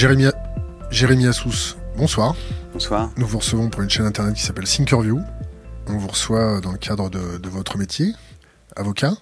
Jérémy, 0.00 0.28
Jérémy 0.90 1.26
Assous, 1.26 1.76
bonsoir. 1.94 2.34
Bonsoir. 2.72 3.10
Nous 3.18 3.26
vous 3.26 3.36
recevons 3.36 3.68
pour 3.68 3.82
une 3.82 3.90
chaîne 3.90 4.06
internet 4.06 4.34
qui 4.34 4.40
s'appelle 4.40 4.64
Thinkerview. 4.64 5.20
On 5.88 5.98
vous 5.98 6.08
reçoit 6.08 6.62
dans 6.62 6.72
le 6.72 6.78
cadre 6.78 7.10
de, 7.10 7.36
de 7.36 7.48
votre 7.50 7.76
métier, 7.76 8.14
avocat, 8.76 9.12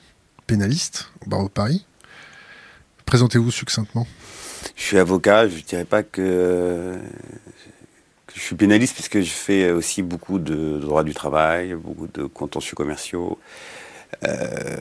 pénaliste 0.46 1.10
au 1.26 1.30
barreau 1.30 1.46
de 1.46 1.52
Paris. 1.52 1.84
Présentez-vous 3.06 3.50
succinctement. 3.50 4.06
Je 4.76 4.82
suis 4.84 4.98
avocat, 4.98 5.48
je 5.48 5.56
ne 5.56 5.62
dirais 5.62 5.84
pas 5.84 6.04
que, 6.04 6.96
que 8.28 8.34
je 8.36 8.40
suis 8.40 8.54
pénaliste, 8.54 8.94
puisque 8.94 9.18
je 9.18 9.32
fais 9.32 9.72
aussi 9.72 10.02
beaucoup 10.02 10.38
de 10.38 10.78
droit 10.78 11.02
du 11.02 11.12
travail, 11.12 11.74
beaucoup 11.74 12.06
de 12.06 12.22
contentieux 12.26 12.76
commerciaux, 12.76 13.36
euh, 14.22 14.76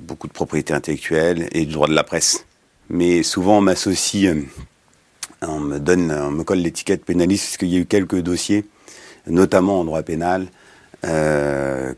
beaucoup 0.00 0.26
de 0.26 0.32
propriété 0.32 0.74
intellectuelle 0.74 1.48
et 1.52 1.64
du 1.64 1.74
droit 1.74 1.86
de 1.86 1.94
la 1.94 2.02
presse. 2.02 2.44
Mais 2.90 3.22
souvent, 3.22 3.58
on 3.58 3.60
m'associe, 3.60 4.34
euh, 4.34 4.42
on 5.42 5.60
me 5.60 5.78
donne, 5.78 6.10
on 6.12 6.30
me 6.30 6.44
colle 6.44 6.58
l'étiquette 6.58 7.04
pénaliste, 7.04 7.44
puisqu'il 7.44 7.68
y 7.68 7.76
a 7.76 7.80
eu 7.80 7.86
quelques 7.86 8.20
dossiers, 8.20 8.64
notamment 9.26 9.80
en 9.80 9.84
droit 9.84 10.02
pénal, 10.02 10.46
euh, 11.04 11.94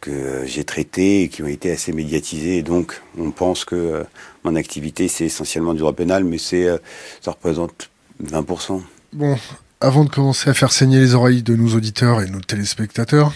que 0.00 0.44
j'ai 0.46 0.64
traités 0.64 1.22
et 1.22 1.28
qui 1.28 1.42
ont 1.42 1.46
été 1.46 1.70
assez 1.70 1.92
médiatisés. 1.92 2.58
Et 2.58 2.62
donc, 2.62 3.00
on 3.18 3.30
pense 3.30 3.64
que 3.64 3.76
euh, 3.76 4.02
mon 4.44 4.56
activité, 4.56 5.08
c'est 5.08 5.26
essentiellement 5.26 5.74
du 5.74 5.80
droit 5.80 5.92
pénal, 5.92 6.24
mais 6.24 6.38
c'est, 6.38 6.66
euh, 6.66 6.78
ça 7.20 7.32
représente 7.32 7.90
20%. 8.22 8.82
Bon, 9.12 9.36
avant 9.80 10.04
de 10.04 10.10
commencer 10.10 10.50
à 10.50 10.54
faire 10.54 10.72
saigner 10.72 11.00
les 11.00 11.14
oreilles 11.14 11.42
de 11.42 11.54
nos 11.54 11.74
auditeurs 11.74 12.22
et 12.22 12.26
de 12.26 12.30
nos 12.30 12.40
téléspectateurs, 12.40 13.32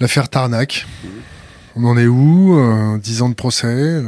l'affaire 0.00 0.28
Tarnac. 0.28 0.86
On 1.74 1.84
en 1.84 1.98
est 1.98 2.06
où 2.06 2.58
euh, 2.58 2.96
10 2.96 3.22
ans 3.22 3.28
de 3.28 3.34
procès 3.34 4.02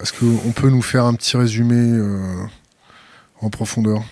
Est-ce 0.00 0.12
qu'on 0.12 0.52
peut 0.52 0.68
nous 0.68 0.82
faire 0.82 1.06
un 1.06 1.14
petit 1.14 1.38
résumé 1.38 1.98
en 3.40 3.50
profondeur 3.50 4.02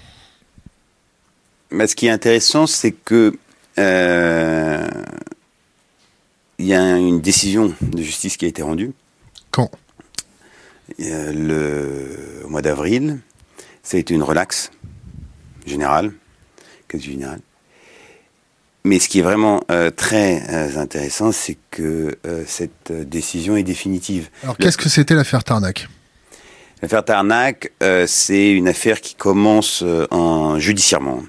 ce 1.87 1.95
qui 1.95 2.07
est 2.07 2.11
intéressant, 2.11 2.67
c'est 2.67 2.93
que 2.93 3.37
euh, 3.79 4.89
il 6.59 6.67
y 6.67 6.75
a 6.75 6.97
une 6.97 7.21
décision 7.21 7.75
de 7.81 8.03
justice 8.03 8.37
qui 8.37 8.47
a 8.47 8.49
été 8.49 8.63
rendue 8.63 8.93
Quand? 9.51 9.71
Euh, 11.01 11.33
le 11.33 12.45
au 12.45 12.49
mois 12.49 12.63
d'avril. 12.63 13.19
Ça 13.83 13.97
a 13.97 14.01
été 14.01 14.15
une 14.15 14.23
relaxe 14.23 14.71
générale, 15.67 16.13
quasi 16.89 17.13
générale. 17.13 17.41
Mais 18.85 18.99
ce 19.01 19.09
qui 19.09 19.19
est 19.19 19.23
vraiment 19.23 19.63
euh, 19.71 19.91
très 19.91 20.77
intéressant, 20.77 21.33
c'est 21.33 21.59
que 21.71 22.17
cette 22.47 22.93
décision 22.93 23.57
est 23.57 23.65
définitive. 23.65 24.29
Alors, 24.45 24.57
qu'est-ce 24.57 24.79
que 24.79 24.89
c'était 24.89 25.15
l'affaire 25.15 25.43
Tarnac? 25.45 25.89
L'affaire 26.83 27.05
Tarnac, 27.05 27.73
euh, 27.83 28.05
c'est 28.07 28.51
une 28.51 28.69
affaire 28.69 29.01
qui 29.01 29.15
commence 29.15 29.83
euh, 29.83 30.07
en 30.11 30.59
judiciairement 30.59 31.23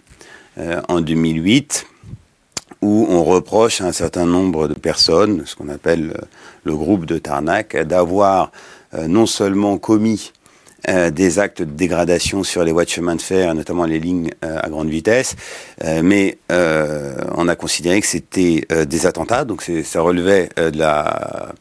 euh, 0.57 0.81
en 0.89 0.99
2008, 0.99 1.87
où 2.81 3.07
on 3.09 3.23
reproche 3.23 3.79
à 3.79 3.85
un 3.85 3.93
certain 3.93 4.25
nombre 4.25 4.67
de 4.67 4.73
personnes, 4.73 5.43
ce 5.45 5.55
qu'on 5.55 5.69
appelle 5.69 6.11
euh, 6.17 6.25
le 6.65 6.75
groupe 6.75 7.05
de 7.05 7.17
Tarnac, 7.17 7.77
d'avoir 7.77 8.51
euh, 8.93 9.07
non 9.07 9.25
seulement 9.25 9.77
commis 9.77 10.33
euh, 10.89 11.11
des 11.11 11.39
actes 11.39 11.61
de 11.61 11.71
dégradation 11.71 12.43
sur 12.43 12.65
les 12.65 12.73
voies 12.73 12.83
de 12.83 12.89
chemin 12.89 13.15
de 13.15 13.21
fer, 13.21 13.55
notamment 13.55 13.85
les 13.85 14.01
lignes 14.01 14.31
euh, 14.43 14.59
à 14.61 14.67
grande 14.69 14.89
vitesse, 14.89 15.37
euh, 15.85 16.01
mais 16.03 16.39
euh, 16.51 17.15
on 17.35 17.47
a 17.47 17.55
considéré 17.55 18.01
que 18.01 18.07
c'était 18.07 18.65
euh, 18.73 18.83
des 18.83 19.05
attentats, 19.05 19.45
donc 19.45 19.63
ça 19.85 20.01
relevait 20.01 20.49
euh, 20.59 20.71
de 20.71 20.77
la 20.77 21.53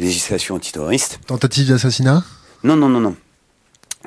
législation 0.00 0.56
antiterroriste. 0.56 1.20
Tentative 1.24 1.68
d'assassinat? 1.68 2.24
Non, 2.64 2.74
non, 2.74 2.88
non, 2.88 3.00
non. 3.00 3.14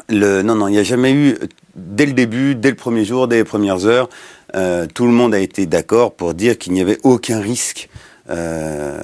Non, 0.10 0.56
non, 0.56 0.68
il 0.68 0.72
n'y 0.72 0.80
a 0.80 0.84
jamais 0.84 1.14
eu, 1.14 1.38
dès 1.76 2.06
le 2.06 2.14
début, 2.14 2.56
dès 2.56 2.70
le 2.70 2.76
premier 2.76 3.06
jour, 3.06 3.28
dès 3.28 3.38
les 3.38 3.44
premières 3.44 3.86
heures, 3.86 4.10
euh, 4.56 4.88
tout 4.94 5.06
le 5.06 5.12
monde 5.12 5.34
a 5.34 5.40
été 5.40 5.66
d'accord 5.66 6.14
pour 6.14 6.34
dire 6.34 6.58
qu'il 6.58 6.74
n'y 6.74 6.82
avait 6.82 7.00
aucun 7.04 7.40
risque 7.40 7.90
euh, 8.30 9.00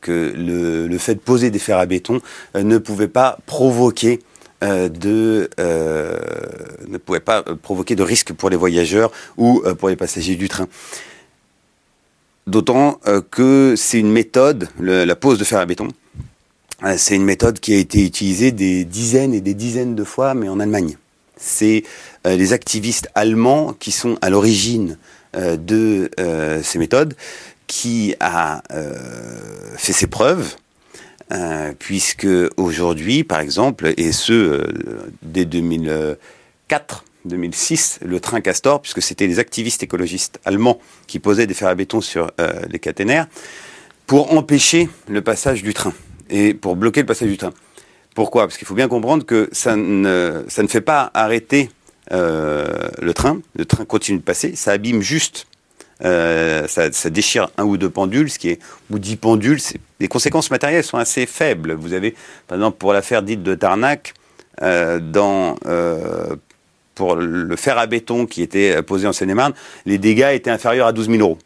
que 0.00 0.32
le, 0.36 0.98
fait 0.98 1.14
de 1.14 1.20
poser 1.20 1.50
des 1.50 1.58
fers 1.58 1.78
à 1.78 1.86
béton 1.86 2.20
euh, 2.54 2.62
ne 2.62 2.78
pouvait 2.78 3.08
pas 3.08 3.38
provoquer 3.46 4.20
de 4.60 5.48
risque 8.02 8.32
pour 8.32 8.50
les 8.50 8.56
voyageurs 8.56 9.10
ou 9.36 9.62
pour 9.78 9.88
les 9.88 9.96
passagers 9.96 10.36
du 10.36 10.48
train. 10.48 10.68
D'autant 12.46 13.00
que 13.30 13.74
c'est 13.76 13.98
une 13.98 14.12
méthode, 14.12 14.68
la 14.78 15.16
pose 15.16 15.38
de 15.38 15.44
fer 15.44 15.58
à 15.58 15.66
béton, 15.66 15.88
c'est 16.96 17.16
une 17.16 17.24
méthode 17.24 17.58
qui 17.60 17.72
a 17.74 17.78
été 17.78 18.04
utilisée 18.04 18.52
des 18.52 18.84
dizaines 18.84 19.34
et 19.34 19.40
des 19.40 19.54
dizaines 19.54 19.94
de 19.94 20.04
fois, 20.04 20.34
mais 20.34 20.48
en 20.48 20.60
Allemagne. 20.60 20.96
C'est 21.38 21.84
euh, 22.26 22.36
les 22.36 22.52
activistes 22.52 23.08
allemands 23.14 23.74
qui 23.78 23.92
sont 23.92 24.16
à 24.22 24.30
l'origine 24.30 24.98
euh, 25.36 25.56
de 25.56 26.10
euh, 26.18 26.62
ces 26.62 26.78
méthodes, 26.78 27.14
qui 27.66 28.14
a 28.20 28.62
euh, 28.72 28.94
fait 29.76 29.92
ses 29.92 30.06
preuves, 30.06 30.54
euh, 31.32 31.72
puisque 31.78 32.28
aujourd'hui, 32.56 33.24
par 33.24 33.40
exemple, 33.40 33.92
et 33.96 34.12
ce 34.12 34.32
euh, 34.32 34.64
dès 35.22 35.44
2004, 35.44 37.04
2006, 37.24 37.98
le 38.04 38.20
train 38.20 38.40
Castor, 38.40 38.80
puisque 38.80 39.02
c'était 39.02 39.26
les 39.26 39.38
activistes 39.38 39.82
écologistes 39.82 40.38
allemands 40.44 40.78
qui 41.06 41.18
posaient 41.18 41.46
des 41.46 41.54
fers 41.54 41.68
à 41.68 41.74
béton 41.74 42.00
sur 42.00 42.30
euh, 42.40 42.52
les 42.70 42.78
caténaires, 42.78 43.26
pour 44.06 44.32
empêcher 44.32 44.88
le 45.08 45.20
passage 45.20 45.62
du 45.62 45.74
train 45.74 45.92
et 46.30 46.54
pour 46.54 46.76
bloquer 46.76 47.00
le 47.00 47.06
passage 47.06 47.28
du 47.28 47.36
train. 47.36 47.52
Pourquoi? 48.14 48.46
Parce 48.46 48.56
qu'il 48.56 48.66
faut 48.66 48.74
bien 48.74 48.88
comprendre 48.88 49.24
que 49.26 49.48
ça 49.52 49.76
ne, 49.76 50.42
ça 50.48 50.62
ne 50.62 50.68
fait 50.68 50.80
pas 50.80 51.10
arrêter 51.12 51.70
euh, 52.12 52.88
le 53.02 53.12
train. 53.12 53.40
Le 53.56 53.64
train 53.64 53.84
continue 53.84 54.18
de 54.18 54.22
passer. 54.22 54.56
Ça 54.56 54.72
abîme 54.72 55.02
juste. 55.02 55.46
euh, 56.04 56.66
ça, 56.66 57.10
déchire 57.10 57.48
un 57.58 57.64
ou 57.64 57.76
deux 57.76 57.90
pendules, 57.90 58.30
ce 58.30 58.38
qui 58.38 58.50
est 58.50 58.58
ou 58.90 58.98
dix 58.98 59.16
pendules. 59.16 59.60
Les 60.00 60.08
conséquences 60.08 60.50
matérielles 60.50 60.84
sont 60.84 60.98
assez 60.98 61.26
faibles. 61.26 61.72
Vous 61.72 61.92
avez, 61.92 62.14
par 62.48 62.56
exemple, 62.58 62.78
pour 62.78 62.92
l'affaire 62.92 63.22
dite 63.22 63.42
de 63.42 63.54
Tarnac, 63.54 64.14
euh, 64.62 64.98
dans 65.00 65.56
pour 66.94 67.16
le 67.16 67.56
fer 67.56 67.76
à 67.76 67.86
béton 67.86 68.24
qui 68.24 68.40
était 68.40 68.82
posé 68.82 69.06
en 69.06 69.12
Seine-et-Marne, 69.12 69.52
les 69.84 69.98
dégâts 69.98 70.30
étaient 70.32 70.50
inférieurs 70.50 70.86
à 70.86 70.92
12 70.92 71.10
000 71.10 71.20
euros. 71.20 71.38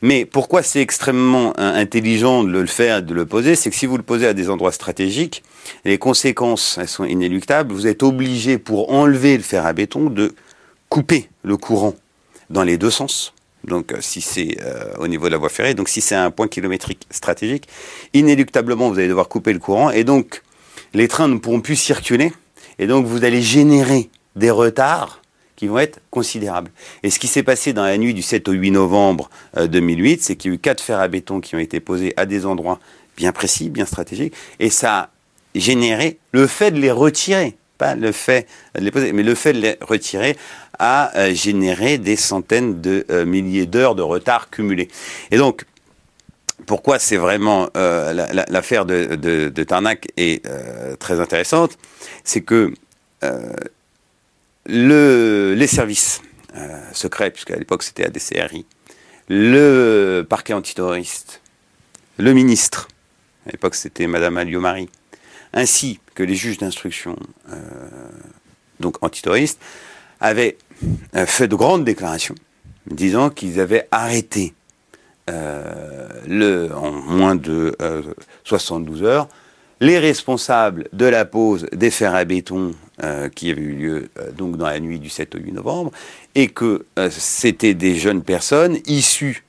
Mais 0.00 0.24
pourquoi 0.24 0.62
c'est 0.62 0.80
extrêmement 0.80 1.52
euh, 1.58 1.74
intelligent 1.74 2.44
de 2.44 2.50
le 2.50 2.66
faire, 2.66 3.02
de 3.02 3.14
le 3.14 3.26
poser, 3.26 3.54
c'est 3.54 3.70
que 3.70 3.76
si 3.76 3.86
vous 3.86 3.96
le 3.96 4.02
posez 4.02 4.26
à 4.26 4.34
des 4.34 4.50
endroits 4.50 4.72
stratégiques, 4.72 5.42
les 5.84 5.98
conséquences, 5.98 6.78
elles 6.80 6.88
sont 6.88 7.04
inéluctables. 7.04 7.72
Vous 7.72 7.86
êtes 7.86 8.02
obligé, 8.02 8.58
pour 8.58 8.92
enlever 8.92 9.36
le 9.36 9.42
fer 9.42 9.64
à 9.64 9.72
béton, 9.72 10.10
de 10.10 10.34
couper 10.88 11.28
le 11.42 11.56
courant 11.56 11.94
dans 12.50 12.62
les 12.64 12.76
deux 12.78 12.90
sens. 12.90 13.32
Donc, 13.64 13.92
euh, 13.92 13.98
si 14.00 14.20
c'est 14.20 14.58
euh, 14.60 14.92
au 14.98 15.06
niveau 15.06 15.26
de 15.26 15.32
la 15.32 15.38
voie 15.38 15.48
ferrée, 15.48 15.74
donc 15.74 15.88
si 15.88 16.00
c'est 16.00 16.16
un 16.16 16.30
point 16.30 16.48
kilométrique 16.48 17.06
stratégique, 17.10 17.68
inéluctablement, 18.12 18.90
vous 18.90 18.98
allez 18.98 19.08
devoir 19.08 19.28
couper 19.28 19.52
le 19.52 19.58
courant. 19.58 19.90
Et 19.90 20.04
donc, 20.04 20.42
les 20.94 21.08
trains 21.08 21.28
ne 21.28 21.38
pourront 21.38 21.60
plus 21.60 21.76
circuler. 21.76 22.32
Et 22.78 22.86
donc, 22.86 23.06
vous 23.06 23.24
allez 23.24 23.40
générer 23.40 24.10
des 24.34 24.50
retards 24.50 25.21
qui 25.62 25.68
vont 25.68 25.78
être 25.78 26.00
considérables. 26.10 26.72
Et 27.04 27.10
ce 27.10 27.20
qui 27.20 27.28
s'est 27.28 27.44
passé 27.44 27.72
dans 27.72 27.84
la 27.84 27.96
nuit 27.96 28.14
du 28.14 28.22
7 28.22 28.48
au 28.48 28.52
8 28.52 28.72
novembre 28.72 29.30
euh, 29.56 29.68
2008, 29.68 30.20
c'est 30.20 30.34
qu'il 30.34 30.50
y 30.50 30.54
a 30.54 30.56
eu 30.56 30.58
quatre 30.58 30.80
fers 30.82 30.98
à 30.98 31.06
béton 31.06 31.40
qui 31.40 31.54
ont 31.54 31.60
été 31.60 31.78
posés 31.78 32.14
à 32.16 32.26
des 32.26 32.46
endroits 32.46 32.80
bien 33.16 33.30
précis, 33.30 33.70
bien 33.70 33.86
stratégiques, 33.86 34.34
et 34.58 34.70
ça 34.70 34.98
a 34.98 35.10
généré 35.54 36.18
le 36.32 36.48
fait 36.48 36.72
de 36.72 36.80
les 36.80 36.90
retirer, 36.90 37.56
pas 37.78 37.94
le 37.94 38.10
fait 38.10 38.48
de 38.74 38.80
les 38.80 38.90
poser, 38.90 39.12
mais 39.12 39.22
le 39.22 39.36
fait 39.36 39.52
de 39.52 39.60
les 39.60 39.76
retirer 39.82 40.36
a 40.80 41.16
euh, 41.16 41.32
généré 41.32 41.96
des 41.98 42.16
centaines 42.16 42.80
de 42.80 43.06
euh, 43.10 43.24
milliers 43.24 43.66
d'heures 43.66 43.94
de 43.94 44.02
retard 44.02 44.50
cumulés. 44.50 44.88
Et 45.30 45.36
donc, 45.36 45.64
pourquoi 46.66 46.98
c'est 46.98 47.18
vraiment 47.18 47.68
euh, 47.76 48.12
la- 48.12 48.32
la- 48.32 48.46
l'affaire 48.48 48.84
de, 48.84 49.14
de, 49.14 49.48
de 49.48 49.62
Tarnac 49.62 50.08
est 50.16 50.44
euh, 50.44 50.96
très 50.96 51.20
intéressante, 51.20 51.78
c'est 52.24 52.40
que 52.40 52.74
euh, 53.22 53.52
le, 54.66 55.54
les 55.56 55.66
services 55.66 56.22
euh, 56.56 56.80
secrets, 56.92 57.30
puisqu'à 57.30 57.56
l'époque 57.56 57.82
c'était 57.82 58.04
ADCRI, 58.04 58.66
le 59.28 60.22
parquet 60.28 60.52
antiterroriste, 60.52 61.40
le 62.18 62.32
ministre, 62.32 62.88
à 63.46 63.50
l'époque 63.50 63.74
c'était 63.74 64.06
Madame 64.06 64.36
Alliot-Marie, 64.36 64.88
ainsi 65.52 66.00
que 66.14 66.22
les 66.22 66.34
juges 66.34 66.58
d'instruction, 66.58 67.16
euh, 67.50 67.58
donc 68.80 69.02
antiterroristes, 69.02 69.60
avaient 70.20 70.56
euh, 71.16 71.26
fait 71.26 71.48
de 71.48 71.56
grandes 71.56 71.84
déclarations 71.84 72.34
disant 72.86 73.30
qu'ils 73.30 73.60
avaient 73.60 73.86
arrêté 73.90 74.54
euh, 75.30 76.08
le, 76.26 76.70
en 76.74 76.90
moins 76.90 77.36
de 77.36 77.76
euh, 77.80 78.02
72 78.44 79.04
heures 79.04 79.28
les 79.80 79.98
responsables 79.98 80.88
de 80.92 81.06
la 81.06 81.24
pose 81.24 81.66
des 81.72 81.90
fers 81.90 82.14
à 82.14 82.24
béton 82.24 82.72
euh, 83.02 83.28
qui 83.28 83.50
avait 83.50 83.62
eu 83.62 83.74
lieu 83.74 84.08
euh, 84.18 84.32
donc 84.32 84.56
dans 84.56 84.66
la 84.66 84.80
nuit 84.80 84.98
du 84.98 85.08
7 85.08 85.34
au 85.34 85.38
8 85.38 85.52
novembre 85.52 85.92
et 86.34 86.48
que 86.48 86.86
euh, 86.98 87.08
c'était 87.10 87.74
des 87.74 87.96
jeunes 87.96 88.22
personnes 88.22 88.78
issues 88.86 89.44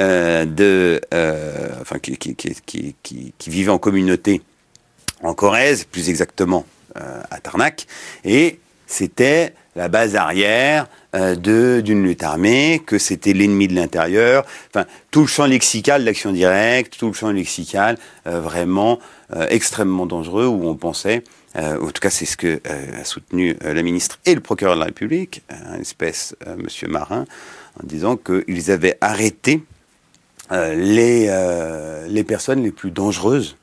euh, 0.00 0.46
de, 0.46 1.02
euh, 1.12 1.68
enfin, 1.82 1.98
qui, 1.98 2.16
qui, 2.16 2.34
qui, 2.34 2.94
qui, 3.02 3.50
vivaient 3.50 3.70
en 3.70 3.78
communauté 3.78 4.40
en 5.22 5.34
Corrèze, 5.34 5.84
plus 5.84 6.08
exactement 6.08 6.64
euh, 6.96 7.22
à 7.30 7.40
Tarnac, 7.40 7.86
et 8.24 8.58
c'était 8.86 9.52
la 9.76 9.88
base 9.88 10.16
arrière 10.16 10.86
d'une 11.14 12.04
lutte 12.04 12.22
armée, 12.22 12.80
que 12.86 12.98
c'était 12.98 13.34
l'ennemi 13.34 13.68
de 13.68 13.74
l'intérieur. 13.74 14.46
Enfin, 14.70 14.86
tout 15.10 15.20
le 15.20 15.26
champ 15.26 15.44
lexical 15.44 16.06
d'action 16.06 16.32
directe, 16.32 16.96
tout 16.98 17.08
le 17.08 17.12
champ 17.12 17.30
lexical 17.30 17.98
vraiment 18.24 18.98
extrêmement 19.50 20.06
dangereux, 20.06 20.46
où 20.46 20.66
on 20.66 20.74
pensait, 20.74 21.22
en 21.56 21.86
tout 21.86 22.00
cas 22.00 22.10
c'est 22.10 22.26
ce 22.26 22.36
que 22.36 22.60
a 22.66 23.04
soutenu 23.04 23.56
la 23.60 23.82
ministre 23.82 24.18
et 24.24 24.34
le 24.34 24.40
procureur 24.40 24.74
de 24.74 24.80
la 24.80 24.86
République, 24.86 25.42
un 25.50 25.80
espèce 25.80 26.34
Monsieur 26.56 26.88
Marin, 26.88 27.26
en 27.82 27.86
disant 27.86 28.16
qu'ils 28.16 28.70
avaient 28.70 28.96
arrêté 29.00 29.62
les, 30.50 32.06
les 32.08 32.24
personnes 32.24 32.62
les 32.62 32.72
plus 32.72 32.90
dangereuses 32.90 33.56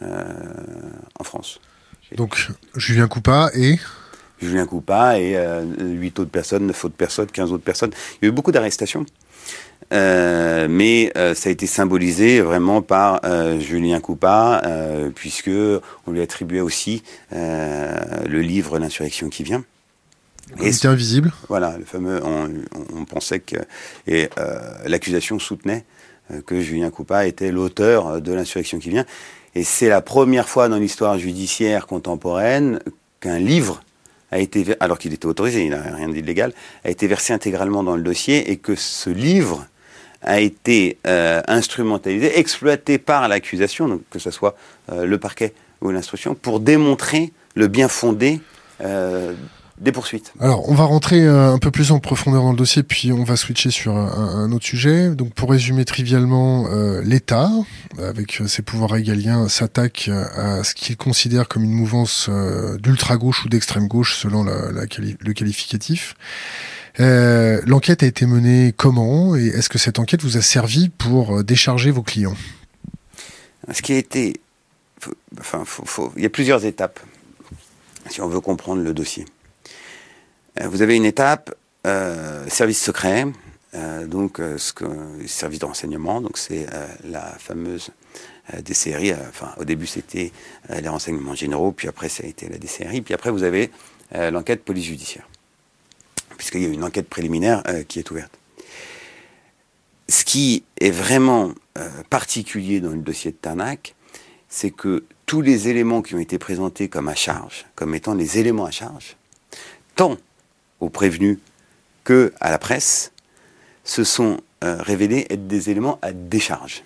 en 0.00 1.24
France. 1.24 1.60
Donc 2.16 2.48
Julien 2.74 3.06
Coupa 3.06 3.50
et 3.54 3.78
Julien 4.40 4.66
Coupa 4.66 5.18
et 5.18 5.36
euh, 5.36 5.64
8 5.78 6.18
autres 6.20 6.30
personnes, 6.30 6.66
9 6.66 6.84
autres 6.84 6.94
personnes, 6.94 7.26
15 7.26 7.52
autres 7.52 7.64
personnes. 7.64 7.90
Il 8.20 8.24
y 8.24 8.28
a 8.28 8.30
eu 8.30 8.32
beaucoup 8.32 8.52
d'arrestations. 8.52 9.04
Euh, 9.92 10.68
mais 10.70 11.12
euh, 11.16 11.34
ça 11.34 11.48
a 11.48 11.52
été 11.52 11.66
symbolisé 11.66 12.40
vraiment 12.40 12.80
par 12.80 13.20
euh, 13.24 13.58
Julien 13.58 14.00
Coupa, 14.00 14.62
puisque 15.14 15.50
on 16.06 16.12
lui 16.12 16.20
attribuait 16.20 16.60
aussi 16.60 17.02
le 17.32 18.40
livre 18.40 18.78
L'insurrection 18.78 19.28
qui 19.28 19.42
vient. 19.42 19.64
Et 20.60 20.72
c'était 20.72 20.88
invisible. 20.88 21.32
Voilà, 21.48 21.76
le 21.78 21.84
fameux. 21.84 22.20
On, 22.24 22.50
on 22.96 23.04
pensait 23.04 23.40
que 23.40 23.56
et 24.06 24.28
l'accusation 24.86 25.38
soutenait 25.38 25.84
que 26.46 26.60
Julien 26.60 26.90
Coupa 26.90 27.26
était 27.26 27.50
l'auteur 27.50 28.20
de 28.20 28.32
L'insurrection 28.32 28.78
qui 28.78 28.90
vient. 28.90 29.04
Et 29.54 29.64
c'est 29.64 29.88
la 29.88 30.00
première 30.00 30.48
fois 30.48 30.68
dans 30.68 30.78
l'histoire 30.78 31.18
judiciaire 31.18 31.86
contemporaine 31.86 32.80
qu'un 33.20 33.38
livre 33.38 33.82
a 34.30 34.38
été, 34.38 34.64
alors 34.78 34.98
qu'il 34.98 35.12
était 35.12 35.26
autorisé, 35.26 35.64
il 35.64 35.70
n'a 35.70 35.82
rien 35.82 36.08
d'illégal, 36.08 36.52
a 36.84 36.90
été 36.90 37.06
versé 37.08 37.32
intégralement 37.32 37.82
dans 37.82 37.96
le 37.96 38.02
dossier 38.02 38.50
et 38.50 38.56
que 38.56 38.76
ce 38.76 39.10
livre 39.10 39.66
a 40.22 40.40
été 40.40 40.98
euh, 41.06 41.40
instrumentalisé, 41.48 42.38
exploité 42.38 42.98
par 42.98 43.28
l'accusation, 43.28 43.88
donc 43.88 44.02
que 44.10 44.18
ce 44.18 44.30
soit 44.30 44.54
euh, 44.92 45.06
le 45.06 45.18
parquet 45.18 45.54
ou 45.80 45.90
l'instruction, 45.90 46.34
pour 46.34 46.60
démontrer 46.60 47.32
le 47.54 47.68
bien 47.68 47.88
fondé 47.88 48.40
euh, 48.82 49.34
des 49.80 49.92
poursuites. 49.92 50.32
Alors, 50.40 50.68
on 50.68 50.74
va 50.74 50.84
rentrer 50.84 51.24
euh, 51.24 51.52
un 51.52 51.58
peu 51.58 51.70
plus 51.70 51.90
en 51.90 51.98
profondeur 52.00 52.42
dans 52.42 52.52
le 52.52 52.56
dossier, 52.56 52.82
puis 52.82 53.12
on 53.12 53.24
va 53.24 53.36
switcher 53.36 53.70
sur 53.70 53.96
un, 53.96 54.52
autre 54.52 54.66
sujet. 54.66 55.10
Donc, 55.10 55.32
pour 55.32 55.50
résumer 55.50 55.84
trivialement, 55.84 56.66
euh, 56.70 57.00
l'État, 57.02 57.50
avec 57.98 58.42
ses 58.46 58.62
pouvoirs 58.62 58.90
régaliens, 58.90 59.48
s'attaque 59.48 60.10
à 60.36 60.62
ce 60.64 60.74
qu'il 60.74 60.96
considère 60.96 61.48
comme 61.48 61.64
une 61.64 61.72
mouvance 61.72 62.28
euh, 62.28 62.76
d'ultra-gauche 62.78 63.44
ou 63.44 63.48
d'extrême-gauche, 63.48 64.16
selon 64.16 64.44
la, 64.44 64.70
la 64.70 64.82
le 65.00 65.32
qualificatif. 65.32 66.14
Euh, 66.98 67.60
l'enquête 67.66 68.02
a 68.02 68.06
été 68.06 68.26
menée 68.26 68.74
comment 68.76 69.36
Et 69.36 69.46
est-ce 69.46 69.68
que 69.68 69.78
cette 69.78 69.98
enquête 69.98 70.22
vous 70.22 70.36
a 70.36 70.42
servi 70.42 70.88
pour 70.88 71.44
décharger 71.44 71.90
vos 71.90 72.02
clients? 72.02 72.36
Ce 73.72 73.82
qui 73.82 73.92
a 73.92 73.98
été... 73.98 74.34
enfin, 75.38 75.64
il 76.16 76.22
y 76.22 76.26
a 76.26 76.30
plusieurs 76.30 76.64
étapes 76.64 76.98
si 78.08 78.20
on 78.20 78.28
veut 78.28 78.40
comprendre 78.40 78.82
le 78.82 78.92
dossier. 78.92 79.24
Euh, 80.60 80.68
vous 80.68 80.82
avez 80.82 80.96
une 80.96 81.04
étape 81.04 81.54
euh, 81.86 82.48
service 82.48 82.82
secret, 82.82 83.26
euh, 83.74 84.06
donc 84.06 84.40
ce 84.56 84.72
que 84.72 84.84
service 85.26 85.60
de 85.60 85.64
renseignement, 85.64 86.20
donc 86.20 86.38
c'est 86.38 86.66
la 87.04 87.22
fameuse 87.38 87.90
DCRI. 88.64 89.12
Enfin, 89.28 89.52
au 89.58 89.64
début 89.64 89.86
c'était 89.86 90.32
les 90.68 90.88
renseignements 90.88 91.34
généraux, 91.34 91.72
puis 91.72 91.88
après 91.88 92.08
ça 92.08 92.24
a 92.24 92.26
été 92.26 92.48
la 92.48 92.58
DCRI, 92.58 93.00
puis 93.00 93.14
après 93.14 93.30
vous 93.30 93.44
avez 93.44 93.70
l'enquête 94.12 94.64
police 94.64 94.86
judiciaire, 94.86 95.28
puisqu'il 96.40 96.62
y 96.62 96.64
a 96.64 96.68
une 96.68 96.84
enquête 96.84 97.06
préliminaire 97.06 97.62
qui 97.86 97.98
est 97.98 98.10
ouverte. 98.10 98.32
Ce 100.08 100.24
qui 100.24 100.64
est 100.80 100.90
vraiment 100.90 101.52
particulier 102.08 102.80
dans 102.80 102.92
le 102.92 103.02
dossier 103.02 103.30
de 103.30 103.36
Tarnac, 103.36 103.94
c'est 104.48 104.70
que 104.70 105.04
tous 105.26 105.42
les 105.42 105.68
éléments 105.68 106.00
qui 106.00 106.14
ont 106.14 106.18
été 106.18 106.38
présentés 106.38 106.88
comme 106.88 107.08
à 107.08 107.14
charge, 107.14 107.66
comme 107.74 107.94
étant 107.94 108.14
les 108.14 108.38
éléments 108.38 108.64
à 108.64 108.70
charge, 108.70 109.18
tant 109.96 110.16
aux 110.80 110.88
prévenus 110.88 111.36
que 112.04 112.32
à 112.40 112.50
la 112.50 112.58
presse, 112.58 113.12
se 113.84 114.02
sont 114.02 114.40
euh, 114.64 114.78
révélés 114.80 115.26
être 115.28 115.46
des 115.46 115.68
éléments 115.68 115.98
à 116.00 116.12
décharge. 116.12 116.84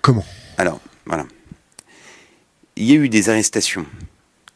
Comment? 0.00 0.24
Alors, 0.58 0.80
voilà. 1.06 1.26
Il 2.76 2.84
y 2.84 2.92
a 2.92 2.94
eu 2.94 3.08
des 3.08 3.28
arrestations 3.28 3.84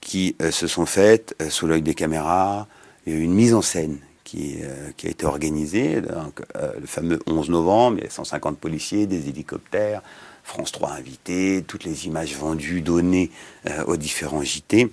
qui 0.00 0.36
euh, 0.40 0.52
se 0.52 0.68
sont 0.68 0.86
faites 0.86 1.34
euh, 1.42 1.50
sous 1.50 1.66
l'œil 1.66 1.82
des 1.82 1.94
caméras. 1.94 2.68
Il 3.06 3.12
y 3.12 3.16
a 3.16 3.18
eu 3.18 3.22
une 3.22 3.34
mise 3.34 3.54
en 3.54 3.62
scène 3.62 3.98
qui, 4.24 4.58
qui 4.96 5.08
a 5.08 5.10
été 5.10 5.26
organisée. 5.26 6.00
Donc, 6.00 6.40
le 6.54 6.86
fameux 6.86 7.18
11 7.26 7.50
novembre, 7.50 7.98
il 7.98 8.04
y 8.04 8.06
a 8.06 8.10
150 8.10 8.58
policiers, 8.58 9.06
des 9.06 9.28
hélicoptères, 9.28 10.02
France 10.44 10.72
3 10.72 10.92
invités, 10.92 11.64
toutes 11.66 11.84
les 11.84 12.06
images 12.06 12.36
vendues, 12.36 12.80
données 12.80 13.30
aux 13.86 13.96
différents 13.96 14.42
JT. 14.42 14.90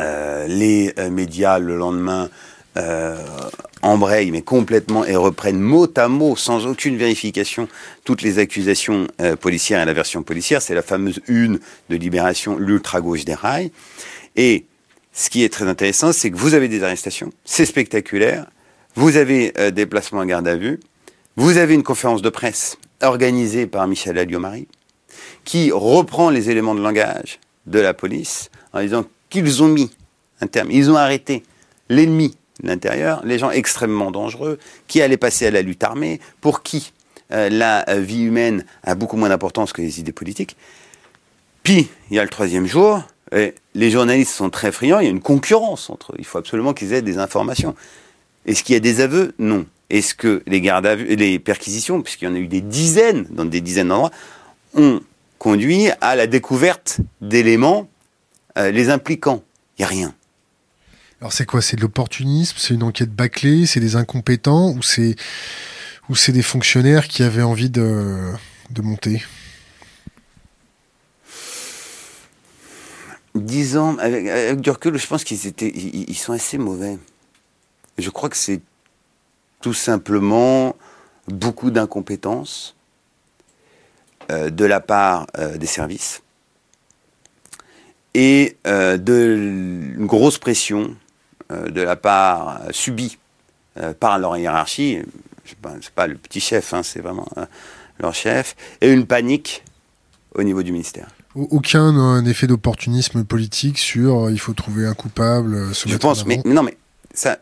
Euh, 0.00 0.46
les 0.46 0.92
euh, 0.98 1.10
médias 1.10 1.58
le 1.58 1.76
lendemain 1.76 2.30
euh, 2.76 3.16
embrayent 3.82 4.30
mais 4.30 4.42
complètement 4.42 5.04
et 5.04 5.16
reprennent 5.16 5.60
mot 5.60 5.88
à 5.96 6.08
mot, 6.08 6.36
sans 6.36 6.66
aucune 6.66 6.96
vérification, 6.96 7.68
toutes 8.04 8.22
les 8.22 8.38
accusations 8.38 9.08
policières 9.40 9.82
et 9.82 9.84
la 9.84 9.92
version 9.92 10.22
policière. 10.22 10.62
C'est 10.62 10.74
la 10.74 10.82
fameuse 10.82 11.20
une 11.26 11.58
de 11.88 11.96
Libération, 11.96 12.56
l'ultra-gauche 12.56 13.24
des 13.24 13.34
rails. 13.34 13.72
Et 14.36 14.66
ce 15.18 15.30
qui 15.30 15.42
est 15.42 15.48
très 15.48 15.66
intéressant, 15.66 16.12
c'est 16.12 16.30
que 16.30 16.36
vous 16.36 16.54
avez 16.54 16.68
des 16.68 16.84
arrestations, 16.84 17.32
c'est 17.44 17.66
spectaculaire, 17.66 18.46
vous 18.94 19.16
avez 19.16 19.52
des 19.72 19.84
placements 19.84 20.20
en 20.20 20.26
garde 20.26 20.46
à 20.46 20.56
vue, 20.56 20.78
vous 21.36 21.56
avez 21.56 21.74
une 21.74 21.82
conférence 21.82 22.22
de 22.22 22.30
presse 22.30 22.78
organisée 23.02 23.66
par 23.66 23.86
Michel 23.88 24.16
Alliot-Marie, 24.16 24.68
qui 25.44 25.72
reprend 25.72 26.30
les 26.30 26.50
éléments 26.50 26.74
de 26.74 26.80
langage 26.80 27.40
de 27.66 27.80
la 27.80 27.94
police 27.94 28.50
en 28.72 28.80
disant 28.80 29.04
qu'ils 29.28 29.62
ont 29.62 29.68
mis 29.68 29.90
un 30.40 30.46
terme. 30.46 30.70
Ils 30.70 30.90
ont 30.90 30.96
arrêté 30.96 31.42
l'ennemi 31.88 32.36
de 32.62 32.68
l'intérieur, 32.68 33.22
les 33.24 33.38
gens 33.38 33.50
extrêmement 33.50 34.10
dangereux, 34.10 34.58
qui 34.86 35.00
allaient 35.00 35.16
passer 35.16 35.46
à 35.46 35.50
la 35.50 35.62
lutte 35.62 35.82
armée, 35.84 36.20
pour 36.40 36.62
qui 36.62 36.92
euh, 37.32 37.48
la 37.48 37.88
euh, 37.88 38.00
vie 38.00 38.22
humaine 38.22 38.64
a 38.82 38.94
beaucoup 38.94 39.16
moins 39.16 39.28
d'importance 39.28 39.72
que 39.72 39.82
les 39.82 40.00
idées 40.00 40.12
politiques. 40.12 40.56
Puis, 41.62 41.88
il 42.10 42.16
y 42.16 42.18
a 42.18 42.22
le 42.22 42.30
troisième 42.30 42.66
jour, 42.66 43.02
et 43.34 43.54
les 43.78 43.90
journalistes 43.92 44.32
sont 44.32 44.50
très 44.50 44.72
friands, 44.72 44.98
il 44.98 45.04
y 45.04 45.06
a 45.06 45.10
une 45.10 45.20
concurrence 45.20 45.88
entre 45.88 46.12
eux. 46.12 46.16
Il 46.18 46.24
faut 46.24 46.38
absolument 46.38 46.74
qu'ils 46.74 46.92
aient 46.92 47.02
des 47.02 47.18
informations. 47.18 47.76
Est-ce 48.44 48.64
qu'il 48.64 48.72
y 48.72 48.76
a 48.76 48.80
des 48.80 49.00
aveux? 49.00 49.34
Non. 49.38 49.66
Est-ce 49.88 50.14
que 50.14 50.42
les 50.46 50.60
gardes 50.60 50.84
à 50.84 50.96
vue, 50.96 51.14
les 51.14 51.38
perquisitions, 51.38 52.02
puisqu'il 52.02 52.24
y 52.24 52.28
en 52.28 52.34
a 52.34 52.38
eu 52.38 52.48
des 52.48 52.60
dizaines 52.60 53.26
dans 53.30 53.44
des 53.44 53.60
dizaines 53.60 53.88
d'endroits, 53.88 54.10
ont 54.74 55.00
conduit 55.38 55.90
à 56.00 56.16
la 56.16 56.26
découverte 56.26 56.98
d'éléments 57.20 57.88
euh, 58.56 58.72
les 58.72 58.90
impliquant? 58.90 59.44
Il 59.78 59.82
n'y 59.82 59.84
a 59.84 59.88
rien. 59.88 60.14
Alors 61.20 61.32
c'est 61.32 61.46
quoi? 61.46 61.62
C'est 61.62 61.76
de 61.76 61.82
l'opportunisme? 61.82 62.56
C'est 62.58 62.74
une 62.74 62.82
enquête 62.82 63.12
bâclée? 63.12 63.64
C'est 63.66 63.80
des 63.80 63.94
incompétents? 63.94 64.74
Ou 64.74 64.82
c'est 64.82 66.32
des 66.32 66.42
fonctionnaires 66.42 67.06
qui 67.06 67.22
avaient 67.22 67.42
envie 67.42 67.70
de, 67.70 68.32
de 68.70 68.82
monter? 68.82 69.22
Disons, 73.38 73.98
avec, 73.98 74.26
avec, 74.26 74.60
du 74.60 74.70
recul, 74.70 74.96
je 74.98 75.06
pense 75.06 75.24
qu'ils 75.24 75.46
étaient, 75.46 75.68
ils, 75.68 76.14
sont 76.14 76.32
assez 76.32 76.58
mauvais. 76.58 76.98
Je 77.96 78.10
crois 78.10 78.28
que 78.28 78.36
c'est 78.36 78.60
tout 79.60 79.74
simplement 79.74 80.76
beaucoup 81.26 81.70
d'incompétence 81.70 82.76
euh, 84.30 84.50
de 84.50 84.64
la 84.64 84.80
part 84.80 85.26
euh, 85.38 85.56
des 85.56 85.66
services 85.66 86.22
et 88.14 88.56
euh, 88.66 88.96
de 88.96 89.94
une 89.96 90.06
grosse 90.06 90.38
pression 90.38 90.96
de 91.50 91.80
la 91.80 91.96
part 91.96 92.60
subie 92.72 93.16
par 94.00 94.18
leur 94.18 94.36
hiérarchie. 94.36 94.98
Ce 95.46 95.54
n'est 95.64 95.80
pas, 95.94 96.06
le 96.06 96.16
petit 96.16 96.40
chef, 96.40 96.74
hein, 96.74 96.82
c'est 96.82 97.00
vraiment 97.00 97.26
leur 98.00 98.12
chef, 98.12 98.54
et 98.82 98.92
une 98.92 99.06
panique 99.06 99.64
au 100.34 100.42
niveau 100.42 100.62
du 100.62 100.72
ministère. 100.72 101.08
Aucun 101.50 102.24
effet 102.24 102.46
d'opportunisme 102.46 103.24
politique 103.24 103.78
sur 103.78 104.30
il 104.30 104.38
faut 104.38 104.54
trouver 104.54 104.86
un 104.86 104.94
coupable. 104.94 105.72
Je 105.86 105.96
pense, 105.96 106.26
mais 106.26 106.40
non, 106.44 106.62
mais 106.62 106.76
ça, 107.14 107.38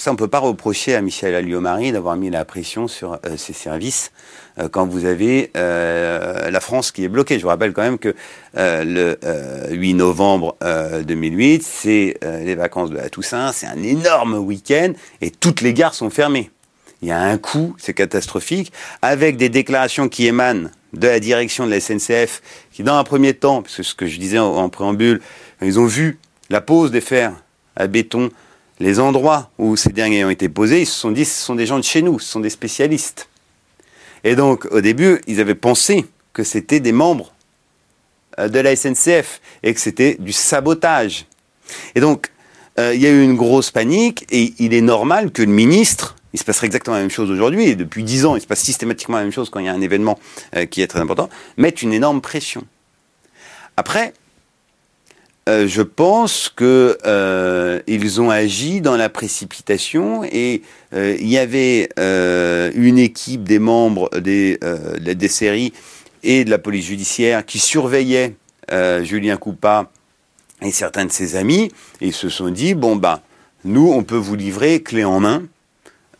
ça, 0.00 0.10
on 0.10 0.14
ne 0.14 0.18
peut 0.18 0.28
pas 0.28 0.38
reprocher 0.38 0.94
à 0.94 1.02
Michel 1.02 1.34
Alliot-Marie 1.34 1.92
d'avoir 1.92 2.16
mis 2.16 2.30
la 2.30 2.46
pression 2.46 2.88
sur 2.88 3.14
euh, 3.26 3.36
ses 3.36 3.52
services 3.52 4.12
euh, 4.58 4.68
quand 4.68 4.86
vous 4.86 5.04
avez 5.04 5.50
euh, 5.58 6.50
la 6.50 6.60
France 6.60 6.90
qui 6.90 7.04
est 7.04 7.08
bloquée. 7.08 7.38
Je 7.38 7.42
vous 7.42 7.48
rappelle 7.48 7.74
quand 7.74 7.82
même 7.82 7.98
que 7.98 8.14
le 8.54 9.18
8 9.70 9.94
novembre 9.94 10.56
2008, 11.04 11.62
c'est 11.62 12.18
les 12.22 12.54
vacances 12.54 12.90
de 12.90 12.96
la 12.96 13.10
Toussaint, 13.10 13.52
c'est 13.52 13.66
un 13.66 13.82
énorme 13.82 14.34
week-end 14.34 14.92
et 15.20 15.30
toutes 15.30 15.60
les 15.60 15.74
gares 15.74 15.94
sont 15.94 16.10
fermées. 16.10 16.50
Il 17.02 17.08
y 17.08 17.12
a 17.12 17.20
un 17.20 17.38
coup, 17.38 17.74
c'est 17.78 17.94
catastrophique, 17.94 18.72
avec 19.02 19.36
des 19.36 19.48
déclarations 19.48 20.08
qui 20.08 20.26
émanent 20.26 20.70
de 20.92 21.06
la 21.06 21.20
direction 21.20 21.66
de 21.66 21.70
la 21.70 21.80
SNCF, 21.80 22.42
qui 22.72 22.82
dans 22.82 22.96
un 22.96 23.04
premier 23.04 23.34
temps, 23.34 23.62
parce 23.62 23.82
ce 23.82 23.94
que 23.94 24.06
je 24.06 24.18
disais 24.18 24.38
en, 24.38 24.56
en 24.56 24.68
préambule, 24.68 25.20
ils 25.62 25.78
ont 25.78 25.86
vu 25.86 26.18
la 26.48 26.60
pose 26.60 26.90
des 26.90 27.00
fers 27.00 27.32
à 27.76 27.86
béton, 27.86 28.30
les 28.80 28.98
endroits 28.98 29.50
où 29.58 29.76
ces 29.76 29.90
derniers 29.90 30.24
ont 30.24 30.30
été 30.30 30.48
posés, 30.48 30.80
ils 30.80 30.86
se 30.86 30.98
sont 30.98 31.12
dit 31.12 31.24
ce 31.24 31.38
sont 31.38 31.54
des 31.54 31.66
gens 31.66 31.78
de 31.78 31.84
chez 31.84 32.02
nous, 32.02 32.18
ce 32.18 32.30
sont 32.30 32.40
des 32.40 32.50
spécialistes. 32.50 33.28
Et 34.24 34.34
donc 34.34 34.66
au 34.70 34.80
début, 34.80 35.20
ils 35.26 35.40
avaient 35.40 35.54
pensé 35.54 36.06
que 36.32 36.42
c'était 36.44 36.80
des 36.80 36.92
membres 36.92 37.32
euh, 38.38 38.48
de 38.48 38.58
la 38.58 38.74
SNCF 38.74 39.40
et 39.62 39.74
que 39.74 39.80
c'était 39.80 40.16
du 40.18 40.32
sabotage. 40.32 41.26
Et 41.94 42.00
donc, 42.00 42.30
euh, 42.78 42.94
il 42.94 43.00
y 43.00 43.06
a 43.06 43.10
eu 43.10 43.22
une 43.22 43.36
grosse 43.36 43.70
panique 43.70 44.26
et 44.30 44.54
il 44.58 44.74
est 44.74 44.80
normal 44.80 45.30
que 45.30 45.42
le 45.42 45.52
ministre, 45.52 46.16
il 46.32 46.38
se 46.38 46.44
passerait 46.44 46.66
exactement 46.66 46.96
la 46.96 47.02
même 47.02 47.10
chose 47.10 47.30
aujourd'hui, 47.30 47.64
et 47.64 47.76
depuis 47.76 48.04
dix 48.04 48.26
ans, 48.26 48.36
il 48.36 48.40
se 48.40 48.46
passe 48.46 48.60
systématiquement 48.60 49.16
la 49.16 49.24
même 49.24 49.32
chose 49.32 49.50
quand 49.50 49.60
il 49.60 49.66
y 49.66 49.68
a 49.68 49.72
un 49.72 49.80
événement 49.80 50.18
euh, 50.56 50.66
qui 50.66 50.82
est 50.82 50.86
très 50.86 51.00
important, 51.00 51.28
mette 51.56 51.82
une 51.82 51.92
énorme 51.92 52.20
pression. 52.20 52.64
Après, 53.76 54.12
je 55.46 55.82
pense 55.82 56.48
qu'ils 56.48 58.20
ont 58.20 58.30
agi 58.30 58.80
dans 58.80 58.96
la 58.96 59.08
précipitation 59.08 60.22
et 60.22 60.62
il 60.92 61.26
y 61.26 61.38
avait 61.38 61.88
une 61.96 62.98
équipe 62.98 63.42
des 63.42 63.58
membres 63.58 64.10
des, 64.16 64.60
des 65.00 65.28
séries 65.28 65.72
et 66.22 66.44
de 66.44 66.50
la 66.50 66.58
police 66.58 66.86
judiciaire 66.86 67.44
qui 67.44 67.58
surveillait 67.58 68.36
euh, 68.72 69.02
Julien 69.02 69.36
Coupa 69.36 69.90
et 70.62 70.70
certains 70.70 71.06
de 71.06 71.12
ses 71.12 71.36
amis, 71.36 71.72
et 72.00 72.08
ils 72.08 72.12
se 72.12 72.28
sont 72.28 72.50
dit, 72.50 72.74
bon 72.74 72.96
ben, 72.96 73.20
nous, 73.64 73.90
on 73.90 74.04
peut 74.04 74.16
vous 74.16 74.36
livrer 74.36 74.82
clé 74.82 75.04
en 75.04 75.20
main 75.20 75.42
euh, 75.42 75.46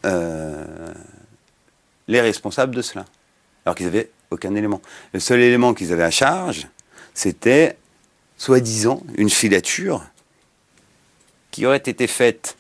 les 0.05 2.21
responsables 2.21 2.75
de 2.75 2.83
cela. 2.83 3.05
Alors 3.65 3.75
qu'ils 3.75 3.87
n'avaient 3.87 4.11
aucun 4.31 4.55
élément. 4.55 4.81
Le 5.13 5.21
seul 5.21 5.41
élément 5.41 5.75
qu'ils 5.75 5.93
avaient 5.93 6.05
à 6.05 6.11
charge, 6.11 6.67
c'était, 7.15 7.77
soi-disant, 8.37 9.03
une 9.17 9.31
filature 9.31 10.03
qui 11.51 11.67
aurait 11.67 11.77
été 11.77 12.07
faite 12.07 12.57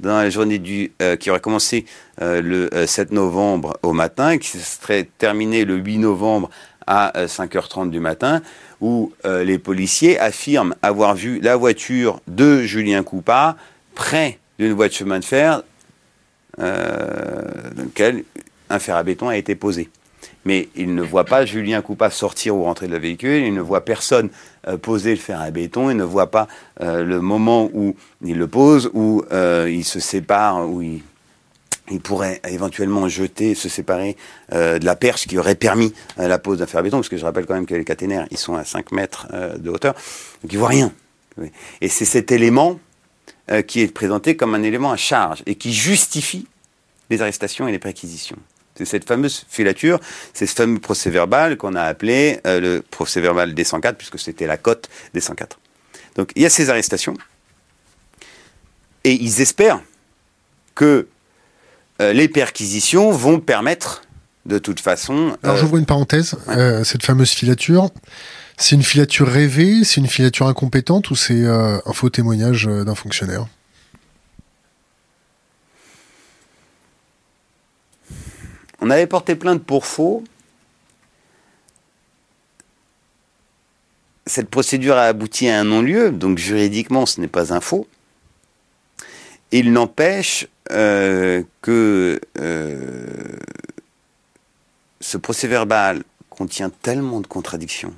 dans 0.00 0.18
la 0.18 0.30
journée 0.30 0.58
du, 0.58 0.92
euh, 1.00 1.16
qui 1.16 1.30
aurait 1.30 1.40
commencé 1.40 1.86
le 2.20 2.86
7 2.86 3.12
novembre 3.12 3.78
au 3.82 3.92
matin, 3.92 4.38
qui 4.38 4.58
serait 4.58 5.08
terminée 5.18 5.64
le 5.64 5.76
8 5.76 5.98
novembre 5.98 6.50
à 6.86 7.26
5h30 7.26 7.90
du 7.90 8.00
matin, 8.00 8.42
où 8.80 9.12
euh, 9.24 9.44
les 9.44 9.58
policiers 9.58 10.18
affirment 10.18 10.74
avoir 10.82 11.14
vu 11.14 11.40
la 11.40 11.56
voiture 11.56 12.20
de 12.26 12.62
Julien 12.62 13.02
Coupa 13.02 13.56
près 13.94 14.38
d'une 14.58 14.72
voie 14.72 14.88
de 14.88 14.92
chemin 14.92 15.20
de 15.20 15.24
fer 15.24 15.58
euh, 15.58 15.62
dans 16.58 16.64
laquelle 17.76 18.24
un 18.70 18.78
fer 18.78 18.96
à 18.96 19.02
béton 19.02 19.28
a 19.28 19.36
été 19.36 19.54
posé. 19.54 19.88
Mais 20.44 20.68
ils 20.76 20.94
ne 20.94 21.02
voient 21.02 21.24
pas 21.24 21.44
Julien 21.44 21.82
Coupa 21.82 22.10
sortir 22.10 22.56
ou 22.56 22.64
rentrer 22.64 22.86
de 22.88 22.92
la 22.92 22.98
véhicule, 22.98 23.44
ils 23.44 23.54
ne 23.54 23.60
voient 23.60 23.84
personne 23.84 24.28
euh, 24.66 24.76
poser 24.76 25.10
le 25.10 25.20
fer 25.20 25.40
à 25.40 25.50
béton, 25.50 25.90
ils 25.90 25.96
ne 25.96 26.04
voient 26.04 26.30
pas 26.30 26.48
le 26.80 27.20
moment 27.20 27.70
où 27.72 27.94
il 28.24 28.38
le 28.38 28.48
pose, 28.48 28.90
où 28.92 29.24
il 29.30 29.84
se 29.84 30.00
sépare, 30.00 30.68
où 30.68 30.82
il 30.82 31.02
il 31.90 32.00
pourrait 32.00 32.40
éventuellement 32.48 33.08
jeter, 33.08 33.54
se 33.54 33.68
séparer 33.68 34.16
euh, 34.52 34.78
de 34.78 34.84
la 34.84 34.96
perche 34.96 35.26
qui 35.26 35.38
aurait 35.38 35.54
permis 35.54 35.92
euh, 36.18 36.28
la 36.28 36.38
pose 36.38 36.58
d'un 36.58 36.66
fer 36.66 36.80
à 36.80 36.82
béton, 36.82 36.98
parce 36.98 37.08
que 37.08 37.16
je 37.16 37.24
rappelle 37.24 37.46
quand 37.46 37.54
même 37.54 37.66
que 37.66 37.74
les 37.74 37.84
caténaires, 37.84 38.26
ils 38.30 38.38
sont 38.38 38.54
à 38.54 38.64
5 38.64 38.92
mètres 38.92 39.26
euh, 39.32 39.58
de 39.58 39.70
hauteur, 39.70 39.94
donc 40.42 40.52
ils 40.52 40.58
voient 40.58 40.68
rien. 40.68 40.92
Et 41.80 41.88
c'est 41.88 42.04
cet 42.04 42.30
élément 42.30 42.78
qui 43.60 43.80
est 43.80 43.92
présenté 43.92 44.36
comme 44.36 44.54
un 44.54 44.62
élément 44.62 44.92
à 44.92 44.96
charge 44.96 45.42
et 45.46 45.56
qui 45.56 45.72
justifie 45.72 46.46
les 47.10 47.20
arrestations 47.20 47.68
et 47.68 47.72
les 47.72 47.78
préquisitions. 47.78 48.38
C'est 48.74 48.86
cette 48.86 49.06
fameuse 49.06 49.44
filature, 49.50 50.00
c'est 50.32 50.46
ce 50.46 50.54
fameux 50.54 50.78
procès 50.78 51.10
verbal 51.10 51.58
qu'on 51.58 51.74
a 51.74 51.82
appelé 51.82 52.40
le 52.44 52.80
procès 52.80 53.20
verbal 53.20 53.52
des 53.52 53.64
104, 53.64 53.98
puisque 53.98 54.18
c'était 54.18 54.46
la 54.46 54.56
cote 54.56 54.88
des 55.12 55.20
104. 55.20 55.58
Donc 56.16 56.32
il 56.36 56.42
y 56.42 56.46
a 56.46 56.50
ces 56.50 56.70
arrestations, 56.70 57.14
et 59.04 59.12
ils 59.12 59.40
espèrent 59.40 59.80
que 60.74 61.08
euh, 62.00 62.12
les 62.12 62.28
perquisitions 62.28 63.10
vont 63.10 63.40
permettre 63.40 64.02
de 64.46 64.58
toute 64.58 64.80
façon. 64.80 65.36
Alors 65.42 65.56
j'ouvre 65.56 65.76
une 65.76 65.86
parenthèse, 65.86 66.34
euh, 66.48 66.84
cette 66.84 67.04
fameuse 67.04 67.30
filature. 67.30 67.90
C'est 68.56 68.76
une 68.76 68.82
filature 68.82 69.28
rêvée, 69.28 69.84
c'est 69.84 70.00
une 70.00 70.06
filature 70.06 70.46
incompétente 70.46 71.10
ou 71.10 71.16
c'est 71.16 71.42
euh, 71.44 71.78
un 71.84 71.92
faux 71.92 72.10
témoignage 72.10 72.66
d'un 72.66 72.94
fonctionnaire? 72.94 73.46
On 78.80 78.90
avait 78.90 79.06
porté 79.06 79.36
plainte 79.36 79.62
pour 79.62 79.86
faux. 79.86 80.24
Cette 84.26 84.48
procédure 84.48 84.96
a 84.96 85.04
abouti 85.04 85.48
à 85.48 85.60
un 85.60 85.64
non-lieu, 85.64 86.10
donc 86.10 86.38
juridiquement 86.38 87.06
ce 87.06 87.20
n'est 87.20 87.28
pas 87.28 87.52
un 87.52 87.60
faux. 87.60 87.86
Il 89.52 89.72
n'empêche 89.72 90.48
euh, 90.70 91.42
que 91.60 92.20
euh, 92.38 93.36
ce 95.00 95.16
procès 95.16 95.46
verbal 95.46 96.02
contient 96.30 96.70
tellement 96.70 97.20
de 97.20 97.26
contradictions 97.26 97.94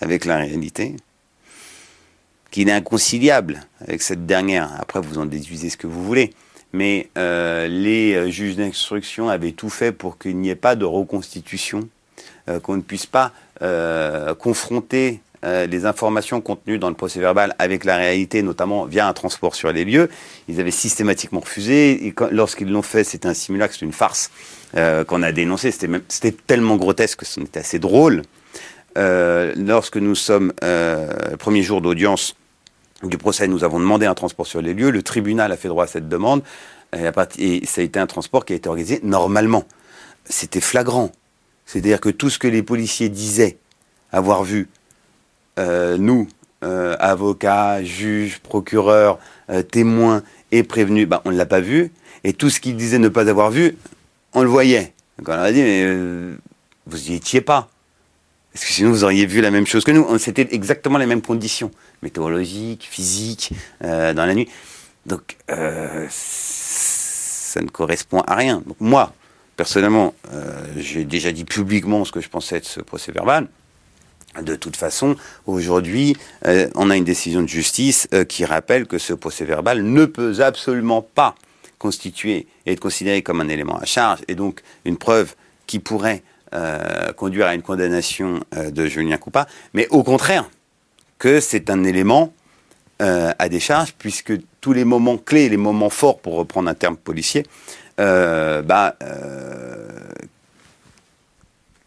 avec 0.00 0.24
la 0.24 0.36
réalité 0.36 0.96
qu'il 2.50 2.68
est 2.68 2.72
inconciliable 2.72 3.60
avec 3.80 4.02
cette 4.02 4.26
dernière. 4.26 4.70
Après, 4.78 5.00
vous 5.00 5.18
en 5.18 5.26
déduisez 5.26 5.68
ce 5.70 5.76
que 5.76 5.86
vous 5.86 6.04
voulez. 6.04 6.32
Mais 6.72 7.08
euh, 7.16 7.68
les 7.68 8.30
juges 8.30 8.56
d'instruction 8.56 9.28
avaient 9.28 9.52
tout 9.52 9.70
fait 9.70 9.92
pour 9.92 10.18
qu'il 10.18 10.36
n'y 10.36 10.50
ait 10.50 10.54
pas 10.54 10.74
de 10.74 10.84
reconstitution, 10.84 11.88
qu'on 12.62 12.76
ne 12.76 12.82
puisse 12.82 13.06
pas 13.06 13.32
confronter 14.38 15.20
euh, 15.46 15.66
les 15.66 15.86
informations 15.86 16.40
contenues 16.40 16.78
dans 16.78 16.88
le 16.88 16.94
procès 16.94 17.20
verbal 17.20 17.54
avec 17.58 17.84
la 17.84 17.96
réalité, 17.96 18.42
notamment 18.42 18.84
via 18.84 19.06
un 19.06 19.12
transport 19.12 19.54
sur 19.54 19.70
les 19.70 19.84
lieux. 19.84 20.08
Ils 20.48 20.60
avaient 20.60 20.70
systématiquement 20.70 21.40
refusé. 21.40 22.14
Lorsqu'ils 22.30 22.70
l'ont 22.70 22.82
fait, 22.82 23.04
c'était 23.04 23.28
un 23.28 23.34
simulacre, 23.34 23.74
c'était 23.74 23.86
une 23.86 23.92
farce 23.92 24.30
euh, 24.76 25.04
qu'on 25.04 25.22
a 25.22 25.32
dénoncé. 25.32 25.70
C'était 25.70 26.32
tellement 26.32 26.76
grotesque 26.76 27.20
que 27.20 27.26
c'était 27.26 27.60
assez 27.60 27.78
drôle. 27.78 28.22
Euh, 28.96 29.52
lorsque 29.56 29.96
nous 29.96 30.14
sommes 30.14 30.52
le 30.62 31.36
premier 31.36 31.62
jour 31.62 31.80
d'audience 31.80 32.34
du 33.02 33.18
procès, 33.18 33.46
nous 33.46 33.62
avons 33.62 33.78
demandé 33.78 34.06
un 34.06 34.14
transport 34.14 34.46
sur 34.46 34.62
les 34.62 34.74
lieux. 34.74 34.90
Le 34.90 35.02
tribunal 35.02 35.52
a 35.52 35.56
fait 35.56 35.68
droit 35.68 35.84
à 35.84 35.86
cette 35.86 36.08
demande. 36.08 36.42
Et, 37.38 37.66
ça 37.66 37.80
a 37.80 37.84
été 37.84 37.98
un 37.98 38.06
transport 38.06 38.44
qui 38.44 38.52
a 38.52 38.56
été 38.56 38.68
organisé 38.68 39.00
normalement. 39.02 39.64
C'était 40.24 40.60
flagrant. 40.60 41.12
C'est-à-dire 41.66 42.00
que 42.00 42.08
tout 42.08 42.30
ce 42.30 42.38
que 42.38 42.48
les 42.48 42.62
policiers 42.62 43.08
disaient 43.08 43.58
avoir 44.12 44.44
vu 44.44 44.68
euh, 45.58 45.96
nous, 45.98 46.28
euh, 46.64 46.96
avocats, 46.98 47.82
juges, 47.82 48.38
procureurs, 48.38 49.18
euh, 49.50 49.62
témoins 49.62 50.22
et 50.52 50.62
prévenus, 50.62 51.08
bah, 51.08 51.22
on 51.24 51.32
ne 51.32 51.36
l'a 51.36 51.46
pas 51.46 51.60
vu. 51.60 51.92
Et 52.24 52.32
tout 52.32 52.50
ce 52.50 52.60
qu'ils 52.60 52.76
disaient 52.76 52.98
ne 52.98 53.08
pas 53.08 53.28
avoir 53.28 53.50
vu, 53.50 53.76
on 54.32 54.42
le 54.42 54.48
voyait. 54.48 54.94
Donc 55.18 55.28
on 55.28 55.32
leur 55.32 55.42
a 55.42 55.52
dit, 55.52 55.62
mais 55.62 55.86
vous 56.86 56.98
n'y 57.08 57.14
étiez 57.14 57.40
pas. 57.40 57.68
Parce 58.56 58.64
que 58.64 58.72
sinon, 58.72 58.90
vous 58.90 59.04
auriez 59.04 59.26
vu 59.26 59.42
la 59.42 59.50
même 59.50 59.66
chose 59.66 59.84
que 59.84 59.90
nous. 59.90 60.18
C'était 60.18 60.48
exactement 60.50 60.96
les 60.96 61.04
mêmes 61.04 61.20
conditions, 61.20 61.70
météorologiques, 62.02 62.88
physiques, 62.90 63.52
dans 63.82 64.24
la 64.26 64.32
nuit. 64.34 64.48
Donc, 65.04 65.36
ça 66.08 67.60
ne 67.60 67.68
correspond 67.68 68.22
à 68.22 68.34
rien. 68.34 68.62
Moi, 68.80 69.12
personnellement, 69.58 70.14
j'ai 70.78 71.04
déjà 71.04 71.32
dit 71.32 71.44
publiquement 71.44 72.06
ce 72.06 72.12
que 72.12 72.22
je 72.22 72.30
pensais 72.30 72.60
de 72.60 72.64
ce 72.64 72.80
procès 72.80 73.12
verbal. 73.12 73.46
De 74.40 74.56
toute 74.56 74.76
façon, 74.76 75.16
aujourd'hui, 75.46 76.16
euh, 76.46 76.68
on 76.74 76.88
a 76.90 76.96
une 76.96 77.04
décision 77.04 77.42
de 77.42 77.48
justice 77.48 78.08
euh, 78.12 78.24
qui 78.24 78.46
rappelle 78.46 78.86
que 78.86 78.98
ce 78.98 79.12
procès 79.12 79.44
verbal 79.44 79.82
ne 79.82 80.04
peut 80.04 80.40
absolument 80.40 81.02
pas 81.02 81.34
constituer 81.78 82.46
et 82.64 82.72
être 82.72 82.80
considéré 82.80 83.22
comme 83.22 83.40
un 83.40 83.48
élément 83.48 83.78
à 83.78 83.84
charge, 83.84 84.20
et 84.28 84.34
donc 84.34 84.62
une 84.84 84.96
preuve 84.96 85.34
qui 85.66 85.78
pourrait 85.78 86.22
euh, 86.56 87.12
conduire 87.12 87.46
à 87.46 87.54
une 87.54 87.62
condamnation 87.62 88.40
de 88.56 88.86
Julien 88.86 89.18
Coupa, 89.18 89.46
mais 89.74 89.86
au 89.90 90.02
contraire, 90.02 90.48
que 91.18 91.40
c'est 91.40 91.70
un 91.70 91.84
élément 91.84 92.32
à 92.98 93.48
décharge, 93.50 93.92
puisque 93.98 94.32
tous 94.62 94.72
les 94.72 94.84
moments 94.84 95.18
clés, 95.18 95.50
les 95.50 95.58
moments 95.58 95.90
forts, 95.90 96.18
pour 96.18 96.34
reprendre 96.34 96.70
un 96.70 96.74
terme 96.74 96.96
policier, 96.96 97.44
bah, 97.98 98.96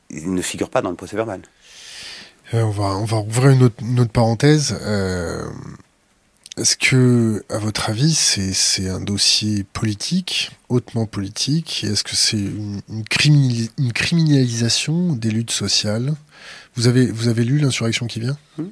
ils 0.09 0.33
ne 0.33 0.41
figurent 0.41 0.69
pas 0.69 0.81
dans 0.81 0.89
le 0.89 0.95
procès 0.95 1.15
verbal. 1.15 1.41
Euh, 2.53 2.63
on, 2.63 2.71
va, 2.71 2.83
on 2.83 3.05
va 3.05 3.17
ouvrir 3.17 3.51
une 3.51 3.63
autre, 3.99 4.11
parenthèse. 4.11 4.75
Est-ce 6.59 6.75
que, 6.75 7.41
à 7.47 7.57
votre 7.57 7.89
avis, 7.89 8.13
c'est 8.13 8.89
un 8.89 8.99
dossier 8.99 9.63
politique, 9.63 10.51
hautement 10.67 11.05
politique 11.05 11.85
Est-ce 11.89 12.03
que 12.03 12.17
c'est 12.17 12.37
une, 12.37 12.81
une, 12.89 13.93
criminalisation 13.93 15.13
des 15.13 15.31
luttes 15.31 15.51
sociales? 15.51 16.13
Vous 16.75 16.87
avez, 16.87 17.05
vous 17.05 17.29
avez 17.29 17.45
lu 17.45 17.59
l'insurrection 17.59 18.07
qui 18.07 18.19
vient? 18.19 18.37
Hmm. 18.57 18.67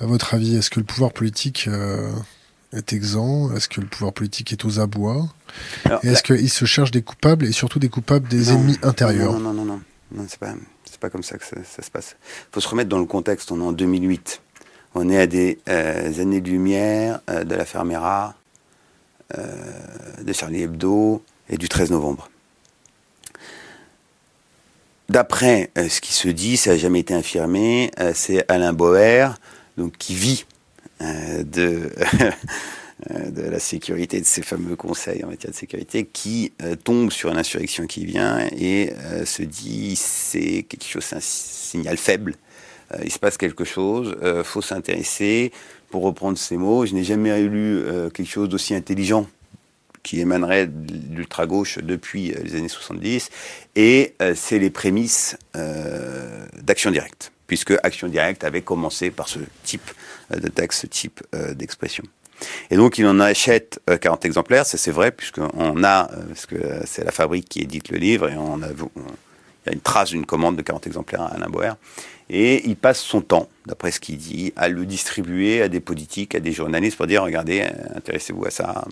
À 0.00 0.06
votre 0.06 0.32
avis, 0.32 0.56
est-ce 0.56 0.70
que 0.70 0.80
le 0.80 0.86
pouvoir 0.86 1.12
politique 1.12 1.66
euh, 1.68 2.10
est 2.72 2.94
exempt? 2.94 3.54
Est-ce 3.54 3.68
que 3.68 3.82
le 3.82 3.86
pouvoir 3.86 4.14
politique 4.14 4.54
est 4.54 4.64
aux 4.64 4.80
abois? 4.80 5.28
Est-ce 6.02 6.22
qu'il 6.22 6.50
se 6.50 6.64
cherche 6.64 6.90
des 6.90 7.02
coupables 7.02 7.44
et 7.44 7.52
surtout 7.52 7.80
des 7.80 7.90
coupables 7.90 8.28
des 8.28 8.50
ennemis 8.50 8.78
intérieurs? 8.82 9.34
Non, 9.34 9.52
non, 9.52 9.52
non, 9.52 9.64
non, 9.66 9.80
non, 10.12 10.24
c'est 10.26 10.40
pas, 10.40 10.54
pas 11.00 11.10
comme 11.10 11.22
ça 11.22 11.36
que 11.36 11.44
ça, 11.44 11.82
se 11.82 11.90
passe. 11.90 12.16
Il 12.22 12.54
faut 12.54 12.60
se 12.60 12.68
remettre 12.68 12.88
dans 12.88 12.98
le 12.98 13.04
contexte. 13.04 13.52
On 13.52 13.60
est 13.60 13.64
en 13.64 13.72
2008. 13.72 14.40
On 14.94 15.08
est 15.10 15.18
à 15.18 15.26
des 15.26 15.58
années-lumière 15.66 17.20
de 17.28 17.54
la 17.54 17.64
Fermera, 17.64 18.34
de 19.36 20.32
Charlie 20.32 20.62
Hebdo 20.62 21.22
et 21.48 21.56
du 21.58 21.68
13 21.68 21.90
novembre. 21.90 22.30
D'après 25.08 25.70
ce 25.76 26.00
qui 26.00 26.12
se 26.12 26.28
dit, 26.28 26.56
ça 26.56 26.70
n'a 26.70 26.78
jamais 26.78 27.00
été 27.00 27.14
infirmé, 27.14 27.90
c'est 28.14 28.50
Alain 28.50 28.72
Boer, 28.72 29.28
donc, 29.76 29.96
qui 29.98 30.14
vit 30.14 30.46
de 31.00 31.92
Euh, 33.12 33.50
la 33.50 33.60
sécurité, 33.60 34.20
de 34.20 34.26
ces 34.26 34.42
fameux 34.42 34.74
conseils 34.74 35.22
en 35.22 35.28
matière 35.28 35.52
de 35.52 35.56
sécurité, 35.56 36.04
qui 36.04 36.52
euh, 36.62 36.74
tombe 36.74 37.12
sur 37.12 37.30
une 37.30 37.38
insurrection 37.38 37.86
qui 37.86 38.04
vient 38.04 38.40
et 38.50 38.92
euh, 38.92 39.24
se 39.24 39.42
dit 39.42 39.94
c'est 39.94 40.64
quelque 40.68 40.84
chose, 40.84 41.04
c'est 41.04 41.16
un 41.16 41.20
signal 41.20 41.96
faible. 41.96 42.34
Il 43.04 43.12
se 43.12 43.18
passe 43.18 43.36
quelque 43.36 43.64
chose, 43.64 44.16
faut 44.44 44.62
s'intéresser. 44.62 45.52
Pour 45.90 46.02
reprendre 46.02 46.36
ces 46.36 46.56
mots, 46.56 46.84
je 46.84 46.94
n'ai 46.94 47.04
jamais 47.04 47.40
lu 47.42 47.82
quelque 48.14 48.28
chose 48.28 48.48
d'aussi 48.48 48.74
intelligent 48.74 49.26
qui 50.02 50.20
émanerait 50.20 50.66
de 50.66 51.16
l'ultra-gauche 51.16 51.78
depuis 51.78 52.32
les 52.42 52.56
années 52.56 52.68
70, 52.68 53.30
et 53.76 54.14
c'est 54.34 54.58
les 54.58 54.70
prémices 54.70 55.36
d'Action 55.54 56.90
Directe, 56.90 57.32
puisque 57.46 57.72
Action 57.82 58.08
Directe 58.08 58.44
avait 58.44 58.62
commencé 58.62 59.10
par 59.10 59.28
ce 59.28 59.38
type 59.64 59.90
de 60.30 60.48
texte, 60.48 60.82
ce 60.82 60.86
type 60.86 61.22
d'expression. 61.54 62.04
Et 62.70 62.76
donc, 62.76 62.98
il 62.98 63.06
en 63.06 63.20
achète 63.20 63.80
40 64.00 64.24
euh, 64.24 64.28
exemplaires, 64.28 64.66
ça 64.66 64.78
c'est 64.78 64.90
vrai, 64.90 65.10
puisqu'on 65.10 65.84
a, 65.84 66.10
euh, 66.12 66.22
parce 66.28 66.46
que 66.46 66.56
c'est 66.84 67.04
la 67.04 67.12
fabrique 67.12 67.48
qui 67.48 67.60
édite 67.60 67.90
le 67.90 67.98
livre, 67.98 68.28
et 68.28 68.36
on 68.36 68.62
a, 68.62 68.68
il 68.68 69.66
y 69.66 69.70
a 69.70 69.72
une 69.72 69.80
trace 69.80 70.10
d'une 70.10 70.26
commande 70.26 70.56
de 70.56 70.62
40 70.62 70.86
exemplaires 70.86 71.22
à 71.22 71.34
Alain 71.34 71.48
Boer. 71.48 71.72
Et 72.30 72.68
il 72.68 72.76
passe 72.76 73.00
son 73.00 73.20
temps, 73.20 73.48
d'après 73.66 73.90
ce 73.90 74.00
qu'il 74.00 74.18
dit, 74.18 74.52
à 74.56 74.68
le 74.68 74.84
distribuer 74.84 75.62
à 75.62 75.68
des 75.68 75.80
politiques, 75.80 76.34
à 76.34 76.40
des 76.40 76.52
journalistes 76.52 76.96
pour 76.96 77.06
dire 77.06 77.22
regardez, 77.22 77.60
euh, 77.60 77.96
intéressez-vous 77.96 78.46
à 78.46 78.50
ça. 78.50 78.84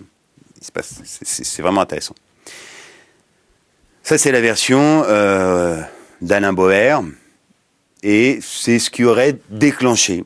C'est 0.59 1.61
vraiment 1.61 1.81
intéressant. 1.81 2.15
Ça, 4.01 4.17
c'est 4.17 4.31
la 4.31 4.41
version 4.41 5.01
d'Alain 6.21 6.53
Boer. 6.53 7.01
Et 8.03 8.39
c'est 8.41 8.79
ce 8.79 8.89
qui 8.89 9.03
aurait 9.03 9.37
déclenché 9.49 10.23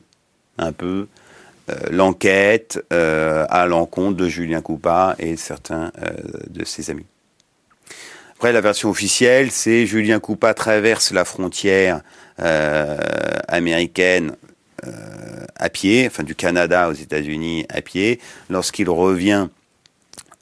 un 0.57 0.71
peu 0.71 1.07
euh, 1.69 1.75
l'enquête 1.89 2.83
euh, 2.91 3.45
à 3.49 3.65
l'encontre 3.65 4.17
de 4.17 4.27
Julien 4.27 4.61
Coupa 4.61 5.15
et 5.19 5.37
certains 5.37 5.91
euh, 6.01 6.11
de 6.49 6.65
ses 6.65 6.89
amis. 6.89 7.05
Après, 8.33 8.51
la 8.51 8.61
version 8.61 8.89
officielle, 8.89 9.51
c'est 9.51 9.85
Julien 9.85 10.19
Coupa 10.19 10.53
traverse 10.53 11.11
la 11.11 11.23
frontière 11.23 12.01
américaine 13.47 14.35
à 15.55 15.69
pied, 15.69 16.07
enfin 16.07 16.23
du 16.23 16.35
Canada 16.35 16.89
aux 16.89 16.93
États-Unis 16.93 17.65
à 17.69 17.81
pied. 17.81 18.19
Lorsqu'il 18.49 18.89
revient 18.89 19.47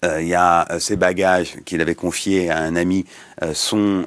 il 0.02 0.28
y 0.28 0.34
a 0.34 0.66
ses 0.80 0.96
bagages 0.96 1.58
qu'il 1.66 1.82
avait 1.82 1.94
confiés 1.94 2.50
à 2.50 2.60
un 2.60 2.78
ami 2.78 3.06
sont 3.54 4.06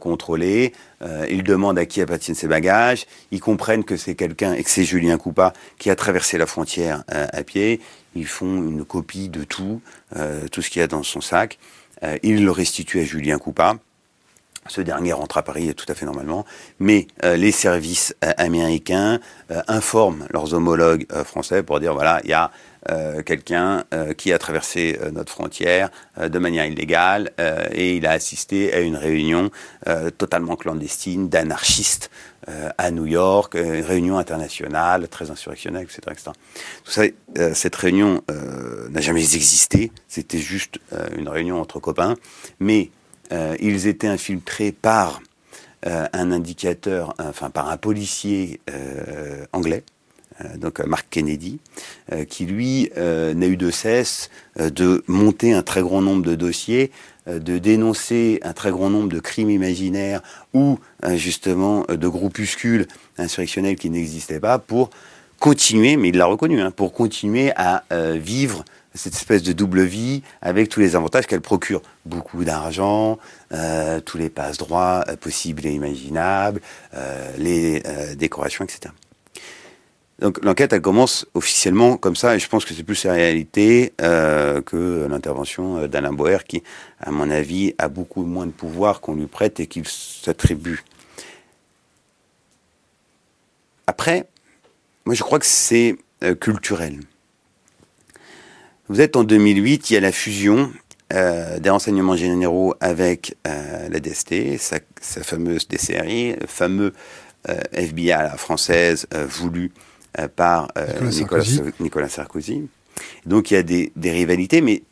contrôlés. 0.00 0.72
Euh, 1.04 1.26
ils 1.28 1.42
demandent 1.42 1.78
à 1.78 1.86
qui 1.86 2.00
appartiennent 2.00 2.34
ces 2.34 2.48
bagages. 2.48 3.06
Ils 3.30 3.40
comprennent 3.40 3.84
que 3.84 3.96
c'est 3.96 4.14
quelqu'un 4.14 4.54
et 4.54 4.62
que 4.62 4.70
c'est 4.70 4.84
Julien 4.84 5.18
Coupa 5.18 5.52
qui 5.78 5.90
a 5.90 5.96
traversé 5.96 6.38
la 6.38 6.46
frontière 6.46 7.04
euh, 7.12 7.26
à 7.32 7.42
pied. 7.42 7.80
Ils 8.14 8.26
font 8.26 8.62
une 8.62 8.84
copie 8.84 9.28
de 9.28 9.44
tout, 9.44 9.82
euh, 10.16 10.48
tout 10.48 10.62
ce 10.62 10.70
qu'il 10.70 10.80
y 10.80 10.82
a 10.82 10.86
dans 10.86 11.02
son 11.02 11.20
sac. 11.20 11.58
ils 12.22 12.44
le 12.44 12.50
restituent 12.50 13.00
à 13.00 13.04
Julien 13.04 13.38
Coupa. 13.38 13.76
Ce 14.66 14.80
dernier 14.80 15.12
rentre 15.12 15.36
à 15.38 15.42
Paris 15.42 15.74
tout 15.74 15.84
à 15.88 15.94
fait 15.94 16.06
normalement, 16.06 16.44
mais 16.78 17.06
les 17.22 17.52
services 17.52 18.14
américains 18.22 19.20
informent 19.68 20.26
leurs 20.30 20.54
homologues 20.54 21.06
français 21.24 21.62
pour 21.62 21.80
dire 21.80 21.92
voilà, 21.92 22.20
il 22.24 22.30
y 22.30 22.32
a 22.32 22.50
euh, 22.90 23.22
quelqu'un 23.22 23.84
euh, 23.94 24.12
qui 24.12 24.30
a 24.30 24.38
traversé 24.38 24.98
euh, 25.00 25.10
notre 25.10 25.32
frontière 25.32 25.88
de 26.20 26.38
manière 26.38 26.66
illégale 26.66 27.30
et 27.72 27.96
il 27.96 28.06
a 28.06 28.10
assisté 28.10 28.72
à 28.74 28.80
une 28.80 28.96
réunion 28.96 29.50
totalement 30.18 30.56
clandestine 30.56 31.28
d'anarchistes 31.28 32.10
à 32.46 32.90
New 32.90 33.06
York, 33.06 33.54
une 33.54 33.84
réunion 33.84 34.18
internationale 34.18 35.08
très 35.08 35.30
insurrectionnelle, 35.30 35.84
etc. 35.84 36.00
etc. 36.10 36.30
Tout 36.84 36.90
ça, 36.90 37.02
cette 37.54 37.74
réunion 37.74 38.22
n'a 38.90 39.00
jamais 39.00 39.34
existé, 39.34 39.90
c'était 40.08 40.38
juste 40.38 40.78
une 41.16 41.28
réunion 41.28 41.60
entre 41.60 41.80
copains, 41.80 42.14
mais 42.60 42.90
ils 43.30 43.86
étaient 43.86 44.08
infiltrés 44.08 44.72
par 44.72 45.20
un 45.84 46.32
indicateur, 46.32 47.14
enfin 47.18 47.50
par 47.50 47.70
un 47.70 47.76
policier 47.76 48.60
anglais 49.52 49.84
euh, 50.40 50.56
donc 50.56 50.80
euh, 50.80 50.86
Mark 50.86 51.06
Kennedy, 51.10 51.58
euh, 52.12 52.24
qui 52.24 52.46
lui 52.46 52.90
n'a 52.96 53.46
eu 53.46 53.56
de 53.56 53.70
cesse 53.70 54.30
de 54.58 55.04
monter 55.06 55.52
un 55.52 55.62
très 55.62 55.82
grand 55.82 56.02
nombre 56.02 56.22
de 56.22 56.34
dossiers, 56.34 56.90
de 57.26 57.58
dénoncer 57.58 58.40
un 58.42 58.52
très 58.52 58.70
grand 58.70 58.90
nombre 58.90 59.08
de 59.08 59.18
crimes 59.18 59.50
imaginaires 59.50 60.20
ou 60.52 60.78
justement 61.14 61.84
de 61.88 62.08
groupuscules 62.08 62.86
insurrectionnels 63.16 63.76
qui 63.76 63.88
n'existaient 63.88 64.40
pas 64.40 64.58
pour 64.58 64.90
continuer, 65.38 65.96
mais 65.96 66.10
il 66.10 66.16
l'a 66.18 66.26
reconnu, 66.26 66.60
hein, 66.60 66.70
pour 66.70 66.92
continuer 66.92 67.50
à 67.56 67.84
vivre 68.14 68.64
cette 68.94 69.14
espèce 69.14 69.42
de 69.42 69.52
double 69.52 69.82
vie 69.82 70.22
avec 70.40 70.68
tous 70.68 70.80
les 70.80 70.96
avantages 70.96 71.26
qu'elle 71.26 71.40
procure. 71.40 71.82
Beaucoup 72.06 72.44
d'argent, 72.44 73.18
tous 74.04 74.18
les 74.18 74.30
passe-droits 74.30 75.04
possibles 75.20 75.66
et 75.66 75.72
imaginables, 75.72 76.60
les 77.38 77.82
décorations, 78.16 78.64
etc. 78.64 78.92
Donc 80.20 80.42
l'enquête, 80.44 80.72
elle 80.72 80.80
commence 80.80 81.26
officiellement 81.34 81.96
comme 81.96 82.14
ça, 82.14 82.36
et 82.36 82.38
je 82.38 82.48
pense 82.48 82.64
que 82.64 82.72
c'est 82.72 82.84
plus 82.84 83.04
la 83.04 83.14
réalité 83.14 83.92
euh, 84.00 84.62
que 84.62 85.06
l'intervention 85.10 85.78
euh, 85.78 85.88
d'Alain 85.88 86.12
Boer, 86.12 86.38
qui, 86.46 86.62
à 87.00 87.10
mon 87.10 87.30
avis, 87.30 87.74
a 87.78 87.88
beaucoup 87.88 88.22
moins 88.22 88.46
de 88.46 88.52
pouvoir 88.52 89.00
qu'on 89.00 89.16
lui 89.16 89.26
prête 89.26 89.58
et 89.58 89.66
qu'il 89.66 89.86
s'attribue. 89.88 90.84
Après, 93.86 94.28
moi 95.04 95.14
je 95.14 95.22
crois 95.22 95.38
que 95.38 95.46
c'est 95.46 95.98
euh, 96.22 96.34
culturel. 96.34 97.00
Vous 98.88 99.00
êtes 99.00 99.16
en 99.16 99.24
2008, 99.24 99.90
il 99.90 99.94
y 99.94 99.96
a 99.96 100.00
la 100.00 100.12
fusion 100.12 100.72
des 101.10 101.70
renseignements 101.70 102.16
généraux 102.16 102.74
avec 102.80 103.36
la 103.44 104.00
DST, 104.00 104.58
sa, 104.58 104.80
sa, 105.00 105.22
fameuse 105.22 105.68
DCRI, 105.68 106.32
le 106.32 106.46
fameux 106.48 106.92
FBI 107.72 108.12
à 108.12 108.22
la 108.24 108.36
française 108.36 109.06
voulu 109.12 109.70
euh, 110.20 110.28
par 110.28 110.68
euh, 110.78 111.10
Nicolas, 111.80 112.08
Sarkozy. 112.08 112.68
Donc 113.26 113.50
il 113.50 113.54
y 113.54 113.56
a 113.56 113.64
des, 113.64 113.90
rivalités, 114.10 114.60
mais 114.60 114.82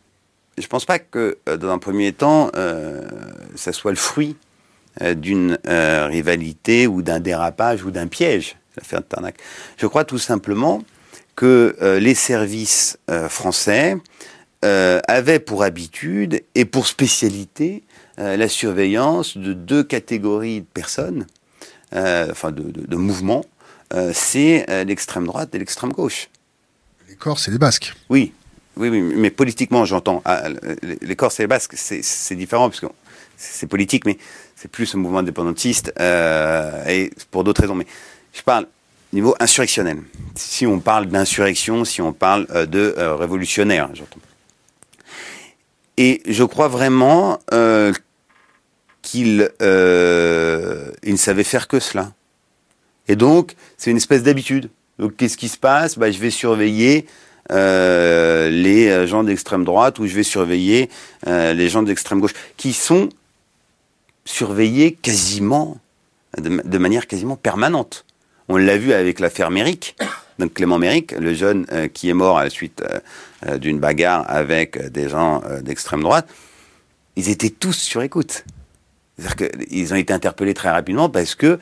je 0.59 0.64
ne 0.64 0.68
pense 0.68 0.85
pas 0.85 0.98
que 0.98 1.38
euh, 1.48 1.57
dans 1.57 1.70
un 1.70 1.78
premier 1.78 2.12
temps, 2.12 2.50
ça 3.55 3.72
soit 3.72 3.92
le 3.92 3.96
fruit 3.96 4.37
d'une 5.00 5.59
rivalité 5.64 6.87
ou 6.87 7.02
d'un 7.02 7.20
dérapage 7.20 7.85
ou 7.85 7.90
d'un 7.90 8.09
piège, 8.09 8.57
l'affaire 8.76 9.00
de 9.00 9.07
Tarnac. 9.07 9.37
Je 9.76 9.87
crois 9.87 10.05
tout 10.05 10.18
simplement 10.18 10.83
que 11.35 11.77
les 12.01 12.14
services 12.14 12.99
français 13.29 13.97
avaient 14.62 15.40
pour 15.40 15.62
habitude 15.62 16.42
et 16.55 16.64
pour 16.64 16.87
spécialité 16.87 17.83
la 18.18 18.49
surveillance 18.49 19.37
de 19.37 19.53
deux 19.53 19.83
catégories 19.83 20.61
de 20.61 20.66
personnes, 20.66 21.27
enfin 21.92 22.53
de 22.53 22.97
mouvements, 22.97 23.45
euh, 23.95 24.12
c'est 24.14 24.68
euh, 24.71 24.85
l'extrême 24.85 25.27
droite 25.27 25.55
et 25.55 25.59
l'extrême 25.59 25.92
gauche. 25.92 26.29
Les 27.09 27.14
Corses 27.14 27.49
et 27.49 27.51
les 27.51 27.59
Basques. 27.59 27.95
Oui, 28.09 28.33
oui, 28.77 28.88
oui 28.88 29.03
mais 29.03 29.31
politiquement, 29.31 29.85
j'entends. 29.85 30.23
Ah, 30.25 30.45
les 30.83 31.16
Corses 31.16 31.40
et 31.40 31.42
les 31.42 31.47
Basques, 31.47 31.75
c'est 31.77 32.35
différent, 32.35 32.71
parce 32.71 32.81
que 32.81 32.87
c'est 33.37 33.66
politique, 33.66 34.07
mais 34.07 34.16
c'est 34.57 34.71
plus 34.71 34.95
un 34.95 34.99
mouvement 34.99 35.18
indépendantiste, 35.18 35.92
euh, 36.01 36.87
et 36.87 37.11
pour 37.31 37.45
d'autres 37.45 37.61
raisons. 37.61 37.75
Mais 37.75 37.87
je 38.33 38.42
parle 38.42 38.66
niveau 39.12 39.35
insurrectionnel. 39.40 39.98
Si 40.35 40.66
on 40.66 40.81
parle 40.81 41.07
d'insurrection, 41.07 41.85
si 41.85 42.01
on 42.01 42.12
parle 42.12 42.46
de 42.68 42.94
révolutionnaire, 43.18 43.90
j'entends. 43.94 44.20
Et 45.98 46.22
je 46.27 46.44
crois 46.44 46.68
vraiment 46.68 47.38
qu'il 49.03 49.51
ne 49.61 51.16
savait 51.16 51.44
faire 51.44 51.68
que 51.68 51.81
cela. 51.81 52.12
Et 53.09 53.16
donc, 53.16 53.55
c'est 53.77 53.90
une 53.90 53.96
espèce 53.96 54.22
d'habitude. 54.22 54.70
Donc, 54.98 55.16
qu'est-ce 55.16 55.37
qui 55.37 55.48
se 55.48 55.59
passe? 55.59 55.98
Bah, 55.98 56.11
Je 56.11 56.18
vais 56.18 56.31
surveiller 56.31 57.07
euh, 57.51 58.48
les 58.48 58.88
euh, 58.88 59.07
gens 59.07 59.25
d'extrême 59.25 59.64
droite 59.64 59.98
ou 59.98 60.07
je 60.07 60.14
vais 60.14 60.22
surveiller 60.22 60.88
euh, 61.27 61.53
les 61.53 61.68
gens 61.68 61.83
d'extrême 61.83 62.20
gauche, 62.20 62.35
qui 62.57 62.72
sont 62.72 63.09
surveillés 64.25 64.92
quasiment, 64.92 65.79
de, 66.38 66.79
manière 66.79 67.09
quasiment 67.09 67.37
permanente. 67.37 68.05
On 68.52 68.58
l'a 68.58 68.76
vu 68.76 68.92
avec 68.92 69.18
l'affaire 69.18 69.50
Méric. 69.50 69.96
Donc 70.38 70.52
Clément 70.52 70.78
Méric, 70.78 71.12
le 71.12 71.32
jeune 71.32 71.66
qui 71.94 72.10
est 72.10 72.12
mort 72.12 72.36
à 72.36 72.44
la 72.44 72.50
suite 72.50 72.84
d'une 73.56 73.78
bagarre 73.78 74.26
avec 74.28 74.90
des 74.92 75.08
gens 75.08 75.42
d'extrême 75.62 76.02
droite, 76.02 76.28
ils 77.16 77.30
étaient 77.30 77.48
tous 77.48 77.72
sur 77.72 78.02
écoute. 78.02 78.44
C'est-à-dire 79.16 79.48
qu'ils 79.48 79.94
ont 79.94 79.96
été 79.96 80.12
interpellés 80.12 80.52
très 80.52 80.68
rapidement 80.68 81.08
parce 81.08 81.34
que 81.34 81.58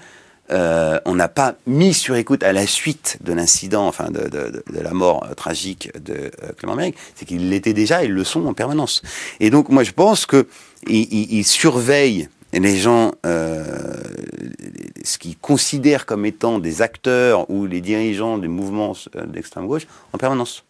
on 0.49 1.15
n'a 1.15 1.29
pas 1.29 1.55
mis 1.69 1.95
sur 1.95 2.17
écoute 2.17 2.43
à 2.43 2.53
la 2.53 2.67
suite 2.67 3.19
de 3.21 3.35
l'incident, 3.35 3.87
enfin 3.87 4.11
de, 4.11 4.65
la 4.73 4.93
mort 4.93 5.25
tragique 5.37 5.93
de 6.03 6.33
Clément 6.59 6.75
Méric, 6.75 6.97
c'est 7.15 7.25
qu'ils 7.25 7.51
l'étaient 7.51 7.73
déjà, 7.73 8.03
ils 8.03 8.11
le 8.11 8.25
sont 8.25 8.45
en 8.47 8.53
permanence. 8.53 9.03
Et 9.39 9.51
donc 9.51 9.69
moi 9.69 9.85
je 9.85 9.93
pense 9.93 10.27
que 10.27 10.49
ils, 10.89 11.45
surveillent 11.45 12.29
les 12.59 12.77
gens, 12.77 13.13
ce 13.23 15.19
qu'ils 15.19 15.39
considèrent 15.39 16.07
comme 16.07 16.27
étant 16.27 16.59
des 16.59 16.83
acteurs 16.83 17.49
ou 17.51 17.67
les 17.67 17.81
dirigeants 17.81 18.39
des 18.39 18.49
mouvements 18.49 18.95
d'extrême 19.27 19.67
gauche 19.67 19.87
en 20.13 20.19
permanence. 20.19 20.65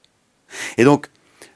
Et 0.77 0.85
donc, 0.85 1.09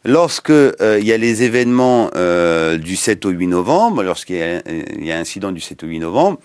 lorsque 0.05 0.51
euh, 0.51 0.99
il 1.01 1.07
y 1.07 1.13
a 1.13 1.17
les 1.17 1.43
événements 1.43 2.11
euh, 2.15 2.79
du 2.79 2.97
7 2.97 3.25
au 3.27 3.31
8 3.31 3.47
novembre, 3.47 4.03
lorsqu'il 4.03 4.37
y, 4.37 5.05
y, 5.05 5.13
a 5.13 5.17
un 5.17 5.21
incident 5.21 5.53
du 5.53 5.61
7 5.61 5.83
au 5.85 5.87
8 5.87 5.99
novembre, 6.01 6.39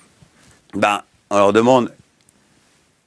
ben, 0.74 1.02
on 1.30 1.38
leur 1.38 1.54
demande 1.54 1.92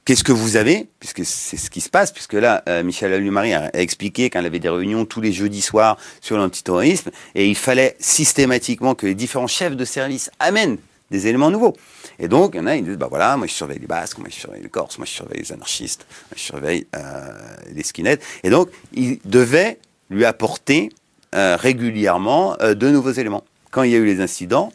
qu'est-ce 0.05 0.23
que 0.23 0.31
vous 0.31 0.55
avez, 0.55 0.87
puisque 0.99 1.25
c'est 1.25 1.57
ce 1.57 1.69
qui 1.69 1.81
se 1.81 1.89
passe, 1.89 2.11
puisque 2.11 2.33
là, 2.33 2.63
euh, 2.67 2.83
Michel 2.83 3.13
Allumari 3.13 3.53
a, 3.53 3.69
expliqué 3.75 4.29
qu'elle 4.29 4.45
avait 4.45 4.59
des 4.59 4.69
réunions 4.69 5.05
tous 5.05 5.21
les 5.21 5.31
jeudis 5.31 5.61
soirs 5.61 5.97
sur 6.21 6.37
l'antiterrorisme, 6.37 7.11
et 7.35 7.47
il 7.47 7.55
fallait 7.55 7.95
systématiquement 7.99 8.95
que 8.95 9.05
les 9.05 9.15
différents 9.15 9.47
chefs 9.47 9.75
de 9.75 9.85
service 9.85 10.29
amènent 10.39 10.77
des 11.11 11.27
éléments 11.27 11.51
nouveaux. 11.51 11.75
Et 12.19 12.27
donc, 12.27 12.51
il 12.53 12.57
y 12.57 12.59
en 12.61 12.67
a, 12.67 12.75
ils 12.75 12.83
disent, 12.83 12.97
bah 12.97 13.07
voilà, 13.09 13.37
moi 13.37 13.47
je 13.47 13.53
surveille 13.53 13.79
les 13.79 13.87
Basques, 13.87 14.17
moi 14.17 14.27
je 14.29 14.35
surveille 14.35 14.63
les 14.63 14.69
Corses, 14.69 14.97
moi 14.97 15.05
je 15.05 15.11
surveille 15.11 15.41
les 15.41 15.51
anarchistes, 15.51 16.05
moi 16.09 16.35
je 16.35 16.41
surveille 16.41 16.87
euh, 16.95 17.31
les 17.71 17.83
skinheads. 17.83 18.19
Et 18.43 18.49
donc, 18.49 18.69
ils 18.93 19.19
devaient 19.25 19.79
lui 20.09 20.25
apporter 20.25 20.89
euh, 21.35 21.55
régulièrement 21.55 22.57
de 22.59 22.89
nouveaux 22.89 23.11
éléments. 23.11 23.43
Quand 23.71 23.83
il 23.83 23.91
y 23.91 23.95
a 23.95 23.97
eu 23.97 24.05
les 24.05 24.21
incidents, 24.21 24.71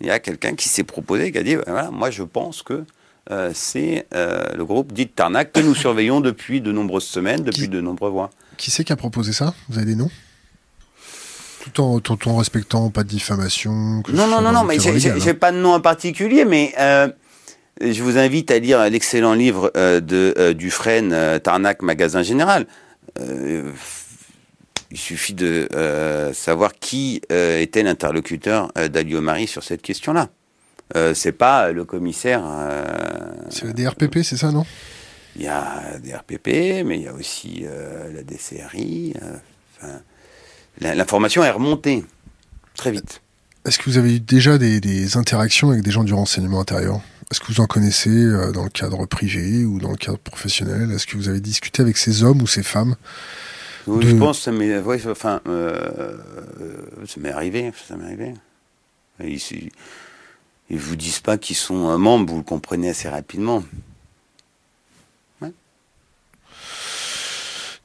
il 0.00 0.06
y 0.06 0.10
a 0.10 0.18
quelqu'un 0.20 0.54
qui 0.54 0.68
s'est 0.68 0.84
proposé, 0.84 1.32
qui 1.32 1.38
a 1.38 1.42
dit, 1.42 1.56
bah, 1.56 1.64
voilà, 1.66 1.90
moi 1.90 2.10
je 2.10 2.22
pense 2.22 2.62
que 2.62 2.84
c'est 3.54 4.06
le 4.12 4.62
groupe 4.64 4.92
dit 4.92 5.08
Tarnac 5.08 5.52
que 5.52 5.60
nous 5.60 5.74
surveillons 5.86 6.20
depuis 6.20 6.60
de 6.60 6.72
nombreuses 6.72 7.06
semaines, 7.06 7.42
depuis 7.42 7.68
de 7.68 7.80
nombreux 7.80 8.10
mois. 8.10 8.30
Qui 8.56 8.70
c'est 8.70 8.84
qui 8.84 8.92
a 8.92 8.96
proposé 8.96 9.32
ça? 9.32 9.54
Vous 9.68 9.78
avez 9.78 9.86
des 9.86 9.96
noms? 9.96 10.10
Tout 11.72 12.28
en, 12.28 12.36
respectant 12.36 12.90
pas 12.90 13.02
de 13.04 13.08
diffamation. 13.08 14.02
non, 14.12 14.26
non, 14.26 14.40
non, 14.40 14.52
non, 14.52 14.64
mais 14.64 14.78
j'ai 14.78 15.10
hein. 15.10 15.34
pas 15.34 15.52
de 15.52 15.58
nom 15.58 15.74
en 15.74 15.80
particulier, 15.80 16.44
mais 16.44 16.72
euh, 16.78 17.08
je 17.80 18.02
vous 18.02 18.16
invite 18.18 18.50
à 18.50 18.58
lire 18.58 18.88
l'excellent 18.88 19.34
livre 19.34 19.70
euh, 19.76 20.00
de 20.00 20.34
euh, 20.38 20.54
Dufresne, 20.54 21.40
Tarnac, 21.40 21.82
Magasin 21.82 22.22
Général. 22.22 22.66
il 23.18 24.98
suffit 24.98 25.34
de 25.34 25.68
savoir 26.32 26.74
qui 26.74 27.20
était 27.30 27.82
l'interlocuteur 27.82 28.72
d'Alio 28.90 29.20
Marie 29.20 29.46
sur 29.46 29.62
cette 29.62 29.82
question-là. 29.82 30.28
C'est 31.14 31.32
pas 31.32 31.72
le 31.72 31.84
commissaire. 31.84 32.42
c'est 33.50 33.64
le 33.66 33.72
DRPP, 33.72 34.22
c'est 34.22 34.36
ça, 34.36 34.50
non? 34.52 34.64
Il 35.36 35.42
y 35.42 35.48
a 35.48 35.98
des 36.02 36.14
RPP, 36.14 36.84
mais 36.84 36.96
il 36.96 37.02
y 37.02 37.08
a 37.08 37.12
aussi 37.12 37.64
la 37.64 38.22
DCRI. 38.22 39.14
L'information 40.80 41.44
est 41.44 41.50
remontée 41.50 42.04
très 42.76 42.90
vite. 42.90 43.20
Est-ce 43.66 43.78
que 43.78 43.84
vous 43.84 43.98
avez 43.98 44.16
eu 44.16 44.20
déjà 44.20 44.56
des, 44.56 45.16
interactions 45.16 45.70
avec 45.70 45.82
des 45.82 45.90
gens 45.90 46.04
du 46.04 46.14
renseignement 46.14 46.60
intérieur? 46.60 47.00
Est-ce 47.30 47.40
que 47.40 47.46
vous 47.48 47.60
en 47.60 47.66
connaissez 47.66 48.08
euh, 48.08 48.52
dans 48.52 48.64
le 48.64 48.70
cadre 48.70 49.04
privé 49.04 49.66
ou 49.66 49.78
dans 49.78 49.90
le 49.90 49.96
cadre 49.96 50.18
professionnel? 50.18 50.90
Est-ce 50.92 51.06
que 51.06 51.16
vous 51.16 51.28
avez 51.28 51.40
discuté 51.40 51.82
avec 51.82 51.98
ces 51.98 52.22
hommes 52.22 52.40
ou 52.40 52.46
ces 52.46 52.62
femmes? 52.62 52.96
Je 53.86 54.16
pense 54.16 54.40
ça 54.40 54.52
m'est 54.52 54.78
enfin, 54.78 55.40
euh, 55.48 56.16
ça 57.06 57.20
m'est 57.20 57.30
arrivé. 57.30 57.70
Ça 57.86 57.96
m'est 57.96 58.04
arrivé. 58.04 58.34
Ils, 60.70 60.76
ne 60.76 60.80
vous 60.80 60.96
disent 60.96 61.20
pas 61.20 61.38
qu'ils 61.38 61.56
sont 61.56 61.98
membres, 61.98 62.30
vous 62.32 62.38
le 62.38 62.44
comprenez 62.44 62.90
assez 62.90 63.08
rapidement. 63.08 63.62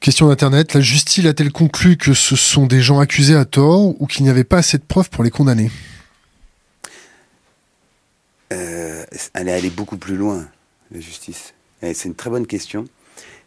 Question 0.03 0.27
d'Internet, 0.27 0.73
la 0.73 0.81
justice 0.81 1.25
a-t-elle 1.25 1.53
conclu 1.53 1.95
que 1.95 2.13
ce 2.13 2.35
sont 2.35 2.65
des 2.65 2.81
gens 2.81 2.99
accusés 2.99 3.35
à 3.35 3.45
tort 3.45 4.01
ou 4.01 4.05
qu'il 4.05 4.25
n'y 4.25 4.29
avait 4.29 4.43
pas 4.43 4.57
assez 4.57 4.77
de 4.77 4.83
preuves 4.83 5.09
pour 5.09 5.23
les 5.23 5.31
condamner? 5.31 5.71
Euh, 8.51 9.05
Elle 9.33 9.47
est 9.47 9.53
allée 9.53 9.69
beaucoup 9.69 9.95
plus 9.95 10.17
loin, 10.17 10.45
la 10.91 10.99
justice. 10.99 11.53
C'est 11.81 12.03
une 12.03 12.15
très 12.15 12.29
bonne 12.29 12.47
question. 12.47 12.83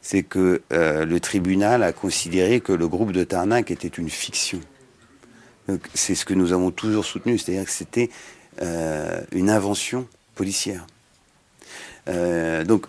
C'est 0.00 0.22
que 0.22 0.62
euh, 0.72 1.04
le 1.04 1.20
tribunal 1.20 1.82
a 1.82 1.92
considéré 1.92 2.60
que 2.60 2.72
le 2.72 2.88
groupe 2.88 3.12
de 3.12 3.22
Tarnac 3.22 3.70
était 3.70 3.88
une 3.88 4.08
fiction. 4.08 4.60
C'est 5.92 6.14
ce 6.14 6.24
que 6.24 6.32
nous 6.32 6.54
avons 6.54 6.70
toujours 6.70 7.04
soutenu, 7.04 7.36
c'est-à-dire 7.36 7.66
que 7.66 7.70
c'était 7.70 8.08
euh, 8.62 9.20
une 9.32 9.50
invention 9.50 10.06
policière. 10.34 10.86
donc 12.06 12.86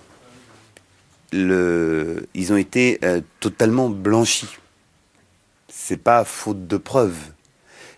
le, 1.32 2.27
ils 2.34 2.53
ont 2.53 2.58
été 2.58 2.99
euh, 3.03 3.21
totalement 3.39 3.89
blanchis. 3.89 4.58
C'est 5.67 5.97
pas 5.97 6.23
faute 6.23 6.67
de 6.67 6.77
preuves. 6.77 7.32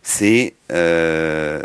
C'est 0.02 0.56
euh, 0.72 1.62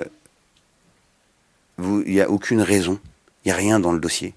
il 1.79 2.13
n'y 2.13 2.21
a 2.21 2.31
aucune 2.31 2.61
raison, 2.61 3.01
il 3.45 3.49
n'y 3.49 3.53
a 3.53 3.57
rien 3.57 3.81
dans 3.81 3.93
le 3.93 3.99
dossier 3.99 4.35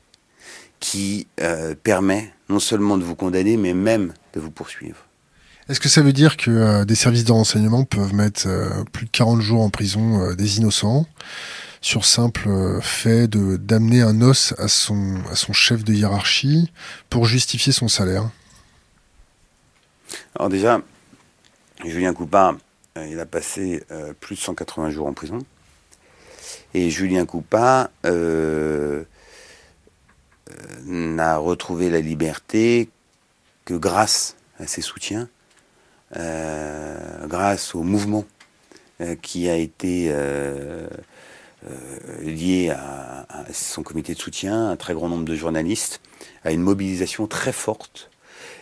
qui 0.80 1.28
euh, 1.40 1.76
permet 1.76 2.34
non 2.50 2.60
seulement 2.60 2.98
de 2.98 3.04
vous 3.04 3.16
condamner, 3.16 3.58
mais 3.58 3.74
même 3.74 4.14
de 4.34 4.40
vous 4.40 4.52
poursuivre. 4.52 5.07
Est-ce 5.70 5.80
que 5.80 5.90
ça 5.90 6.02
veut 6.02 6.14
dire 6.14 6.38
que 6.38 6.86
des 6.86 6.96
services 6.96 7.26
de 7.26 7.32
renseignement 7.32 7.84
peuvent 7.84 8.14
mettre 8.14 8.48
plus 8.94 9.06
de 9.06 9.12
40 9.12 9.42
jours 9.42 9.62
en 9.62 9.70
prison 9.70 10.34
des 10.34 10.58
innocents 10.60 11.06
sur 11.82 12.06
simple 12.06 12.50
euh, 12.50 12.82
fait 12.82 13.28
de 13.28 13.58
d'amener 13.58 14.02
un 14.02 14.22
os 14.22 14.54
à 14.58 14.68
son, 14.68 15.22
chef 15.54 15.84
de 15.84 15.94
hiérarchie 15.94 16.72
pour 17.10 17.26
justifier 17.26 17.72
son 17.72 17.88
salaire? 17.88 18.30
Alors 20.36 20.50
déjà, 20.50 20.82
Julien 21.86 22.14
Coupa, 22.14 22.56
euh, 22.98 23.08
il 23.10 23.20
a 23.20 23.26
passé 23.26 23.84
euh, 23.92 24.14
plus 24.20 24.36
de 24.36 24.42
180 24.42 24.92
jours 24.92 25.08
en 25.08 25.14
prison. 25.14 25.40
Et 26.74 26.90
Julien 26.90 27.26
Coupa 27.26 27.90
n'a 30.86 31.38
retrouvé 31.38 31.90
la 31.90 32.02
liberté 32.02 32.90
que 33.66 33.74
grâce 33.74 34.36
à 34.60 34.68
ses 34.68 34.82
soutiens, 34.82 35.30
grâce 36.14 37.76
au 37.76 37.84
mouvement 37.84 38.26
qui 39.22 39.50
a 39.50 39.56
été 39.56 40.12
euh, 41.66 42.22
lié 42.22 42.70
à, 42.70 43.26
son 43.52 43.82
comité 43.82 44.14
de 44.14 44.20
soutien, 44.20 44.70
un 44.70 44.76
très 44.76 44.94
grand 44.94 45.10
nombre 45.10 45.26
de 45.26 45.36
journalistes, 45.36 46.02
à 46.44 46.52
une 46.52 46.62
mobilisation 46.62 47.26
très 47.26 47.52
forte. 47.52 48.12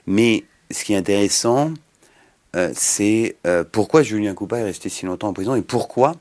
Mais 0.07 0.45
ce 0.71 0.83
qui 0.85 0.93
est 0.93 0.97
intéressant, 0.97 1.73
euh, 2.55 2.71
c'est 2.73 3.35
euh, 3.45 3.63
pourquoi 3.69 4.01
Julien 4.01 4.33
Coupa 4.33 4.59
est 4.59 4.63
resté 4.63 4.87
si 4.89 5.05
longtemps 5.05 5.27
en 5.27 5.33
prison 5.33 5.55
et 5.55 5.61
pourquoi 5.61 6.15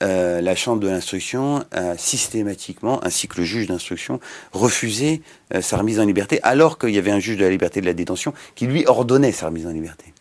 la 0.00 0.56
Chambre 0.56 0.80
de 0.80 0.88
l'instruction 0.88 1.64
a 1.70 1.96
systématiquement, 1.96 2.98
ainsi 3.04 3.28
que 3.28 3.36
le 3.36 3.44
juge 3.44 3.68
d'instruction, 3.68 4.18
refusé 4.50 5.22
sa 5.60 5.76
remise 5.76 6.00
en 6.00 6.04
liberté, 6.04 6.40
alors 6.42 6.76
qu'il 6.76 6.90
y 6.90 6.98
avait 6.98 7.12
un 7.12 7.20
juge 7.20 7.36
de 7.36 7.44
la 7.44 7.50
liberté 7.50 7.80
de 7.80 7.86
la 7.86 7.92
détention 7.92 8.34
qui 8.56 8.66
lui 8.66 8.84
ordonnait 8.88 9.30
sa 9.30 9.46
remise 9.46 9.64
en 9.64 9.70
liberté. 9.70 10.12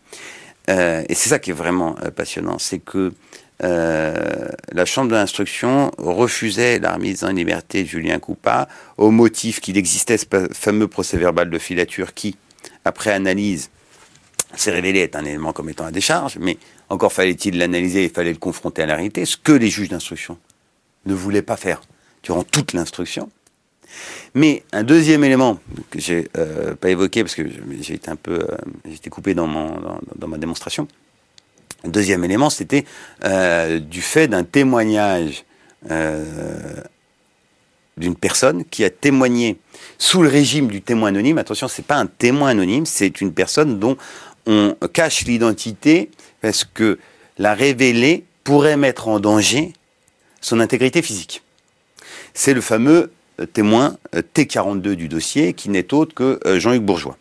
Et 0.71 1.13
c'est 1.13 1.29
ça 1.29 1.39
qui 1.39 1.51
est 1.51 1.55
vraiment 1.55 1.95
passionnant, 2.15 2.57
c'est 2.60 2.79
que 2.79 3.12
euh, 3.63 4.47
la 4.71 4.86
Chambre 4.86 5.10
de 5.10 5.15
l'instruction 5.15 5.91
refusait 5.97 6.79
la 6.79 6.93
remise 6.93 7.23
en 7.23 7.31
liberté 7.31 7.84
de 7.84 7.88
Julien 7.88 8.17
Coupa 8.17 8.67
au 8.97 9.12
motif 9.12 9.60
qu'il 9.60 9.77
existait 9.77 10.17
ce 10.17 10.25
fameux 10.51 10.88
procès-verbal 10.88 11.49
de 11.49 11.60
filature 11.60 12.13
qui, 12.13 12.36
après 12.86 13.12
analyse, 13.12 13.69
s'est 14.55 14.71
révélé 14.71 15.01
être 15.01 15.15
un 15.15 15.25
élément 15.25 15.53
comme 15.53 15.69
étant 15.69 15.86
à 15.86 15.91
décharge, 15.91 16.38
mais 16.39 16.57
encore 16.89 17.13
fallait-il 17.13 17.57
l'analyser, 17.57 18.05
il 18.05 18.10
fallait 18.10 18.34
le 18.34 18.39
confronter 18.39 18.81
à 18.81 18.86
la 18.88 18.95
réalité, 18.95 19.25
ce 19.25 19.38
que 19.38 19.51
les 19.51 19.69
juges 19.69 19.89
d'instruction 19.89 20.38
ne 21.05 21.13
voulaient 21.13 21.41
pas 21.41 21.57
faire 21.57 21.81
durant 22.23 22.43
toute 22.43 22.73
l'instruction. 22.73 23.29
Mais 24.34 24.63
un 24.71 24.84
deuxième 24.84 25.23
élément 25.23 25.60
que 25.89 25.99
j'ai 25.99 26.30
euh, 26.38 26.75
pas 26.75 26.89
évoqué 26.89 27.23
parce 27.23 27.36
que 27.36 27.43
j'ai 27.82 27.95
été 27.95 28.10
un 28.10 28.15
peu, 28.15 28.39
euh, 28.39 29.10
coupé 29.10 29.34
dans, 29.34 29.47
mon, 29.47 29.80
dans 30.15 30.27
ma 30.27 30.38
démonstration, 30.38 30.88
Deuxième 31.84 32.23
élément, 32.23 32.51
c'était 32.51 32.86
euh, 33.25 33.80
du 33.80 34.01
fait 34.01 34.27
d'un 34.27 34.43
témoignage 34.43 35.45
d'une 37.97 38.15
personne 38.15 38.63
qui 38.65 38.84
a 38.84 38.91
témoigné 38.91 39.58
sous 39.97 40.21
le 40.21 40.30
régime 40.30 40.67
du 40.67 40.84
témoin 40.84 41.10
anonyme. 41.10 41.39
Attention, 41.39 41.67
c'est 41.67 41.86
pas 41.86 41.95
un 41.95 42.06
témoin 42.06 42.49
anonyme, 42.49 42.86
c'est 42.86 43.19
une 43.19 43.34
personne 43.34 43.80
dont 43.80 43.97
on 44.45 44.75
cache 44.93 45.25
l'identité 45.25 46.12
parce 46.41 46.65
que 46.65 46.99
la 47.39 47.56
révéler 47.56 48.25
pourrait 48.43 48.77
mettre 48.77 49.08
en 49.08 49.19
danger 49.19 49.73
son 50.39 50.60
intégrité 50.60 51.01
physique. 51.01 51.41
C'est 52.36 52.54
le 52.54 52.62
fameux 52.62 53.12
témoin 53.45 53.97
T42 54.13 54.93
du 54.93 55.08
dossier 55.08 55.54
qui 55.54 55.69
n'est 55.69 55.93
autre 55.93 56.13
que 56.13 56.39
euh, 56.45 56.60
Jean-Hugues 56.60 56.84
Bourgeois. 56.84 57.17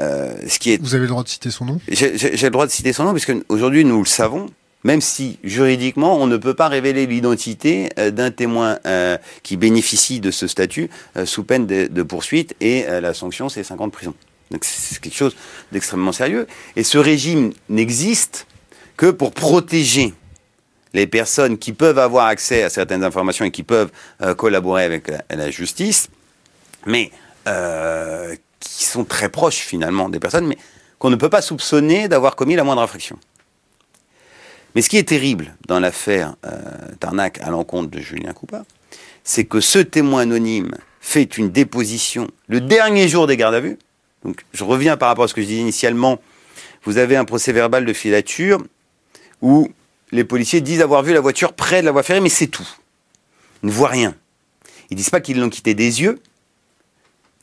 Euh, 0.00 0.34
ce 0.48 0.58
qui 0.58 0.72
est... 0.72 0.80
Vous 0.80 0.94
avez 0.94 1.02
le 1.02 1.08
droit 1.08 1.22
de 1.22 1.28
citer 1.28 1.50
son 1.50 1.64
nom? 1.64 1.80
J'ai 1.88 2.10
le 2.10 2.50
droit 2.50 2.66
de 2.66 2.70
citer 2.70 2.92
son 2.92 3.04
nom, 3.04 3.12
puisque 3.12 3.32
aujourd'hui, 3.48 3.84
nous 3.84 3.98
le 3.98 4.06
savons, 4.06 4.46
même 4.84 5.00
si 5.00 5.38
juridiquement 5.44 6.18
on 6.20 6.26
ne 6.26 6.36
peut 6.36 6.54
pas 6.54 6.68
révéler 6.68 7.06
l'identité 7.06 7.90
euh, 7.98 8.10
d'un 8.10 8.30
témoin 8.30 8.78
euh, 8.86 9.16
qui 9.42 9.56
bénéficie 9.56 10.20
de 10.20 10.30
ce 10.30 10.46
statut 10.46 10.90
euh, 11.16 11.26
sous 11.26 11.44
peine 11.44 11.66
de, 11.66 11.86
de 11.86 12.02
poursuite 12.02 12.54
et 12.60 12.84
la 12.84 13.14
sanction 13.14 13.48
c'est 13.48 13.62
5 13.62 13.80
ans 13.80 13.86
de 13.86 13.92
prison. 13.92 14.14
Donc 14.50 14.64
c'est 14.64 15.00
quelque 15.00 15.16
chose 15.16 15.34
d'extrêmement 15.70 16.12
sérieux. 16.12 16.46
Et 16.76 16.82
ce 16.82 16.98
régime 16.98 17.52
n'existe 17.68 18.46
que 18.96 19.10
pour 19.10 19.32
protéger 19.32 20.14
les 20.94 21.06
personnes 21.06 21.58
qui 21.58 21.72
peuvent 21.72 21.98
avoir 21.98 22.26
accès 22.26 22.62
à 22.62 22.70
certaines 22.70 23.04
informations 23.04 23.44
et 23.44 23.50
qui 23.50 23.62
peuvent 23.62 23.90
collaborer 24.36 24.84
avec 24.84 25.08
la, 25.08 25.22
la 25.30 25.50
justice, 25.50 26.08
mais 26.86 27.10
qui 28.60 28.84
sont 28.84 29.04
très 29.04 29.28
proches 29.28 29.60
finalement 29.60 30.08
des 30.08 30.20
personnes, 30.20 30.46
mais 30.46 30.58
qu'on 30.98 31.10
ne 31.10 31.16
peut 31.16 31.30
pas 31.30 31.42
soupçonner 31.42 32.08
d'avoir 32.08 32.36
commis 32.36 32.54
la 32.54 32.62
moindre 32.62 32.82
infraction. 32.82 33.18
Mais 34.74 34.82
ce 34.82 34.88
qui 34.88 34.96
est 34.96 35.08
terrible 35.08 35.54
dans 35.66 35.80
l'affaire 35.80 36.36
euh, 36.46 36.60
Tarnac 37.00 37.40
à 37.42 37.50
l'encontre 37.50 37.90
de 37.90 37.98
Julien 37.98 38.32
Coupa, 38.32 38.64
c'est 39.24 39.44
que 39.44 39.60
ce 39.60 39.78
témoin 39.78 40.22
anonyme 40.22 40.74
fait 41.00 41.36
une 41.36 41.50
déposition 41.50 42.28
le 42.48 42.60
dernier 42.60 43.08
jour 43.08 43.26
des 43.26 43.36
gardes 43.36 43.54
à 43.54 43.60
vue. 43.60 43.78
Donc, 44.24 44.44
je 44.52 44.64
reviens 44.64 44.96
par 44.96 45.08
rapport 45.08 45.24
à 45.24 45.28
ce 45.28 45.34
que 45.34 45.42
je 45.42 45.46
disais 45.46 45.60
initialement. 45.60 46.20
Vous 46.84 46.98
avez 46.98 47.16
un 47.16 47.24
procès 47.24 47.52
verbal 47.52 47.84
de 47.84 47.92
filature 47.92 48.62
où 49.40 49.68
les 50.12 50.24
policiers 50.24 50.60
disent 50.60 50.80
avoir 50.80 51.02
vu 51.02 51.12
la 51.12 51.20
voiture 51.20 51.52
près 51.52 51.80
de 51.80 51.86
la 51.86 51.92
voie 51.92 52.02
ferrée, 52.02 52.20
mais 52.20 52.28
c'est 52.28 52.46
tout. 52.46 52.68
Ils 53.62 53.66
ne 53.66 53.72
voient 53.72 53.88
rien. 53.88 54.14
Ils 54.90 54.96
disent 54.96 55.10
pas 55.10 55.20
qu'ils 55.20 55.40
l'ont 55.40 55.48
quitté 55.48 55.74
des 55.74 56.02
yeux, 56.02 56.20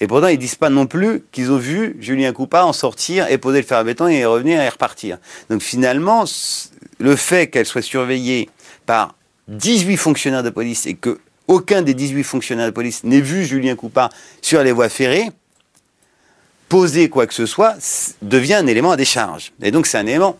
et 0.01 0.07
pourtant, 0.07 0.27
ils 0.27 0.37
disent 0.37 0.55
pas 0.55 0.69
non 0.69 0.87
plus 0.87 1.23
qu'ils 1.31 1.51
ont 1.51 1.57
vu 1.57 1.97
Julien 1.99 2.31
Coupa 2.31 2.63
en 2.63 2.73
sortir 2.73 3.27
et 3.29 3.37
poser 3.37 3.59
le 3.59 3.67
fer 3.67 3.77
à 3.77 3.83
béton 3.83 4.07
et 4.07 4.25
revenir 4.25 4.61
et 4.61 4.69
repartir. 4.69 5.17
Donc 5.49 5.61
finalement, 5.61 6.23
le 6.99 7.15
fait 7.15 7.47
qu'elle 7.47 7.65
soit 7.65 7.81
surveillée 7.81 8.49
par 8.85 9.15
18 9.49 9.97
fonctionnaires 9.97 10.43
de 10.43 10.49
police 10.49 10.85
et 10.85 10.93
que 10.93 11.19
aucun 11.47 11.81
des 11.81 11.93
18 11.93 12.23
fonctionnaires 12.23 12.67
de 12.67 12.71
police 12.71 13.03
n'ait 13.03 13.21
vu 13.21 13.43
Julien 13.43 13.75
Coupa 13.75 14.09
sur 14.41 14.63
les 14.63 14.71
voies 14.71 14.87
ferrées, 14.87 15.31
poser 16.69 17.09
quoi 17.09 17.25
que 17.27 17.33
ce 17.33 17.45
soit 17.45 17.75
devient 18.21 18.53
un 18.53 18.67
élément 18.67 18.91
à 18.91 18.97
décharge. 18.97 19.51
Et 19.61 19.71
donc 19.71 19.87
c'est 19.87 19.97
un 19.97 20.05
élément 20.05 20.39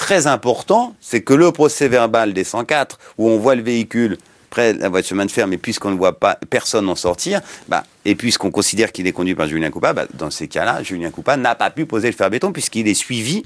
très 0.00 0.26
important, 0.26 0.96
c'est 0.98 1.20
que 1.20 1.34
le 1.34 1.52
procès 1.52 1.86
verbal 1.86 2.32
des 2.32 2.42
104, 2.42 2.98
où 3.18 3.28
on 3.28 3.38
voit 3.38 3.54
le 3.54 3.62
véhicule 3.62 4.16
près 4.48 4.72
de 4.72 4.80
la 4.80 4.88
voie 4.88 5.02
de 5.02 5.06
chemin 5.06 5.26
de 5.26 5.30
fer, 5.30 5.46
mais 5.46 5.58
puisqu'on 5.58 5.90
ne 5.90 5.98
voit 5.98 6.18
pas 6.18 6.38
personne 6.48 6.88
en 6.88 6.96
sortir, 6.96 7.42
bah, 7.68 7.84
et 8.06 8.14
puisqu'on 8.14 8.50
considère 8.50 8.92
qu'il 8.92 9.06
est 9.06 9.12
conduit 9.12 9.34
par 9.34 9.46
Julien 9.46 9.70
Coupa, 9.70 9.92
bah, 9.92 10.06
dans 10.14 10.30
ces 10.30 10.48
cas-là, 10.48 10.82
Julien 10.82 11.10
Coupa 11.10 11.36
n'a 11.36 11.54
pas 11.54 11.68
pu 11.68 11.84
poser 11.84 12.08
le 12.08 12.16
fer 12.16 12.30
béton 12.30 12.50
puisqu'il 12.50 12.88
est 12.88 12.94
suivi 12.94 13.44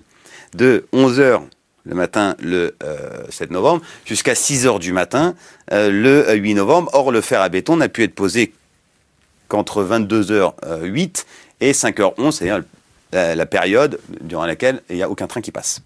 de 0.55 0.87
11h 0.93 1.41
le 1.87 1.95
matin 1.97 2.37
le 2.41 2.77
7 3.29 3.51
euh, 3.51 3.53
novembre 3.53 3.83
jusqu'à 4.07 4.37
6 4.37 4.67
h 4.67 4.79
du 4.79 4.93
matin 4.93 5.35
euh, 5.73 5.91
le 5.91 6.35
8 6.35 6.55
novembre. 6.55 6.89
Or, 6.95 7.11
le 7.11 7.21
fer 7.21 7.43
à 7.43 7.49
béton 7.49 7.77
n'a 7.77 7.89
pu 7.89 8.05
être 8.05 8.15
posé 8.15 8.55
qu'entre 9.49 9.85
22h08 9.85 11.25
et 11.61 11.73
5h11, 11.73 12.31
c'est-à-dire 12.31 12.63
la, 13.13 13.47
période 13.47 13.99
durant 14.21 14.47
laquelle 14.47 14.83
il 14.89 14.97
n'y 14.97 15.03
a 15.03 15.11
aucun 15.11 15.27
train 15.27 15.41
qui 15.41 15.51
passe. 15.51 15.83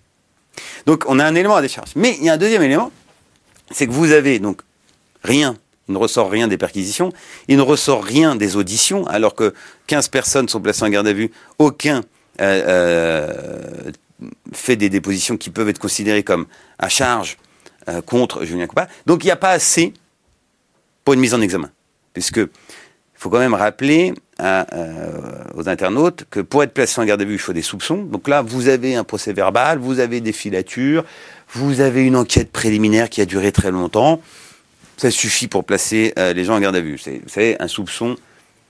Donc, 0.87 1.05
on 1.07 1.19
a 1.19 1.25
un 1.25 1.35
élément 1.35 1.57
à 1.57 1.63
décharge. 1.63 1.91
Mais 1.97 2.17
il 2.19 2.25
y 2.25 2.29
a 2.29 2.35
un 2.35 2.39
deuxième 2.39 2.63
élément, 2.63 2.91
c'est 3.71 3.87
que 3.87 3.93
vous 3.93 4.13
avez 4.13 4.39
donc 4.39 4.63
rien. 5.23 5.57
Il 5.89 5.95
ne 5.95 5.99
ressort 5.99 6.31
rien 6.31 6.49
des 6.49 6.59
perquisitions, 6.59 7.13
il 7.49 7.57
ne 7.57 7.63
ressort 7.63 8.05
rien 8.05 8.37
des 8.37 8.57
auditions, 8.57 9.07
alors 9.07 9.35
que 9.35 9.55
15 9.87 10.09
personnes 10.09 10.49
sont 10.49 10.61
placées 10.61 10.85
en 10.85 10.91
garde 10.91 11.07
à 11.07 11.15
vue, 11.15 11.31
aucun 11.59 12.03
euh, 12.41 13.91
fait 14.53 14.77
des 14.77 14.91
dépositions 14.91 15.37
qui 15.37 15.51
peuvent 15.51 15.69
être 15.69 15.79
considérées 15.79 16.23
comme 16.23 16.47
à 16.79 16.89
charge 16.89 17.39
euh, 17.89 18.03
contre 18.03 18.45
Julien 18.45 18.67
Coupa. 18.67 18.89
Donc 19.07 19.25
il 19.25 19.29
n'y 19.29 19.33
a 19.33 19.37
pas 19.37 19.51
assez 19.51 19.95
pour 21.05 21.15
une 21.15 21.21
mise 21.21 21.35
en 21.35 21.41
examen. 21.41 21.71
Puisque 22.13 22.41
il 23.19 23.23
faut 23.23 23.31
quand 23.31 23.41
même 23.41 23.55
rappeler 23.55 24.15
euh, 24.41 24.65
aux 25.57 25.69
internautes 25.69 26.25
que 26.31 26.39
pour 26.39 26.63
être 26.63 26.73
placé 26.73 27.01
en 27.01 27.05
garde 27.05 27.21
à 27.21 27.25
vue, 27.25 27.33
il 27.33 27.41
faut 27.41 27.53
des 27.53 27.63
soupçons. 27.63 28.05
Donc 28.05 28.29
là, 28.29 28.43
vous 28.43 28.69
avez 28.69 28.95
un 28.95 29.03
procès 29.03 29.33
verbal, 29.33 29.79
vous 29.79 29.99
avez 29.99 30.21
des 30.21 30.31
filatures, 30.31 31.05
vous 31.53 31.81
avez 31.81 32.07
une 32.07 32.15
enquête 32.15 32.53
préliminaire 32.53 33.11
qui 33.11 33.21
a 33.21 33.27
duré 33.27 33.51
très 33.51 33.73
longtemps. 33.73 34.21
Ça 34.99 35.11
suffit 35.11 35.49
pour 35.49 35.65
placer 35.65 36.13
euh, 36.17 36.33
les 36.33 36.45
gens 36.45 36.55
en 36.55 36.61
garde 36.61 36.77
à 36.77 36.81
vue. 36.81 36.97
Vous 37.05 37.29
savez, 37.29 37.57
un 37.59 37.67
soupçon, 37.67 38.15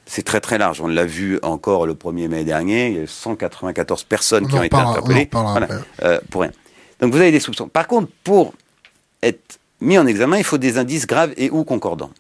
c'est 0.06 0.24
très 0.24 0.40
très 0.40 0.56
large. 0.56 0.80
On 0.80 0.87
l'a 0.87 1.04
vu 1.04 1.38
encore 1.42 1.87
le 1.87 1.92
1er 1.92 2.28
mai 2.28 2.44
dernier, 2.44 2.88
il 2.88 2.96
y 2.96 3.02
a 3.02 3.06
194 3.06 4.04
personnes 4.04 4.48
qui 4.48 4.54
ont 4.54 4.62
été 4.62 4.76
interpellées 4.76 5.28
euh, 6.02 6.20
pour 6.30 6.40
rien. 6.40 6.52
Donc 7.00 7.12
vous 7.12 7.20
avez 7.20 7.32
des 7.32 7.40
soupçons. 7.40 7.68
Par 7.68 7.87
contre, 7.87 8.11
pour 8.24 8.54
être 9.22 9.58
mis 9.82 9.98
en 9.98 10.06
examen, 10.06 10.38
il 10.38 10.44
faut 10.44 10.56
des 10.56 10.78
indices 10.78 11.06
graves 11.06 11.34
et 11.37 11.50
ou 11.50 11.64
concordants. 11.64 12.12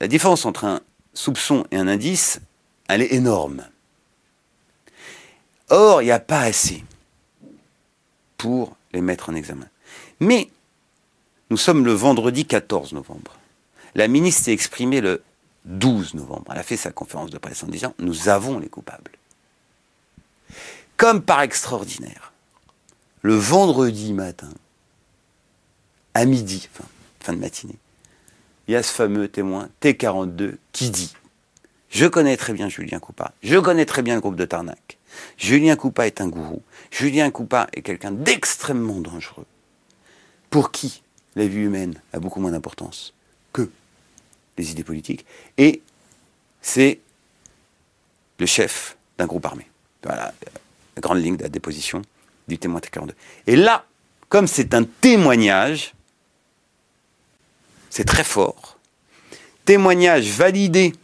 La 0.00 0.08
différence 0.08 0.44
entre 0.44 0.64
un 0.64 0.80
soupçon 1.14 1.66
et 1.70 1.76
un 1.76 1.88
indice, 1.88 2.40
elle 2.88 3.02
est 3.02 3.14
énorme. 3.14 3.64
Or, 5.70 6.02
il 6.02 6.06
n'y 6.06 6.10
a 6.10 6.20
pas 6.20 6.40
assez 6.40 6.84
pour 8.36 8.76
les 8.92 9.00
mettre 9.00 9.30
en 9.30 9.34
examen. 9.34 9.68
Mais 10.20 10.50
nous 11.50 11.56
sommes 11.56 11.84
le 11.84 11.92
vendredi 11.92 12.46
14 12.46 12.92
novembre. 12.92 13.38
La 13.94 14.08
ministre 14.08 14.44
s'est 14.44 14.52
exprimée 14.52 15.00
le 15.00 15.22
12 15.64 16.14
novembre. 16.14 16.52
Elle 16.52 16.58
a 16.58 16.62
fait 16.62 16.76
sa 16.76 16.90
conférence 16.90 17.30
de 17.30 17.38
presse 17.38 17.62
en 17.62 17.68
disant 17.68 17.94
Nous 17.98 18.28
avons 18.28 18.58
les 18.58 18.68
coupables. 18.68 19.12
Comme 20.96 21.22
par 21.22 21.42
extraordinaire, 21.42 22.32
le 23.22 23.34
vendredi 23.34 24.12
matin, 24.12 24.50
à 26.12 26.24
midi, 26.24 26.68
fin, 27.20 27.32
de 27.32 27.38
matinée, 27.38 27.78
il 28.68 28.72
y 28.74 28.76
a 28.76 28.82
ce 28.82 28.92
fameux 28.92 29.28
témoin 29.28 29.68
T42 29.82 30.56
qui 30.72 30.90
dit 30.90 31.14
Je 31.90 32.06
connais 32.06 32.36
très 32.36 32.52
bien 32.52 32.68
Julien 32.68 32.98
Coupa, 32.98 33.32
je 33.42 33.58
connais 33.58 33.86
très 33.86 34.02
bien 34.02 34.14
le 34.14 34.20
groupe 34.20 34.36
de 34.36 34.44
Tarnac. 34.44 34.98
Julien 35.38 35.76
Coupa 35.76 36.06
est 36.06 36.20
un 36.20 36.28
gourou. 36.28 36.62
Julien 36.90 37.30
Coupa 37.30 37.68
est 37.72 37.82
quelqu'un 37.82 38.10
d'extrêmement 38.10 39.00
dangereux. 39.00 39.46
Pour 40.50 40.72
qui 40.72 41.02
la 41.36 41.46
vie 41.46 41.60
humaine 41.60 42.00
a 42.12 42.18
beaucoup 42.18 42.40
moins 42.40 42.50
d'importance 42.50 43.14
que 43.52 43.70
les 44.56 44.70
idées 44.70 44.84
politiques. 44.84 45.24
Et 45.58 45.82
c'est 46.62 47.00
le 48.38 48.46
chef 48.46 48.96
d'un 49.18 49.26
groupe 49.26 49.44
armé. 49.46 49.66
Voilà, 50.02 50.32
la 50.96 51.00
grande 51.00 51.22
ligne 51.22 51.36
de 51.36 51.42
la 51.42 51.48
déposition 51.48 52.02
du 52.48 52.58
témoin 52.58 52.80
T42. 52.80 53.10
Et 53.46 53.56
là, 53.56 53.86
comme 54.28 54.46
c'est 54.46 54.74
un 54.74 54.84
témoignage, 54.84 55.94
c'est 57.94 58.04
très 58.04 58.24
fort. 58.24 58.76
Témoignage 59.66 60.28
validé 60.30 60.94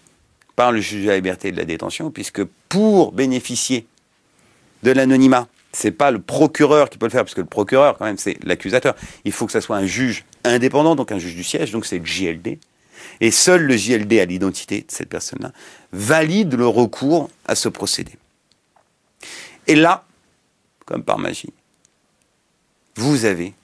par 0.56 0.72
le 0.72 0.80
juge 0.80 1.04
de 1.04 1.08
la 1.08 1.14
liberté 1.14 1.48
et 1.48 1.52
de 1.52 1.56
la 1.56 1.64
détention, 1.64 2.10
puisque 2.10 2.42
pour 2.68 3.12
bénéficier 3.12 3.86
de 4.82 4.90
l'anonymat, 4.90 5.46
c'est 5.70 5.92
pas 5.92 6.10
le 6.10 6.20
procureur 6.20 6.90
qui 6.90 6.98
peut 6.98 7.06
le 7.06 7.10
faire, 7.10 7.22
parce 7.22 7.34
que 7.34 7.42
le 7.42 7.46
procureur, 7.46 7.96
quand 7.96 8.06
même, 8.06 8.18
c'est 8.18 8.42
l'accusateur. 8.42 8.96
Il 9.24 9.30
faut 9.30 9.46
que 9.46 9.52
ça 9.52 9.60
soit 9.60 9.76
un 9.76 9.86
juge 9.86 10.24
indépendant, 10.42 10.96
donc 10.96 11.12
un 11.12 11.18
juge 11.18 11.36
du 11.36 11.44
siège, 11.44 11.70
donc 11.70 11.86
c'est 11.86 11.98
le 11.98 12.04
JLD. 12.04 12.58
Et 13.20 13.30
seul 13.30 13.62
le 13.62 13.76
JLD 13.76 14.14
à 14.14 14.24
l'identité 14.24 14.80
de 14.80 14.90
cette 14.90 15.08
personne-là 15.08 15.52
valide 15.92 16.54
le 16.54 16.66
recours 16.66 17.30
à 17.46 17.54
ce 17.54 17.68
procédé. 17.68 18.12
Et 19.68 19.76
là, 19.76 20.04
comme 20.86 21.04
par 21.04 21.18
magie, 21.18 21.52
vous 22.96 23.26
avez 23.26 23.54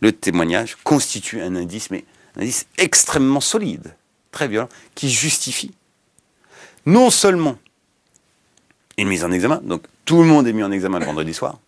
le 0.00 0.10
témoignage 0.10 0.76
constitue 0.82 1.40
un 1.40 1.54
indice, 1.54 1.92
mais 1.92 2.04
un 2.36 2.42
indice 2.42 2.66
extrêmement 2.78 3.40
solide, 3.40 3.94
très 4.30 4.48
violent, 4.48 4.68
qui 4.94 5.10
justifie 5.10 5.72
non 6.86 7.10
seulement 7.10 7.58
une 8.96 9.08
mise 9.08 9.24
en 9.24 9.32
examen, 9.32 9.60
donc 9.62 9.84
tout 10.04 10.18
le 10.18 10.28
monde 10.28 10.46
est 10.46 10.52
mis 10.52 10.62
en 10.62 10.72
examen 10.72 10.98
le 10.98 11.06
vendredi 11.06 11.34
soir, 11.34 11.58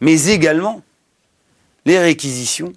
mais 0.00 0.26
également 0.26 0.82
les 1.84 1.98
réquisitions 1.98 2.72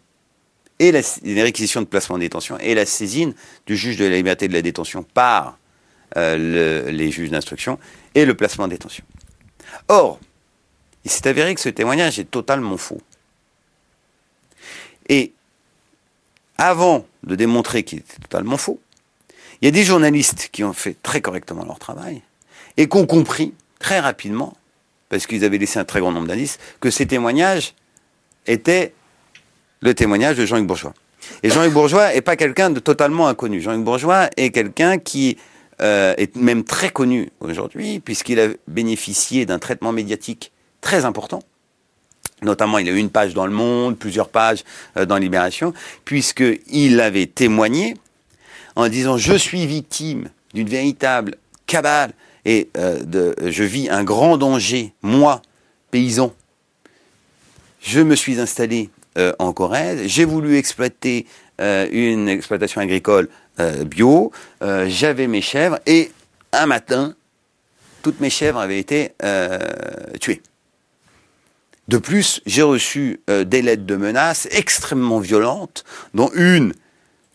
et 0.79 0.91
les 0.91 1.43
réquisitions 1.43 1.81
de 1.81 1.87
placement 1.87 2.15
en 2.15 2.19
détention 2.19 2.57
et 2.59 2.75
la 2.75 2.85
saisine 2.85 3.33
du 3.65 3.75
juge 3.75 3.97
de 3.97 4.05
la 4.05 4.15
liberté 4.15 4.47
de 4.47 4.53
la 4.53 4.61
détention 4.61 5.03
par 5.03 5.57
euh, 6.15 6.89
les 6.91 7.11
juges 7.11 7.31
d'instruction 7.31 7.79
et 8.13 8.25
le 8.25 8.35
placement 8.35 8.65
en 8.65 8.67
détention. 8.67 9.03
Or, 9.87 10.19
il 11.03 11.11
s'est 11.11 11.27
avéré 11.27 11.55
que 11.55 11.61
ce 11.61 11.69
témoignage 11.69 12.19
est 12.19 12.29
totalement 12.29 12.77
faux. 12.77 13.01
Et 15.09 15.33
avant 16.57 17.05
de 17.23 17.35
démontrer 17.35 17.83
qu'il 17.83 17.99
était 17.99 18.19
totalement 18.21 18.57
faux, 18.57 18.79
il 19.61 19.65
y 19.65 19.67
a 19.67 19.71
des 19.71 19.83
journalistes 19.83 20.49
qui 20.51 20.63
ont 20.63 20.73
fait 20.73 20.95
très 21.01 21.21
correctement 21.21 21.65
leur 21.65 21.79
travail 21.79 22.21
et 22.77 22.87
qui 22.87 22.97
ont 22.97 23.05
compris 23.05 23.53
très 23.79 23.99
rapidement, 23.99 24.55
parce 25.09 25.25
qu'ils 25.25 25.43
avaient 25.43 25.57
laissé 25.57 25.79
un 25.79 25.85
très 25.85 25.99
grand 25.99 26.11
nombre 26.11 26.27
d'indices, 26.27 26.59
que 26.79 26.89
ces 26.89 27.05
témoignages 27.05 27.73
étaient 28.45 28.93
le 29.81 29.93
témoignage 29.93 30.37
de 30.37 30.45
Jean-Luc 30.45 30.67
Bourgeois. 30.67 30.93
Et 31.43 31.49
Jean-Luc 31.49 31.73
Bourgeois 31.73 32.13
n'est 32.13 32.21
pas 32.21 32.35
quelqu'un 32.35 32.69
de 32.69 32.79
totalement 32.79 33.27
inconnu. 33.27 33.61
Jean-Luc 33.61 33.83
Bourgeois 33.83 34.29
est 34.37 34.51
quelqu'un 34.51 34.97
qui 34.97 35.37
euh, 35.81 36.13
est 36.17 36.35
même 36.35 36.63
très 36.63 36.89
connu 36.89 37.29
aujourd'hui, 37.39 37.99
puisqu'il 37.99 38.39
a 38.39 38.49
bénéficié 38.67 39.45
d'un 39.45 39.59
traitement 39.59 39.91
médiatique 39.91 40.51
très 40.81 41.05
important 41.05 41.41
Notamment, 42.43 42.77
il 42.77 42.87
a 42.87 42.91
eu 42.91 42.97
une 42.97 43.09
page 43.09 43.33
dans 43.33 43.47
Le 43.47 43.51
Monde, 43.51 43.97
plusieurs 43.97 44.29
pages 44.29 44.63
euh, 44.95 45.05
dans 45.05 45.17
Libération, 45.17 45.73
puisqu'il 46.05 47.01
avait 47.01 47.25
témoigné 47.25 47.95
en 48.75 48.87
disant 48.89 49.17
Je 49.17 49.33
suis 49.33 49.65
victime 49.65 50.29
d'une 50.53 50.69
véritable 50.69 51.35
cabale 51.65 52.11
et 52.45 52.69
euh, 52.77 53.33
je 53.43 53.63
vis 53.63 53.89
un 53.89 54.03
grand 54.03 54.37
danger, 54.37 54.93
moi, 55.01 55.41
paysan. 55.89 56.31
Je 57.81 58.01
me 58.01 58.15
suis 58.15 58.39
installé 58.39 58.91
euh, 59.17 59.33
en 59.39 59.51
Corrèze, 59.51 60.03
j'ai 60.05 60.25
voulu 60.25 60.57
exploiter 60.57 61.25
une 61.59 62.29
exploitation 62.29 62.81
agricole 62.81 63.29
bio, 63.87 64.31
j'avais 64.61 65.25
mes 65.25 65.41
chèvres 65.41 65.79
et 65.87 66.11
un 66.53 66.67
matin, 66.67 67.15
toutes 68.03 68.19
mes 68.19 68.29
chèvres 68.29 68.59
avaient 68.59 68.77
été 68.77 69.13
tuées. 70.19 70.43
De 71.87 71.97
plus, 71.97 72.41
j'ai 72.45 72.63
reçu 72.63 73.21
euh, 73.29 73.45
des 73.45 73.61
lettres 73.61 73.85
de 73.85 73.95
menaces 73.95 74.47
extrêmement 74.51 75.19
violentes, 75.19 75.85
dont 76.13 76.29
une, 76.35 76.73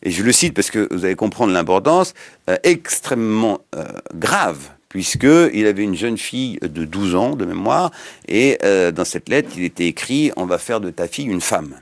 et 0.02 0.10
je 0.10 0.22
le 0.22 0.32
cite 0.32 0.52
parce 0.52 0.70
que 0.70 0.92
vous 0.92 1.06
allez 1.06 1.14
comprendre 1.14 1.52
l'importance, 1.52 2.12
euh, 2.50 2.58
extrêmement 2.62 3.60
euh, 3.74 3.84
grave, 4.14 4.68
puisqu'il 4.90 5.66
avait 5.66 5.84
une 5.84 5.96
jeune 5.96 6.18
fille 6.18 6.58
de 6.60 6.84
12 6.84 7.14
ans 7.14 7.34
de 7.34 7.46
mémoire, 7.46 7.92
et 8.28 8.58
dans 8.94 9.06
cette 9.06 9.30
lettre, 9.30 9.48
il 9.56 9.64
était 9.64 9.86
écrit 9.86 10.30
«On 10.36 10.44
va 10.44 10.58
faire 10.58 10.82
de 10.82 10.90
ta 10.90 11.08
fille 11.08 11.24
une 11.24 11.40
femme». 11.40 11.74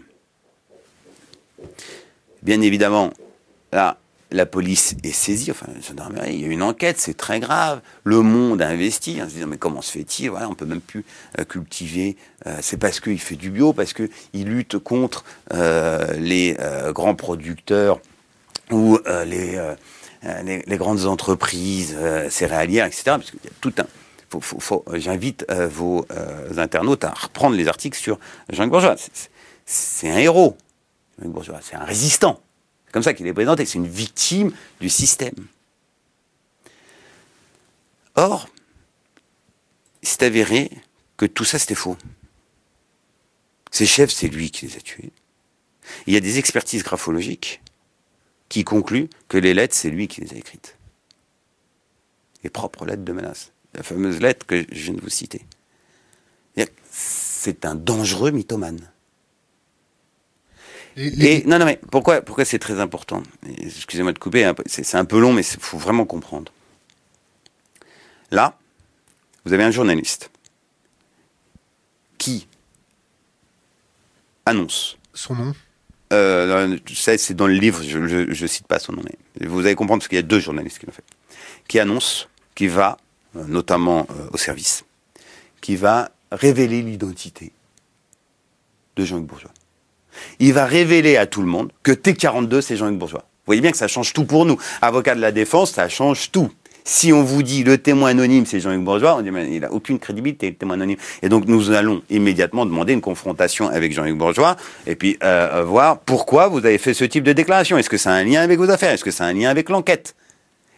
Bien 2.42 2.61
évidemment, 2.61 3.12
là, 3.72 3.98
la 4.32 4.46
police 4.46 4.94
est 5.02 5.12
saisie, 5.12 5.50
enfin, 5.50 5.66
il 6.26 6.40
y 6.40 6.44
a 6.44 6.48
une 6.48 6.62
enquête, 6.62 7.00
c'est 7.00 7.16
très 7.16 7.40
grave. 7.40 7.80
Le 8.04 8.22
monde 8.22 8.62
a 8.62 8.68
investi 8.68 9.20
en 9.20 9.28
se 9.28 9.34
disant, 9.34 9.46
mais 9.46 9.58
comment 9.58 9.82
se 9.82 9.90
fait-il? 9.90 10.30
Voilà, 10.30 10.48
On 10.48 10.54
peut 10.54 10.66
même 10.66 10.80
plus 10.80 11.04
euh, 11.38 11.44
cultiver. 11.44 12.16
Euh, 12.46 12.56
c'est 12.60 12.76
parce 12.76 13.00
qu'il 13.00 13.18
fait 13.18 13.36
du 13.36 13.50
bio, 13.50 13.72
parce 13.72 13.92
qu'il 13.92 14.08
lutte 14.32 14.78
contre 14.78 15.24
euh, 15.52 16.12
les 16.14 16.56
grands 16.94 17.14
producteurs 17.14 18.00
ou 18.70 18.98
les, 19.26 19.58
grandes 20.76 21.06
entreprises 21.06 21.96
céréalières, 22.28 22.86
etc. 22.86 23.02
Parce 23.06 23.30
qu'il 23.30 23.40
tout 23.60 23.74
un. 23.78 23.86
J'invite 24.94 25.44
vos 25.50 26.06
internautes 26.56 27.02
à 27.02 27.10
reprendre 27.10 27.56
les 27.56 27.66
articles 27.66 27.98
sur 27.98 28.20
Jean-Luc 28.48 28.70
Bourgeois. 28.70 28.94
C'est 29.66 30.08
un 30.08 30.18
héros, 30.18 30.56
Jean-Luc 31.18 31.32
Bourgeois, 31.32 31.58
c'est 31.62 31.74
un 31.74 31.84
résistant. 31.84 32.40
C'est 32.90 32.94
comme 32.94 33.05
ça 33.05 33.14
qu'il 33.14 33.29
est 33.29 33.33
présenté, 33.33 33.64
c'est 33.66 33.79
une 33.79 33.87
victime 33.87 34.53
du 34.81 34.88
système. 34.90 35.46
Or, 38.16 38.48
c'est 40.03 40.24
avéré 40.24 40.72
que 41.16 41.24
tout 41.24 41.44
ça 41.44 41.61
c'était 41.61 41.76
faux. 41.76 41.96
Ces 43.70 43.87
chefs, 43.87 44.11
c'est 44.11 44.26
lui 44.26 44.50
qui 44.50 44.66
les 44.66 44.76
a 44.76 44.81
tués. 44.81 45.12
Il 46.09 46.14
y 46.14 46.16
a 46.16 46.20
des 46.20 46.40
expertises 46.40 46.83
graphologiques 46.83 47.62
qui 48.48 48.64
concluent 48.64 49.09
que 49.29 49.38
les 49.38 49.55
lettres, 49.55 49.76
c'est 49.76 49.90
lui 49.90 50.09
qui 50.09 50.20
les 50.20 50.33
a 50.35 50.37
écrites. 50.37 50.76
Les 52.42 52.50
propres 52.50 52.87
lettres 52.87 53.05
de 53.05 53.12
menace. 53.12 53.53
La 53.74 53.85
fameuse 53.85 54.18
lettre 54.18 54.46
que 54.46 54.66
je 54.72 54.83
viens 54.83 54.94
de 54.94 55.00
vous 55.00 55.11
citer. 55.11 55.46
C'est 56.90 57.64
un 57.64 57.76
dangereux 57.76 58.33
mythomane. 58.33 58.89
Et, 61.02 61.44
non, 61.46 61.58
non, 61.58 61.64
mais 61.64 61.80
pourquoi, 61.90 62.20
pourquoi 62.20 62.44
c'est 62.44 62.58
très 62.58 62.78
important? 62.78 63.22
Excusez-moi 63.58 64.12
de 64.12 64.18
couper, 64.18 64.44
hein, 64.44 64.54
c'est 64.66 64.96
un 64.96 65.06
peu 65.06 65.18
long, 65.18 65.32
mais 65.32 65.42
il 65.42 65.60
faut 65.60 65.78
vraiment 65.78 66.04
comprendre. 66.04 66.52
Là, 68.30 68.58
vous 69.44 69.54
avez 69.54 69.64
un 69.64 69.70
journaliste 69.70 70.30
qui 72.18 72.46
annonce. 74.44 74.98
Son 75.14 75.34
nom? 75.34 75.54
euh, 76.12 76.76
C'est 76.92 77.34
dans 77.34 77.46
le 77.46 77.54
livre, 77.54 77.82
je 77.82 77.98
ne 77.98 78.46
cite 78.46 78.66
pas 78.66 78.78
son 78.78 78.92
nom, 78.92 79.02
mais 79.02 79.46
vous 79.46 79.60
allez 79.60 79.74
comprendre 79.74 80.00
parce 80.02 80.08
qu'il 80.08 80.16
y 80.16 80.18
a 80.18 80.22
deux 80.22 80.40
journalistes 80.40 80.78
qui 80.78 80.86
l'ont 80.86 80.92
fait. 80.92 81.04
Qui 81.66 81.78
annonce, 81.78 82.28
qui 82.54 82.68
va, 82.68 82.98
euh, 83.36 83.44
notamment 83.46 84.06
euh, 84.10 84.28
au 84.32 84.36
service, 84.36 84.84
qui 85.62 85.76
va 85.76 86.10
révéler 86.30 86.82
l'identité 86.82 87.52
de 88.96 89.04
Jean-Luc 89.04 89.26
Bourgeois 89.26 89.52
il 90.38 90.53
va 90.53 90.64
révéler 90.64 91.16
à 91.16 91.27
tout 91.27 91.40
le 91.40 91.46
monde 91.46 91.70
que 91.83 91.92
T42, 91.92 92.61
c'est 92.61 92.77
Jean-Luc 92.77 92.99
Bourgeois. 92.99 93.20
Vous 93.20 93.46
voyez 93.46 93.61
bien 93.61 93.70
que 93.70 93.77
ça 93.77 93.88
change 93.88 94.12
tout 94.12 94.25
pour 94.25 94.46
nous. 94.46 94.59
Avocat 94.81 95.14
de 95.14 95.20
la 95.20 95.33
défense, 95.33 95.73
ça 95.73 95.88
change 95.88 96.31
tout. 96.31 96.51
Si 96.85 97.12
on 97.12 97.23
vous 97.23 97.42
dit 97.42 97.62
le 97.62 97.79
témoin 97.79 98.11
anonyme, 98.11 98.46
c'est 98.46 98.61
Jean-Luc 98.61 98.83
Bourgeois, 98.83 99.16
on 99.16 99.23
dit 99.23 99.31
mais 99.31 99.49
il 99.53 99.61
n'a 99.61 99.73
aucune 99.73 99.99
crédibilité, 99.99 100.49
le 100.49 100.57
témoin 100.57 100.75
anonyme. 100.75 100.96
Et 101.23 101.29
donc 101.29 101.46
nous 101.46 101.70
allons 101.70 102.03
immédiatement 102.11 102.64
demander 102.64 102.92
une 102.92 103.01
confrontation 103.01 103.68
avec 103.68 103.92
Jean-Luc 103.92 104.16
Bourgeois 104.16 104.57
et 104.87 104.96
puis 104.96 105.18
euh, 105.23 105.62
voir 105.64 105.99
pourquoi 105.99 106.49
vous 106.49 106.59
avez 106.59 106.79
fait 106.79 106.94
ce 106.94 107.05
type 107.05 107.25
de 107.25 107.33
déclaration. 107.33 107.77
Est-ce 107.77 107.90
que 107.90 107.99
ça 107.99 108.11
a 108.11 108.14
un 108.14 108.25
lien 108.25 108.40
avec 108.40 108.59
vos 108.59 108.70
affaires? 108.70 108.92
Est-ce 108.92 109.05
que 109.05 109.11
ça 109.11 109.25
a 109.25 109.29
un 109.29 109.33
lien 109.33 109.51
avec 109.51 109.68
l'enquête? 109.68 110.14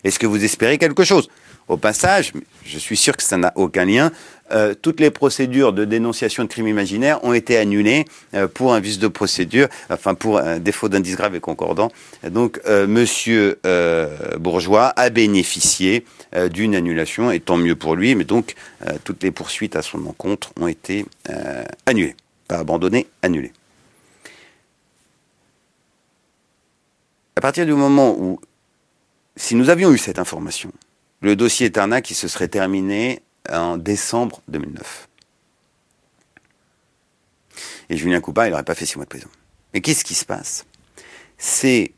Est-ce 0.05 0.19
que 0.19 0.27
vous 0.27 0.45
espérez 0.45 0.79
quelque 0.79 1.05
chose? 1.05 1.29
Au 1.69 1.77
passage, 1.77 2.33
je 2.65 2.79
suis 2.79 2.97
sûr 2.97 3.17
que 3.17 3.23
ça 3.23 3.37
n'a 3.37 3.53
aucun 3.55 3.85
lien. 3.85 4.11
Euh, 4.53 4.75
toutes 4.81 5.01
les 5.01 5.11
procédures 5.11 5.73
de 5.73 5.85
dénonciation 5.85 6.45
de 6.45 6.49
crimes 6.49 6.69
imaginaires 6.69 7.23
ont 7.25 7.33
été 7.33 7.57
annulées 7.57 8.05
euh, 8.35 8.49
pour 8.49 8.75
un 8.75 8.81
vice 8.81 8.99
de 8.99 9.09
procédure, 9.09 9.69
enfin 9.91 10.15
pour 10.15 10.39
un 10.39 10.59
défaut 10.59 10.89
d'indice 10.89 11.17
grave 11.17 11.35
et 11.35 11.41
concordant. 11.41 11.91
Donc, 12.29 12.61
euh, 12.67 12.87
Monsieur 12.87 13.59
Bourgeois 14.39 14.93
a 14.97 15.11
bénéficié 15.11 16.05
d'une 16.51 16.75
annulation, 16.75 17.31
et 17.31 17.41
tant 17.41 17.57
mieux 17.57 17.77
pour 17.77 17.95
lui. 17.95 18.15
Mais 18.15 18.25
donc, 18.25 18.55
toutes 19.05 19.23
les 19.23 19.31
poursuites 19.31 19.77
à 19.77 19.83
son 19.83 20.07
encontre 20.07 20.53
ont 20.61 20.67
été 20.67 21.05
annulées, 21.87 22.17
pas 22.49 22.59
abandonnées, 22.59 23.07
annulées. 23.23 23.53
À 27.37 27.41
partir 27.41 27.67
du 27.67 27.73
moment 27.73 28.15
où, 28.19 28.41
si 29.37 29.55
nous 29.55 29.71
avions 29.71 29.93
eu 29.93 29.99
cette 29.99 30.19
information, 30.19 30.73
le 31.21 31.37
dossier 31.37 31.67
Eterna 31.67 32.01
qui 32.01 32.15
se 32.15 32.29
serait 32.29 32.49
terminé 32.49 33.23
en 33.51 33.77
décembre 33.77 34.41
2009. 34.49 35.09
Et 37.91 37.97
Julien 37.97 38.21
Coupa, 38.21 38.47
il 38.47 38.51
n'aurait 38.51 38.63
pas 38.63 38.75
fait 38.75 38.87
six 38.87 38.97
mois 38.97 39.05
de 39.05 39.11
prison. 39.11 39.29
Mais 39.75 39.81
qu'est-ce 39.81 40.05
qui 40.05 40.15
se 40.15 40.25
passe? 40.25 40.65
C'est 41.39 41.93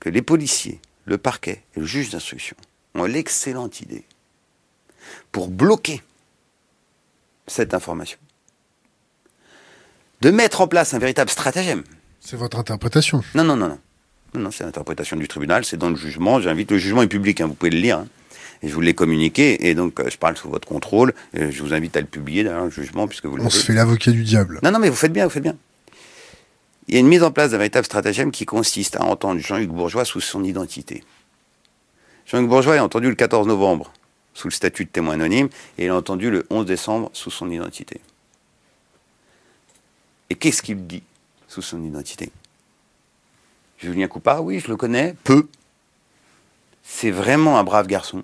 que 0.00 0.08
les 0.08 0.22
policiers, 0.22 0.80
le 1.04 1.18
parquet 1.18 1.62
et 1.76 1.80
le 1.80 1.86
juge 1.86 2.10
d'instruction 2.10 2.56
ont 2.94 3.04
l'excellente 3.04 3.80
idée 3.80 4.04
pour 5.32 5.48
bloquer 5.48 6.02
cette 7.46 7.74
information 7.74 8.18
de 10.20 10.30
mettre 10.30 10.60
en 10.60 10.68
place 10.68 10.94
un 10.94 10.98
véritable 10.98 11.30
stratagème. 11.30 11.84
C'est 12.20 12.36
votre 12.36 12.58
interprétation 12.58 13.22
Non, 13.34 13.44
non, 13.44 13.56
non, 13.56 13.68
non. 13.68 13.78
Non, 14.34 14.50
c'est 14.50 14.64
l'interprétation 14.64 15.16
du 15.16 15.26
tribunal, 15.26 15.64
c'est 15.64 15.76
dans 15.76 15.90
le 15.90 15.96
jugement. 15.96 16.40
J'invite, 16.40 16.70
le 16.70 16.78
jugement 16.78 17.02
est 17.02 17.08
public, 17.08 17.40
hein, 17.40 17.46
vous 17.46 17.54
pouvez 17.54 17.70
le 17.70 17.78
lire. 17.78 17.98
Hein 17.98 18.08
et 18.62 18.68
je 18.68 18.74
vous 18.74 18.80
l'ai 18.80 18.94
communiqué, 18.94 19.68
et 19.68 19.74
donc 19.74 20.00
euh, 20.00 20.10
je 20.10 20.18
parle 20.18 20.36
sous 20.36 20.50
votre 20.50 20.68
contrôle, 20.68 21.14
et 21.34 21.50
je 21.50 21.62
vous 21.62 21.72
invite 21.72 21.96
à 21.96 22.00
le 22.00 22.06
publier 22.06 22.44
dans 22.44 22.64
le 22.64 22.70
jugement, 22.70 23.08
puisque 23.08 23.26
vous 23.26 23.38
On 23.38 23.50
se 23.50 23.64
fait 23.64 23.72
l'avocat 23.72 24.10
du 24.10 24.22
diable. 24.22 24.60
Non, 24.62 24.70
non, 24.70 24.78
mais 24.78 24.90
vous 24.90 24.96
faites 24.96 25.12
bien, 25.12 25.24
vous 25.24 25.30
faites 25.30 25.42
bien. 25.42 25.56
Il 26.88 26.94
y 26.94 26.96
a 26.96 27.00
une 27.00 27.08
mise 27.08 27.22
en 27.22 27.30
place 27.30 27.52
d'un 27.52 27.58
véritable 27.58 27.86
stratagème 27.86 28.32
qui 28.32 28.44
consiste 28.44 28.96
à 28.96 29.02
entendre 29.02 29.40
Jean-Luc 29.40 29.70
Bourgeois 29.70 30.04
sous 30.04 30.20
son 30.20 30.44
identité. 30.44 31.04
Jean-Luc 32.26 32.48
Bourgeois 32.48 32.76
est 32.76 32.80
entendu 32.80 33.08
le 33.08 33.14
14 33.14 33.46
novembre 33.46 33.92
sous 34.34 34.48
le 34.48 34.52
statut 34.52 34.84
de 34.84 34.90
témoin 34.90 35.14
anonyme, 35.14 35.48
et 35.78 35.84
il 35.84 35.86
est 35.86 35.90
entendu 35.90 36.30
le 36.30 36.46
11 36.50 36.66
décembre 36.66 37.10
sous 37.12 37.30
son 37.30 37.50
identité. 37.50 38.00
Et 40.28 40.34
qu'est-ce 40.34 40.62
qu'il 40.62 40.86
dit 40.86 41.02
sous 41.48 41.62
son 41.62 41.82
identité? 41.82 42.30
Julien 43.78 44.06
Coupa, 44.06 44.40
oui, 44.40 44.60
je 44.60 44.68
le 44.68 44.76
connais, 44.76 45.16
peu. 45.24 45.48
C'est 46.82 47.10
vraiment 47.10 47.58
un 47.58 47.64
brave 47.64 47.86
garçon 47.86 48.22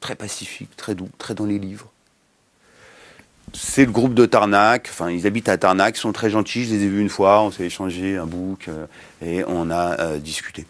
très 0.00 0.14
pacifique, 0.14 0.74
très 0.76 0.94
doux, 0.94 1.08
très 1.18 1.34
dans 1.34 1.46
les 1.46 1.58
livres. 1.58 1.90
C'est 3.54 3.86
le 3.86 3.92
groupe 3.92 4.14
de 4.14 4.26
Tarnac, 4.26 4.88
enfin 4.90 5.10
ils 5.10 5.26
habitent 5.26 5.48
à 5.48 5.56
Tarnac, 5.56 5.96
ils 5.96 6.00
sont 6.00 6.12
très 6.12 6.30
gentils, 6.30 6.64
je 6.64 6.74
les 6.74 6.84
ai 6.84 6.88
vus 6.88 7.00
une 7.00 7.08
fois, 7.08 7.42
on 7.42 7.50
s'est 7.50 7.64
échangé 7.64 8.16
un 8.16 8.26
book 8.26 8.68
euh, 8.68 8.86
et 9.22 9.42
on 9.46 9.70
a 9.70 9.98
euh, 10.00 10.18
discuté. 10.18 10.66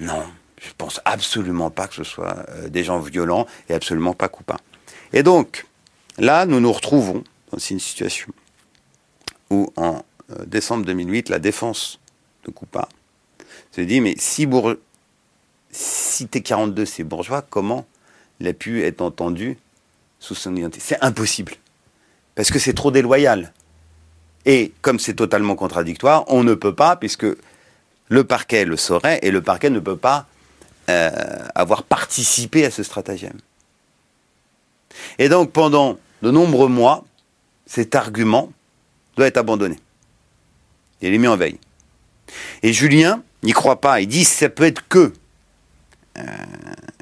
Non, 0.00 0.24
je 0.60 0.70
pense 0.76 1.00
absolument 1.04 1.70
pas 1.70 1.86
que 1.86 1.94
ce 1.94 2.04
soit 2.04 2.44
euh, 2.48 2.68
des 2.68 2.82
gens 2.82 2.98
violents 2.98 3.46
et 3.68 3.74
absolument 3.74 4.14
pas 4.14 4.28
coupants. 4.28 4.58
Et 5.12 5.22
donc, 5.22 5.66
là, 6.18 6.44
nous 6.44 6.58
nous 6.58 6.72
retrouvons 6.72 7.22
dans 7.52 7.58
une 7.58 7.80
situation 7.80 8.32
où 9.50 9.72
en 9.76 10.02
décembre 10.46 10.84
2008, 10.86 11.28
la 11.28 11.38
défense 11.38 12.00
de 12.44 12.50
Coupa 12.50 12.88
se 13.70 13.82
dit, 13.82 14.00
mais 14.00 14.14
si, 14.18 14.48
si 15.70 16.24
T42 16.26 16.86
c'est 16.86 17.04
bourgeois, 17.04 17.42
comment 17.42 17.86
il 18.42 18.48
a 18.48 18.52
pu 18.52 18.82
être 18.82 19.02
entendu 19.02 19.56
sous 20.18 20.34
son 20.34 20.56
identité. 20.56 20.82
C'est 20.84 21.00
impossible. 21.00 21.52
Parce 22.34 22.50
que 22.50 22.58
c'est 22.58 22.72
trop 22.72 22.90
déloyal. 22.90 23.52
Et 24.44 24.72
comme 24.82 24.98
c'est 24.98 25.14
totalement 25.14 25.54
contradictoire, 25.54 26.24
on 26.26 26.42
ne 26.42 26.54
peut 26.54 26.74
pas, 26.74 26.96
puisque 26.96 27.26
le 28.08 28.24
parquet 28.24 28.64
le 28.64 28.76
saurait, 28.76 29.20
et 29.22 29.30
le 29.30 29.42
parquet 29.42 29.70
ne 29.70 29.78
peut 29.78 29.96
pas 29.96 30.26
euh, 30.90 31.10
avoir 31.54 31.84
participé 31.84 32.64
à 32.64 32.72
ce 32.72 32.82
stratagème. 32.82 33.38
Et 35.20 35.28
donc 35.28 35.52
pendant 35.52 35.98
de 36.22 36.30
nombreux 36.32 36.68
mois, 36.68 37.04
cet 37.66 37.94
argument 37.94 38.52
doit 39.16 39.28
être 39.28 39.36
abandonné. 39.36 39.78
Il 41.00 41.14
est 41.14 41.18
mis 41.18 41.28
en 41.28 41.36
veille. 41.36 41.60
Et 42.64 42.72
Julien 42.72 43.22
n'y 43.44 43.52
croit 43.52 43.80
pas. 43.80 44.00
Il 44.00 44.08
dit 44.08 44.24
ça 44.24 44.48
peut 44.48 44.64
être 44.64 44.88
que 44.88 45.12
euh, 46.18 46.22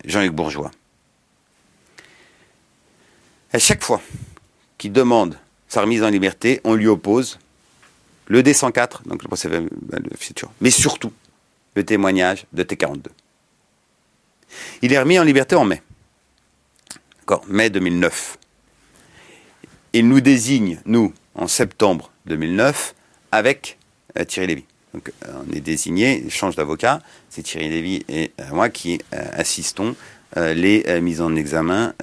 Jean-Luc 0.05 0.33
Bourgeois. 0.33 0.71
À 3.53 3.59
chaque 3.59 3.83
fois 3.83 4.01
qu'il 4.79 4.93
demande 4.93 5.37
sa 5.69 5.83
remise 5.83 6.03
en 6.03 6.09
liberté, 6.09 6.61
on 6.65 6.75
lui 6.75 6.87
oppose 6.87 7.39
le 8.27 8.43
D104, 8.43 9.07
donc 9.07 9.23
le 9.23 9.29
procès 9.29 9.49
de 9.49 9.69
futur, 10.17 10.53
mais 10.61 10.71
surtout 10.71 11.13
le 11.75 11.85
témoignage 11.85 12.47
de 12.53 12.63
T42. 12.63 13.07
Il 14.83 14.93
est 14.93 14.99
remis 14.99 15.19
en 15.19 15.25
liberté 15.25 15.57
en 15.57 15.65
mai. 15.65 15.83
D'accord, 17.19 17.45
mai 17.49 17.71
2009. 17.71 18.39
Il 19.93 20.09
nous 20.09 20.21
désigne, 20.21 20.81
nous, 20.87 21.13
en 21.35 21.49
septembre 21.49 22.11
2009, 22.27 22.95
avec 23.33 23.79
euh, 24.19 24.25
Thierry 24.25 24.49
Lévy. 24.49 24.65
Donc, 24.95 25.13
euh, 25.25 25.43
on 25.47 25.53
est 25.53 25.61
désigné, 25.61 26.29
change 26.31 26.57
d'avocat, 26.57 27.01
c'est 27.29 27.43
Thierry 27.43 27.69
Lévy 27.69 28.05
et 28.09 28.33
euh, 28.41 28.45
moi 28.53 28.69
qui 28.69 29.01
assistons 29.13 29.95
les 30.37 31.01
mises 31.01 31.21
en 31.21 31.35
examen 31.37 31.95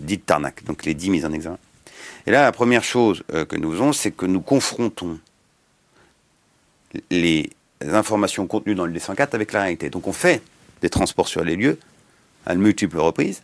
dites 0.00 0.26
Tarnac, 0.26 0.64
donc 0.64 0.84
les 0.84 0.94
dix 0.94 1.10
mises 1.10 1.24
en 1.24 1.32
examen. 1.32 1.58
Et 2.26 2.30
là, 2.30 2.42
la 2.42 2.52
première 2.52 2.84
chose 2.84 3.22
que 3.28 3.56
nous 3.56 3.72
faisons, 3.72 3.92
c'est 3.92 4.10
que 4.10 4.26
nous 4.26 4.40
confrontons 4.40 5.18
les 7.10 7.50
informations 7.80 8.46
contenues 8.46 8.74
dans 8.74 8.86
le 8.86 8.92
D104 8.92 9.28
avec 9.32 9.52
la 9.52 9.62
réalité. 9.62 9.90
Donc 9.90 10.06
on 10.06 10.12
fait 10.12 10.42
des 10.82 10.90
transports 10.90 11.28
sur 11.28 11.44
les 11.44 11.56
lieux 11.56 11.78
à 12.46 12.54
de 12.54 12.60
multiples 12.60 12.98
reprises, 12.98 13.42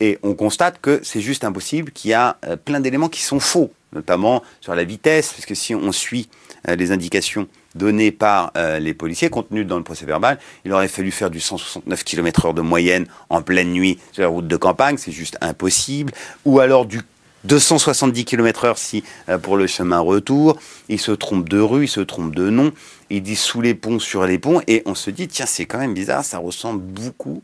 et 0.00 0.18
on 0.22 0.34
constate 0.34 0.80
que 0.80 1.00
c'est 1.02 1.22
juste 1.22 1.42
impossible, 1.44 1.90
qu'il 1.90 2.10
y 2.10 2.14
a 2.14 2.36
plein 2.64 2.80
d'éléments 2.80 3.08
qui 3.08 3.22
sont 3.22 3.40
faux, 3.40 3.72
notamment 3.92 4.42
sur 4.60 4.74
la 4.74 4.84
vitesse, 4.84 5.32
parce 5.32 5.46
que 5.46 5.54
si 5.54 5.74
on 5.74 5.90
suit 5.92 6.28
les 6.68 6.92
indications 6.92 7.48
données 7.76 8.12
par 8.12 8.52
euh, 8.56 8.78
les 8.78 8.94
policiers, 8.94 9.30
contenues 9.30 9.64
dans 9.64 9.78
le 9.78 9.84
procès 9.84 10.06
verbal, 10.06 10.38
il 10.64 10.72
aurait 10.72 10.88
fallu 10.88 11.10
faire 11.10 11.30
du 11.30 11.40
169 11.40 12.04
km/h 12.04 12.54
de 12.54 12.60
moyenne 12.60 13.06
en 13.28 13.42
pleine 13.42 13.72
nuit 13.72 13.98
sur 14.12 14.22
la 14.22 14.28
route 14.28 14.48
de 14.48 14.56
campagne, 14.56 14.96
c'est 14.96 15.12
juste 15.12 15.36
impossible, 15.40 16.12
ou 16.44 16.60
alors 16.60 16.86
du 16.86 17.02
270 17.44 18.24
km/h 18.24 18.76
si 18.76 19.04
euh, 19.28 19.38
pour 19.38 19.56
le 19.56 19.66
chemin 19.66 20.00
retour. 20.00 20.58
Il 20.88 21.00
se 21.00 21.12
trompe 21.12 21.48
de 21.48 21.60
rue, 21.60 21.84
il 21.84 21.88
se 21.88 22.00
trompe 22.00 22.34
de 22.34 22.50
nom. 22.50 22.72
Il 23.10 23.22
dit 23.22 23.36
sous 23.36 23.60
les 23.60 23.74
ponts, 23.74 23.98
sur 23.98 24.26
les 24.26 24.38
ponts, 24.38 24.60
et 24.66 24.82
on 24.86 24.94
se 24.94 25.10
dit 25.10 25.28
tiens 25.28 25.46
c'est 25.46 25.66
quand 25.66 25.78
même 25.78 25.94
bizarre, 25.94 26.24
ça 26.24 26.38
ressemble 26.38 26.82
beaucoup 26.82 27.42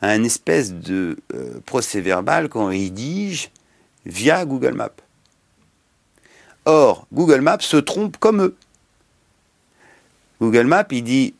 à 0.00 0.08
un 0.08 0.24
espèce 0.24 0.72
de 0.72 1.18
euh, 1.34 1.60
procès 1.64 2.00
verbal 2.00 2.48
qu'on 2.48 2.66
rédige 2.66 3.50
via 4.04 4.44
Google 4.44 4.74
Maps. 4.74 4.90
Or, 6.64 7.06
Google 7.12 7.40
Maps 7.40 7.60
se 7.60 7.76
trompe 7.76 8.16
comme 8.16 8.42
eux. 8.42 8.56
Google 10.42 10.66
Maps, 10.66 10.88
il 10.90 11.04
dit 11.04 11.34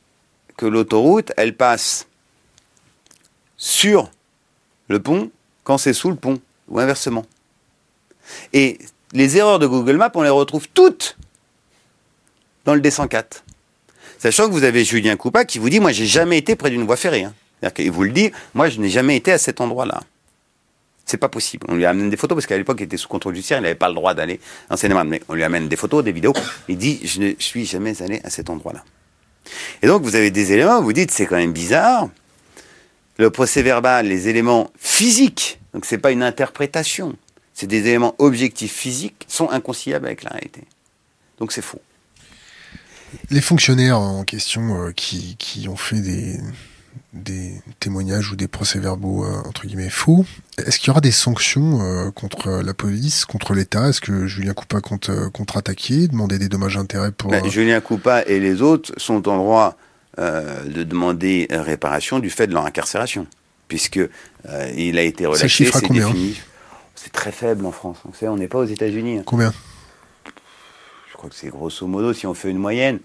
que 0.56 0.64
l'autoroute, 0.64 1.32
elle 1.36 1.56
passe 1.56 2.06
sur 3.56 4.08
le 4.86 5.02
pont 5.02 5.32
quand 5.64 5.76
c'est 5.76 5.92
sous 5.92 6.08
le 6.08 6.14
pont, 6.14 6.40
ou 6.68 6.78
inversement. 6.78 7.26
Et 8.52 8.78
les 9.12 9.36
erreurs 9.36 9.58
de 9.58 9.66
Google 9.66 9.96
Maps, 9.96 10.12
on 10.14 10.22
les 10.22 10.28
retrouve 10.28 10.68
toutes 10.68 11.16
dans 12.64 12.76
le 12.76 12.80
D104. 12.80 13.42
Sachant 14.18 14.46
que 14.46 14.52
vous 14.52 14.62
avez 14.62 14.84
Julien 14.84 15.16
Coupa 15.16 15.44
qui 15.44 15.58
vous 15.58 15.68
dit, 15.68 15.80
moi, 15.80 15.90
j'ai 15.90 16.06
jamais 16.06 16.38
été 16.38 16.54
près 16.54 16.70
d'une 16.70 16.86
voie 16.86 16.96
ferrée. 16.96 17.24
Hein. 17.24 17.34
Il 17.78 17.90
vous 17.90 18.04
le 18.04 18.12
dit, 18.12 18.30
moi, 18.54 18.68
je 18.68 18.78
n'ai 18.78 18.88
jamais 18.88 19.16
été 19.16 19.32
à 19.32 19.38
cet 19.38 19.60
endroit-là. 19.60 20.00
C'est 21.04 21.16
pas 21.16 21.28
possible. 21.28 21.66
On 21.68 21.74
lui 21.74 21.84
amène 21.84 22.10
des 22.10 22.16
photos 22.16 22.36
parce 22.36 22.46
qu'à 22.46 22.56
l'époque, 22.56 22.78
il 22.80 22.84
était 22.84 22.96
sous 22.96 23.08
contrôle 23.08 23.34
judiciaire, 23.34 23.58
il 23.58 23.62
n'avait 23.62 23.74
pas 23.74 23.88
le 23.88 23.94
droit 23.94 24.14
d'aller 24.14 24.40
en 24.70 24.76
cinéma. 24.76 25.04
Mais 25.04 25.22
on 25.28 25.34
lui 25.34 25.44
amène 25.44 25.68
des 25.68 25.76
photos, 25.76 26.04
des 26.04 26.12
vidéos. 26.12 26.32
Il 26.68 26.78
dit 26.78 27.00
Je 27.04 27.20
ne 27.20 27.32
suis 27.38 27.66
jamais 27.66 28.00
allé 28.02 28.20
à 28.24 28.30
cet 28.30 28.50
endroit-là. 28.50 28.84
Et 29.82 29.86
donc, 29.86 30.02
vous 30.02 30.14
avez 30.14 30.30
des 30.30 30.52
éléments, 30.52 30.80
vous 30.80 30.92
dites 30.92 31.10
C'est 31.10 31.26
quand 31.26 31.36
même 31.36 31.52
bizarre. 31.52 32.08
Le 33.18 33.30
procès 33.30 33.62
verbal, 33.62 34.06
les 34.06 34.28
éléments 34.28 34.70
physiques, 34.78 35.60
donc 35.74 35.84
c'est 35.84 35.98
pas 35.98 36.12
une 36.12 36.22
interprétation, 36.22 37.14
c'est 37.52 37.66
des 37.66 37.86
éléments 37.88 38.14
objectifs 38.18 38.72
physiques, 38.72 39.26
sont 39.28 39.50
inconciliables 39.50 40.06
avec 40.06 40.22
la 40.22 40.30
réalité. 40.30 40.62
Donc 41.38 41.52
c'est 41.52 41.62
faux. 41.62 41.80
Les 43.30 43.42
fonctionnaires 43.42 43.98
en 43.98 44.24
question 44.24 44.86
euh, 44.86 44.92
qui, 44.92 45.36
qui 45.38 45.68
ont 45.68 45.76
fait 45.76 46.00
des, 46.00 46.38
des 47.12 47.60
témoignages 47.78 48.32
ou 48.32 48.36
des 48.36 48.48
procès-verbaux 48.48 49.24
euh, 49.24 49.42
entre 49.46 49.66
guillemets 49.66 49.90
faux. 49.90 50.24
Est-ce 50.58 50.78
qu'il 50.78 50.88
y 50.88 50.90
aura 50.90 51.02
des 51.02 51.10
sanctions 51.10 51.82
euh, 51.82 52.10
contre 52.10 52.62
la 52.64 52.72
police, 52.72 53.26
contre 53.26 53.54
l'État? 53.54 53.88
Est-ce 53.88 54.00
que 54.00 54.26
Julien 54.26 54.54
Coupa 54.54 54.80
compte 54.80 55.10
euh, 55.10 55.28
contre-attaquer, 55.28 56.08
demander 56.08 56.38
des 56.38 56.48
dommages 56.48 56.78
intérêts 56.78 57.12
pour 57.12 57.30
ben, 57.30 57.46
Julien 57.48 57.80
Coupa 57.80 58.22
et 58.22 58.40
les 58.40 58.62
autres 58.62 58.92
sont 58.96 59.28
en 59.28 59.36
droit 59.36 59.76
de 60.18 60.82
demander 60.82 61.48
réparation 61.50 62.18
du 62.18 62.28
fait 62.28 62.46
de 62.46 62.52
leur 62.52 62.66
incarcération, 62.66 63.26
puisque 63.66 63.98
il 64.76 64.98
a 64.98 65.02
été 65.02 65.24
relâché. 65.24 65.40
Ça 65.40 65.48
chiffre 65.48 65.76
à 65.76 65.80
combien? 65.80 66.12
C'est 66.94 67.12
très 67.12 67.32
faible 67.32 67.64
en 67.64 67.72
France. 67.72 67.96
On 68.20 68.36
n'est 68.36 68.46
pas 68.46 68.58
aux 68.58 68.66
États-Unis. 68.66 69.20
Hein. 69.20 69.22
Combien? 69.24 69.54
Je 71.10 71.16
crois 71.16 71.30
que 71.30 71.34
c'est 71.34 71.48
grosso 71.48 71.86
modo, 71.86 72.12
si 72.12 72.26
on 72.26 72.34
fait 72.34 72.50
une 72.50 72.58
moyenne, 72.58 72.98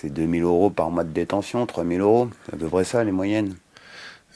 c'est 0.00 0.10
2000 0.10 0.42
euros 0.44 0.70
par 0.70 0.90
mois 0.90 1.02
de 1.02 1.10
détention, 1.10 1.66
3000 1.66 2.00
euros. 2.00 2.28
C'est 2.46 2.54
à 2.54 2.58
peu 2.58 2.68
près 2.68 2.84
ça, 2.84 3.02
les 3.02 3.10
moyennes. 3.10 3.54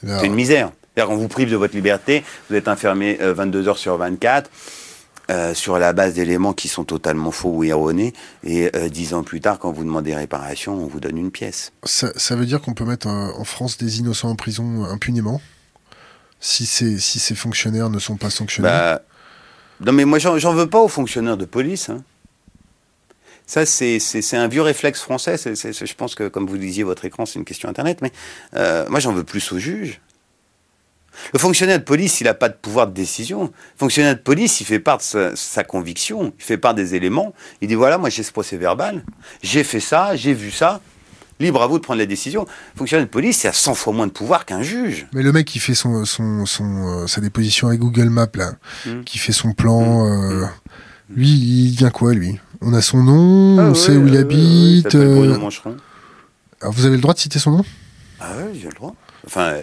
C'est 0.05 0.25
une 0.25 0.33
misère. 0.33 0.71
Quand 0.97 1.07
on 1.09 1.15
vous 1.15 1.29
prive 1.29 1.49
de 1.49 1.55
votre 1.55 1.73
liberté, 1.73 2.23
vous 2.49 2.55
êtes 2.55 2.67
enfermé 2.67 3.17
22 3.19 3.59
euh, 3.59 3.69
heures 3.69 3.77
sur 3.77 3.97
24, 3.97 4.51
euh, 5.31 5.53
sur 5.53 5.79
la 5.79 5.93
base 5.93 6.15
d'éléments 6.15 6.51
qui 6.51 6.67
sont 6.67 6.83
totalement 6.83 7.31
faux 7.31 7.49
ou 7.49 7.63
erronés, 7.63 8.13
et 8.43 8.69
euh, 8.75 8.89
dix 8.89 9.13
ans 9.13 9.23
plus 9.23 9.39
tard, 9.39 9.57
quand 9.57 9.71
vous 9.71 9.85
demandez 9.85 10.13
réparation, 10.13 10.73
on 10.73 10.85
vous 10.85 10.99
donne 10.99 11.17
une 11.17 11.31
pièce. 11.31 11.71
Ça, 11.85 12.35
veut 12.35 12.45
dire 12.45 12.61
qu'on 12.61 12.73
peut 12.73 12.85
mettre 12.85 13.07
en 13.07 13.43
France 13.45 13.77
des 13.77 13.99
innocents 13.99 14.29
en 14.29 14.35
prison 14.35 14.83
impunément? 14.83 15.41
Si 16.41 16.65
ces, 16.65 16.99
si 16.99 17.19
ces 17.19 17.35
fonctionnaires 17.35 17.89
ne 17.89 17.99
sont 17.99 18.17
pas 18.17 18.29
sanctionnés? 18.29 18.67
Bah, 18.67 19.01
Non 19.79 19.93
mais 19.93 20.03
moi 20.03 20.19
j'en 20.19 20.53
veux 20.53 20.67
pas 20.67 20.81
aux 20.81 20.89
fonctionnaires 20.89 21.37
de 21.37 21.45
police. 21.45 21.89
Hein. 21.89 22.03
Ça, 23.45 23.65
c'est 23.65 23.99
un 24.33 24.47
vieux 24.47 24.61
réflexe 24.61 25.01
français. 25.01 25.35
je 25.37 25.93
pense 25.93 26.15
que, 26.15 26.27
comme 26.27 26.47
vous 26.47 26.57
disiez, 26.57 26.83
votre 26.83 27.05
écran, 27.05 27.25
c'est 27.25 27.39
une 27.39 27.45
question 27.45 27.69
Internet. 27.69 27.99
Mais 28.01 28.11
euh, 28.55 28.85
moi, 28.89 28.99
j'en 28.99 29.13
veux 29.13 29.23
plus 29.23 29.51
au 29.51 29.59
juge. 29.59 29.99
Le 31.33 31.39
fonctionnaire 31.39 31.79
de 31.79 31.83
police, 31.83 32.21
il 32.21 32.25
n'a 32.25 32.33
pas 32.33 32.49
de 32.49 32.55
pouvoir 32.55 32.87
de 32.87 32.93
décision. 32.93 33.43
Le 33.43 33.49
fonctionnaire 33.77 34.15
de 34.15 34.19
police, 34.19 34.61
il 34.61 34.65
fait 34.65 34.79
part 34.79 34.97
de 34.97 35.33
sa, 35.35 35.63
conviction, 35.63 36.33
il 36.37 36.43
fait 36.43 36.57
part 36.57 36.73
des 36.73 36.95
éléments. 36.95 37.33
Il 37.61 37.67
dit 37.67 37.75
voilà, 37.75 37.97
moi 37.97 38.09
j'ai 38.09 38.23
ce 38.23 38.31
procès 38.31 38.57
verbal, 38.57 39.03
j'ai 39.41 39.63
fait 39.63 39.79
ça, 39.79 40.15
j'ai 40.15 40.33
vu 40.33 40.51
ça. 40.51 40.81
Libre 41.39 41.63
à 41.63 41.67
vous 41.67 41.79
de 41.79 41.83
prendre 41.83 41.99
la 41.99 42.05
décision. 42.05 42.45
Le 42.75 42.79
fonctionnaire 42.79 43.05
de 43.05 43.11
police, 43.11 43.43
il 43.43 43.47
a 43.47 43.53
100 43.53 43.73
fois 43.73 43.91
moins 43.91 44.05
de 44.07 44.11
pouvoir 44.11 44.45
qu'un 44.45 44.61
juge. 44.61 45.07
Mais 45.13 45.23
le 45.23 45.31
mec 45.31 45.47
qui 45.47 45.59
fait 45.59 45.73
son, 45.73 46.05
son, 46.05 46.45
son 46.45 47.01
euh, 47.03 47.07
sa 47.07 47.21
déposition 47.21 47.67
avec 47.67 47.79
Google 47.79 48.09
Maps, 48.09 48.27
là, 48.35 48.53
hmm. 48.85 49.03
qui 49.03 49.17
fait 49.17 49.31
son 49.31 49.51
plan, 49.53 50.05
euh, 50.05 50.45
hmm. 50.45 50.49
Lui, 51.09 51.29
il 51.29 51.75
vient 51.75 51.89
quoi, 51.89 52.13
lui? 52.13 52.39
On 52.61 52.73
a 52.73 52.81
son 52.81 53.03
nom, 53.03 53.59
ah 53.59 53.69
on 53.69 53.73
sait 53.73 53.95
où 53.97 54.07
il 54.07 54.17
habite. 54.17 54.95
Euh... 54.95 55.37
Alors 56.61 56.73
vous 56.73 56.85
avez 56.85 56.95
le 56.95 57.01
droit 57.01 57.13
de 57.13 57.19
citer 57.19 57.39
son 57.39 57.51
nom? 57.51 57.65
Ah 58.19 58.31
oui, 58.37 58.59
j'ai 58.59 58.69
le 58.69 58.73
droit. 58.73 58.95
Enfin, 59.25 59.57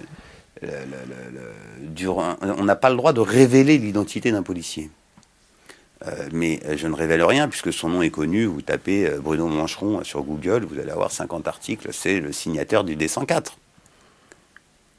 on 2.42 2.64
n'a 2.64 2.76
pas 2.76 2.90
le 2.90 2.96
droit 2.96 3.12
de 3.12 3.20
révéler 3.20 3.78
l'identité 3.78 4.32
d'un 4.32 4.42
policier. 4.42 4.90
Euh, 6.06 6.28
mais 6.32 6.60
euh, 6.64 6.76
je 6.78 6.86
ne 6.86 6.94
révèle 6.94 7.22
rien 7.22 7.48
puisque 7.48 7.72
son 7.72 7.88
nom 7.88 8.02
est 8.02 8.10
connu. 8.10 8.46
Vous 8.46 8.62
tapez 8.62 9.06
euh, 9.06 9.18
Bruno 9.18 9.46
Mancheron 9.48 10.02
sur 10.02 10.22
Google, 10.22 10.64
vous 10.64 10.78
allez 10.78 10.90
avoir 10.90 11.10
50 11.10 11.46
articles. 11.46 11.88
C'est 11.92 12.20
le 12.20 12.32
signataire 12.32 12.84
du 12.84 12.96
D104. 12.96 13.52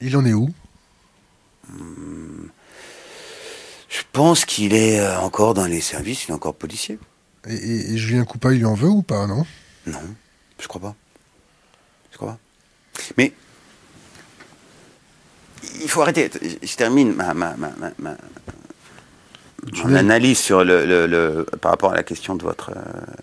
Il 0.02 0.16
en 0.16 0.26
est 0.26 0.34
où? 0.34 0.50
Hmm. 1.70 2.48
Je 3.92 4.02
pense 4.14 4.46
qu'il 4.46 4.74
est 4.74 5.06
encore 5.18 5.54
dans 5.54 5.66
les 5.66 5.82
services, 5.82 6.26
il 6.26 6.32
est 6.32 6.34
encore 6.34 6.56
policier. 6.56 6.98
Et, 7.46 7.98
Julien 7.98 8.24
Coupa, 8.24 8.54
il 8.54 8.60
lui 8.60 8.66
en 8.66 8.74
veut 8.74 8.88
ou 8.88 9.02
pas, 9.02 9.28
non? 9.28 9.46
Non, 9.86 10.00
je 10.60 10.68
crois 10.68 10.82
pas. 10.82 10.96
Je 12.12 12.18
crois 12.18 12.30
pas. 12.30 12.40
Mais 13.18 13.34
il 15.82 15.90
faut 15.90 16.02
arrêter. 16.02 16.32
Je 16.64 16.76
termine 16.76 17.14
ma, 17.14 17.34
ma, 17.34 17.56
ma, 17.58 17.72
ma 18.00 18.16
mon 19.84 19.96
analyse 19.96 20.40
sur 20.40 20.64
le, 20.64 20.86
le, 20.86 21.46
par 21.60 21.72
rapport 21.72 21.92
à 21.92 21.96
la 21.96 22.04
question 22.04 22.36
de 22.36 22.44
votre, 22.44 22.72
euh, 22.72 23.14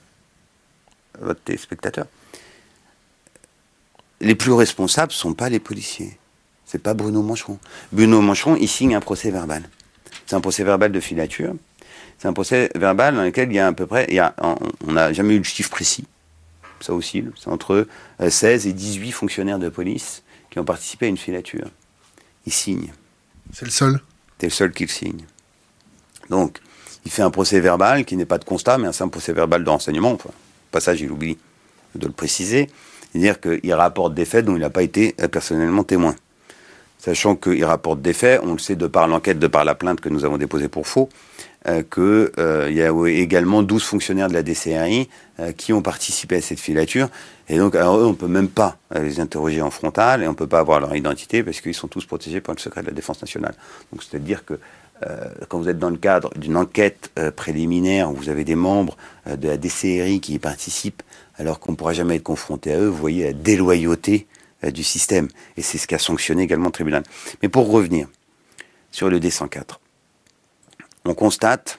votre 1.20 1.40
téléspectateur. 1.40 2.06
Les 4.20 4.34
plus 4.34 4.52
responsables 4.52 5.12
ne 5.12 5.16
sont 5.16 5.34
pas 5.34 5.48
les 5.48 5.60
policiers. 5.60 6.18
C'est 6.64 6.82
pas 6.82 6.94
Bruno 6.94 7.22
Mancheron. 7.22 7.58
Bruno 7.92 8.20
Mancheron, 8.20 8.56
il 8.56 8.68
signe 8.68 8.94
un 8.94 9.00
procès 9.00 9.30
verbal. 9.30 9.68
C'est 10.28 10.36
un 10.36 10.42
procès 10.42 10.62
verbal 10.62 10.92
de 10.92 11.00
filature. 11.00 11.54
C'est 12.18 12.28
un 12.28 12.34
procès 12.34 12.70
verbal 12.74 13.16
dans 13.16 13.22
lequel 13.22 13.50
il 13.50 13.54
y 13.54 13.58
a 13.58 13.66
à 13.66 13.72
peu 13.72 13.86
près, 13.86 14.04
il 14.10 14.16
y 14.16 14.18
a, 14.18 14.34
on 14.86 14.92
n'a 14.92 15.12
jamais 15.12 15.34
eu 15.34 15.38
le 15.38 15.44
chiffre 15.44 15.70
précis, 15.70 16.04
ça 16.80 16.92
oscille, 16.92 17.30
c'est 17.36 17.48
entre 17.48 17.86
16 18.20 18.66
euh, 18.66 18.70
et 18.70 18.72
18 18.72 19.12
fonctionnaires 19.12 19.58
de 19.58 19.68
police 19.68 20.22
qui 20.50 20.58
ont 20.58 20.64
participé 20.64 21.06
à 21.06 21.08
une 21.08 21.16
filature. 21.16 21.68
Ils 22.44 22.52
signent. 22.52 22.92
C'est 23.52 23.64
le 23.64 23.70
seul? 23.70 24.00
C'est 24.38 24.48
le 24.48 24.52
seul 24.52 24.72
qui 24.72 24.86
signe. 24.86 25.24
Donc, 26.28 26.58
il 27.06 27.10
fait 27.10 27.22
un 27.22 27.30
procès 27.30 27.60
verbal 27.60 28.04
qui 28.04 28.16
n'est 28.16 28.26
pas 28.26 28.38
de 28.38 28.44
constat, 28.44 28.76
mais 28.76 28.88
un 28.88 28.92
simple 28.92 29.12
procès 29.12 29.32
verbal 29.32 29.64
de 29.64 29.70
renseignement. 29.70 30.12
Enfin, 30.12 30.30
passage, 30.70 31.00
il 31.00 31.10
oublie 31.10 31.38
de 31.94 32.06
le 32.06 32.12
préciser. 32.12 32.68
C'est-à-dire 33.12 33.40
qu'il 33.40 33.72
rapporte 33.72 34.12
des 34.12 34.26
faits 34.26 34.44
dont 34.44 34.56
il 34.56 34.60
n'a 34.60 34.70
pas 34.70 34.82
été 34.82 35.14
euh, 35.20 35.28
personnellement 35.28 35.84
témoin. 35.84 36.14
Sachant 36.98 37.36
qu'il 37.36 37.64
rapporte 37.64 38.02
des 38.02 38.12
faits, 38.12 38.40
on 38.42 38.52
le 38.52 38.58
sait 38.58 38.74
de 38.74 38.86
par 38.88 39.06
l'enquête, 39.06 39.38
de 39.38 39.46
par 39.46 39.64
la 39.64 39.74
plainte 39.74 40.00
que 40.00 40.08
nous 40.08 40.24
avons 40.24 40.36
déposée 40.36 40.68
pour 40.68 40.86
faux, 40.86 41.08
euh, 41.66 41.82
qu'il 41.82 42.42
euh, 42.42 42.70
y 42.70 42.82
a 42.82 43.20
également 43.20 43.62
12 43.62 43.82
fonctionnaires 43.82 44.28
de 44.28 44.34
la 44.34 44.42
DCRI 44.42 45.08
euh, 45.38 45.52
qui 45.52 45.72
ont 45.72 45.82
participé 45.82 46.36
à 46.36 46.40
cette 46.40 46.58
filature. 46.58 47.08
Et 47.48 47.58
donc, 47.58 47.76
alors 47.76 47.98
eux, 47.98 48.04
on 48.04 48.10
ne 48.10 48.14
peut 48.14 48.28
même 48.28 48.48
pas 48.48 48.76
les 48.94 49.20
interroger 49.20 49.62
en 49.62 49.70
frontal 49.70 50.22
et 50.22 50.26
on 50.26 50.32
ne 50.32 50.36
peut 50.36 50.46
pas 50.46 50.58
avoir 50.58 50.80
leur 50.80 50.94
identité 50.94 51.42
parce 51.42 51.60
qu'ils 51.60 51.74
sont 51.74 51.88
tous 51.88 52.04
protégés 52.04 52.40
par 52.40 52.54
le 52.54 52.60
secret 52.60 52.82
de 52.82 52.86
la 52.86 52.92
défense 52.92 53.20
nationale. 53.20 53.54
Donc, 53.92 54.02
c'est-à-dire 54.02 54.44
que 54.44 54.58
quand 55.48 55.60
vous 55.60 55.68
êtes 55.68 55.78
dans 55.78 55.90
le 55.90 55.96
cadre 55.96 56.30
d'une 56.36 56.56
enquête 56.56 57.12
préliminaire 57.36 58.10
où 58.10 58.14
vous 58.14 58.28
avez 58.28 58.42
des 58.42 58.56
membres 58.56 58.96
de 59.26 59.46
la 59.46 59.56
DCRI 59.56 60.20
qui 60.20 60.34
y 60.34 60.38
participent 60.40 61.04
alors 61.36 61.60
qu'on 61.60 61.72
ne 61.72 61.76
pourra 61.76 61.92
jamais 61.92 62.16
être 62.16 62.24
confronté 62.24 62.72
à 62.72 62.80
eux, 62.80 62.88
vous 62.88 62.98
voyez 62.98 63.26
la 63.26 63.32
déloyauté 63.32 64.26
du 64.62 64.82
système. 64.82 65.28
Et 65.56 65.62
c'est 65.62 65.78
ce 65.78 65.86
qu'a 65.86 65.98
sanctionné 65.98 66.42
également 66.42 66.66
le 66.66 66.72
tribunal. 66.72 67.02
Mais 67.42 67.48
pour 67.48 67.70
revenir 67.70 68.08
sur 68.90 69.08
le 69.08 69.20
D104, 69.20 69.78
on 71.04 71.14
constate 71.14 71.78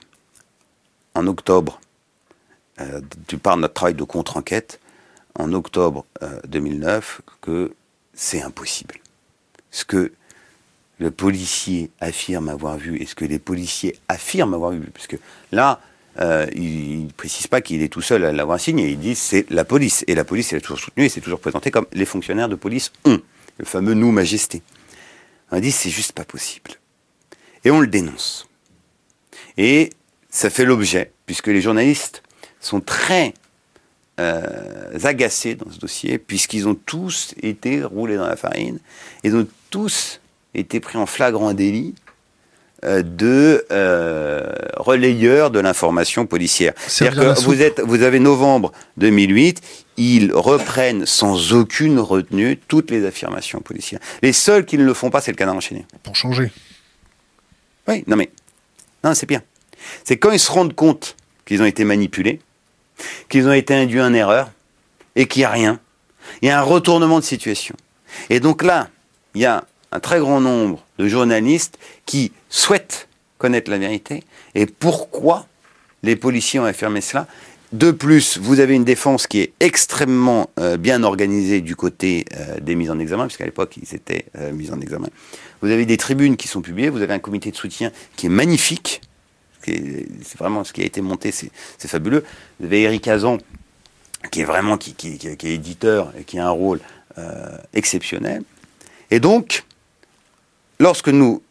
en 1.15 1.27
octobre, 1.27 1.79
euh, 2.79 3.01
du 3.27 3.37
par 3.37 3.57
notre 3.57 3.73
travail 3.73 3.95
de 3.95 4.03
contre-enquête, 4.03 4.79
en 5.35 5.53
octobre 5.53 6.05
2009, 6.47 7.21
euh, 7.21 7.31
que 7.41 7.73
c'est 8.13 8.41
impossible. 8.41 8.95
Ce 9.71 9.85
que 9.85 10.11
le 10.97 11.11
policier 11.11 11.91
affirme 11.99 12.49
avoir 12.49 12.77
vu 12.77 12.97
et 12.97 13.05
ce 13.05 13.15
que 13.15 13.25
les 13.25 13.39
policiers 13.39 13.97
affirment 14.07 14.53
avoir 14.53 14.71
vu, 14.71 14.81
parce 14.93 15.07
que 15.07 15.15
là, 15.51 15.79
euh, 16.21 16.47
il 16.53 17.05
ne 17.05 17.11
précise 17.11 17.47
pas 17.47 17.61
qu'il 17.61 17.81
est 17.81 17.87
tout 17.87 18.01
seul 18.01 18.25
à 18.25 18.31
l'avoir 18.31 18.59
signé, 18.59 18.89
il 18.89 18.99
dit 18.99 19.15
c'est 19.15 19.49
la 19.49 19.63
police. 19.63 20.03
Et 20.07 20.15
la 20.15 20.25
police, 20.25 20.51
elle 20.51 20.59
est 20.59 20.61
toujours 20.61 20.79
soutenue 20.79 21.05
et 21.05 21.09
c'est 21.09 21.21
toujours 21.21 21.39
présenté 21.39 21.71
comme 21.71 21.85
les 21.93 22.05
fonctionnaires 22.05 22.49
de 22.49 22.55
police 22.55 22.91
ont, 23.05 23.21
le 23.57 23.65
fameux 23.65 23.93
nous 23.93 24.11
majesté. 24.11 24.61
On 25.51 25.59
dit 25.59 25.71
c'est 25.71 25.89
juste 25.89 26.11
pas 26.11 26.25
possible. 26.25 26.71
Et 27.63 27.71
on 27.71 27.79
le 27.79 27.87
dénonce. 27.87 28.47
Et 29.57 29.89
ça 30.29 30.49
fait 30.49 30.65
l'objet, 30.65 31.11
puisque 31.25 31.47
les 31.47 31.61
journalistes 31.61 32.23
sont 32.59 32.81
très 32.81 33.33
euh, 34.19 34.97
agacés 35.03 35.55
dans 35.55 35.71
ce 35.71 35.79
dossier, 35.79 36.17
puisqu'ils 36.17 36.67
ont 36.67 36.75
tous 36.75 37.33
été 37.41 37.83
roulés 37.83 38.17
dans 38.17 38.27
la 38.27 38.35
farine, 38.35 38.79
ils 39.23 39.35
ont 39.35 39.47
tous 39.69 40.19
été 40.53 40.79
pris 40.79 40.97
en 40.97 41.05
flagrant 41.05 41.53
délit 41.53 41.95
de 42.83 43.65
euh, 43.71 44.51
relayeurs 44.77 45.51
de 45.51 45.59
l'information 45.59 46.25
policière. 46.25 46.73
C'est-à-dire 46.87 47.35
que 47.35 47.41
vous, 47.41 47.61
êtes, 47.61 47.81
vous 47.81 48.03
avez 48.03 48.19
novembre 48.19 48.71
2008, 48.97 49.61
ils 49.97 50.31
reprennent 50.33 51.05
sans 51.05 51.53
aucune 51.53 51.99
retenue 51.99 52.57
toutes 52.67 52.91
les 52.91 53.05
affirmations 53.05 53.59
policières. 53.59 53.99
Les 54.21 54.33
seuls 54.33 54.65
qui 54.65 54.77
ne 54.77 54.85
le 54.85 54.93
font 54.93 55.09
pas, 55.09 55.21
c'est 55.21 55.31
le 55.31 55.37
canard 55.37 55.55
enchaîné. 55.55 55.85
Pour 56.03 56.15
changer. 56.15 56.51
Oui, 57.87 58.03
non 58.07 58.15
mais 58.15 58.29
non, 59.03 59.13
c'est 59.13 59.27
bien. 59.27 59.41
C'est 60.03 60.17
quand 60.17 60.31
ils 60.31 60.39
se 60.39 60.51
rendent 60.51 60.75
compte 60.75 61.15
qu'ils 61.45 61.61
ont 61.61 61.65
été 61.65 61.83
manipulés, 61.83 62.39
qu'ils 63.29 63.47
ont 63.47 63.53
été 63.53 63.73
induits 63.73 64.01
en 64.01 64.13
erreur, 64.13 64.51
et 65.15 65.27
qu'il 65.27 65.41
n'y 65.41 65.45
a 65.45 65.49
rien. 65.49 65.79
Il 66.41 66.47
y 66.47 66.51
a 66.51 66.59
un 66.59 66.63
retournement 66.63 67.19
de 67.19 67.23
situation. 67.23 67.75
Et 68.29 68.39
donc 68.39 68.63
là, 68.63 68.89
il 69.35 69.41
y 69.41 69.45
a 69.45 69.65
un 69.91 69.99
très 69.99 70.19
grand 70.19 70.41
nombre 70.41 70.83
de 70.97 71.07
journalistes 71.07 71.77
qui 72.05 72.31
souhaitent 72.49 73.07
connaître 73.37 73.71
la 73.71 73.77
vérité 73.77 74.23
et 74.55 74.65
pourquoi 74.65 75.47
les 76.03 76.15
policiers 76.15 76.59
ont 76.59 76.65
affirmé 76.65 77.01
cela? 77.01 77.27
De 77.71 77.91
plus, 77.91 78.39
vous 78.39 78.59
avez 78.61 78.73
une 78.73 78.83
défense 78.83 79.27
qui 79.27 79.41
est 79.41 79.53
extrêmement 79.59 80.49
euh, 80.59 80.75
bien 80.75 81.03
organisée 81.03 81.61
du 81.61 81.75
côté 81.75 82.25
euh, 82.33 82.59
des 82.59 82.73
mises 82.73 82.89
en 82.89 82.97
examen, 82.97 83.27
puisqu'à 83.27 83.45
l'époque, 83.45 83.77
ils 83.77 83.93
étaient 83.93 84.25
euh, 84.39 84.51
mis 84.51 84.71
en 84.71 84.81
examen. 84.81 85.07
Vous 85.61 85.69
avez 85.69 85.85
des 85.85 85.97
tribunes 85.97 86.35
qui 86.35 86.47
sont 86.47 86.61
publiées, 86.61 86.89
vous 86.89 87.03
avez 87.03 87.13
un 87.13 87.19
comité 87.19 87.51
de 87.51 87.55
soutien 87.55 87.91
qui 88.15 88.25
est 88.25 88.29
magnifique. 88.29 89.01
C'est 89.63 90.37
vraiment 90.39 90.63
ce 90.63 90.73
qui 90.73 90.81
a 90.81 90.85
été 90.85 91.01
monté, 91.01 91.31
c'est 91.31 91.51
fabuleux. 91.87 92.23
Vous 92.59 92.65
avez 92.65 92.81
Eric 92.83 93.07
Azan, 93.07 93.37
qui 94.31 94.41
est 94.41 94.45
vraiment 94.45 94.77
qui, 94.77 94.95
est 95.01 95.43
éditeur 95.43 96.11
et 96.17 96.23
qui 96.23 96.39
a 96.39 96.47
un 96.47 96.51
rôle 96.51 96.79
euh, 97.17 97.57
exceptionnel. 97.73 98.43
Et 99.11 99.19
donc, 99.19 99.63
lorsque 100.79 101.09
nous 101.09 101.41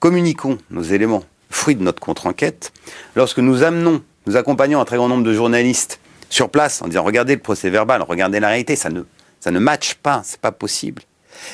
communiquons 0.00 0.58
nos 0.70 0.82
éléments, 0.82 1.24
fruits 1.50 1.76
de 1.76 1.82
notre 1.82 2.00
contre-enquête, 2.00 2.72
lorsque 3.14 3.38
nous 3.38 3.62
amenons, 3.62 4.02
nous 4.26 4.36
accompagnons 4.36 4.80
un 4.80 4.84
très 4.84 4.96
grand 4.96 5.08
nombre 5.08 5.24
de 5.24 5.32
journalistes 5.32 6.00
sur 6.28 6.50
place 6.50 6.82
en 6.82 6.88
disant 6.88 7.04
regardez 7.04 7.34
le 7.34 7.40
procès 7.40 7.70
verbal, 7.70 8.02
regardez 8.02 8.40
la 8.40 8.48
réalité, 8.48 8.74
ça 8.74 8.90
ne, 8.90 9.58
matche 9.58 9.94
pas, 9.94 10.22
c'est 10.24 10.40
pas 10.40 10.52
possible 10.52 11.02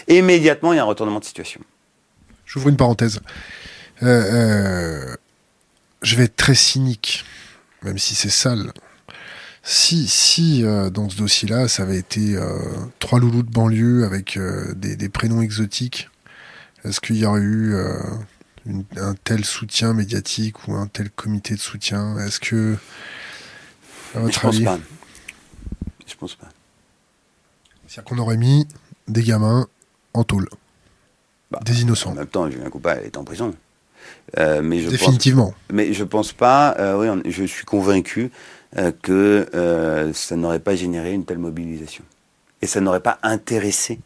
immédiatement, 0.08 0.72
il 0.72 0.76
y 0.76 0.78
a 0.78 0.82
un 0.82 0.86
retournement 0.86 1.20
de 1.20 1.24
situation. 1.24 1.60
J'ouvre 2.44 2.68
une 2.68 2.76
parenthèse. 2.76 3.20
Euh, 4.02 4.06
euh, 4.06 5.16
je 6.02 6.16
vais 6.16 6.24
être 6.24 6.36
très 6.36 6.54
cynique, 6.54 7.24
même 7.82 7.98
si 7.98 8.14
c'est 8.14 8.30
sale. 8.30 8.72
Si, 9.70 10.08
si 10.08 10.64
euh, 10.64 10.88
dans 10.88 11.10
ce 11.10 11.16
dossier-là, 11.18 11.68
ça 11.68 11.82
avait 11.82 11.98
été 11.98 12.38
trois 12.98 13.20
loulous 13.20 13.42
de 13.42 13.50
banlieue 13.50 14.04
avec 14.04 14.38
des, 14.76 15.08
prénoms 15.10 15.42
exotiques, 15.42 16.08
est-ce 16.84 17.00
qu'il 17.00 17.16
y 17.16 17.26
aurait 17.26 17.42
eu 17.42 17.76
un 18.96 19.14
tel 19.24 19.44
soutien 19.44 19.92
médiatique 19.92 20.68
ou 20.68 20.74
un 20.74 20.86
tel 20.86 21.10
comité 21.10 21.54
de 21.54 21.60
soutien? 21.60 22.16
Est-ce 22.18 22.40
que. 22.40 22.76
À 24.14 24.20
votre 24.20 24.32
Je 24.32 24.40
pense 24.40 24.60
pas. 24.60 24.78
Je 26.06 26.14
pense 26.14 26.34
pas. 26.34 26.48
C'est-à-dire 27.86 28.04
qu'on 28.04 28.18
aurait 28.18 28.38
mis 28.38 28.66
des 29.06 29.22
gamins 29.22 29.66
en 30.14 30.24
tôle. 30.24 30.48
Bah, 31.50 31.60
des 31.64 31.82
innocents. 31.82 32.10
En 32.10 32.14
même 32.14 32.26
temps, 32.26 32.50
Julien 32.50 32.70
Coupa 32.70 32.96
est 32.96 33.16
en 33.16 33.24
prison. 33.24 33.54
Euh, 34.38 34.62
mais 34.62 34.80
je 34.80 34.90
Définitivement. 34.90 35.54
mais 35.72 35.92
je 35.92 36.04
pense 36.04 36.32
pas, 36.32 36.76
euh, 36.78 37.14
oui, 37.14 37.30
je 37.30 37.44
suis 37.44 37.64
convaincu 37.64 38.30
euh, 38.76 38.92
que 39.02 40.12
ça 40.14 40.36
n'aurait 40.36 40.58
pas 40.58 40.76
généré 40.76 41.12
une 41.12 41.24
telle 41.24 41.38
mobilisation. 41.38 42.04
Et 42.60 42.66
ça 42.66 42.80
n'aurait 42.80 43.00
pas 43.00 43.18
intéressé 43.22 44.00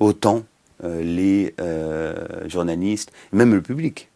autant 0.00 0.42
les 0.82 1.54
journalistes, 2.46 3.12
même 3.32 3.54
le 3.54 3.62
public. 3.62 4.10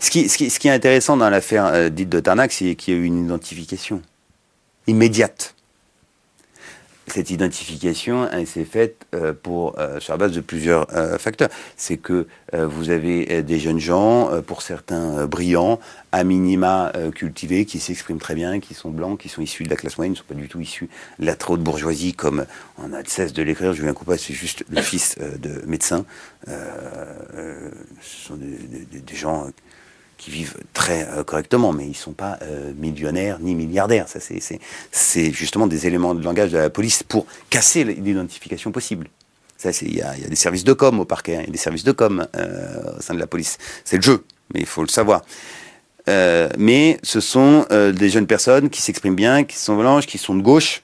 Ce 0.00 0.10
qui, 0.10 0.28
ce 0.28 0.36
qui, 0.36 0.50
ce 0.50 0.58
qui 0.58 0.68
est 0.68 0.72
intéressant 0.72 1.16
dans 1.16 1.30
l'affaire 1.30 1.90
dite 1.90 2.10
de 2.10 2.20
Tarnac, 2.20 2.52
c'est 2.52 2.74
qu'il 2.74 2.94
y 2.94 2.96
a 2.96 3.00
eu 3.00 3.04
une 3.04 3.24
identification 3.24 4.02
immédiate 4.86 5.54
cette 7.06 7.30
identification 7.30 8.28
s'est 8.46 8.64
faite 8.64 9.06
euh, 9.14 9.32
pour, 9.32 9.78
euh, 9.78 10.00
sur 10.00 10.12
la 10.14 10.18
base 10.18 10.32
de 10.32 10.40
plusieurs 10.40 10.86
euh, 10.94 11.18
facteurs. 11.18 11.48
C'est 11.76 11.96
que 11.96 12.26
vous 12.52 12.90
avez 12.90 13.42
des 13.42 13.58
jeunes 13.58 13.78
gens, 13.78 14.30
pour 14.46 14.60
certains 14.60 15.26
brillants, 15.26 15.80
à 16.12 16.22
minima 16.22 16.92
cultivés, 17.14 17.64
qui 17.64 17.80
s'expriment 17.80 18.18
très 18.18 18.34
bien, 18.34 18.60
qui 18.60 18.74
sont 18.74 18.90
blancs, 18.90 19.18
qui 19.18 19.30
sont 19.30 19.40
issus 19.40 19.64
de 19.64 19.70
la 19.70 19.76
classe 19.76 19.96
moyenne, 19.96 20.12
ne 20.12 20.18
sont 20.18 20.24
pas 20.28 20.34
du 20.34 20.48
tout 20.48 20.60
issus 20.60 20.90
de 21.18 21.24
la 21.24 21.34
trop 21.34 21.56
de 21.56 21.62
bourgeoisie, 21.62 22.12
comme 22.12 22.44
on 22.76 22.92
a 22.92 23.02
de 23.02 23.08
cesse 23.08 23.32
de 23.32 23.42
l'écrire. 23.42 23.72
Julien 23.72 23.94
Coupa, 23.94 24.18
c'est 24.18 24.34
juste 24.34 24.66
le 24.68 24.82
fils 24.82 25.16
de 25.18 25.62
médecin. 25.66 26.04
ce 26.46 26.52
sont 28.02 28.36
des, 28.36 29.00
des 29.00 29.16
gens 29.16 29.48
qui 30.22 30.30
vivent 30.30 30.56
très 30.72 31.08
euh, 31.08 31.24
correctement, 31.24 31.72
mais 31.72 31.84
ils 31.84 31.90
ne 31.90 31.94
sont 31.94 32.12
pas 32.12 32.38
euh, 32.42 32.72
millionnaires 32.78 33.38
ni 33.40 33.56
milliardaires. 33.56 34.06
Ça, 34.06 34.20
c'est 34.20 35.32
justement 35.32 35.66
des 35.66 35.88
éléments 35.88 36.14
de 36.14 36.22
langage 36.22 36.52
de 36.52 36.58
la 36.58 36.70
police 36.70 37.02
pour 37.02 37.26
casser 37.50 37.82
l'identification 37.82 38.70
possible. 38.70 39.08
Il 39.64 39.92
y, 39.92 39.96
y, 39.96 40.02
a 40.02 40.14
des 40.14 40.36
services 40.36 40.64
de 40.64 40.72
com 40.72 41.00
au 41.00 41.04
parquet, 41.04 41.36
hein, 41.36 41.40
il 41.42 41.46
y 41.46 41.48
a 41.50 41.52
des 41.52 41.58
services 41.58 41.84
de 41.84 41.92
com 41.92 42.26
euh, 42.36 42.98
au 42.98 43.00
sein 43.00 43.14
de 43.14 43.18
la 43.18 43.26
police. 43.26 43.58
C'est 43.84 43.96
le 43.96 44.02
jeu, 44.02 44.24
mais 44.54 44.60
il 44.60 44.66
faut 44.66 44.82
le 44.82 44.88
savoir. 44.88 45.22
mais 46.06 46.98
ce 47.02 47.20
sont 47.20 47.66
des 47.70 48.08
jeunes 48.08 48.26
personnes 48.26 48.70
qui 48.70 48.80
s'expriment 48.80 49.16
bien, 49.16 49.44
qui 49.44 49.56
sont 49.56 49.76
blanches, 49.76 50.06
qui 50.06 50.18
sont 50.18 50.36
de 50.36 50.42
gauche 50.42 50.82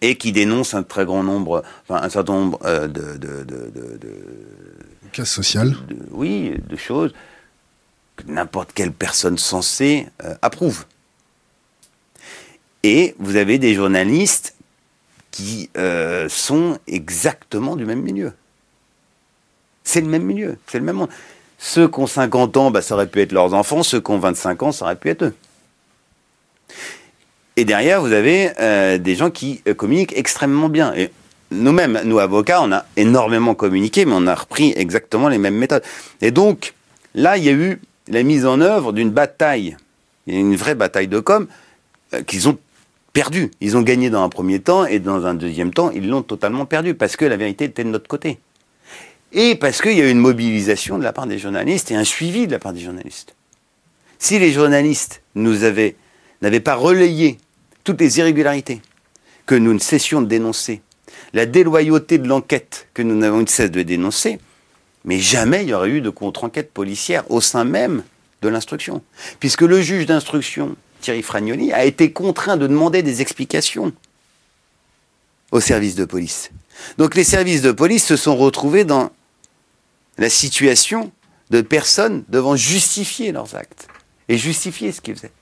et 0.00 0.16
qui 0.16 0.32
dénoncent 0.32 0.74
un 0.74 0.82
très 0.82 1.04
grand 1.04 1.22
nombre, 1.22 1.62
enfin 1.82 2.00
un 2.04 2.08
certain 2.08 2.34
nombre 2.34 2.58
de, 2.64 3.16
de, 3.18 3.44
de, 3.44 3.70
de, 3.74 4.12
cas 5.12 5.24
social. 5.24 5.76
oui, 6.10 6.54
de 6.68 6.76
choses 6.76 7.12
que 8.16 8.24
n'importe 8.26 8.72
quelle 8.72 8.92
personne 8.92 9.38
sensée 9.38 10.06
euh, 10.24 10.34
approuve. 10.42 10.84
Et 12.82 13.14
vous 13.18 13.36
avez 13.36 13.58
des 13.58 13.74
journalistes 13.74 14.54
qui 15.30 15.70
euh, 15.76 16.28
sont 16.28 16.78
exactement 16.86 17.76
du 17.76 17.84
même 17.84 18.02
milieu. 18.02 18.32
C'est 19.84 20.00
le 20.00 20.08
même 20.08 20.24
milieu, 20.24 20.58
c'est 20.66 20.78
le 20.78 20.84
même 20.84 20.96
monde. 20.96 21.08
Ceux 21.58 21.88
qui 21.88 22.00
ont 22.00 22.06
50 22.06 22.56
ans, 22.56 22.70
bah, 22.70 22.82
ça 22.82 22.94
aurait 22.94 23.06
pu 23.06 23.20
être 23.20 23.32
leurs 23.32 23.54
enfants, 23.54 23.82
ceux 23.82 24.00
qui 24.00 24.10
ont 24.10 24.18
25 24.18 24.62
ans, 24.62 24.72
ça 24.72 24.84
aurait 24.84 24.96
pu 24.96 25.10
être 25.10 25.24
eux. 25.24 25.34
Et 27.56 27.64
derrière, 27.64 28.00
vous 28.00 28.12
avez 28.12 28.50
euh, 28.60 28.98
des 28.98 29.14
gens 29.14 29.30
qui 29.30 29.62
communiquent 29.76 30.16
extrêmement 30.16 30.68
bien. 30.68 30.94
Et 30.94 31.10
nous-mêmes, 31.52 32.00
nous 32.04 32.18
avocats, 32.18 32.62
on 32.62 32.72
a 32.72 32.84
énormément 32.96 33.54
communiqué, 33.54 34.04
mais 34.04 34.14
on 34.16 34.26
a 34.26 34.34
repris 34.34 34.72
exactement 34.76 35.28
les 35.28 35.38
mêmes 35.38 35.56
méthodes. 35.56 35.82
Et 36.20 36.30
donc, 36.30 36.74
là, 37.14 37.36
il 37.36 37.44
y 37.44 37.48
a 37.48 37.52
eu 37.52 37.80
la 38.12 38.22
mise 38.22 38.46
en 38.46 38.60
œuvre 38.60 38.92
d'une 38.92 39.10
bataille, 39.10 39.76
une 40.26 40.54
vraie 40.54 40.74
bataille 40.74 41.08
de 41.08 41.18
com 41.18 41.48
euh, 42.14 42.22
qu'ils 42.22 42.48
ont 42.48 42.58
perdue. 43.12 43.50
Ils 43.60 43.76
ont 43.76 43.82
gagné 43.82 44.10
dans 44.10 44.22
un 44.22 44.28
premier 44.28 44.60
temps 44.60 44.84
et 44.84 44.98
dans 44.98 45.26
un 45.26 45.34
deuxième 45.34 45.72
temps, 45.72 45.90
ils 45.90 46.08
l'ont 46.08 46.22
totalement 46.22 46.66
perdu 46.66 46.94
parce 46.94 47.16
que 47.16 47.24
la 47.24 47.36
vérité 47.36 47.64
était 47.64 47.84
de 47.84 47.88
notre 47.88 48.08
côté. 48.08 48.38
Et 49.32 49.54
parce 49.54 49.80
qu'il 49.80 49.96
y 49.96 50.02
a 50.02 50.06
eu 50.06 50.10
une 50.10 50.18
mobilisation 50.18 50.98
de 50.98 51.04
la 51.04 51.12
part 51.12 51.26
des 51.26 51.38
journalistes 51.38 51.90
et 51.90 51.94
un 51.94 52.04
suivi 52.04 52.46
de 52.46 52.52
la 52.52 52.58
part 52.58 52.74
des 52.74 52.80
journalistes. 52.80 53.34
Si 54.18 54.38
les 54.38 54.52
journalistes 54.52 55.22
n'avaient 55.34 55.96
pas 56.62 56.74
relayé 56.74 57.38
toutes 57.82 58.00
les 58.00 58.18
irrégularités 58.18 58.82
que 59.46 59.54
nous 59.54 59.72
ne 59.72 59.78
cessions 59.78 60.20
de 60.20 60.26
dénoncer, 60.26 60.82
la 61.32 61.46
déloyauté 61.46 62.18
de 62.18 62.28
l'enquête 62.28 62.88
que 62.92 63.02
nous 63.02 63.16
n'avons 63.16 63.42
de 63.42 63.48
cesse 63.48 63.70
de 63.70 63.82
dénoncer, 63.82 64.38
mais 65.04 65.18
jamais 65.18 65.62
il 65.62 65.70
y 65.70 65.74
aurait 65.74 65.90
eu 65.90 66.00
de 66.00 66.10
contre-enquête 66.10 66.72
policière 66.72 67.28
au 67.30 67.40
sein 67.40 67.64
même 67.64 68.02
de 68.42 68.48
l'instruction. 68.48 69.02
Puisque 69.40 69.62
le 69.62 69.80
juge 69.80 70.06
d'instruction, 70.06 70.76
Thierry 71.00 71.22
Fragnoli, 71.22 71.72
a 71.72 71.84
été 71.84 72.12
contraint 72.12 72.56
de 72.56 72.66
demander 72.66 73.02
des 73.02 73.20
explications 73.20 73.92
aux 75.50 75.60
services 75.60 75.94
de 75.94 76.04
police. 76.04 76.50
Donc 76.98 77.14
les 77.14 77.24
services 77.24 77.62
de 77.62 77.72
police 77.72 78.04
se 78.04 78.16
sont 78.16 78.36
retrouvés 78.36 78.84
dans 78.84 79.10
la 80.18 80.30
situation 80.30 81.12
de 81.50 81.60
personnes 81.60 82.24
devant 82.28 82.56
justifier 82.56 83.32
leurs 83.32 83.54
actes 83.54 83.88
et 84.28 84.38
justifier 84.38 84.92
ce 84.92 85.00
qu'ils 85.00 85.16
faisaient. 85.16 85.32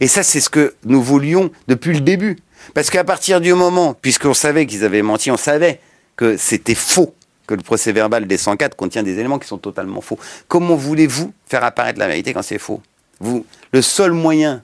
Et 0.00 0.08
ça, 0.08 0.22
c'est 0.22 0.40
ce 0.40 0.50
que 0.50 0.74
nous 0.84 1.02
voulions 1.02 1.50
depuis 1.66 1.92
le 1.92 2.00
début. 2.00 2.38
Parce 2.74 2.90
qu'à 2.90 3.04
partir 3.04 3.40
du 3.40 3.54
moment, 3.54 3.94
puisqu'on 3.94 4.34
savait 4.34 4.66
qu'ils 4.66 4.84
avaient 4.84 5.02
menti, 5.02 5.30
on 5.30 5.36
savait 5.36 5.80
que 6.16 6.36
c'était 6.36 6.74
faux, 6.74 7.14
que 7.48 7.54
le 7.54 7.62
procès 7.62 7.90
verbal 7.90 8.28
des 8.28 8.36
104 8.36 8.76
contient 8.76 9.02
des 9.02 9.18
éléments 9.18 9.40
qui 9.40 9.48
sont 9.48 9.58
totalement 9.58 10.00
faux. 10.00 10.18
Comment 10.46 10.76
voulez-vous 10.76 11.32
faire 11.48 11.64
apparaître 11.64 11.98
la 11.98 12.06
vérité 12.06 12.32
quand 12.32 12.42
c'est 12.42 12.58
faux? 12.58 12.80
Vous, 13.18 13.44
le 13.72 13.82
seul 13.82 14.12
moyen 14.12 14.62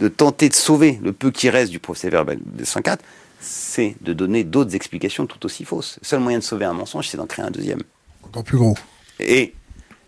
de 0.00 0.08
tenter 0.08 0.48
de 0.48 0.54
sauver 0.54 0.98
le 1.04 1.12
peu 1.12 1.30
qui 1.30 1.50
reste 1.50 1.70
du 1.70 1.78
procès 1.78 2.08
verbal 2.08 2.38
des 2.44 2.64
104, 2.64 3.04
c'est 3.38 3.94
de 4.00 4.12
donner 4.12 4.44
d'autres 4.44 4.74
explications 4.74 5.26
tout 5.26 5.44
aussi 5.44 5.64
fausses. 5.64 5.98
Le 6.02 6.06
seul 6.06 6.20
moyen 6.20 6.38
de 6.38 6.42
sauver 6.42 6.64
un 6.64 6.72
mensonge, 6.72 7.06
c'est 7.06 7.18
d'en 7.18 7.26
créer 7.26 7.44
un 7.44 7.50
deuxième. 7.50 7.82
Encore 8.24 8.44
plus 8.44 8.56
gros. 8.56 8.74
Et 9.20 9.52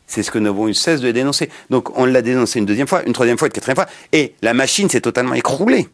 c'est 0.06 0.22
ce 0.22 0.30
que 0.30 0.38
nous 0.38 0.48
avons 0.48 0.66
eu 0.66 0.74
cesse 0.74 1.00
de 1.00 1.10
dénoncer. 1.12 1.50
Donc 1.68 1.96
on 1.98 2.06
l'a 2.06 2.22
dénoncé 2.22 2.58
une 2.58 2.66
deuxième 2.66 2.88
fois, 2.88 3.04
une 3.06 3.12
troisième 3.12 3.36
fois, 3.36 3.48
une 3.48 3.52
quatrième 3.52 3.76
fois, 3.76 3.86
et 4.12 4.34
la 4.40 4.54
machine 4.54 4.88
s'est 4.88 5.02
totalement 5.02 5.34
écroulée. 5.34 5.88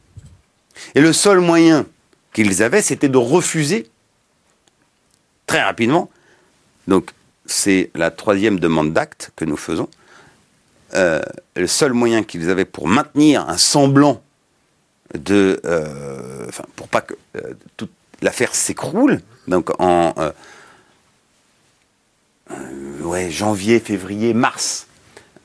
Et 0.94 1.00
le 1.00 1.12
seul 1.12 1.40
moyen 1.40 1.86
qu'ils 2.32 2.62
avaient, 2.62 2.82
c'était 2.82 3.08
de 3.08 3.18
refuser 3.18 3.90
très 5.46 5.62
rapidement. 5.62 6.08
Donc 6.88 7.10
c'est 7.46 7.90
la 7.94 8.10
troisième 8.10 8.60
demande 8.60 8.92
d'acte 8.92 9.32
que 9.36 9.44
nous 9.44 9.56
faisons. 9.56 9.88
Euh, 10.94 11.20
le 11.54 11.66
seul 11.66 11.92
moyen 11.92 12.22
qu'ils 12.22 12.50
avaient 12.50 12.64
pour 12.64 12.88
maintenir 12.88 13.48
un 13.48 13.58
semblant 13.58 14.22
de, 15.16 15.60
euh, 15.64 16.46
enfin, 16.48 16.64
pour 16.76 16.88
pas 16.88 17.00
que 17.00 17.14
euh, 17.36 17.54
toute 17.76 17.92
l'affaire 18.22 18.54
s'écroule, 18.54 19.20
donc 19.48 19.70
en 19.78 20.14
ouais, 23.02 23.30
janvier, 23.30 23.80
février, 23.80 24.34
mars 24.34 24.86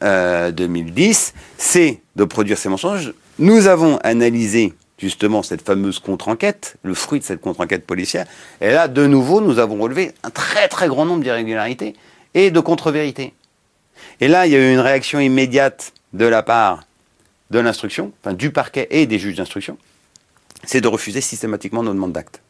2010, 0.02 1.34
c'est 1.58 2.02
de 2.16 2.24
produire 2.26 2.58
ces 2.58 2.70
mensonges. 2.70 3.14
Nous 3.40 3.68
avons 3.68 3.98
analysé 3.98 4.74
justement 4.98 5.44
cette 5.44 5.62
fameuse 5.62 6.00
contre-enquête, 6.00 6.78
le 6.84 6.94
fruit 6.94 7.20
de 7.20 7.26
cette 7.26 7.42
contre-enquête 7.42 7.86
policière. 7.86 8.26
Et 8.62 8.72
là, 8.72 8.88
de 8.88 9.06
nouveau, 9.06 9.42
nous 9.42 9.60
avons 9.60 9.78
relevé 9.78 10.14
un 10.24 10.30
très 10.30 10.68
très 10.68 10.88
grand 10.88 11.06
nombre 11.06 11.24
d'irrégularités 11.24 11.96
et 12.34 12.52
de 12.52 12.60
contre-vérités. 12.60 13.34
Et 14.22 14.28
là, 14.28 14.46
il 14.46 14.54
y 14.54 14.56
a 14.56 14.60
eu 14.60 14.74
une 14.74 14.80
réaction 14.80 15.20
immédiate 15.20 15.94
de 16.14 16.26
la 16.26 16.44
part 16.44 16.84
de 17.52 17.60
l'instruction, 17.60 18.12
du 18.34 18.52
parquet 18.52 18.88
et 18.90 19.06
des 19.06 19.20
juges 19.20 19.36
d'instruction, 19.36 19.78
c'est 20.64 20.82
de 20.82 20.88
refuser 20.88 21.22
systématiquement 21.22 21.84
nos 21.84 21.94
demandes 21.94 22.14
d'actes. 22.14 22.42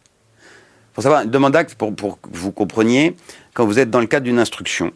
Pour 0.94 1.04
savoir, 1.04 1.24
une 1.24 1.30
demande 1.30 1.54
d'acte, 1.54 1.76
pour, 1.76 1.94
pour 1.94 2.22
que 2.22 2.30
vous 2.32 2.52
compreniez, 2.52 3.16
quand 3.54 3.66
vous 3.66 3.80
êtes 3.80 3.90
dans 3.90 4.00
le 4.00 4.08
cadre 4.08 4.24
d'une 4.24 4.40
instruction, 4.40 4.94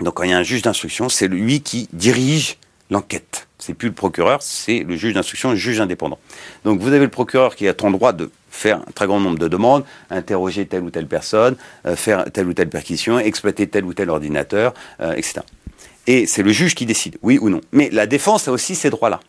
donc 0.00 0.14
quand 0.14 0.24
il 0.24 0.30
y 0.30 0.34
a 0.34 0.38
un 0.38 0.42
juge 0.42 0.62
d'instruction, 0.62 1.08
c'est 1.08 1.28
lui 1.28 1.62
qui 1.62 1.88
dirige 1.92 2.58
l'enquête. 2.90 3.48
C'est 3.58 3.74
plus 3.74 3.88
le 3.88 3.94
procureur, 3.94 4.40
c'est 4.42 4.80
le 4.80 4.96
juge 4.96 5.14
d'instruction, 5.14 5.50
le 5.50 5.56
juge 5.56 5.80
indépendant. 5.80 6.18
Donc 6.64 6.80
vous 6.80 6.88
avez 6.88 7.00
le 7.04 7.10
procureur 7.10 7.56
qui 7.56 7.66
a 7.66 7.74
ton 7.74 7.90
droit 7.90 8.12
de 8.12 8.30
faire 8.50 8.78
un 8.78 8.92
très 8.94 9.06
grand 9.06 9.20
nombre 9.20 9.38
de 9.38 9.48
demandes, 9.48 9.84
interroger 10.10 10.66
telle 10.66 10.82
ou 10.82 10.90
telle 10.90 11.06
personne, 11.06 11.56
euh, 11.86 11.96
faire 11.96 12.30
telle 12.32 12.46
ou 12.46 12.54
telle 12.54 12.68
perquisition, 12.68 13.18
exploiter 13.18 13.66
tel 13.66 13.84
ou 13.84 13.94
tel 13.94 14.10
ordinateur, 14.10 14.74
euh, 15.00 15.12
etc. 15.12 15.40
Et 16.06 16.26
c'est 16.26 16.42
le 16.42 16.52
juge 16.52 16.74
qui 16.74 16.86
décide, 16.86 17.18
oui 17.22 17.38
ou 17.40 17.50
non. 17.50 17.60
Mais 17.72 17.90
la 17.90 18.06
défense 18.06 18.48
a 18.48 18.52
aussi 18.52 18.74
ces 18.74 18.90
droits-là. 18.90 19.20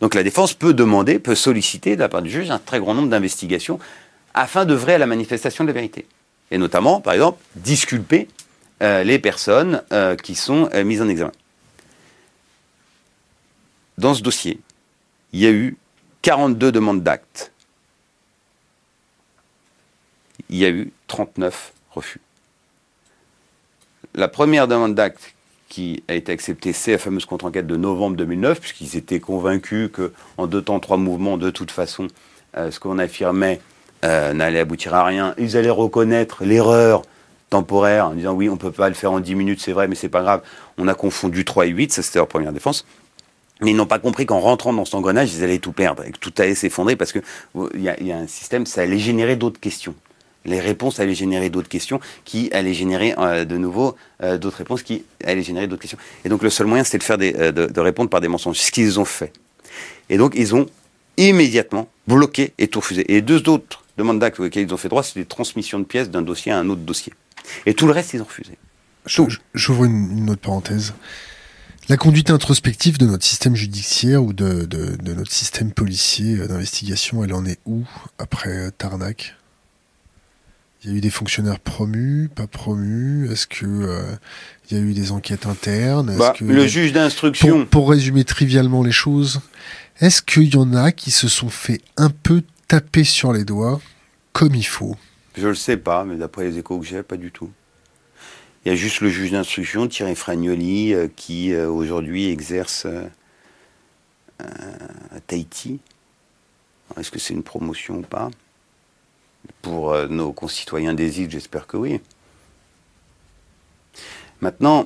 Donc 0.00 0.14
la 0.14 0.22
défense 0.22 0.54
peut 0.54 0.74
demander, 0.74 1.18
peut 1.18 1.34
solliciter 1.34 1.94
de 1.94 2.00
la 2.00 2.08
part 2.08 2.22
du 2.22 2.30
juge 2.30 2.50
un 2.50 2.58
très 2.58 2.80
grand 2.80 2.94
nombre 2.94 3.08
d'investigations 3.08 3.78
afin 4.34 4.64
d'œuvrer 4.64 4.94
à 4.94 4.98
la 4.98 5.06
manifestation 5.06 5.62
de 5.64 5.68
la 5.68 5.74
vérité. 5.74 6.06
Et 6.50 6.58
notamment, 6.58 7.00
par 7.00 7.14
exemple, 7.14 7.38
disculper 7.54 8.28
euh, 8.82 9.04
les 9.04 9.18
personnes 9.18 9.82
qui 10.22 10.34
sont 10.34 10.68
mises 10.84 11.00
en 11.00 11.08
examen 11.08 11.32
dans 13.98 14.14
ce 14.14 14.22
dossier, 14.22 14.60
il 15.32 15.40
y 15.40 15.46
a 15.46 15.50
eu 15.50 15.76
42 16.22 16.72
demandes 16.72 17.02
d'actes. 17.02 17.52
Il 20.48 20.56
y 20.56 20.64
a 20.64 20.70
eu 20.70 20.92
39 21.08 21.72
refus. 21.90 22.20
La 24.14 24.28
première 24.28 24.68
demande 24.68 24.94
d'acte 24.94 25.34
qui 25.68 26.02
a 26.08 26.14
été 26.14 26.32
acceptée, 26.32 26.72
c'est 26.72 26.92
la 26.92 26.98
fameuse 26.98 27.26
contre-enquête 27.26 27.66
de 27.66 27.76
novembre 27.76 28.16
2009, 28.16 28.60
puisqu'ils 28.60 28.96
étaient 28.96 29.20
convaincus 29.20 29.90
qu'en 29.92 30.46
deux 30.46 30.62
temps, 30.62 30.80
trois 30.80 30.96
mouvements, 30.96 31.36
de 31.36 31.50
toute 31.50 31.70
façon, 31.70 32.06
euh, 32.56 32.70
ce 32.70 32.80
qu'on 32.80 32.98
affirmait 32.98 33.60
euh, 34.04 34.32
n'allait 34.32 34.60
aboutir 34.60 34.94
à 34.94 35.04
rien. 35.04 35.34
Ils 35.38 35.56
allaient 35.56 35.68
reconnaître 35.68 36.44
l'erreur 36.44 37.02
temporaire 37.50 38.06
en 38.08 38.14
disant 38.14 38.32
oui, 38.32 38.48
on 38.48 38.54
ne 38.54 38.58
peut 38.58 38.72
pas 38.72 38.88
le 38.88 38.94
faire 38.94 39.12
en 39.12 39.20
10 39.20 39.34
minutes, 39.34 39.60
c'est 39.60 39.72
vrai, 39.72 39.88
mais 39.88 39.94
c'est 39.96 40.08
pas 40.08 40.22
grave. 40.22 40.42
On 40.78 40.88
a 40.88 40.94
confondu 40.94 41.44
3 41.44 41.66
et 41.66 41.70
8, 41.70 41.92
ça 41.92 42.02
c'était 42.02 42.18
leur 42.18 42.28
première 42.28 42.52
défense. 42.52 42.86
Mais 43.60 43.70
ils 43.70 43.76
n'ont 43.76 43.86
pas 43.86 43.98
compris 43.98 44.26
qu'en 44.26 44.40
rentrant 44.40 44.72
dans 44.72 44.84
cet 44.84 44.94
engrenage, 44.94 45.32
ils 45.34 45.42
allaient 45.42 45.58
tout 45.58 45.72
perdre, 45.72 46.04
et 46.04 46.10
que 46.10 46.18
tout 46.18 46.32
allait 46.38 46.54
s'effondrer 46.54 46.96
parce 46.96 47.12
que 47.12 47.20
il 47.74 47.80
y, 47.82 48.12
a 48.12 48.16
un 48.16 48.26
système, 48.26 48.66
ça 48.66 48.82
allait 48.82 48.98
générer 48.98 49.36
d'autres 49.36 49.60
questions. 49.60 49.94
Les 50.44 50.60
réponses 50.60 51.00
allaient 51.00 51.14
générer 51.14 51.50
d'autres 51.50 51.68
questions 51.68 51.98
qui 52.24 52.50
allaient 52.52 52.74
générer 52.74 53.14
euh, 53.18 53.44
de 53.44 53.56
nouveau 53.56 53.96
euh, 54.22 54.38
d'autres 54.38 54.58
réponses 54.58 54.82
qui 54.82 55.04
allaient 55.24 55.42
générer 55.42 55.66
d'autres 55.66 55.82
questions. 55.82 55.98
Et 56.24 56.28
donc 56.28 56.42
le 56.42 56.50
seul 56.50 56.66
moyen, 56.66 56.84
c'était 56.84 56.98
de 56.98 57.02
faire 57.02 57.18
des, 57.18 57.34
euh, 57.34 57.50
de, 57.50 57.80
répondre 57.80 58.10
par 58.10 58.20
des 58.20 58.28
mensonges. 58.28 58.58
Ce 58.58 58.70
qu'ils 58.70 59.00
ont 59.00 59.04
fait. 59.04 59.32
Et 60.08 60.18
donc 60.18 60.34
ils 60.36 60.54
ont 60.54 60.66
immédiatement 61.16 61.88
bloqué 62.06 62.52
et 62.58 62.68
tout 62.68 62.80
refusé. 62.80 63.12
Et 63.12 63.22
deux 63.22 63.48
autres 63.48 63.82
demandes 63.96 64.20
d'actes 64.20 64.38
auxquelles 64.38 64.68
ils 64.68 64.74
ont 64.74 64.76
fait 64.76 64.88
droit, 64.88 65.02
c'est 65.02 65.18
des 65.18 65.26
transmissions 65.26 65.80
de 65.80 65.84
pièces 65.84 66.10
d'un 66.10 66.22
dossier 66.22 66.52
à 66.52 66.58
un 66.58 66.68
autre 66.68 66.82
dossier. 66.82 67.12
Et 67.64 67.74
tout 67.74 67.86
le 67.86 67.92
reste, 67.92 68.12
ils 68.14 68.20
ont 68.20 68.26
refusé. 68.26 68.52
J'ouvre 69.54 69.84
une, 69.84 70.18
une 70.18 70.30
autre 70.30 70.42
parenthèse. 70.42 70.94
La 71.88 71.96
conduite 71.96 72.30
introspective 72.30 72.98
de 72.98 73.06
notre 73.06 73.24
système 73.24 73.54
judiciaire 73.54 74.24
ou 74.24 74.32
de, 74.32 74.66
notre 75.04 75.30
système 75.30 75.70
policier 75.70 76.36
euh, 76.36 76.48
d'investigation, 76.48 77.22
elle 77.22 77.32
en 77.32 77.46
est 77.46 77.60
où 77.64 77.84
après 78.18 78.72
Tarnac? 78.72 79.36
Il 80.82 80.90
y 80.90 80.94
a 80.94 80.98
eu 80.98 81.00
des 81.00 81.10
fonctionnaires 81.10 81.60
promus, 81.60 82.28
pas 82.34 82.48
promus? 82.48 83.30
Est-ce 83.30 83.46
que 83.46 83.66
euh, 83.66 84.02
il 84.68 84.76
y 84.76 84.80
a 84.80 84.82
eu 84.82 84.94
des 84.94 85.12
enquêtes 85.12 85.46
internes? 85.46 86.16
Bah, 86.18 86.34
Le 86.40 86.66
juge 86.66 86.92
d'instruction. 86.92 87.64
Pour, 87.66 87.88
résumer 87.88 88.24
trivialement 88.24 88.82
les 88.82 88.92
choses, 88.92 89.40
est-ce 90.00 90.22
qu'il 90.22 90.52
y 90.52 90.56
en 90.56 90.74
a 90.74 90.90
qui 90.90 91.12
se 91.12 91.28
sont 91.28 91.50
fait 91.50 91.80
un 91.96 92.10
peu 92.10 92.42
taper 92.66 93.04
sur 93.04 93.32
les 93.32 93.44
doigts 93.44 93.80
comme 94.32 94.56
il 94.56 94.66
faut? 94.66 94.96
Je 95.36 95.46
le 95.46 95.54
sais 95.54 95.76
pas, 95.76 96.04
mais 96.04 96.16
d'après 96.16 96.46
les 96.46 96.58
échos 96.58 96.80
que 96.80 96.86
j'ai, 96.86 97.04
pas 97.04 97.16
du 97.16 97.30
tout. 97.30 97.50
Il 98.66 98.70
y 98.70 98.72
a 98.72 98.74
juste 98.74 99.00
le 99.00 99.08
juge 99.08 99.30
d'instruction, 99.30 99.86
Thierry 99.86 100.16
Fragnoli, 100.16 100.92
euh, 100.92 101.06
qui 101.14 101.52
euh, 101.52 101.70
aujourd'hui 101.70 102.28
exerce 102.28 102.84
euh, 102.84 103.06
à 104.40 105.20
Tahiti. 105.24 105.78
Est-ce 106.98 107.12
que 107.12 107.20
c'est 107.20 107.32
une 107.32 107.44
promotion 107.44 107.98
ou 107.98 108.02
pas? 108.02 108.28
Pour 109.62 109.96
nos 110.08 110.32
concitoyens 110.32 110.94
des 110.94 111.20
îles, 111.20 111.30
j'espère 111.30 111.68
que 111.68 111.76
oui. 111.76 112.00
Maintenant, 114.40 114.84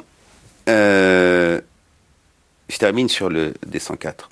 je 0.66 1.62
termine 2.78 3.08
sur 3.08 3.30
le 3.30 3.54
D104. 3.66 4.28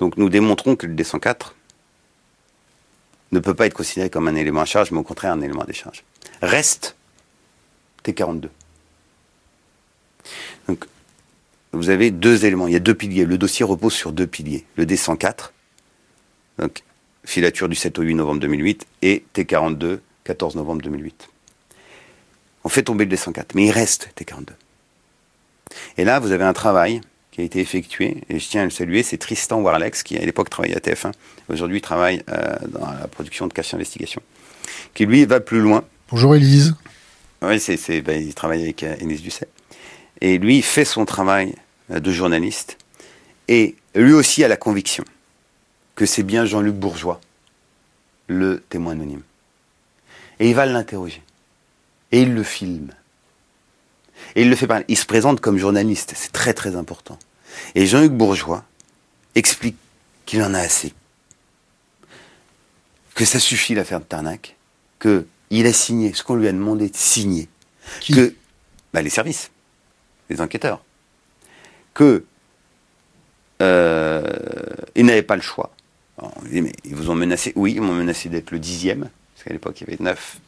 Donc 0.00 0.16
nous 0.16 0.28
démontrons 0.28 0.74
que 0.74 0.88
le 0.88 0.96
D104 0.96 1.52
ne 3.30 3.38
peut 3.38 3.54
pas 3.54 3.66
être 3.66 3.74
considéré 3.74 4.10
comme 4.10 4.26
un 4.26 4.34
élément 4.34 4.62
à 4.62 4.64
charge, 4.64 4.90
mais 4.90 4.98
au 4.98 5.04
contraire 5.04 5.32
un 5.32 5.40
élément 5.42 5.62
à 5.62 5.66
décharge. 5.66 6.02
Reste 6.42 6.96
T42. 8.10 8.48
Donc, 10.68 10.84
vous 11.72 11.90
avez 11.90 12.10
deux 12.10 12.44
éléments, 12.44 12.66
il 12.66 12.72
y 12.72 12.76
a 12.76 12.80
deux 12.80 12.94
piliers. 12.94 13.24
Le 13.24 13.38
dossier 13.38 13.64
repose 13.64 13.92
sur 13.92 14.12
deux 14.12 14.26
piliers. 14.26 14.64
Le 14.76 14.84
D104, 14.84 15.50
donc 16.58 16.82
filature 17.24 17.68
du 17.68 17.76
7 17.76 17.98
au 17.98 18.02
8 18.02 18.14
novembre 18.14 18.40
2008, 18.40 18.86
et 19.02 19.24
T42, 19.34 19.98
14 20.24 20.56
novembre 20.56 20.82
2008. 20.82 21.28
On 22.64 22.68
fait 22.68 22.82
tomber 22.82 23.04
le 23.04 23.14
D104, 23.14 23.50
mais 23.54 23.66
il 23.66 23.70
reste 23.70 24.10
T42. 24.18 24.48
Et 25.96 26.04
là, 26.04 26.18
vous 26.18 26.32
avez 26.32 26.44
un 26.44 26.52
travail 26.52 27.00
qui 27.30 27.40
a 27.40 27.44
été 27.44 27.60
effectué, 27.60 28.16
et 28.28 28.38
je 28.38 28.48
tiens 28.48 28.62
à 28.62 28.64
le 28.64 28.70
saluer, 28.70 29.02
c'est 29.04 29.18
Tristan 29.18 29.60
Warlex, 29.60 30.02
qui 30.02 30.16
à 30.16 30.24
l'époque 30.24 30.50
travaillait 30.50 30.76
à 30.76 30.80
TF1, 30.80 31.12
aujourd'hui 31.48 31.80
travaille 31.80 32.22
euh, 32.28 32.56
dans 32.68 32.90
la 32.90 33.06
production 33.06 33.46
de 33.46 33.52
Cache 33.52 33.72
Investigation, 33.72 34.20
qui 34.94 35.06
lui 35.06 35.24
va 35.24 35.38
plus 35.38 35.60
loin. 35.60 35.84
Bonjour 36.10 36.34
Élise. 36.34 36.74
Oui, 37.42 38.02
ben, 38.02 38.22
il 38.22 38.34
travaille 38.34 38.62
avec 38.62 38.82
euh, 38.82 38.96
Élise 39.00 39.22
Dusset. 39.22 39.48
Et 40.20 40.38
lui, 40.38 40.58
il 40.58 40.62
fait 40.62 40.84
son 40.84 41.04
travail 41.04 41.54
euh, 41.90 42.00
de 42.00 42.10
journaliste, 42.12 42.76
et 43.48 43.76
lui 43.94 44.12
aussi 44.12 44.44
a 44.44 44.48
la 44.48 44.56
conviction 44.56 45.04
que 45.94 46.06
c'est 46.06 46.22
bien 46.22 46.44
Jean-Luc 46.44 46.74
Bourgeois, 46.74 47.20
le 48.26 48.62
témoin 48.68 48.92
anonyme. 48.92 49.22
Et 50.38 50.48
il 50.48 50.54
va 50.54 50.66
l'interroger. 50.66 51.22
Et 52.12 52.22
il 52.22 52.34
le 52.34 52.42
filme. 52.42 52.90
Et 54.34 54.42
il 54.42 54.50
le 54.50 54.56
fait 54.56 54.66
parler. 54.66 54.84
Il 54.88 54.96
se 54.96 55.06
présente 55.06 55.40
comme 55.40 55.58
journaliste. 55.58 56.12
C'est 56.16 56.32
très 56.32 56.54
très 56.54 56.76
important. 56.76 57.18
Et 57.74 57.86
Jean-Luc 57.86 58.12
Bourgeois 58.12 58.64
explique 59.34 59.76
qu'il 60.26 60.42
en 60.42 60.54
a 60.54 60.60
assez. 60.60 60.94
Que 63.14 63.24
ça 63.24 63.38
suffit 63.38 63.74
l'affaire 63.74 64.00
de 64.00 64.04
Tarnac. 64.04 64.56
Qu'il 65.50 65.66
a 65.66 65.72
signé 65.72 66.12
ce 66.14 66.22
qu'on 66.22 66.36
lui 66.36 66.48
a 66.48 66.52
demandé 66.52 66.88
de 66.88 66.96
signer. 66.96 67.48
Qui 68.00 68.14
que 68.14 68.34
bah, 68.92 69.02
les 69.02 69.10
services, 69.10 69.50
les 70.28 70.40
enquêteurs. 70.40 70.82
Que 71.92 72.24
euh, 73.62 74.22
il 74.94 75.06
n'avait 75.06 75.22
pas 75.22 75.36
le 75.36 75.42
choix. 75.42 75.72
Alors, 76.18 76.32
on 76.36 76.42
lui 76.42 76.50
dit, 76.50 76.62
mais 76.62 76.72
ils 76.84 76.94
vous 76.94 77.10
ont 77.10 77.14
menacé 77.14 77.52
Oui, 77.56 77.74
ils 77.74 77.80
m'ont 77.80 77.94
menacé 77.94 78.28
d'être 78.28 78.50
le 78.50 78.58
dixième, 78.58 79.10
parce 79.34 79.44
qu'à 79.44 79.52
l'époque, 79.52 79.80
il 79.80 79.88
y 79.88 79.92
avait 79.92 80.02
neuf 80.02 80.38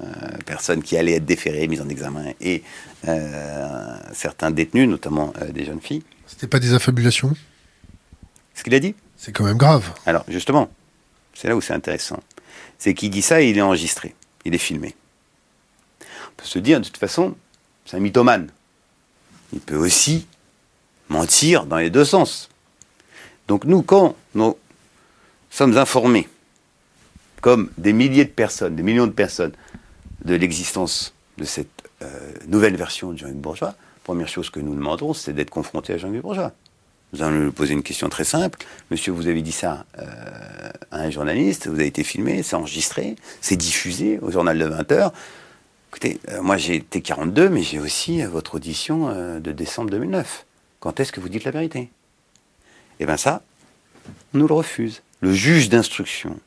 euh, 0.00 0.06
personnes 0.46 0.82
qui 0.82 0.96
allaient 0.96 1.14
être 1.14 1.24
déférées, 1.24 1.68
mises 1.68 1.80
en 1.80 1.88
examen, 1.88 2.32
et 2.40 2.62
euh, 3.08 3.96
certains 4.12 4.50
détenus, 4.50 4.88
notamment 4.88 5.32
euh, 5.40 5.50
des 5.52 5.64
jeunes 5.64 5.80
filles. 5.80 6.02
C'était 6.26 6.46
pas 6.46 6.58
des 6.58 6.74
affabulations? 6.74 7.34
Ce 8.54 8.62
qu'il 8.62 8.74
a 8.74 8.80
dit? 8.80 8.94
C'est 9.16 9.32
quand 9.32 9.44
même 9.44 9.56
grave. 9.56 9.92
Alors, 10.06 10.24
justement, 10.28 10.70
c'est 11.34 11.48
là 11.48 11.56
où 11.56 11.60
c'est 11.60 11.74
intéressant. 11.74 12.20
C'est 12.78 12.94
qu'il 12.94 13.10
dit 13.10 13.22
ça 13.22 13.42
et 13.42 13.50
il 13.50 13.58
est 13.58 13.62
enregistré, 13.62 14.14
il 14.44 14.54
est 14.54 14.58
filmé. 14.58 14.94
On 16.00 16.34
peut 16.36 16.44
se 16.44 16.58
dire, 16.58 16.80
de 16.80 16.84
toute 16.84 16.96
façon, 16.96 17.34
c'est 17.84 17.96
un 17.96 18.00
mythomane. 18.00 18.50
Il 19.52 19.60
peut 19.60 19.76
aussi 19.76 20.26
mentir 21.08 21.66
dans 21.66 21.76
les 21.76 21.90
deux 21.90 22.04
sens. 22.04 22.48
Donc 23.48 23.64
nous, 23.64 23.82
quand 23.82 24.16
nous 24.34 24.56
sommes 25.50 25.76
informés, 25.76 26.28
comme 27.40 27.70
des 27.76 27.92
milliers 27.92 28.24
de 28.24 28.30
personnes, 28.30 28.76
des 28.76 28.82
millions 28.82 29.06
de 29.06 29.12
personnes, 29.12 29.52
de 30.24 30.34
l'existence 30.34 31.12
de 31.38 31.44
cette 31.44 31.82
euh, 32.02 32.32
nouvelle 32.46 32.76
version 32.76 33.12
de 33.12 33.18
Jean-Luc 33.18 33.36
Bourgeois, 33.36 33.74
première 34.04 34.28
chose 34.28 34.48
que 34.48 34.60
nous 34.60 34.74
demandons, 34.74 35.12
c'est 35.12 35.32
d'être 35.32 35.50
confrontés 35.50 35.92
à 35.92 35.98
Jean-Luc 35.98 36.22
Bourgeois. 36.22 36.52
Nous 37.12 37.22
allons 37.22 37.44
lui 37.44 37.50
poser 37.50 37.74
une 37.74 37.82
question 37.82 38.08
très 38.08 38.24
simple. 38.24 38.58
Monsieur, 38.90 39.12
vous 39.12 39.26
avez 39.26 39.42
dit 39.42 39.52
ça 39.52 39.84
euh, 39.98 40.04
à 40.90 41.00
un 41.00 41.10
journaliste, 41.10 41.66
vous 41.66 41.74
avez 41.74 41.86
été 41.86 42.04
filmé, 42.04 42.42
c'est 42.42 42.56
enregistré, 42.56 43.16
c'est 43.42 43.56
diffusé 43.56 44.18
au 44.20 44.30
journal 44.30 44.58
de 44.58 44.64
20h. 44.64 45.12
Écoutez, 45.90 46.20
euh, 46.30 46.40
moi 46.40 46.56
j'ai 46.56 46.76
été 46.76 47.02
42, 47.02 47.50
mais 47.50 47.62
j'ai 47.62 47.78
aussi 47.78 48.22
euh, 48.22 48.28
votre 48.28 48.54
audition 48.54 49.10
de 49.40 49.52
décembre 49.52 49.90
2009. 49.90 50.46
Quand 50.80 51.00
est-ce 51.00 51.12
que 51.12 51.20
vous 51.20 51.28
dites 51.28 51.44
la 51.44 51.50
vérité? 51.50 51.90
Eh 52.98 53.04
bien 53.04 53.18
ça, 53.18 53.42
on 54.32 54.38
nous 54.38 54.48
le 54.48 54.54
refuse. 54.54 55.02
Le 55.20 55.32
juge 55.34 55.68
d'instruction, 55.68 56.40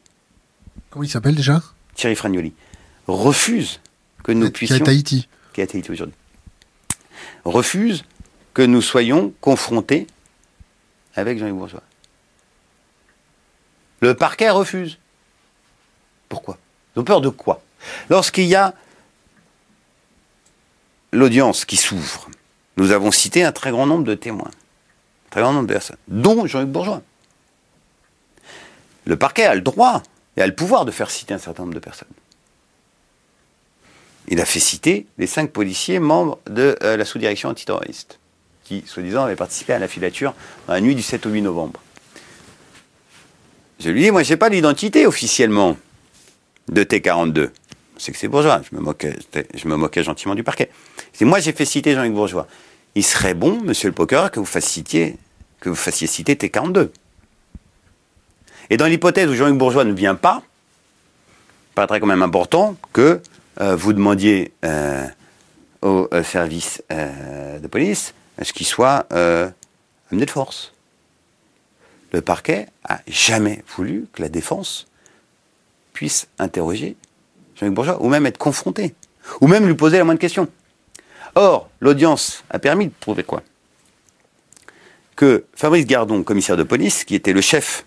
Comment 0.89 1.03
il 1.03 1.09
s'appelle 1.09 1.35
déjà? 1.35 1.61
Thierry 1.93 2.15
Fragnoli, 2.15 2.53
refuse 3.07 3.79
que 4.23 4.31
nous 4.31 4.47
Qui 4.47 4.51
puissions... 4.51 4.75
est 4.77 4.81
à 4.81 4.85
Tahiti. 4.85 5.27
qui 5.53 5.61
a 5.61 5.63
été 5.63 5.77
édité 5.77 5.93
aujourd'hui, 5.93 6.15
refuse 7.45 8.03
que 8.53 8.61
nous 8.61 8.81
soyons 8.81 9.33
confrontés 9.41 10.07
avec 11.15 11.39
Jean-Luc 11.39 11.55
Bourgeois. 11.55 11.83
Le 14.01 14.13
parquet 14.13 14.49
refuse. 14.49 14.99
Pourquoi? 16.29 16.57
Ils 16.95 16.99
ont 16.99 17.03
peur 17.03 17.21
de 17.21 17.29
quoi? 17.29 17.61
Lorsqu'il 18.09 18.45
y 18.45 18.55
a 18.55 18.73
l'audience 21.11 21.65
qui 21.65 21.77
s'ouvre, 21.77 22.29
nous 22.77 22.91
avons 22.91 23.11
cité 23.11 23.43
un 23.43 23.51
très 23.51 23.71
grand 23.71 23.85
nombre 23.85 24.03
de 24.03 24.15
témoins, 24.15 24.49
un 24.49 25.29
très 25.29 25.41
grand 25.41 25.53
nombre 25.53 25.67
de 25.67 25.73
personnes, 25.73 25.97
dont 26.07 26.45
Jean-Luc 26.45 26.69
Bourgeois. 26.69 27.01
Le 29.05 29.17
parquet 29.17 29.45
a 29.45 29.55
le 29.55 29.61
droit 29.61 30.01
et 30.35 30.41
a 30.41 30.47
le 30.47 30.55
pouvoir 30.55 30.85
de 30.85 30.91
faire 30.91 31.09
citer 31.09 31.33
un 31.33 31.37
certain 31.37 31.63
nombre 31.63 31.75
de 31.75 31.79
personnes. 31.79 32.09
Il 34.27 34.41
a 34.41 34.45
fait 34.45 34.59
citer 34.59 35.05
les 35.17 35.27
cinq 35.27 35.51
policiers 35.51 35.99
membres 35.99 36.39
de 36.47 36.75
euh, 36.81 36.97
la 36.97 37.05
sous-direction 37.05 37.49
antiterroriste, 37.49 38.19
qui, 38.65 38.83
soi-disant, 38.85 39.23
avaient 39.23 39.35
participé 39.35 39.73
à 39.73 39.79
la 39.79 39.87
filature 39.87 40.33
la 40.67 40.81
nuit 40.81 40.95
du 40.95 41.01
7 41.01 41.25
au 41.25 41.29
8 41.29 41.41
novembre. 41.43 41.79
Je 43.79 43.89
lui 43.89 44.01
dis, 44.01 44.11
moi, 44.11 44.23
j'ai 44.23 44.37
pas 44.37 44.49
l'identité 44.49 45.05
officiellement 45.05 45.77
de 46.69 46.83
T42. 46.83 47.51
C'est 47.97 48.11
que 48.11 48.17
c'est 48.17 48.27
bourgeois. 48.27 48.61
Je 48.69 48.75
me 48.75 48.81
moquais, 48.81 49.15
je 49.53 49.67
me 49.67 50.03
gentiment 50.03 50.35
du 50.35 50.43
parquet. 50.43 50.69
C'est 51.13 51.25
moi, 51.25 51.39
j'ai 51.39 51.53
fait 51.53 51.65
citer 51.65 51.93
Jean-Luc 51.93 52.13
Bourgeois. 52.13 52.47
Il 52.95 53.03
serait 53.03 53.33
bon, 53.33 53.61
monsieur 53.61 53.87
le 53.87 53.93
procureur, 53.93 54.31
que 54.31 54.39
vous 54.39 54.45
fassiez 54.45 54.83
citer, 54.83 55.17
que 55.59 55.69
vous 55.69 55.75
fassiez 55.75 56.07
citer 56.07 56.35
T42. 56.35 56.89
Et 58.69 58.77
dans 58.77 58.87
l'hypothèse 58.87 59.29
où 59.29 59.35
Jean-Luc 59.35 59.57
Bourgeois 59.57 59.83
ne 59.83 59.93
vient 59.93 60.15
pas, 60.15 60.41
il 61.71 61.75
paraîtrait 61.75 61.99
quand 61.99 62.07
même 62.07 62.23
important 62.23 62.75
que 62.91 63.21
euh, 63.61 63.75
vous 63.75 63.93
demandiez 63.93 64.51
euh, 64.63 65.05
au 65.81 66.07
euh, 66.13 66.23
service 66.23 66.81
de 66.89 67.67
police 67.67 68.13
ce 68.43 68.53
qu'il 68.53 68.65
soit 68.65 69.05
euh, 69.13 69.49
amené 70.11 70.25
de 70.25 70.31
force. 70.31 70.73
Le 72.11 72.21
parquet 72.21 72.67
a 72.83 72.99
jamais 73.07 73.63
voulu 73.75 74.07
que 74.13 74.21
la 74.21 74.29
défense 74.29 74.87
puisse 75.93 76.27
interroger 76.39 76.95
Jean-Luc 77.55 77.75
Bourgeois, 77.75 78.01
ou 78.01 78.09
même 78.09 78.25
être 78.25 78.37
confronté, 78.37 78.95
ou 79.41 79.47
même 79.47 79.65
lui 79.65 79.75
poser 79.75 79.97
la 79.97 80.03
moindre 80.03 80.19
question. 80.19 80.49
Or, 81.35 81.69
l'audience 81.79 82.43
a 82.49 82.59
permis 82.59 82.87
de 82.87 82.93
prouver 82.99 83.23
quoi? 83.23 83.43
Que 85.15 85.45
Fabrice 85.55 85.85
Gardon, 85.85 86.23
commissaire 86.23 86.57
de 86.57 86.63
police, 86.63 87.05
qui 87.05 87.15
était 87.15 87.33
le 87.33 87.41
chef 87.41 87.85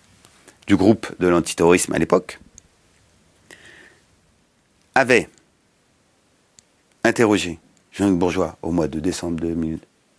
du 0.66 0.76
groupe 0.76 1.06
de 1.18 1.28
l'antiterrorisme 1.28 1.92
à 1.92 1.98
l'époque, 1.98 2.38
avait 4.94 5.28
interrogé 7.04 7.58
Jean-Luc 7.92 8.18
Bourgeois 8.18 8.56
au 8.62 8.70
mois 8.70 8.88
de 8.88 9.00
décembre 9.00 9.40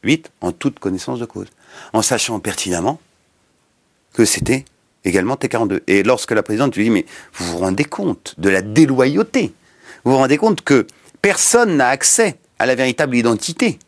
2008 0.03 0.31
en 0.41 0.51
toute 0.51 0.79
connaissance 0.79 1.19
de 1.19 1.25
cause, 1.25 1.47
en 1.93 2.01
sachant 2.01 2.39
pertinemment 2.39 2.99
que 4.13 4.25
c'était 4.25 4.65
également 5.05 5.35
T42. 5.35 5.81
Et 5.87 6.03
lorsque 6.03 6.31
la 6.31 6.43
présidente 6.43 6.75
lui 6.75 6.85
dit, 6.85 6.89
mais 6.89 7.05
vous 7.33 7.45
vous 7.51 7.57
rendez 7.57 7.85
compte 7.85 8.35
de 8.37 8.49
la 8.49 8.61
déloyauté, 8.61 9.53
vous 10.03 10.11
vous 10.11 10.17
rendez 10.17 10.37
compte 10.37 10.61
que 10.61 10.87
personne 11.21 11.77
n'a 11.77 11.89
accès 11.89 12.37
à 12.57 12.65
la 12.65 12.75
véritable 12.75 13.15
identité 13.15 13.79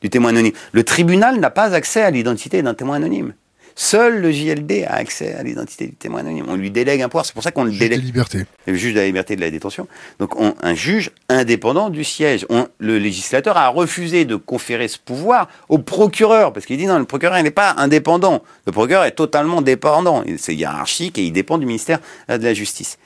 du 0.00 0.10
témoin 0.10 0.30
anonyme. 0.30 0.52
Le 0.72 0.84
tribunal 0.84 1.38
n'a 1.40 1.50
pas 1.50 1.74
accès 1.74 2.02
à 2.02 2.10
l'identité 2.10 2.62
d'un 2.62 2.74
témoin 2.74 2.96
anonyme. 2.96 3.34
Seul 3.76 4.20
le 4.20 4.30
JLD 4.30 4.84
a 4.86 4.94
accès 4.94 5.34
à 5.34 5.42
l'identité 5.42 5.86
du 5.88 5.94
témoin 5.94 6.20
anonyme. 6.20 6.46
On 6.48 6.54
lui 6.54 6.70
délègue 6.70 7.02
un 7.02 7.08
pouvoir. 7.08 7.26
C'est 7.26 7.32
pour 7.32 7.42
ça 7.42 7.50
qu'on 7.50 7.64
le 7.64 7.70
Juge 7.72 7.80
délègue. 7.80 8.04
libertés. 8.04 8.46
Le 8.66 8.74
juge 8.74 8.94
de 8.94 9.00
la 9.00 9.06
liberté 9.06 9.34
de 9.34 9.40
la 9.40 9.50
détention. 9.50 9.88
Donc 10.20 10.38
on- 10.40 10.54
un 10.62 10.74
juge 10.74 11.10
indépendant 11.28 11.90
du 11.90 12.04
siège. 12.04 12.46
On- 12.50 12.68
le 12.78 12.98
législateur 12.98 13.56
a 13.56 13.68
refusé 13.68 14.24
de 14.26 14.36
conférer 14.36 14.86
ce 14.86 14.98
pouvoir 14.98 15.48
au 15.68 15.78
procureur 15.78 16.52
parce 16.52 16.66
qu'il 16.66 16.76
dit 16.78 16.86
non, 16.86 16.98
le 17.00 17.04
procureur 17.04 17.42
n'est 17.42 17.50
pas 17.50 17.74
indépendant. 17.76 18.44
Le 18.66 18.70
procureur 18.72 19.04
est 19.04 19.12
totalement 19.12 19.60
dépendant. 19.60 20.22
C'est 20.38 20.54
hiérarchique 20.54 21.18
et 21.18 21.24
il 21.24 21.32
dépend 21.32 21.58
du 21.58 21.66
ministère 21.66 21.98
euh, 22.30 22.38
de 22.38 22.44
la 22.44 22.54
Justice. 22.54 22.96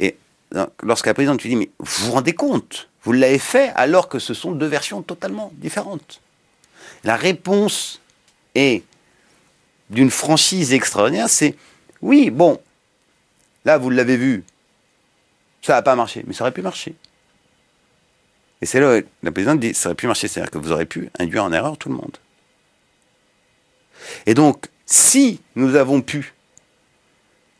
Et 0.00 0.16
donc, 0.52 0.68
lorsque 0.82 1.06
la 1.06 1.14
présidente 1.14 1.42
lui 1.42 1.48
dit 1.48 1.56
mais 1.56 1.70
vous 1.78 2.06
vous 2.06 2.12
rendez 2.12 2.34
compte, 2.34 2.88
vous 3.04 3.12
l'avez 3.12 3.38
fait 3.38 3.72
alors 3.74 4.10
que 4.10 4.18
ce 4.18 4.34
sont 4.34 4.52
deux 4.52 4.66
versions 4.66 5.00
totalement 5.00 5.50
différentes. 5.56 6.20
La 7.04 7.16
réponse 7.16 8.02
est 8.54 8.82
d'une 9.90 10.10
franchise 10.10 10.72
extraordinaire, 10.72 11.28
c'est 11.28 11.54
oui, 12.00 12.30
bon, 12.30 12.60
là 13.64 13.76
vous 13.76 13.90
l'avez 13.90 14.16
vu, 14.16 14.44
ça 15.62 15.74
n'a 15.74 15.82
pas 15.82 15.94
marché, 15.96 16.24
mais 16.26 16.32
ça 16.32 16.44
aurait 16.44 16.52
pu 16.52 16.62
marcher. 16.62 16.94
Et 18.62 18.66
c'est 18.66 18.80
là 18.80 18.98
où 18.98 19.02
la 19.22 19.32
présidente 19.32 19.60
dit 19.60 19.74
ça 19.74 19.88
aurait 19.88 19.96
pu 19.96 20.06
marcher, 20.06 20.28
c'est-à-dire 20.28 20.50
que 20.50 20.58
vous 20.58 20.72
aurez 20.72 20.86
pu 20.86 21.10
induire 21.18 21.44
en 21.44 21.52
erreur 21.52 21.76
tout 21.76 21.88
le 21.88 21.96
monde. 21.96 22.16
Et 24.26 24.34
donc, 24.34 24.66
si 24.86 25.40
nous 25.56 25.74
avons 25.76 26.00
pu 26.00 26.32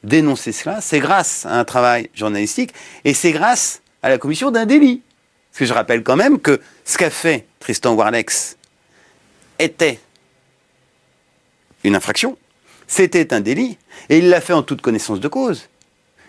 dénoncer 0.03 0.53
cela, 0.53 0.81
c'est 0.81 1.01
grâce 1.01 1.45
à 1.47 1.59
un 1.59 1.65
travail 1.65 2.11
journalistique 2.15 2.73
et 3.05 3.13
c'est 3.13 3.33
grâce 3.33 3.83
à 4.03 4.09
la 4.09 4.19
commission 4.19 4.51
d'un 4.51 4.67
délit. 4.67 5.03
Parce 5.51 5.59
que 5.61 5.67
je 5.67 5.73
rappelle 5.73 6.03
quand 6.03 6.17
même 6.17 6.39
que 6.39 6.61
ce 6.85 6.97
qu'a 6.97 7.11
fait 7.11 7.47
Tristan 7.59 7.95
Warlex 7.95 8.57
était 9.59 10.01
une 11.85 11.95
infraction, 11.95 12.37
c'était 12.87 13.33
un 13.33 13.41
délit, 13.41 13.79
et 14.09 14.19
il 14.19 14.29
l'a 14.29 14.41
fait 14.41 14.53
en 14.53 14.63
toute 14.63 14.83
connaissance 14.83 15.21
de 15.21 15.29
cause. 15.29 15.69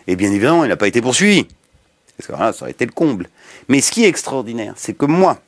Et 0.07 0.15
bien 0.15 0.31
évidemment, 0.31 0.63
il 0.63 0.67
n'a 0.67 0.77
pas 0.77 0.87
été 0.87 1.01
poursuivi. 1.01 1.47
Parce 2.17 2.27
que 2.27 2.33
voilà, 2.33 2.53
ça 2.53 2.63
aurait 2.63 2.71
été 2.71 2.85
le 2.85 2.91
comble. 2.91 3.29
Mais 3.67 3.81
ce 3.81 3.91
qui 3.91 4.03
est 4.03 4.07
extraordinaire, 4.07 4.73
c'est 4.77 4.93
que 4.93 5.05
moi, 5.05 5.39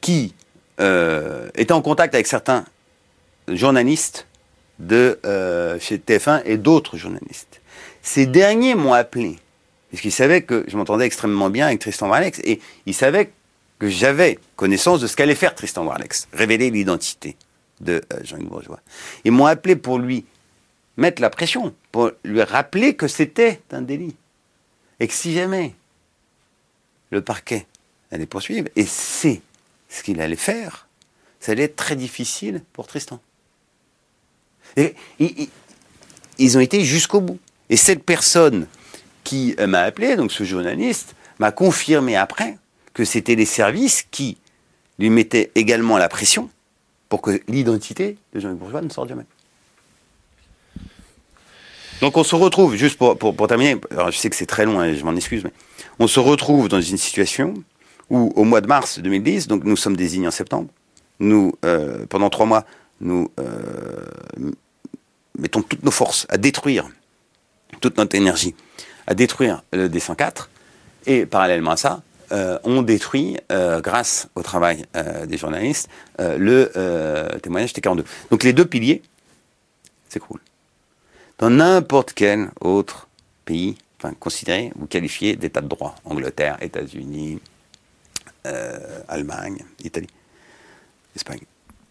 qui 0.00 0.34
euh, 0.80 1.48
était 1.54 1.72
en 1.72 1.82
contact 1.82 2.14
avec 2.14 2.26
certains 2.26 2.64
journalistes 3.48 4.26
de 4.78 5.18
euh, 5.24 5.78
chez 5.80 5.96
TF1 5.98 6.42
et 6.44 6.56
d'autres 6.56 6.96
journalistes. 6.96 7.60
Ces 8.02 8.26
derniers 8.26 8.74
m'ont 8.74 8.92
appelé, 8.92 9.38
puisqu'ils 9.88 10.12
savaient 10.12 10.42
que 10.42 10.64
je 10.68 10.76
m'entendais 10.76 11.06
extrêmement 11.06 11.50
bien 11.50 11.66
avec 11.66 11.80
Tristan 11.80 12.08
Varlex, 12.08 12.40
et 12.44 12.60
ils 12.86 12.94
savaient 12.94 13.32
que 13.78 13.88
j'avais 13.88 14.38
connaissance 14.56 15.00
de 15.00 15.06
ce 15.06 15.16
qu'allait 15.16 15.34
faire 15.34 15.54
Tristan 15.54 15.84
Varlex, 15.84 16.28
révéler 16.32 16.70
l'identité 16.70 17.36
de 17.80 18.02
euh, 18.12 18.20
Jean-Luc 18.24 18.48
Bourgeois. 18.48 18.80
Ils 19.24 19.32
m'ont 19.32 19.46
appelé 19.46 19.76
pour 19.76 19.98
lui 19.98 20.24
mettre 20.96 21.22
la 21.22 21.30
pression, 21.30 21.74
pour 21.92 22.10
lui 22.24 22.42
rappeler 22.42 22.94
que 22.94 23.08
c'était 23.08 23.60
un 23.70 23.82
délit. 23.82 24.16
Et 25.00 25.06
que 25.06 25.14
si 25.14 25.32
jamais 25.32 25.74
le 27.10 27.22
parquet 27.22 27.66
allait 28.10 28.26
poursuivre, 28.26 28.68
et 28.76 28.84
c'est 28.84 29.40
ce 29.88 30.02
qu'il 30.02 30.20
allait 30.20 30.36
faire, 30.36 30.88
ça 31.40 31.52
allait 31.52 31.64
être 31.64 31.76
très 31.76 31.96
difficile 31.96 32.62
pour 32.72 32.86
Tristan. 32.86 33.20
Et, 34.76 34.94
ils 36.38 36.56
ont 36.56 36.60
été 36.60 36.84
jusqu'au 36.84 37.20
bout. 37.20 37.38
Et 37.70 37.76
cette 37.76 38.04
personne 38.04 38.66
qui 39.24 39.54
euh, 39.58 39.66
m'a 39.66 39.80
appelé, 39.80 40.16
donc 40.16 40.30
ce 40.30 40.44
journaliste, 40.44 41.14
m'a 41.38 41.52
confirmé 41.52 42.16
après 42.16 42.58
que 42.92 43.04
c'était 43.04 43.34
les 43.34 43.44
services 43.44 44.04
qui 44.10 44.36
lui 44.98 45.10
mettaient 45.10 45.50
également 45.54 45.98
la 45.98 46.08
pression 46.08 46.50
pour 47.08 47.22
que 47.22 47.40
l'identité 47.48 48.18
de 48.34 48.40
Jean-Luc 48.40 48.58
Bourgeois 48.58 48.82
ne 48.82 48.88
sorte 48.88 49.08
jamais. 49.08 49.24
Donc 52.00 52.16
on 52.16 52.24
se 52.24 52.36
retrouve, 52.36 52.76
juste 52.76 52.96
pour, 52.96 53.18
pour, 53.18 53.48
terminer, 53.48 53.76
alors 53.90 54.10
je 54.10 54.18
sais 54.18 54.30
que 54.30 54.36
c'est 54.36 54.46
très 54.46 54.64
long, 54.64 54.82
et 54.82 54.90
hein, 54.90 54.94
je 54.94 55.04
m'en 55.04 55.16
excuse, 55.16 55.42
mais 55.42 55.52
on 55.98 56.06
se 56.06 56.20
retrouve 56.20 56.68
dans 56.68 56.80
une 56.80 56.96
situation 56.96 57.54
où 58.08 58.32
au 58.36 58.44
mois 58.44 58.60
de 58.60 58.68
mars 58.68 59.00
2010, 59.00 59.48
donc 59.48 59.64
nous 59.64 59.76
sommes 59.76 59.96
désignés 59.96 60.28
en 60.28 60.32
septembre, 60.32 60.68
nous, 61.18 61.52
euh, 61.64 62.06
pendant 62.06 62.30
trois 62.30 62.46
mois, 62.46 62.64
nous 63.00 63.30
euh, 63.40 64.04
mettons 65.36 65.62
toutes 65.62 65.82
nos 65.82 65.90
forces 65.90 66.26
à 66.28 66.36
détruire, 66.36 66.88
toute 67.80 67.98
notre 67.98 68.14
énergie, 68.14 68.54
à 69.08 69.14
détruire 69.14 69.64
le 69.72 69.88
D104, 69.88 70.48
et 71.06 71.26
parallèlement 71.26 71.72
à 71.72 71.76
ça, 71.76 72.02
euh, 72.32 72.58
on 72.64 72.82
détruit, 72.82 73.36
grâce 73.50 74.28
au 74.34 74.42
travail 74.42 74.84
des 75.26 75.36
journalistes, 75.36 75.88
le 76.18 76.70
témoignage 77.42 77.72
T42. 77.72 78.04
Donc 78.30 78.42
les 78.42 78.52
deux 78.52 78.66
piliers, 78.66 79.02
cool 80.18 80.40
dans 81.38 81.50
n'importe 81.50 82.12
quel 82.14 82.50
autre 82.60 83.08
pays, 83.44 83.78
enfin 83.98 84.12
considéré 84.18 84.72
ou 84.78 84.86
qualifié 84.86 85.36
d'état 85.36 85.60
de 85.60 85.68
droit, 85.68 85.94
Angleterre, 86.04 86.56
États-Unis, 86.60 87.40
euh, 88.46 89.00
Allemagne, 89.08 89.64
Italie, 89.82 90.08
Espagne. 91.14 91.40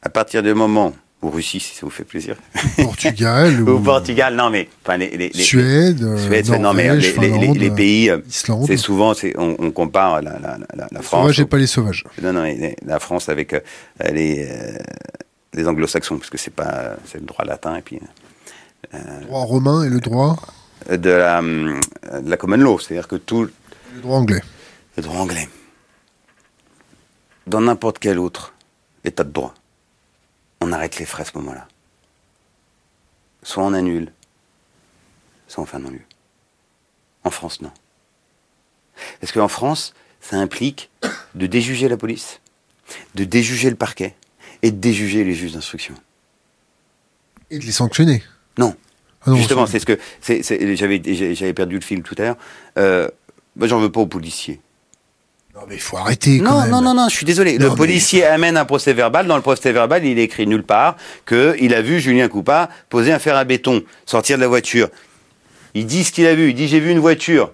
À 0.02 0.10
partir 0.10 0.44
du 0.44 0.54
moment 0.54 0.94
ou 1.22 1.30
Russie, 1.30 1.60
si 1.60 1.74
ça 1.74 1.82
vous 1.86 1.90
fait 1.90 2.04
plaisir. 2.04 2.36
Portugal 2.78 3.62
ou, 3.70 3.80
Portugal, 3.80 4.36
non 4.36 4.50
mais 4.50 4.70
enfin 4.84 4.98
les, 4.98 5.10
les, 5.10 5.34
Suède, 5.34 6.06
Suède 6.18 6.50
non 6.60 6.74
mais 6.74 6.96
les, 6.96 7.54
les 7.54 7.72
pays, 7.72 8.10
euh, 8.10 8.20
c'est 8.30 8.78
souvent, 8.78 9.14
on, 9.36 9.56
on, 9.58 9.72
compare 9.72 10.22
la, 10.22 10.40
la, 10.40 10.58
la, 10.76 10.88
la 10.92 11.02
France. 11.02 11.22
Sauvage 11.22 11.40
et 11.40 11.46
pas 11.46 11.58
les 11.58 11.68
sauvages. 11.68 12.04
Non 12.22 12.34
non, 12.34 12.44
la 12.86 13.00
France 13.00 13.30
avec 13.30 13.54
euh, 13.54 13.60
les 14.12 14.48
les 15.54 15.68
anglo-saxons 15.68 16.18
parce 16.18 16.30
que 16.30 16.38
c'est 16.38 16.54
pas 16.54 16.98
c'est 17.06 17.20
le 17.20 17.26
droit 17.26 17.44
latin 17.46 17.76
et 17.78 17.82
puis 17.82 18.00
le 18.94 19.26
droit 19.26 19.44
romain 19.44 19.84
et 19.84 19.90
le 19.90 20.00
droit 20.00 20.36
de 20.90 21.10
la, 21.10 21.42
de 21.42 22.30
la 22.30 22.38
common 22.38 22.58
law, 22.58 22.80
c'est-à-dire 22.80 23.08
que 23.08 23.16
tout. 23.16 23.44
Le 23.96 24.02
droit 24.02 24.18
anglais. 24.18 24.42
Le 24.96 25.04
droit 25.04 25.18
anglais. 25.18 25.50
Dans 27.46 27.62
n'importe 27.62 28.00
quel 28.00 28.20
autre 28.20 28.54
état 29.04 29.24
de 29.24 29.32
droit, 29.32 29.54
on 30.68 30.72
arrête 30.74 31.00
les 31.00 31.06
frais 31.06 31.24
à 31.24 31.26
ce 31.26 31.38
moment-là. 31.38 31.68
Soit 33.44 33.64
on 33.64 33.74
annule, 33.74 34.12
soit 35.48 35.64
on 35.64 35.66
fait 35.66 35.78
un 35.78 35.82
non-lieu. 35.82 36.02
En 37.24 37.32
France, 37.32 37.62
non. 37.62 37.72
Parce 39.22 39.32
qu'en 39.32 39.48
France, 39.48 39.94
ça 40.20 40.38
implique 40.38 40.90
de 41.36 41.48
déjuger 41.48 41.88
la 41.88 41.98
police, 41.98 42.42
de 43.16 43.24
déjuger 43.24 43.70
le 43.70 43.76
parquet 43.76 44.16
et 44.62 44.72
de 44.72 44.78
déjuger 44.78 45.24
les 45.24 45.34
juges 45.34 45.54
d'instruction. 45.54 45.96
Et 47.50 47.60
de 47.60 47.64
les 47.64 47.72
sanctionner. 47.72 48.24
Non. 48.58 48.76
Ah 49.26 49.34
Justement, 49.36 49.68
c'est 49.68 49.80
ce 49.80 49.86
que 49.86 50.00
j'avais 50.22 51.54
perdu 51.54 51.76
le 51.76 51.82
fil 51.82 52.04
tout 52.04 52.16
à 52.18 52.22
l'heure. 52.24 52.38
Euh, 52.78 53.08
moi, 53.56 53.68
j'en 53.68 53.80
veux 53.80 53.92
pas 53.92 54.02
aux 54.02 54.08
policiers. 54.08 54.60
Non, 55.58 55.64
mais 55.68 55.76
il 55.76 55.82
faut 55.82 55.98
arrêter. 55.98 56.38
Quand 56.38 56.68
non, 56.68 56.68
non, 56.68 56.82
non, 56.82 56.94
non, 56.94 57.10
je 57.10 57.16
suis 57.16 57.26
désolé. 57.26 57.58
le 57.58 57.74
policier 57.74 58.24
amène 58.24 58.58
un 58.58 58.66
procès 58.66 58.94
verbal. 58.94 59.26
Dans 59.26 59.36
le 59.36 59.42
procès 59.42 59.72
verbal, 59.72 60.06
il 60.06 60.20
écrit 60.20 60.46
nulle 60.46 60.62
part 60.62 60.98
qu'il 61.26 61.74
a 61.74 61.82
vu 61.82 62.00
Julien 62.00 62.28
Coupa 62.28 62.70
poser 62.90 63.12
un 63.12 63.18
fer 63.18 63.36
à 63.36 63.44
béton, 63.44 63.82
sortir 64.06 64.38
de 64.38 64.44
la 64.44 64.48
voiture. 64.48 64.90
Il 65.74 65.88
dit 65.88 66.04
ce 66.04 66.12
qu'il 66.12 66.28
a 66.28 66.36
vu. 66.36 66.50
Il 66.50 66.56
dit 66.56 66.68
j'ai 66.68 66.80
vu 66.80 66.92
une 66.92 67.00
voiture, 67.00 67.52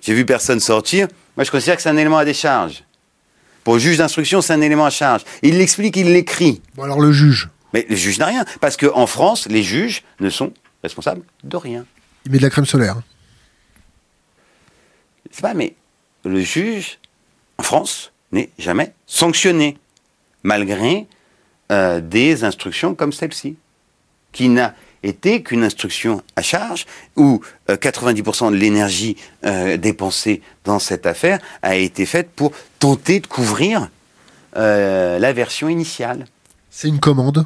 j'ai 0.00 0.14
vu 0.14 0.26
personne 0.26 0.58
sortir. 0.58 1.06
Moi, 1.36 1.44
je 1.44 1.52
considère 1.52 1.76
que 1.76 1.82
c'est 1.82 1.88
un 1.88 1.96
élément 1.96 2.18
à 2.18 2.24
décharge. 2.24 2.82
Pour 3.62 3.74
le 3.74 3.80
juge 3.80 3.98
d'instruction, 3.98 4.40
c'est 4.40 4.52
un 4.52 4.60
élément 4.60 4.86
à 4.86 4.90
charge. 4.90 5.22
Il 5.42 5.58
l'explique, 5.58 5.96
il 5.96 6.12
l'écrit. 6.12 6.60
Bon, 6.74 6.82
alors 6.82 7.00
le 7.00 7.12
juge. 7.12 7.50
Mais 7.72 7.86
le 7.88 7.94
juge 7.94 8.18
n'a 8.18 8.26
rien. 8.26 8.44
Parce 8.60 8.76
qu'en 8.76 9.06
France, 9.06 9.46
les 9.48 9.62
juges 9.62 10.02
ne 10.18 10.28
sont 10.28 10.52
responsables 10.82 11.22
de 11.44 11.56
rien. 11.56 11.86
Il 12.26 12.32
met 12.32 12.38
de 12.38 12.42
la 12.42 12.50
crème 12.50 12.66
solaire. 12.66 12.96
C'est 15.30 15.40
pas, 15.40 15.54
mais 15.54 15.74
le 16.24 16.40
juge, 16.40 16.98
en 17.58 17.62
France, 17.62 18.12
n'est 18.32 18.50
jamais 18.58 18.92
sanctionné, 19.06 19.78
malgré 20.42 21.06
euh, 21.72 22.00
des 22.00 22.44
instructions 22.44 22.94
comme 22.94 23.12
celle-ci, 23.12 23.56
qui 24.32 24.48
n'a 24.48 24.74
été 25.02 25.42
qu'une 25.42 25.62
instruction 25.62 26.22
à 26.36 26.42
charge, 26.42 26.86
où 27.16 27.40
90% 27.68 28.46
euh, 28.46 28.50
de 28.50 28.56
l'énergie 28.56 29.16
euh, 29.44 29.76
dépensée 29.76 30.42
dans 30.64 30.78
cette 30.78 31.06
affaire 31.06 31.38
a 31.62 31.76
été 31.76 32.06
faite 32.06 32.30
pour 32.34 32.52
tenter 32.78 33.20
de 33.20 33.26
couvrir 33.26 33.88
la 34.56 35.32
version 35.32 35.68
initiale. 35.68 36.26
C'est 36.70 36.86
une 36.86 37.00
commande? 37.00 37.44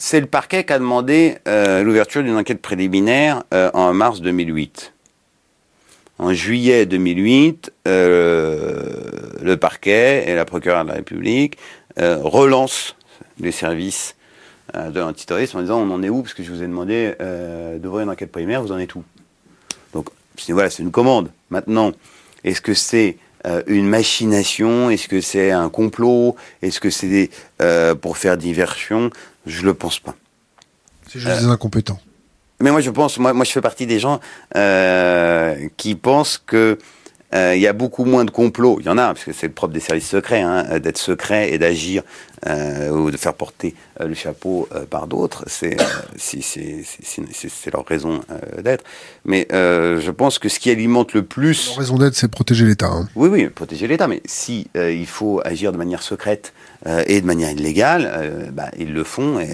C'est 0.00 0.20
le 0.20 0.26
parquet 0.26 0.64
qui 0.64 0.72
a 0.72 0.78
demandé 0.78 1.36
euh, 1.46 1.82
l'ouverture 1.82 2.22
d'une 2.22 2.36
enquête 2.36 2.62
préliminaire 2.62 3.44
euh, 3.52 3.70
en 3.74 3.92
mars 3.92 4.22
2008. 4.22 4.94
En 6.18 6.32
juillet 6.32 6.86
2008, 6.86 7.70
euh, 7.86 8.82
le 9.42 9.56
parquet 9.58 10.24
et 10.26 10.34
la 10.34 10.46
procureure 10.46 10.84
de 10.84 10.88
la 10.88 10.96
République 10.96 11.58
relancent 11.96 12.96
les 13.40 13.52
services 13.52 14.14
de 14.74 15.00
l'antiterrorisme 15.00 15.58
en 15.58 15.60
disant 15.60 15.80
on 15.80 15.90
en 15.90 16.02
est 16.02 16.08
où? 16.08 16.22
Parce 16.22 16.32
que 16.32 16.42
je 16.42 16.50
vous 16.50 16.62
ai 16.62 16.66
demandé 16.66 17.12
d'ouvrir 17.78 18.04
une 18.04 18.10
enquête 18.10 18.32
préliminaire, 18.32 18.62
vous 18.62 18.72
en 18.72 18.78
êtes 18.78 18.94
où? 18.94 19.04
Donc 19.92 20.08
voilà, 20.48 20.70
c'est 20.70 20.82
une 20.82 20.92
commande. 20.92 21.30
Maintenant, 21.50 21.92
est-ce 22.44 22.62
que 22.62 22.72
c'est 22.72 23.18
une 23.66 23.86
machination? 23.86 24.88
Est-ce 24.88 25.08
que 25.08 25.20
c'est 25.20 25.50
un 25.50 25.68
complot? 25.68 26.36
Est-ce 26.62 26.80
que 26.80 26.88
c'est 26.88 27.30
pour 28.00 28.16
faire 28.16 28.38
diversion? 28.38 29.10
Je 29.46 29.62
le 29.62 29.74
pense 29.74 29.98
pas. 29.98 30.14
C'est 31.08 31.18
juste 31.18 31.40
des 31.40 31.46
incompétents. 31.46 32.00
Mais 32.60 32.70
moi, 32.70 32.80
je 32.80 32.90
pense, 32.90 33.18
moi, 33.18 33.32
moi, 33.32 33.44
je 33.44 33.52
fais 33.52 33.62
partie 33.62 33.86
des 33.86 33.98
gens 33.98 34.20
euh, 34.54 35.68
qui 35.76 35.94
pensent 35.94 36.36
que 36.44 36.78
euh, 37.32 37.54
il 37.54 37.62
y 37.62 37.66
a 37.66 37.72
beaucoup 37.72 38.04
moins 38.04 38.24
de 38.24 38.30
complots. 38.30 38.78
Il 38.80 38.86
y 38.86 38.88
en 38.88 38.98
a, 38.98 39.06
parce 39.14 39.24
que 39.24 39.32
c'est 39.32 39.46
le 39.46 39.52
propre 39.52 39.72
des 39.72 39.80
services 39.80 40.08
secrets, 40.08 40.42
hein, 40.42 40.78
d'être 40.78 40.98
secret 40.98 41.52
et 41.52 41.58
d'agir 41.58 42.02
euh, 42.46 42.90
ou 42.90 43.10
de 43.10 43.16
faire 43.16 43.34
porter 43.34 43.74
euh, 44.00 44.08
le 44.08 44.14
chapeau 44.14 44.68
euh, 44.74 44.84
par 44.84 45.06
d'autres. 45.06 45.44
C'est 45.46 45.76
c'est 46.18 47.70
leur 47.72 47.86
raison 47.86 48.20
euh, 48.30 48.62
d'être. 48.62 48.84
Mais 49.24 49.46
je 49.50 50.10
pense 50.10 50.38
que 50.38 50.48
ce 50.48 50.60
qui 50.60 50.70
alimente 50.70 51.14
le 51.14 51.22
plus... 51.24 51.68
Leur 51.68 51.78
raison 51.78 51.98
d'être, 51.98 52.14
c'est 52.14 52.28
protéger 52.28 52.66
l'État. 52.66 52.88
Hein. 52.88 53.08
Oui, 53.14 53.28
oui, 53.28 53.48
protéger 53.48 53.86
l'État. 53.86 54.06
Mais 54.06 54.20
si 54.26 54.68
il 54.74 55.06
faut 55.06 55.40
agir 55.44 55.72
de 55.72 55.78
manière 55.78 56.02
secrète 56.02 56.52
et 56.86 57.20
de 57.20 57.26
manière 57.26 57.50
illégale, 57.50 58.50
bah, 58.52 58.70
ils 58.78 58.92
le 58.92 59.04
font 59.04 59.38
et 59.38 59.48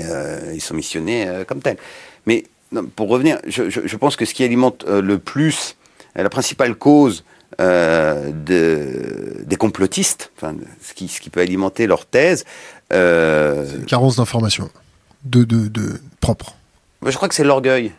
ils 0.55 0.61
sont 0.61 0.74
missionnés 0.74 1.27
comme 1.49 1.61
tels. 1.61 1.77
Mais 2.27 2.45
pour 2.95 3.09
revenir, 3.09 3.39
je, 3.47 3.68
je, 3.68 3.81
je, 3.85 3.97
pense 3.97 4.16
que 4.16 4.24
ce 4.24 4.35
qui 4.35 4.45
alimente 4.45 4.85
le 4.87 5.18
plus, 5.18 5.77
la 6.14 6.31
principale 6.31 6.74
cause 6.74 7.24
euh, 7.61 8.33
de, 8.33 9.43
des 9.47 9.57
complotistes, 9.57 10.31
enfin, 10.37 10.55
ce, 10.83 10.93
qui, 10.93 11.09
ce 11.09 11.20
qui 11.22 11.31
peut 11.31 11.41
alimenter 11.41 11.87
leur 11.87 12.05
thèse. 12.05 12.45
Euh, 12.93 13.79
une 13.79 13.87
carence 13.87 14.16
d'informations, 14.16 14.68
de, 15.24 15.45
de, 15.45 15.68
de 15.68 16.01
propre. 16.20 16.55
Je 17.07 17.16
crois 17.16 17.29
que 17.29 17.35
c'est 17.35 17.45
l'orgueil. 17.45 17.93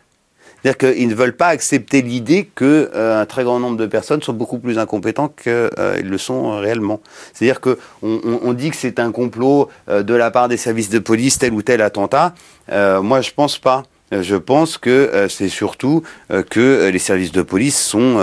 C'est-à-dire 0.62 0.96
qu'ils 0.96 1.08
ne 1.08 1.16
veulent 1.16 1.36
pas 1.36 1.48
accepter 1.48 2.02
l'idée 2.02 2.50
qu'un 2.56 2.66
euh, 2.66 3.26
très 3.26 3.44
grand 3.44 3.60
nombre 3.60 3.78
de 3.78 3.86
personnes 3.86 4.22
sont 4.22 4.34
beaucoup 4.34 4.58
plus 4.58 4.80
incompétents 4.80 5.30
qu'ils 5.30 5.52
euh, 5.54 6.02
le 6.02 6.18
sont 6.18 6.58
réellement. 6.60 7.00
C'est-à-dire 7.34 7.62
qu'on 7.62 7.78
on, 8.02 8.54
dit 8.54 8.72
que 8.72 8.76
c'est 8.76 9.00
un 9.00 9.12
complot 9.12 9.70
euh, 9.90 10.04
de 10.04 10.14
la 10.14 10.32
part 10.32 10.48
des 10.48 10.58
services 10.58 10.90
de 10.90 11.00
police, 11.00 11.38
tel 11.38 11.54
ou 11.54 11.62
tel 11.62 11.82
attentat. 11.82 12.34
moi, 12.70 13.22
je 13.22 13.32
pense 13.32 13.58
pas. 13.58 13.84
je 14.12 14.36
pense 14.36 14.78
que 14.78 15.28
c'est 15.30 15.50
surtout 15.50 16.04
que 16.50 16.90
les 16.90 17.00
services 17.00 17.32
de 17.32 17.42
police 17.42 17.80
sont, 17.80 18.18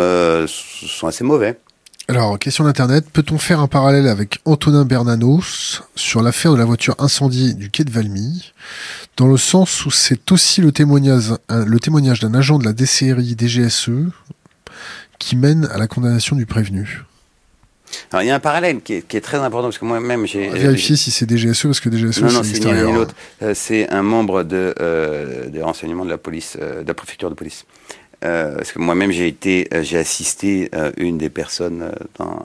sont 0.47 1.07
assez 1.07 1.25
mauvais. 1.25 1.57
Alors, 2.07 2.39
question 2.39 2.65
d'Internet, 2.65 3.07
peut-on 3.11 3.39
faire 3.39 3.61
un 3.61 3.67
parallèle 3.67 4.09
avec 4.09 4.39
Antonin 4.45 4.85
Bernanos 4.85 5.83
sur 5.97 6.21
l'affaire 6.21 6.53
de 6.53 6.59
la 6.59 6.67
voiture 6.67 6.95
incendiée 6.99 7.55
du 7.55 7.71
quai 7.71 7.85
de 7.85 7.91
Valmy, 7.91 8.53
dans 9.17 9.27
le 9.27 9.37
sens 9.37 9.87
où 9.87 9.91
c'est 9.91 10.33
aussi 10.33 10.61
le 10.61 10.73
témoignage, 10.73 11.33
le 11.49 11.79
témoignage 11.79 12.21
d'un 12.21 12.35
agent 12.35 12.59
de 12.59 12.65
la 12.65 12.73
DCRI 12.73 13.37
DGSE 13.39 13.91
qui 15.19 15.37
mène 15.37 15.67
à 15.67 15.79
la 15.79 15.87
condamnation 15.87 16.37
du 16.37 16.47
prévenu 16.47 17.05
alors, 18.11 18.23
il 18.23 18.27
y 18.27 18.31
a 18.31 18.35
un 18.35 18.41
parallèle 18.41 18.81
qui 18.81 18.95
est, 18.95 19.21
très 19.21 19.39
important 19.39 19.69
parce 19.69 19.79
que 19.79 19.85
moi-même 19.85 20.27
j'ai. 20.27 20.49
Vérifier 20.49 20.97
si 20.97 21.11
c'est 21.11 21.29
DGSE 21.29 21.65
parce 21.65 21.81
que 21.81 21.91
DGSE 21.91 22.23
non, 22.23 22.33
non, 22.33 22.43
c'est 22.43 22.59
ni 22.59 22.67
l'un 22.67 22.87
ni 22.87 22.93
l'autre. 22.93 23.15
Euh, 23.43 23.55
c'est 23.55 23.89
un 23.91 24.03
membre 24.03 24.43
de, 24.43 24.75
euh, 24.81 25.49
des 25.49 25.63
renseignements 25.63 26.05
de 26.05 26.11
la 26.11 26.19
police, 26.19 26.57
euh, 26.61 26.83
de 26.83 26.89
la 26.89 26.95
préfecture 26.95 27.31
de 27.31 27.35
police. 27.35 27.67
Euh, 28.25 28.57
parce 28.57 28.73
que 28.73 28.79
moi-même, 28.79 29.11
j'ai 29.11 29.29
été, 29.29 29.69
j'ai 29.83 29.99
assisté 29.99 30.71
une 30.97 31.19
des 31.19 31.29
personnes 31.29 31.93
dans 32.19 32.43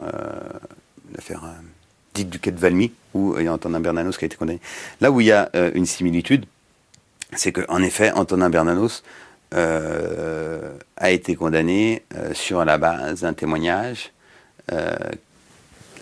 l'affaire 1.15 1.41
dite 2.13 2.29
du 2.29 2.39
quai 2.39 2.51
de 2.51 2.59
Valmy, 2.59 2.91
où 3.13 3.35
il 3.37 3.45
y 3.45 3.47
a 3.47 3.53
Antonin 3.53 3.79
Bernanos 3.79 4.17
qui 4.17 4.25
a 4.25 4.27
été 4.27 4.35
condamné. 4.35 4.59
Là 4.99 5.11
où 5.11 5.21
il 5.21 5.27
y 5.27 5.31
a 5.31 5.49
une 5.73 5.85
similitude, 5.85 6.45
c'est 7.35 7.51
qu'en 7.51 7.81
effet, 7.81 8.11
Antonin 8.11 8.49
Bernanos 8.49 9.03
a 9.51 11.11
été 11.11 11.35
condamné 11.35 12.03
sur 12.33 12.63
la 12.65 12.77
base 12.77 13.21
d'un 13.21 13.33
témoignage 13.33 14.11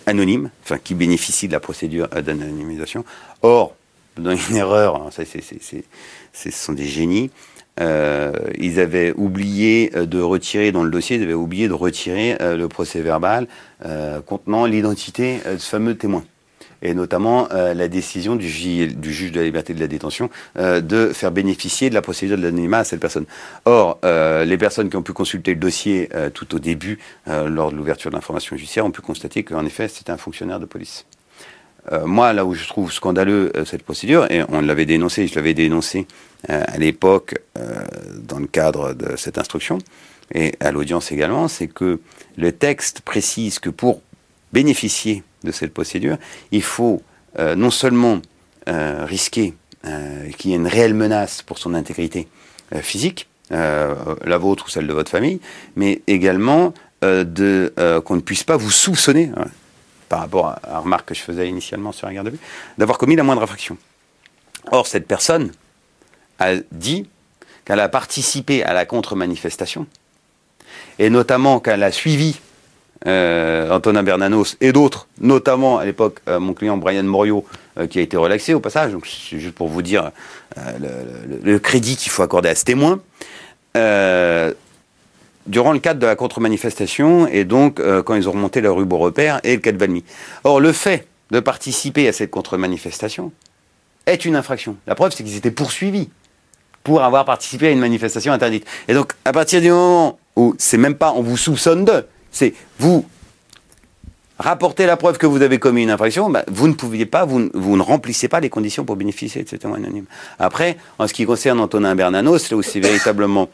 anonyme, 0.06 0.50
enfin 0.64 0.78
qui 0.78 0.96
bénéficie 0.96 1.48
de 1.48 1.54
la 1.54 1.60
procédure 1.60 2.08
d'anonymisation. 2.10 3.06
Or, 3.42 3.76
dans 4.18 4.36
une 4.36 4.56
erreur, 4.56 5.10
ça, 5.12 5.24
c'est, 5.26 5.44
ce 6.34 6.52
sont 6.52 6.74
des 6.74 6.86
génies, 6.86 7.30
euh, 7.80 8.32
ils 8.58 8.80
avaient 8.80 9.14
oublié 9.16 9.92
euh, 9.96 10.06
de 10.06 10.20
retirer 10.20 10.72
dans 10.72 10.84
le 10.84 10.90
dossier, 10.90 11.18
ils 11.18 11.24
avaient 11.24 11.34
oublié 11.34 11.68
de 11.68 11.74
retirer 11.74 12.36
euh, 12.42 12.58
le 12.58 12.68
procès 12.68 13.02
verbal 13.02 13.48
contenant 14.26 14.66
l'identité 14.66 15.40
de 15.46 15.58
ce 15.58 15.70
fameux 15.70 15.96
témoin. 15.96 16.24
Et 16.82 16.94
notamment 16.94 17.48
la 17.52 17.88
décision 17.88 18.36
du, 18.36 18.48
juge 18.48 19.32
de 19.32 19.40
la 19.40 19.46
liberté 19.46 19.74
de 19.74 19.80
la 19.80 19.88
détention 19.88 20.30
de 20.56 21.12
faire 21.14 21.32
bénéficier 21.32 21.90
de 21.90 21.96
la 21.96 22.02
procédure 22.02 22.38
de 22.38 22.44
l'anonymat 22.44 22.80
à 22.80 22.84
cette 22.84 23.00
personne. 23.00 23.26
Or, 23.66 24.00
les 24.04 24.58
personnes 24.58 24.90
qui 24.90 24.96
ont 24.96 25.02
pu 25.02 25.14
consulter 25.14 25.56
le 25.56 25.60
dossier 25.60 26.10
tout 26.36 26.54
au 26.56 26.60
début, 26.60 27.00
lors 27.26 27.72
de 27.72 27.76
l'ouverture 27.76 28.12
de 28.12 28.16
l'information 28.16 28.56
judiciaire, 28.56 28.86
ont 28.86 28.92
pu 28.92 29.02
constater 29.02 29.44
qu'en 29.44 29.66
effet, 29.66 29.88
c'était 29.88 30.12
un 30.12 30.18
fonctionnaire 30.18 30.60
de 30.60 30.66
police. 30.66 31.06
moi, 32.06 32.32
là 32.34 32.46
où 32.46 32.54
je 32.54 32.68
trouve 32.68 32.92
scandaleux 32.92 33.52
cette 33.66 33.84
procédure, 33.84 34.32
et 34.32 34.44
on 34.50 34.62
l'avait 34.62 34.86
dénoncé, 34.86 35.26
je 35.26 35.36
l'avais 35.36 35.56
dénoncé 35.56 36.06
euh, 36.50 36.64
à 36.68 36.78
l'époque 36.78 37.36
euh, 37.58 37.84
dans 38.22 38.40
le 38.40 38.46
cadre 38.48 38.94
de 38.94 39.16
cette 39.16 39.38
instruction 39.40 39.80
et 40.34 40.54
à 40.60 40.72
l'audience 40.72 41.12
également, 41.12 41.48
c'est 41.48 41.68
que 41.68 42.00
le 42.38 42.52
texte 42.52 43.02
précise 43.02 43.60
que 43.60 43.70
pour 43.70 44.02
bénéficier 44.54 45.24
de 45.44 45.52
cette 45.52 45.74
procédure, 45.74 46.18
il 46.52 46.64
faut 46.64 47.02
euh, 47.40 47.56
non 47.56 47.72
seulement 47.72 48.22
risquer 48.68 49.54
qu'il 50.38 50.52
y 50.52 50.54
ait 50.54 50.58
une 50.58 50.68
réelle 50.68 50.94
menace 50.94 51.42
pour 51.42 51.58
son 51.58 51.74
intégrité 51.74 52.28
physique, 52.82 53.30
la 53.50 54.38
vôtre 54.38 54.66
ou 54.66 54.70
celle 54.70 54.88
de 54.88 54.92
votre 54.92 55.10
famille, 55.10 55.40
mais 55.78 56.02
également 56.06 56.74
qu'on 57.02 57.08
ne 57.08 58.20
puisse 58.20 58.44
pas 58.44 58.58
vous 58.58 58.70
soupçonner, 58.70 59.32
hein, 59.38 59.46
par 60.10 60.20
rapport 60.20 60.48
à 60.48 60.60
la 60.68 60.80
remarque 60.80 61.08
que 61.08 61.16
je 61.16 61.22
faisais 61.22 61.48
initialement 61.48 61.94
sur 61.94 62.10
un 62.10 62.14
garde 62.14 62.28
de 62.28 62.32
vue, 62.32 62.40
d'avoir 62.78 62.98
commis 62.98 63.16
la 63.16 63.24
moindre 63.24 63.42
infraction. 63.42 63.78
Or, 64.72 64.86
cette 64.86 65.08
personne 65.08 65.54
a 66.40 66.56
dit 66.74 67.08
qu'elle 67.64 67.80
a 67.80 67.88
participé 67.88 68.64
à 68.64 68.74
la 68.74 68.86
contre-manifestation, 68.86 69.88
et 71.00 71.10
notamment 71.10 71.62
qu'elle 71.62 71.84
a 71.84 71.92
suivi 71.94 72.42
euh, 73.06 73.70
Antonin 73.70 74.02
Bernanos 74.02 74.58
et 74.60 74.72
d'autres, 74.72 75.08
notamment 75.22 75.78
à 75.78 75.86
l'époque 75.86 76.20
euh, 76.28 76.40
mon 76.40 76.54
client 76.54 76.78
Brian 76.78 77.04
Morio, 77.04 77.46
euh, 77.78 77.86
qui 77.86 78.00
a 78.00 78.02
été 78.02 78.18
relaxé 78.18 78.54
au 78.54 78.60
passage, 78.60 78.92
donc 78.92 79.06
c'est 79.06 79.40
juste 79.40 79.54
pour 79.54 79.68
vous 79.68 79.84
dire 79.84 80.12
le, 80.80 81.58
crédit 81.60 81.96
qu'il 81.96 82.12
faut 82.12 82.24
accorder 82.24 82.50
à 82.50 82.56
ce 82.56 82.66
témoin, 82.66 83.00
durant 85.46 85.72
le 85.72 85.80
cadre 85.80 86.00
de 86.00 86.08
la 86.08 86.16
contre-manifestation, 86.16 87.28
et 87.28 87.46
donc 87.46 87.80
quand 88.04 88.16
ils 88.16 88.28
ont 88.28 88.32
remonté 88.32 88.62
la 88.62 88.72
rue 88.72 88.86
Beaurepaire 88.86 89.40
et 89.44 89.56
le 89.56 89.62
cas 89.62 89.72
de 89.72 89.78
Valmy. 89.78 90.04
Or, 90.44 90.60
le 90.60 90.72
fait 90.72 91.08
de 91.32 91.40
participer 91.40 92.08
à 92.08 92.14
cette 92.14 92.32
contre-manifestation 92.32 93.32
est 94.08 94.26
une 94.26 94.36
infraction. 94.36 94.78
La 94.88 94.96
preuve, 94.96 95.14
c'est 95.14 95.24
qu'ils 95.24 95.38
étaient 95.38 95.52
poursuivis 95.52 96.10
pour 96.84 97.04
avoir 97.04 97.26
participé 97.26 97.68
à 97.68 97.72
une 97.72 97.80
manifestation 97.80 98.32
interdite. 98.32 98.66
Et 98.88 98.94
donc, 98.94 99.14
à 99.26 99.34
partir 99.34 99.62
du 99.62 99.70
moment 99.70 100.18
où 100.36 100.56
c'est 100.58 100.78
même 100.78 100.96
pas 100.96 101.12
on 101.12 101.22
vous 101.22 101.38
soupçonne 101.38 101.84
de, 101.84 102.06
c'est 102.38 102.54
vous 102.80 103.06
rapportez 104.40 104.86
la 104.86 104.98
preuve 104.98 105.18
que 105.18 105.26
vous 105.26 105.42
avez 105.42 105.58
commis 105.58 105.84
une 105.84 105.90
infraction, 105.90 106.30
bah, 106.30 106.44
vous 106.48 106.68
ne 106.68 106.74
pouviez 106.74 107.08
pas, 107.08 107.26
vous, 107.26 107.40
ne 107.40 107.82
remplissez 107.82 108.28
pas 108.28 108.40
les 108.40 108.50
conditions 108.50 108.86
pour 108.86 108.96
bénéficier 108.96 109.44
de 109.44 109.50
ce 109.50 109.56
témoin 109.56 109.78
anonyme. 109.78 110.06
Après, 110.38 110.78
en 111.00 111.08
ce 111.08 111.14
qui 111.14 111.26
concerne 111.26 111.60
Antonin 111.60 111.96
Bernanos, 111.96 112.52
là 112.52 112.58
où 112.58 112.62
c'est 112.62 112.80
véritablement 112.80 113.50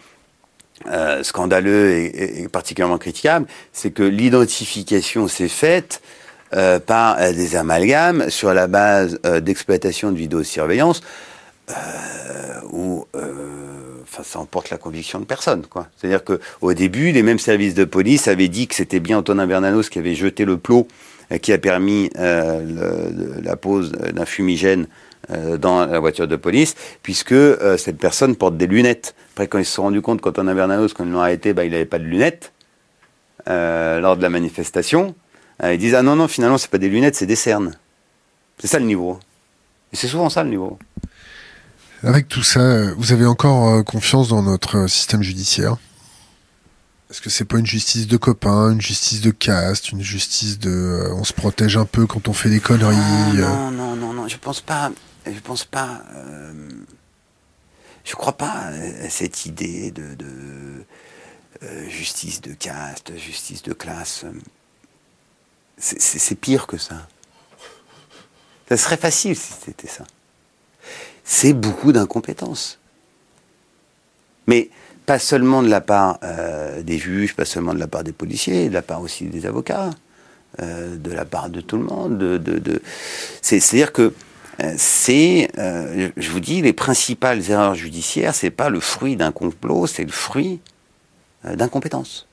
euh, 0.88 1.24
scandaleux 1.24 1.92
et, 1.92 2.48
particulièrement 2.52 2.98
critiquable, 2.98 3.46
c'est 3.72 3.92
que 3.92 4.04
l'identification 4.04 5.30
s'est 5.30 5.48
faite 5.48 6.02
euh, 6.54 6.80
par 6.80 7.18
euh, 7.20 7.32
des 7.32 7.56
amalgames 7.56 8.30
sur 8.30 8.54
la 8.54 8.68
base 8.68 9.20
d'exploitation 9.42 10.12
de 10.12 10.18
vidéosurveillance 10.18 11.02
euh, 11.70 12.60
où 12.72 13.08
euh, 13.16 14.02
enfin, 14.04 14.24
ça 14.24 14.40
emporte 14.40 14.70
la 14.70 14.78
conviction 14.78 15.20
de 15.20 15.26
personne. 15.26 15.64
C'est-à-dire 15.96 16.24
qu'au 16.24 16.74
début, 16.74 17.12
les 17.12 17.24
mêmes 17.24 17.40
services 17.40 17.74
de 17.74 17.86
police 17.86 18.28
avaient 18.28 18.50
dit 18.50 18.68
que 18.68 18.76
c'était 18.76 19.00
bien 19.00 19.20
Antonin 19.20 19.48
Bernanos 19.48 19.90
qui 19.90 20.00
avait 20.00 20.16
jeté 20.16 20.46
le 20.46 20.58
plot 20.58 20.88
euh, 21.32 21.38
qui 21.38 21.54
a 21.54 21.58
permis 21.58 22.10
euh, 22.18 23.42
la 23.42 23.56
pose 23.56 23.92
d'un 23.92 24.26
fumigène 24.26 24.88
dans 25.58 25.86
la 25.86 26.02
voiture 26.02 26.28
de 26.28 26.36
police, 26.36 26.76
puisque 27.02 27.34
cette 27.78 27.98
personne 27.98 28.36
porte 28.36 28.58
des 28.58 28.68
lunettes. 28.68 29.16
Après, 29.32 29.48
quand 29.48 29.58
ils 29.58 29.64
se 29.64 29.72
sont 29.72 29.84
rendus 29.84 30.02
compte 30.02 30.20
qu'Antonin 30.20 30.54
Bernanos, 30.54 30.94
quand 30.94 31.06
ils 31.06 31.12
l'ont 31.12 31.22
arrêté, 31.22 31.54
bah, 31.54 31.64
il 31.64 31.72
n'avait 31.72 31.86
pas 31.86 31.98
de 31.98 32.04
lunettes 32.04 32.52
lors 33.48 34.18
de 34.18 34.22
la 34.22 34.30
manifestation. 34.30 35.16
ils 35.64 35.78
disent 35.78 35.96
Ah 35.96 36.02
non, 36.02 36.18
non, 36.18 36.28
finalement, 36.28 36.58
c'est 36.58 36.70
pas 36.70 36.78
des 36.78 36.90
lunettes, 36.90 37.16
c'est 37.16 37.26
des 37.26 37.38
cernes. 37.38 37.78
C'est 38.60 38.68
ça 38.68 38.80
le 38.80 38.86
niveau. 38.86 39.18
Et 39.94 39.96
c'est 39.96 40.08
souvent 40.08 40.30
ça 40.30 40.44
le 40.44 40.50
niveau. 40.50 40.78
Avec 42.04 42.28
tout 42.28 42.44
ça, 42.44 42.92
vous 42.96 43.14
avez 43.14 43.26
encore 43.26 43.70
euh, 43.70 43.82
confiance 43.82 44.28
dans 44.28 44.44
notre 44.44 44.80
euh, 44.80 44.88
système 44.90 45.24
judiciaire? 45.24 45.78
Est-ce 47.10 47.22
que 47.22 47.30
c'est 47.30 47.46
pas 47.46 47.60
une 47.60 47.66
justice 47.66 48.08
de 48.08 48.18
copains, 48.18 48.72
une 48.72 48.82
justice 48.82 49.22
de 49.22 49.32
caste, 49.32 49.92
une 49.92 50.02
justice 50.02 50.60
de 50.60 50.70
euh, 50.70 51.14
on 51.14 51.24
se 51.24 51.32
protège 51.32 51.78
un 51.78 51.86
peu 51.86 52.06
quand 52.06 52.28
on 52.28 52.34
fait 52.34 52.50
des 52.50 52.60
conneries 52.60 52.98
Non, 53.38 53.72
non, 53.72 53.96
non, 53.96 54.12
non, 54.12 54.28
je 54.28 54.38
pense 54.38 54.60
pas. 54.60 54.92
Je 55.26 55.40
pense 55.40 55.64
pas. 55.64 56.04
je 58.04 58.14
crois 58.16 58.36
pas 58.36 58.52
à 58.52 59.10
cette 59.10 59.46
idée 59.46 59.92
de, 59.92 60.84
justice 61.88 62.42
de 62.42 62.54
caste, 62.54 63.18
justice 63.18 63.64
de 63.64 63.72
classe. 63.72 64.26
C'est 65.78 66.36
pire 66.36 66.68
que 66.68 66.78
ça. 66.78 67.08
Ça 68.68 68.76
serait 68.76 68.98
facile 68.98 69.38
si 69.38 69.54
c'était 69.64 69.88
ça 69.88 70.04
c'est 71.24 71.54
beaucoup 71.54 71.92
d'incompétence. 71.92 72.80
Mais 74.48 74.70
pas 75.06 75.20
seulement 75.20 75.64
de 75.64 75.70
la 75.70 75.82
part 75.82 76.20
euh, 76.24 76.82
des 76.82 76.98
juges, 76.98 77.36
pas 77.36 77.46
seulement 77.46 77.74
de 77.74 77.80
la 77.80 77.88
part 77.88 78.04
des 78.04 78.12
policiers, 78.12 78.70
de 78.70 78.74
la 78.74 78.82
part 78.82 79.02
aussi 79.02 79.26
des 79.26 79.46
avocats, 79.46 79.90
euh, 80.62 80.96
de 80.98 81.12
la 81.12 81.26
part 81.26 81.50
de 81.50 81.62
tout 81.62 81.78
le 81.78 81.84
monde. 81.84 82.18
De, 82.18 82.82
C'est-à-dire 83.42 83.92
que 83.92 84.14
euh, 84.62 84.74
c'est, 84.78 85.50
je 85.56 86.30
vous 86.30 86.40
dis, 86.40 86.62
les 86.62 86.74
principales 86.74 87.50
erreurs 87.50 87.76
judiciaires, 87.76 88.36
c'est 88.36 88.52
pas 88.52 88.70
le 88.70 88.80
fruit 88.80 89.16
d'un 89.16 89.32
complot, 89.32 89.88
c'est 89.88 90.06
le 90.06 90.12
fruit 90.12 90.60
d'incompétence. 91.44 92.28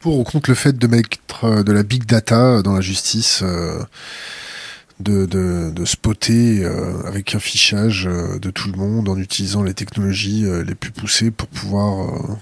Pour 0.00 0.18
ou 0.18 0.24
contre 0.24 0.50
le 0.50 0.56
fait 0.56 0.78
de 0.78 0.86
mettre 0.86 1.62
de 1.62 1.72
la 1.72 1.82
big 1.82 2.04
data 2.04 2.62
dans 2.62 2.74
la 2.74 2.80
justice 2.80 3.42
de, 5.00 5.26
de, 5.26 5.70
de 5.70 5.84
spotter 5.84 6.64
euh, 6.64 7.02
avec 7.04 7.34
un 7.34 7.38
fichage 7.38 8.06
euh, 8.06 8.38
de 8.38 8.50
tout 8.50 8.70
le 8.70 8.78
monde 8.78 9.08
en 9.08 9.16
utilisant 9.16 9.62
les 9.62 9.74
technologies 9.74 10.44
euh, 10.44 10.64
les 10.64 10.74
plus 10.74 10.90
poussées 10.90 11.30
pour 11.30 11.48
pouvoir 11.48 12.36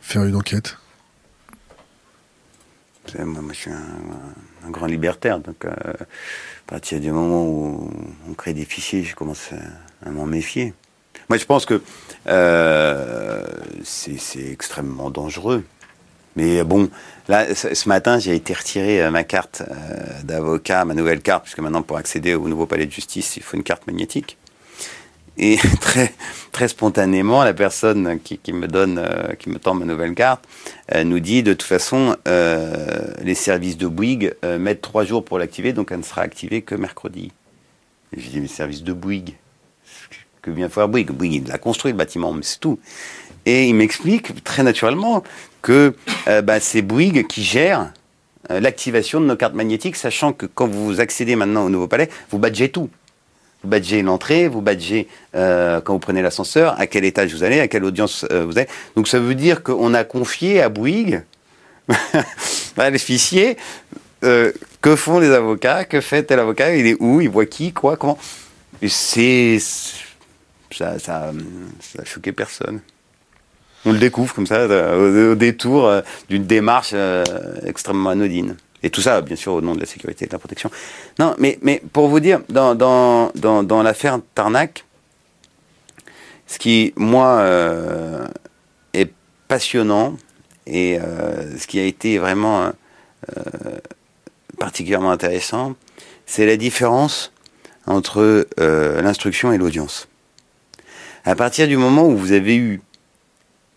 faire 0.00 0.24
une 0.24 0.36
enquête 0.36 0.76
moi, 3.18 3.42
moi, 3.42 3.52
je 3.52 3.58
suis 3.58 3.70
un, 3.72 4.70
grand 4.70 4.86
libertaire, 4.86 5.40
donc 5.40 5.64
à 5.64 6.06
partir 6.68 7.00
du 7.00 7.10
moment 7.10 7.44
où 7.44 7.90
on 8.28 8.34
crée 8.34 8.54
des 8.54 8.64
fichiers, 8.64 9.02
je 9.02 9.16
commence 9.16 9.50
à, 10.04 10.10
m'en 10.10 10.26
méfier. 10.26 10.74
Moi, 11.28 11.36
je 11.36 11.44
pense 11.44 11.66
que 11.66 11.82
c'est 13.82 14.48
extrêmement 14.48 15.10
dangereux. 15.10 15.64
Mais 16.36 16.62
bon, 16.64 16.88
là, 17.28 17.54
ce 17.54 17.88
matin, 17.88 18.18
j'ai 18.18 18.34
été 18.34 18.54
retirer 18.54 19.02
euh, 19.02 19.10
ma 19.10 19.24
carte 19.24 19.62
euh, 19.68 20.22
d'avocat, 20.22 20.84
ma 20.84 20.94
nouvelle 20.94 21.20
carte, 21.20 21.44
puisque 21.44 21.58
maintenant, 21.58 21.82
pour 21.82 21.96
accéder 21.96 22.34
au 22.34 22.48
nouveau 22.48 22.66
palais 22.66 22.86
de 22.86 22.92
justice, 22.92 23.36
il 23.36 23.42
faut 23.42 23.56
une 23.56 23.62
carte 23.64 23.86
magnétique. 23.86 24.36
et 25.36 25.56
très, 25.80 26.12
très 26.52 26.68
spontanément, 26.68 27.42
la 27.44 27.54
personne 27.54 28.20
qui, 28.20 28.52
me 28.52 28.68
donne, 28.68 28.98
euh, 28.98 29.34
qui 29.38 29.48
me 29.48 29.58
tend 29.58 29.74
ma 29.74 29.84
nouvelle 29.84 30.14
carte, 30.14 30.44
euh, 30.94 31.04
nous 31.04 31.20
dit 31.20 31.42
de 31.42 31.52
toute 31.52 31.62
façon, 31.62 32.16
euh, 32.28 33.12
les 33.22 33.34
services 33.34 33.76
de 33.76 33.86
Bouygues 33.86 34.34
euh, 34.44 34.58
mettent 34.58 34.82
trois 34.82 35.04
jours 35.04 35.24
pour 35.24 35.38
l'activer, 35.38 35.72
donc 35.72 35.92
elle 35.92 35.98
ne 35.98 36.04
sera 36.04 36.22
activée 36.22 36.62
que 36.62 36.74
mercredi. 36.74 37.32
Je 38.16 38.28
dis, 38.28 38.40
mais 38.40 38.48
services 38.48 38.82
de 38.82 38.92
Bouygues 38.92 39.36
Que 40.42 40.50
vient 40.50 40.68
faire 40.68 40.88
Bouygues? 40.88 41.12
Bouygues, 41.12 41.44
il 41.46 41.52
a 41.52 41.58
construit 41.58 41.92
le 41.92 41.98
bâtiment, 41.98 42.32
mais 42.32 42.42
c'est 42.42 42.58
tout. 42.58 42.80
Et 43.46 43.66
il 43.68 43.74
m'explique 43.74 44.42
très 44.44 44.62
naturellement 44.62 45.22
que 45.62 45.94
euh, 46.28 46.42
bah, 46.42 46.60
c'est 46.60 46.82
Bouygues 46.82 47.26
qui 47.26 47.42
gère 47.42 47.92
euh, 48.50 48.60
l'activation 48.60 49.20
de 49.20 49.26
nos 49.26 49.36
cartes 49.36 49.54
magnétiques, 49.54 49.96
sachant 49.96 50.32
que 50.32 50.46
quand 50.46 50.66
vous 50.66 51.00
accédez 51.00 51.36
maintenant 51.36 51.64
au 51.64 51.70
nouveau 51.70 51.88
palais, 51.88 52.08
vous 52.30 52.38
badgez 52.38 52.70
tout. 52.70 52.90
Vous 53.62 53.68
badgez 53.68 54.00
l'entrée, 54.02 54.48
vous 54.48 54.62
badgez 54.62 55.06
euh, 55.34 55.80
quand 55.82 55.92
vous 55.92 55.98
prenez 55.98 56.22
l'ascenseur, 56.22 56.80
à 56.80 56.86
quel 56.86 57.04
étage 57.04 57.34
vous 57.34 57.44
allez, 57.44 57.60
à 57.60 57.68
quelle 57.68 57.84
audience 57.84 58.24
vous 58.30 58.58
êtes. 58.58 58.70
Donc 58.96 59.06
ça 59.06 59.18
veut 59.18 59.34
dire 59.34 59.62
qu'on 59.62 59.92
a 59.92 60.02
confié 60.02 60.62
à 60.62 60.70
Bouygues, 60.70 61.22
les 62.78 62.98
fichiers, 62.98 63.58
que 64.22 64.96
font 64.96 65.18
les 65.18 65.30
avocats, 65.30 65.84
que 65.84 66.00
fait 66.00 66.22
tel 66.22 66.38
avocat, 66.38 66.74
il 66.74 66.86
est 66.86 66.96
où, 67.00 67.20
il 67.20 67.28
voit 67.28 67.44
qui, 67.44 67.72
quoi, 67.72 67.98
comment. 67.98 68.18
C'est. 68.88 69.58
Ça, 70.72 70.98
ça, 70.98 71.32
ça 71.80 72.00
a 72.00 72.04
choqué 72.04 72.32
personne. 72.32 72.80
On 73.86 73.92
le 73.92 73.98
découvre 73.98 74.34
comme 74.34 74.46
ça, 74.46 74.56
euh, 74.56 75.32
au, 75.32 75.34
détour 75.34 75.86
euh, 75.86 76.02
d'une 76.28 76.44
démarche 76.44 76.90
euh, 76.92 77.24
extrêmement 77.64 78.10
anodine. 78.10 78.56
Et 78.82 78.90
tout 78.90 79.00
ça, 79.00 79.20
bien 79.20 79.36
sûr, 79.36 79.54
au 79.54 79.60
nom 79.60 79.74
de 79.74 79.80
la 79.80 79.86
sécurité 79.86 80.24
et 80.24 80.28
de 80.28 80.32
la 80.32 80.38
protection. 80.38 80.70
Non, 81.18 81.34
mais, 81.38 81.58
mais 81.62 81.82
pour 81.92 82.08
vous 82.08 82.20
dire, 82.20 82.40
dans, 82.48 82.74
dans, 82.74 83.30
dans, 83.34 83.82
l'affaire 83.82 84.20
Tarnac, 84.34 84.84
ce 86.46 86.58
qui, 86.58 86.94
moi, 86.96 87.44
est 88.94 89.12
passionnant 89.48 90.16
et 90.66 90.98
ce 91.58 91.66
qui 91.66 91.78
a 91.78 91.84
été 91.84 92.16
vraiment 92.16 92.72
euh, 93.36 93.78
particulièrement 94.58 95.10
intéressant, 95.10 95.74
c'est 96.24 96.46
la 96.46 96.56
différence 96.56 97.32
entre 97.86 98.46
l'instruction 98.58 99.52
et 99.52 99.58
l'audience. 99.58 100.08
À 101.26 101.34
partir 101.34 101.68
du 101.68 101.76
moment 101.76 102.06
où 102.06 102.16
vous 102.16 102.32
avez 102.32 102.56
eu 102.56 102.80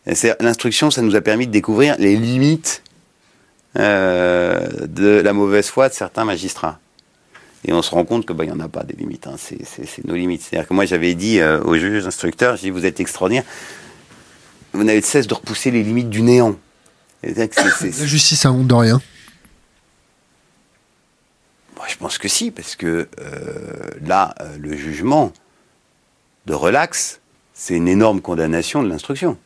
L'instruction, 0.05 0.91
ça 0.91 1.01
nous 1.01 1.15
a 1.15 1.21
permis 1.21 1.47
de 1.47 1.51
découvrir 1.51 1.95
les 1.97 2.15
limites 2.17 2.83
euh, 3.77 4.67
de 4.87 5.21
la 5.21 5.33
mauvaise 5.33 5.67
foi 5.69 5.89
de 5.89 5.93
certains 5.93 6.25
magistrats. 6.25 6.79
Et 7.65 7.71
on 7.71 7.81
se 7.81 7.91
rend 7.91 8.03
compte 8.03 8.25
que 8.25 8.33
bah, 8.33 8.43
il 8.43 8.47
n'y 8.51 8.53
en 8.53 8.59
a 8.59 8.67
pas 8.67 8.83
des 8.83 8.95
limites. 8.95 9.25
hein. 9.27 9.35
C'est- 9.37 10.05
nos 10.05 10.15
limites. 10.15 10.41
C'est-à-dire 10.41 10.67
que 10.67 10.73
moi, 10.73 10.85
j'avais 10.85 11.15
dit 11.15 11.39
euh, 11.39 11.61
aux 11.63 11.77
juges 11.77 12.05
instructeurs, 12.05 12.57
j'ai 12.57 12.63
dit, 12.63 12.69
vous 12.71 12.85
êtes 12.85 12.99
extraordinaire. 12.99 13.45
Vous 14.73 14.83
n'avez 14.83 14.99
de 14.99 15.05
cesse 15.05 15.27
de 15.27 15.33
repousser 15.33 15.71
les 15.71 15.81
limites 15.83 16.09
du 16.09 16.21
néant. 16.21 16.57
La 17.23 17.47
justice 18.05 18.45
a 18.45 18.51
honte 18.51 18.67
de 18.67 18.73
rien. 18.73 19.01
Moi, 21.77 21.85
je 21.87 21.95
pense 21.95 22.17
que 22.17 22.27
si, 22.27 22.51
parce 22.51 22.75
que 22.75 23.07
euh, 23.19 23.89
là, 24.05 24.35
euh, 24.41 24.57
le 24.59 24.75
jugement 24.75 25.31
de 26.45 26.53
relax, 26.53 27.21
c'est 27.53 27.75
une 27.75 27.87
énorme 27.87 28.19
condamnation 28.19 28.83
de 28.83 28.89
l'instruction. 28.89 29.37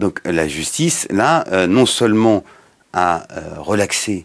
Donc 0.00 0.20
la 0.24 0.48
justice, 0.48 1.06
là, 1.10 1.44
euh, 1.48 1.66
non 1.66 1.84
seulement 1.84 2.42
a 2.94 3.26
euh, 3.32 3.60
relaxé 3.60 4.24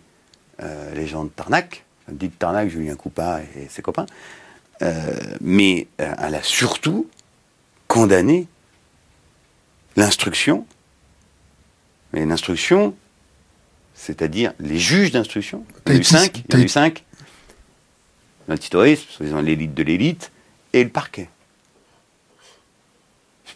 euh, 0.63 0.93
les 0.95 1.05
gens 1.05 1.25
de 1.25 1.29
Tarnac, 1.29 1.83
dit 2.09 2.29
de 2.29 2.33
Tarnac, 2.33 2.69
Julien 2.69 2.95
Coupa 2.95 3.41
et 3.57 3.67
ses 3.69 3.81
copains, 3.81 4.05
euh, 4.81 5.11
mais 5.41 5.87
euh, 5.99 6.13
elle 6.17 6.35
a 6.35 6.41
surtout 6.43 7.09
condamné 7.89 8.47
l'instruction. 9.97 10.65
Mais 12.13 12.25
l'instruction, 12.25 12.95
c'est-à-dire 13.93 14.53
les 14.61 14.79
juges 14.79 15.11
d'instruction. 15.11 15.65
Il 15.87 15.91
y 15.91 15.95
en 15.95 15.97
a 15.97 15.99
eu 15.99 16.03
cinq. 16.05 16.37
Il 16.37 16.39
y 16.39 16.41
en 16.41 16.45
t'as 16.47 16.57
a 16.57 16.59
eu 16.61 16.63
été- 16.63 16.71
cinq. 16.71 17.03
L'antiterrorisme, 18.47 19.05
soi-disant 19.09 19.41
l'élite 19.41 19.73
de 19.73 19.83
l'élite, 19.83 20.31
et 20.71 20.83
le 20.83 20.89
parquet. 20.89 21.27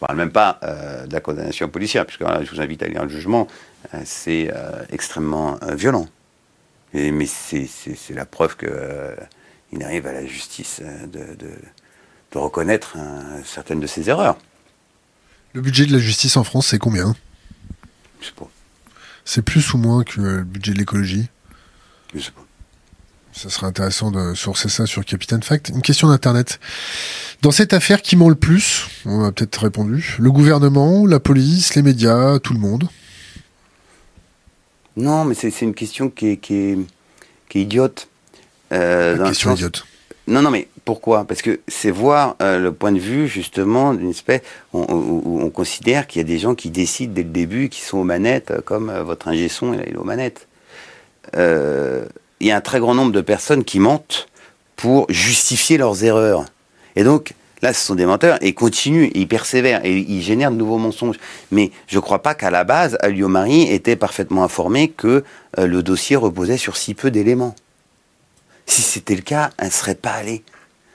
Je 0.00 0.04
ne 0.04 0.06
parle 0.06 0.18
même 0.18 0.32
pas 0.32 0.58
euh, 0.62 1.06
de 1.06 1.12
la 1.12 1.20
condamnation 1.20 1.68
policière, 1.68 2.06
puisque 2.06 2.22
là, 2.22 2.42
je 2.42 2.50
vous 2.50 2.60
invite 2.62 2.82
à 2.82 2.88
lire 2.88 3.02
le 3.02 3.10
jugement. 3.10 3.46
euh, 3.94 4.00
c'est 4.06 4.50
euh, 4.54 4.82
extrêmement 4.90 5.58
violent. 5.72 6.08
Et- 6.94 7.10
mais 7.12 7.26
c'est 7.26 7.68
la 8.14 8.24
preuve 8.24 8.56
qu'il 8.56 9.84
arrive 9.84 10.06
à 10.06 10.12
la 10.12 10.24
justice 10.26 10.80
de, 10.80 11.34
de- 11.34 11.52
de 12.32 12.38
reconnaître 12.38 12.96
certaines 13.44 13.80
de 13.80 13.86
ses 13.86 14.08
erreurs. 14.08 14.38
Le 15.52 15.60
budget 15.60 15.84
de 15.84 15.92
la 15.92 15.98
justice 15.98 16.36
en 16.38 16.44
France, 16.44 16.68
c'est 16.68 16.78
combien? 16.78 17.14
Je 18.20 18.26
sais 18.26 18.32
pas. 18.32 18.48
C'est 19.26 19.42
plus 19.42 19.74
ou 19.74 19.78
moins 19.78 20.02
que 20.04 20.20
le 20.20 20.42
budget 20.44 20.72
de 20.72 20.78
l'écologie? 20.78 21.28
Je 22.14 22.20
sais 22.20 22.30
pas. 22.30 22.44
Ça 23.40 23.48
serait 23.48 23.68
intéressant 23.68 24.10
de 24.10 24.34
sourcer 24.34 24.68
ça 24.68 24.84
sur 24.84 25.02
Capitaine 25.02 25.42
Fact. 25.42 25.70
Une 25.70 25.80
question 25.80 26.08
d'internet. 26.08 26.60
Dans 27.40 27.50
cette 27.50 27.72
affaire, 27.72 28.02
qui 28.02 28.14
ment 28.16 28.28
le 28.28 28.34
plus? 28.34 28.86
On 29.06 29.24
a 29.24 29.32
peut-être 29.32 29.62
répondu. 29.62 30.14
Le 30.18 30.30
gouvernement, 30.30 31.06
la 31.06 31.20
police, 31.20 31.74
les 31.74 31.80
médias, 31.80 32.38
tout 32.38 32.52
le 32.52 32.58
monde. 32.58 32.86
Non, 34.98 35.24
mais 35.24 35.34
c'est 35.34 35.48
une 35.62 35.72
question 35.72 36.10
qui 36.10 36.32
est, 36.32 36.36
qui 36.36 36.54
est, 36.54 36.78
qui 37.48 37.60
est 37.60 37.62
idiote. 37.62 38.08
Euh, 38.72 39.16
dans 39.16 39.22
le 39.22 39.28
question 39.30 39.50
sens- 39.52 39.58
idiote. 39.60 39.86
Non, 40.26 40.42
non, 40.42 40.50
mais 40.50 40.68
pourquoi? 40.84 41.24
Parce 41.24 41.40
que 41.40 41.60
c'est 41.66 41.90
voir 41.90 42.36
euh, 42.42 42.58
le 42.58 42.72
point 42.74 42.92
de 42.92 42.98
vue, 42.98 43.26
justement, 43.26 43.94
d'une 43.94 44.10
espèce. 44.10 44.42
On- 44.74 44.84
on- 44.86 45.44
on 45.46 45.48
considère 45.48 46.06
qu'il 46.06 46.20
y 46.20 46.24
a 46.24 46.28
des 46.28 46.38
gens 46.38 46.54
qui 46.54 46.68
décident 46.68 47.14
dès 47.14 47.22
le 47.22 47.30
début, 47.30 47.70
qui 47.70 47.80
sont 47.80 47.96
aux 47.96 48.04
manettes, 48.04 48.50
euh, 48.50 48.60
comme 48.60 48.90
euh, 48.90 49.02
votre 49.02 49.28
ingé 49.28 49.48
son, 49.48 49.72
il 49.72 49.80
est 49.80 49.96
aux 49.96 50.04
manettes. 50.04 50.46
Euh, 51.36 52.04
Il 52.40 52.46
y 52.46 52.50
a 52.50 52.56
un 52.56 52.60
très 52.60 52.80
grand 52.80 52.94
nombre 52.94 53.12
de 53.12 53.20
personnes 53.20 53.64
qui 53.64 53.78
mentent 53.78 54.28
pour 54.76 55.06
justifier 55.10 55.76
leurs 55.76 56.04
erreurs. 56.04 56.46
Et 56.96 57.04
donc, 57.04 57.34
là, 57.60 57.74
ce 57.74 57.84
sont 57.84 57.94
des 57.94 58.06
menteurs, 58.06 58.42
et 58.42 58.48
ils 58.48 58.54
continuent, 58.54 59.10
ils 59.14 59.28
persévèrent, 59.28 59.84
et 59.84 59.98
ils 59.98 60.22
génèrent 60.22 60.50
de 60.50 60.56
nouveaux 60.56 60.78
mensonges. 60.78 61.18
Mais 61.50 61.70
je 61.86 61.96
ne 61.96 62.00
crois 62.00 62.22
pas 62.22 62.34
qu'à 62.34 62.50
la 62.50 62.64
base, 62.64 62.96
Alliot-Marie 63.00 63.70
était 63.70 63.96
parfaitement 63.96 64.42
informé 64.42 64.88
que 64.88 65.22
euh, 65.58 65.66
le 65.66 65.82
dossier 65.82 66.16
reposait 66.16 66.56
sur 66.56 66.76
si 66.78 66.94
peu 66.94 67.10
d'éléments. 67.10 67.54
Si 68.64 68.82
c'était 68.82 69.16
le 69.16 69.22
cas, 69.22 69.50
elle 69.58 69.66
ne 69.66 69.72
serait 69.72 69.94
pas 69.94 70.12
allée. 70.12 70.42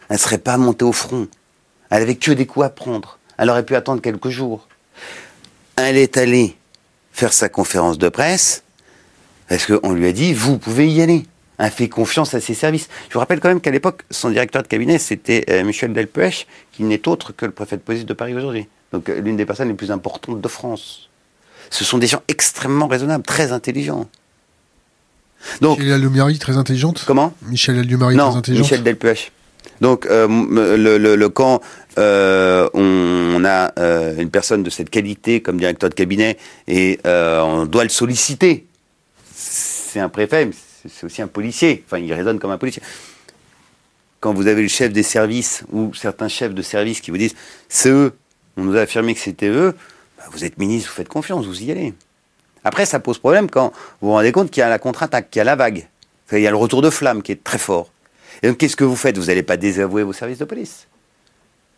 Elle 0.09 0.15
ne 0.15 0.21
serait 0.21 0.39
pas 0.39 0.57
montée 0.57 0.85
au 0.85 0.93
front. 0.93 1.27
Elle 1.89 2.01
avait 2.01 2.15
que 2.15 2.31
des 2.31 2.45
coups 2.45 2.65
à 2.65 2.69
prendre. 2.69 3.19
Elle 3.37 3.49
aurait 3.49 3.65
pu 3.65 3.75
attendre 3.75 4.01
quelques 4.01 4.29
jours. 4.29 4.67
Elle 5.75 5.97
est 5.97 6.17
allée 6.17 6.55
faire 7.11 7.33
sa 7.33 7.49
conférence 7.49 7.97
de 7.97 8.09
presse 8.09 8.63
parce 9.47 9.65
qu'on 9.67 9.93
lui 9.93 10.07
a 10.07 10.11
dit, 10.11 10.33
vous 10.33 10.57
pouvez 10.57 10.89
y 10.89 11.01
aller? 11.01 11.25
Elle 11.57 11.71
fait 11.71 11.89
confiance 11.89 12.33
à 12.33 12.41
ses 12.41 12.53
services. 12.53 12.89
Je 13.09 13.13
vous 13.13 13.19
rappelle 13.19 13.39
quand 13.39 13.49
même 13.49 13.61
qu'à 13.61 13.71
l'époque, 13.71 14.03
son 14.11 14.29
directeur 14.29 14.61
de 14.63 14.67
cabinet, 14.67 14.99
c'était 14.99 15.45
euh, 15.49 15.63
Michel 15.63 15.93
Delpech, 15.93 16.47
qui 16.71 16.83
n'est 16.83 17.07
autre 17.07 17.31
que 17.31 17.45
le 17.45 17.51
préfet 17.51 17.77
de 17.77 17.81
police 17.81 18.05
de 18.05 18.13
Paris 18.13 18.35
aujourd'hui. 18.35 18.67
Donc 18.91 19.09
euh, 19.09 19.21
l'une 19.21 19.37
des 19.37 19.45
personnes 19.45 19.69
les 19.69 19.73
plus 19.73 19.91
importantes 19.91 20.41
de 20.41 20.47
France. 20.47 21.09
Ce 21.69 21.83
sont 21.83 21.97
des 21.97 22.07
gens 22.07 22.21
extrêmement 22.27 22.87
raisonnables, 22.87 23.23
très 23.23 23.51
intelligents. 23.51 24.07
Donc, 25.61 25.79
Michel 25.79 25.93
Alliot-Marie, 25.93 26.39
très 26.39 26.57
intelligente 26.57 27.03
comment? 27.05 27.33
Michel 27.43 27.75
non, 27.75 27.97
très 27.97 28.37
intelligente 28.37 28.63
Michel 28.63 28.83
Delpech. 28.83 29.31
Donc, 29.81 30.05
euh, 30.05 30.27
le, 30.77 30.97
le, 30.97 31.15
le 31.15 31.29
camp, 31.29 31.61
euh, 31.97 32.69
on, 32.73 32.81
on 33.41 33.45
a 33.45 33.73
euh, 33.77 34.17
une 34.17 34.29
personne 34.29 34.63
de 34.63 34.69
cette 34.69 34.89
qualité 34.89 35.41
comme 35.41 35.57
directeur 35.57 35.89
de 35.89 35.95
cabinet 35.95 36.37
et 36.67 36.99
on 37.05 37.65
doit 37.65 37.83
le 37.83 37.89
solliciter. 37.89 38.65
C'est 39.33 39.99
un 39.99 40.09
préfet, 40.09 40.49
c'est- 40.87 41.05
aussi 41.05 41.21
un 41.21 41.27
policier. 41.27 41.83
Enfin, 41.87 41.99
il 41.99 42.11
raisonne 42.13 42.39
comme 42.39 42.51
un 42.51 42.57
policier. 42.57 42.81
Quand 44.19 44.33
vous 44.33 44.47
avez 44.47 44.61
le 44.61 44.67
chef 44.67 44.91
des 44.91 45.03
services 45.03 45.63
ou 45.71 45.93
certains 45.93 46.27
chefs 46.27 46.53
de 46.53 46.61
service 46.61 47.01
qui 47.01 47.11
vous 47.11 47.17
disent 47.17 47.35
c'est 47.69 47.89
eux, 47.89 48.13
on 48.57 48.63
nous 48.63 48.75
a 48.75 48.81
affirmé 48.81 49.13
que 49.13 49.19
c'était 49.19 49.49
eux, 49.49 49.75
bah, 50.17 50.23
vous 50.31 50.43
êtes 50.45 50.57
ministre, 50.57 50.89
vous 50.89 50.95
faites 50.95 51.09
confiance, 51.09 51.45
vous 51.45 51.61
y 51.63 51.71
allez. 51.71 51.93
Après, 52.63 52.85
ça 52.87 52.99
pose 52.99 53.19
problème 53.19 53.49
quand 53.49 53.71
vous 54.01 54.07
vous 54.07 54.13
rendez 54.13 54.31
compte 54.31 54.49
qu'il 54.49 54.61
y 54.61 54.63
a 54.63 54.69
la 54.69 54.79
contre-attaque, 54.79 55.29
qu'il 55.29 55.39
y 55.39 55.41
a 55.41 55.43
la 55.43 55.55
vague. 55.55 55.87
Il 56.31 56.39
y 56.39 56.47
a 56.47 56.49
le 56.49 56.55
retour 56.57 56.81
de 56.81 56.89
flamme 56.89 57.21
qui 57.21 57.31
est 57.31 57.43
très 57.43 57.59
fort. 57.59 57.91
Et 58.41 58.47
donc, 58.47 58.57
qu'est-ce 58.57 58.75
que 58.75 58.83
vous 58.83 58.95
faites? 58.95 59.17
Vous 59.19 59.25
n'allez 59.27 59.43
pas 59.43 59.57
désavouer 59.57 60.01
vos 60.01 60.13
services 60.13 60.39
de 60.39 60.45
police. 60.45 60.87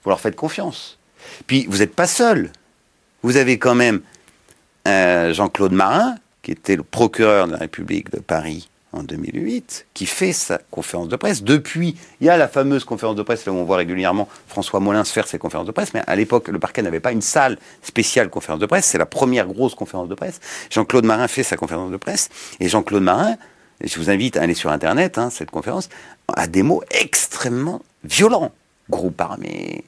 Vous 0.04 0.10
leur 0.10 0.22
faites 0.22 0.38
confiance. 0.38 0.98
Puis, 1.46 1.66
vous 1.70 1.80
n'êtes 1.80 1.94
pas 1.94 2.08
seul. 2.08 2.54
Vous 3.24 3.36
avez 3.36 3.60
quand 3.60 3.76
même 3.76 4.00
euh, 4.88 5.34
Jean-Claude 5.34 5.74
Marin, 5.74 6.16
qui 6.42 6.52
était 6.52 6.78
le 6.78 6.84
procureur 6.84 7.48
de 7.48 7.52
la 7.52 7.58
République 7.58 8.10
de 8.12 8.20
Paris 8.20 8.70
en 8.98 9.04
2008, 9.04 9.88
qui 9.94 10.06
fait 10.06 10.34
sa 10.34 10.60
conférence 10.72 11.08
de 11.08 11.16
presse. 11.16 11.44
Depuis, 11.44 11.96
il 12.20 12.28
y 12.28 12.30
a 12.30 12.38
la 12.38 12.48
fameuse 12.48 12.84
conférence 12.84 13.16
de 13.16 13.24
presse, 13.24 13.46
là 13.46 13.52
où 13.52 13.56
on 13.56 13.64
voit 13.64 13.78
régulièrement 13.78 14.28
François 14.48 14.80
Molins 14.80 15.04
faire 15.04 15.28
ses 15.28 15.38
conférences 15.38 15.68
de 15.68 15.72
presse, 15.72 15.94
mais 15.94 16.04
à 16.08 16.16
l'époque, 16.16 16.48
le 16.48 16.60
parquet 16.60 16.82
n'avait 16.82 17.00
pas 17.00 17.12
une 17.12 17.22
salle 17.22 17.58
spéciale 17.84 18.30
conférence 18.30 18.60
de 18.60 18.66
presse, 18.66 18.86
c'est 18.86 18.98
la 18.98 19.06
première 19.06 19.48
grosse 19.48 19.76
conférence 19.76 20.10
de 20.10 20.16
presse. 20.16 20.40
Jean-Claude 20.70 21.06
Marin 21.06 21.28
fait 21.28 21.44
sa 21.44 21.56
conférence 21.56 21.92
de 21.92 21.98
presse, 21.98 22.30
et 22.60 22.68
Jean-Claude 22.68 23.04
Marin, 23.04 23.36
et 23.82 23.88
je 23.88 24.00
vous 24.00 24.10
invite 24.10 24.38
à 24.38 24.42
aller 24.42 24.56
sur 24.56 24.72
Internet, 24.72 25.18
hein, 25.18 25.30
cette 25.30 25.52
conférence, 25.52 25.90
a 26.36 26.48
des 26.48 26.64
mots 26.64 26.84
extrêmement 26.92 27.82
violents. 28.04 28.52
groupe 28.90 29.20
armé, 29.22 29.84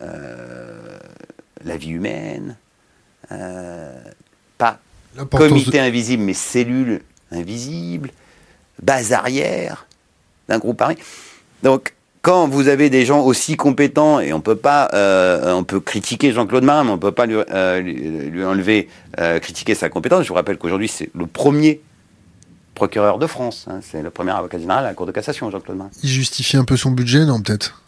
la 0.00 1.76
vie 1.76 1.90
humaine, 1.90 2.56
pas 4.58 4.80
comité 5.30 5.78
invisible, 5.80 6.22
mais 6.24 6.34
cellule 6.34 7.02
invisible, 7.30 8.10
base 8.82 9.12
arrière 9.12 9.86
d'un 10.48 10.58
groupe 10.58 10.80
armé. 10.80 10.96
Donc, 11.62 11.94
quand 12.24 12.48
vous 12.48 12.68
avez 12.68 12.88
des 12.88 13.04
gens 13.04 13.20
aussi 13.20 13.54
compétents, 13.54 14.18
et 14.18 14.32
on 14.32 14.40
peut 14.40 14.56
pas, 14.56 14.88
euh, 14.94 15.52
on 15.52 15.62
peut 15.62 15.78
critiquer 15.78 16.32
Jean-Claude 16.32 16.64
Marin, 16.64 16.84
mais 16.84 16.90
on 16.90 16.98
peut 16.98 17.12
pas 17.12 17.26
lui, 17.26 17.36
euh, 17.36 18.46
enlever, 18.46 18.88
euh, 19.20 19.38
critiquer 19.40 19.74
sa 19.74 19.90
compétence. 19.90 20.22
Je 20.22 20.28
vous 20.28 20.34
rappelle 20.34 20.56
qu'aujourd'hui, 20.56 20.88
c'est 20.88 21.10
le 21.14 21.26
premier 21.26 21.82
procureur 22.74 23.18
de 23.18 23.26
France. 23.26 23.66
Hein. 23.68 23.80
c'est 23.82 24.02
le 24.02 24.10
premier 24.10 24.32
avocat 24.32 24.58
général 24.58 24.86
à 24.86 24.88
la 24.88 24.94
Cour 24.94 25.04
de 25.04 25.12
cassation, 25.12 25.50
Jean-Claude 25.50 25.76
Marin. 25.76 25.90
Il 26.02 26.08
justifie 26.08 26.56
un 26.56 26.64
peu 26.64 26.78
son 26.78 26.92
budget, 26.92 27.26
non, 27.26 27.42
peut-être? 27.42 27.82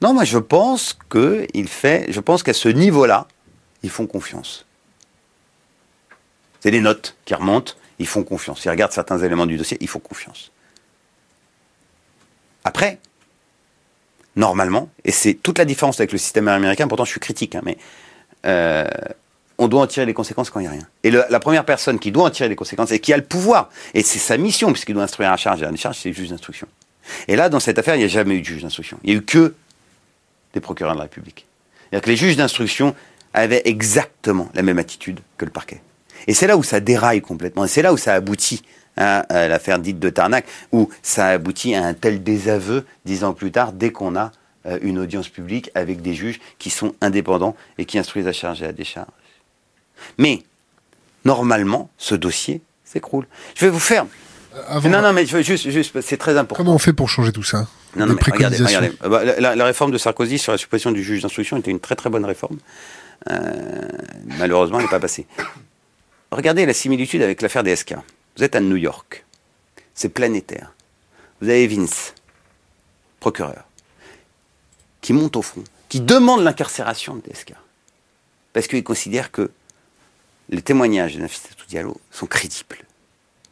Non, 0.00 0.14
moi, 0.14 0.24
je 0.24 0.38
pense 0.38 0.96
que 1.10 1.46
il 1.52 1.68
fait, 1.68 2.06
je 2.10 2.20
pense 2.20 2.42
qu'à 2.42 2.54
ce 2.54 2.70
niveau-là, 2.70 3.26
ils 3.82 3.90
font 3.90 4.06
confiance. 4.06 4.64
C'est 6.60 6.70
des 6.70 6.80
notes 6.80 7.14
qui 7.26 7.34
remontent, 7.34 7.74
ils 7.98 8.06
font 8.06 8.24
confiance. 8.24 8.64
Ils 8.64 8.70
regardent 8.70 8.92
certains 8.92 9.18
éléments 9.18 9.46
du 9.46 9.56
dossier, 9.56 9.78
ils 9.80 9.88
font 9.88 9.98
confiance. 9.98 10.50
Après, 12.64 12.98
normalement, 14.34 14.90
et 15.04 15.12
c'est 15.12 15.34
toute 15.34 15.58
la 15.58 15.64
différence 15.64 16.00
avec 16.00 16.12
le 16.12 16.18
système 16.18 16.48
américain, 16.48 16.88
pourtant 16.88 17.04
je 17.04 17.10
suis 17.10 17.20
critique, 17.20 17.54
hein, 17.54 17.62
mais 17.64 17.78
euh, 18.44 18.86
on 19.58 19.68
doit 19.68 19.82
en 19.82 19.86
tirer 19.86 20.04
les 20.04 20.14
conséquences 20.14 20.50
quand 20.50 20.60
il 20.60 20.64
n'y 20.64 20.68
a 20.68 20.72
rien. 20.72 20.86
Et 21.02 21.10
la 21.10 21.40
première 21.40 21.64
personne 21.64 21.98
qui 21.98 22.12
doit 22.12 22.24
en 22.24 22.30
tirer 22.30 22.48
les 22.48 22.56
conséquences 22.56 22.90
et 22.90 23.00
qui 23.00 23.12
a 23.12 23.16
le 23.16 23.24
pouvoir, 23.24 23.70
et 23.94 24.02
c'est 24.02 24.18
sa 24.18 24.36
mission, 24.36 24.72
puisqu'il 24.72 24.94
doit 24.94 25.04
instruire 25.04 25.32
à 25.32 25.36
charge 25.36 25.62
et 25.62 25.64
à 25.64 25.70
décharge, 25.70 25.98
c'est 25.98 26.10
le 26.10 26.14
juge 26.14 26.28
d'instruction. 26.28 26.68
Et 27.28 27.36
là, 27.36 27.48
dans 27.48 27.60
cette 27.60 27.78
affaire, 27.78 27.94
il 27.94 27.98
n'y 27.98 28.04
a 28.04 28.08
jamais 28.08 28.34
eu 28.34 28.40
de 28.40 28.46
juge 28.46 28.62
d'instruction. 28.62 28.98
Il 29.04 29.10
n'y 29.10 29.16
a 29.16 29.18
eu 29.20 29.24
que 29.24 29.54
des 30.52 30.60
procureurs 30.60 30.94
de 30.94 30.98
la 30.98 31.04
République. 31.04 31.46
C'est-à-dire 31.78 32.04
que 32.04 32.10
les 32.10 32.16
juges 32.16 32.36
d'instruction 32.36 32.94
avaient 33.32 33.62
exactement 33.64 34.48
la 34.54 34.62
même 34.62 34.78
attitude 34.78 35.20
que 35.38 35.44
le 35.44 35.50
parquet. 35.50 35.80
Et 36.26 36.34
c'est 36.34 36.46
là 36.46 36.56
où 36.56 36.62
ça 36.62 36.80
déraille 36.80 37.20
complètement, 37.20 37.64
et 37.64 37.68
c'est 37.68 37.82
là 37.82 37.92
où 37.92 37.96
ça 37.96 38.14
aboutit 38.14 38.62
à, 38.96 39.48
l'affaire 39.48 39.78
dite 39.78 39.98
de 39.98 40.10
Tarnac, 40.10 40.46
où 40.72 40.88
ça 41.02 41.28
aboutit 41.28 41.74
à 41.74 41.84
un 41.84 41.94
tel 41.94 42.22
désaveu 42.22 42.84
dix 43.04 43.24
ans 43.24 43.34
plus 43.34 43.50
tard, 43.50 43.72
dès 43.72 43.90
qu'on 43.90 44.16
a 44.16 44.32
euh, 44.66 44.78
une 44.82 44.98
audience 44.98 45.28
publique 45.28 45.70
avec 45.74 46.02
des 46.02 46.14
juges 46.14 46.40
qui 46.58 46.70
sont 46.70 46.94
indépendants 47.00 47.56
et 47.78 47.84
qui 47.84 47.98
instruisent 47.98 48.26
à 48.26 48.32
charge 48.32 48.62
et 48.62 48.66
à 48.66 48.72
décharge. 48.72 49.06
Mais, 50.18 50.42
normalement, 51.24 51.90
ce 51.98 52.14
dossier 52.14 52.62
s'écroule. 52.84 53.26
Je 53.54 53.64
vais 53.66 53.70
vous 53.70 53.80
faire... 53.80 54.06
Euh, 54.70 54.80
non, 54.88 55.02
non, 55.02 55.12
mais 55.12 55.26
juste, 55.26 55.68
juste 55.68 56.00
c'est 56.00 56.16
très 56.16 56.38
important. 56.38 56.64
Comment 56.64 56.74
on 56.74 56.78
fait 56.78 56.94
pour 56.94 57.10
changer 57.10 57.30
tout 57.30 57.42
ça 57.42 57.66
non, 57.94 58.06
non, 58.06 58.14
mais 58.14 58.32
regardez, 58.32 58.56
regardez. 58.62 58.92
Euh, 59.04 59.08
bah, 59.08 59.54
la, 59.54 59.64
réforme 59.64 59.90
de 59.90 59.98
Sarkozy 59.98 60.38
sur 60.38 60.52
la 60.52 60.58
suppression 60.58 60.92
du 60.92 61.02
juge 61.02 61.22
d'instruction 61.22 61.56
était 61.58 61.70
une 61.70 61.80
très 61.80 61.94
très 61.94 62.10
bonne 62.10 62.24
réforme. 62.24 62.58
malheureusement, 64.38 64.78
elle 64.78 64.84
n'est 64.84 64.90
pas 64.90 65.00
passée. 65.00 65.26
Regardez 66.30 66.66
la 66.66 66.74
similitude 66.74 67.22
avec 67.22 67.42
l'affaire 67.42 67.62
DSK. 67.62 67.94
Vous 68.36 68.44
êtes 68.44 68.56
à 68.56 68.60
New 68.60 68.76
York. 68.76 69.24
C'est 69.94 70.08
planétaire. 70.08 70.74
Vous 71.40 71.48
avez 71.48 71.66
Vince, 71.66 72.14
procureur, 73.20 73.64
qui 75.00 75.12
monte 75.12 75.36
au 75.36 75.42
front, 75.42 75.64
qui 75.88 76.00
demande 76.00 76.42
l'incarcération 76.42 77.16
de 77.16 77.22
DSK. 77.22 77.52
Parce 78.52 78.66
qu'il 78.66 78.82
considère 78.82 79.30
que 79.30 79.50
les 80.48 80.62
témoignages 80.62 81.14
de 81.14 81.20
Nafissatou 81.20 81.66
Diallo 81.68 82.00
sont 82.10 82.26
crédibles. 82.26 82.78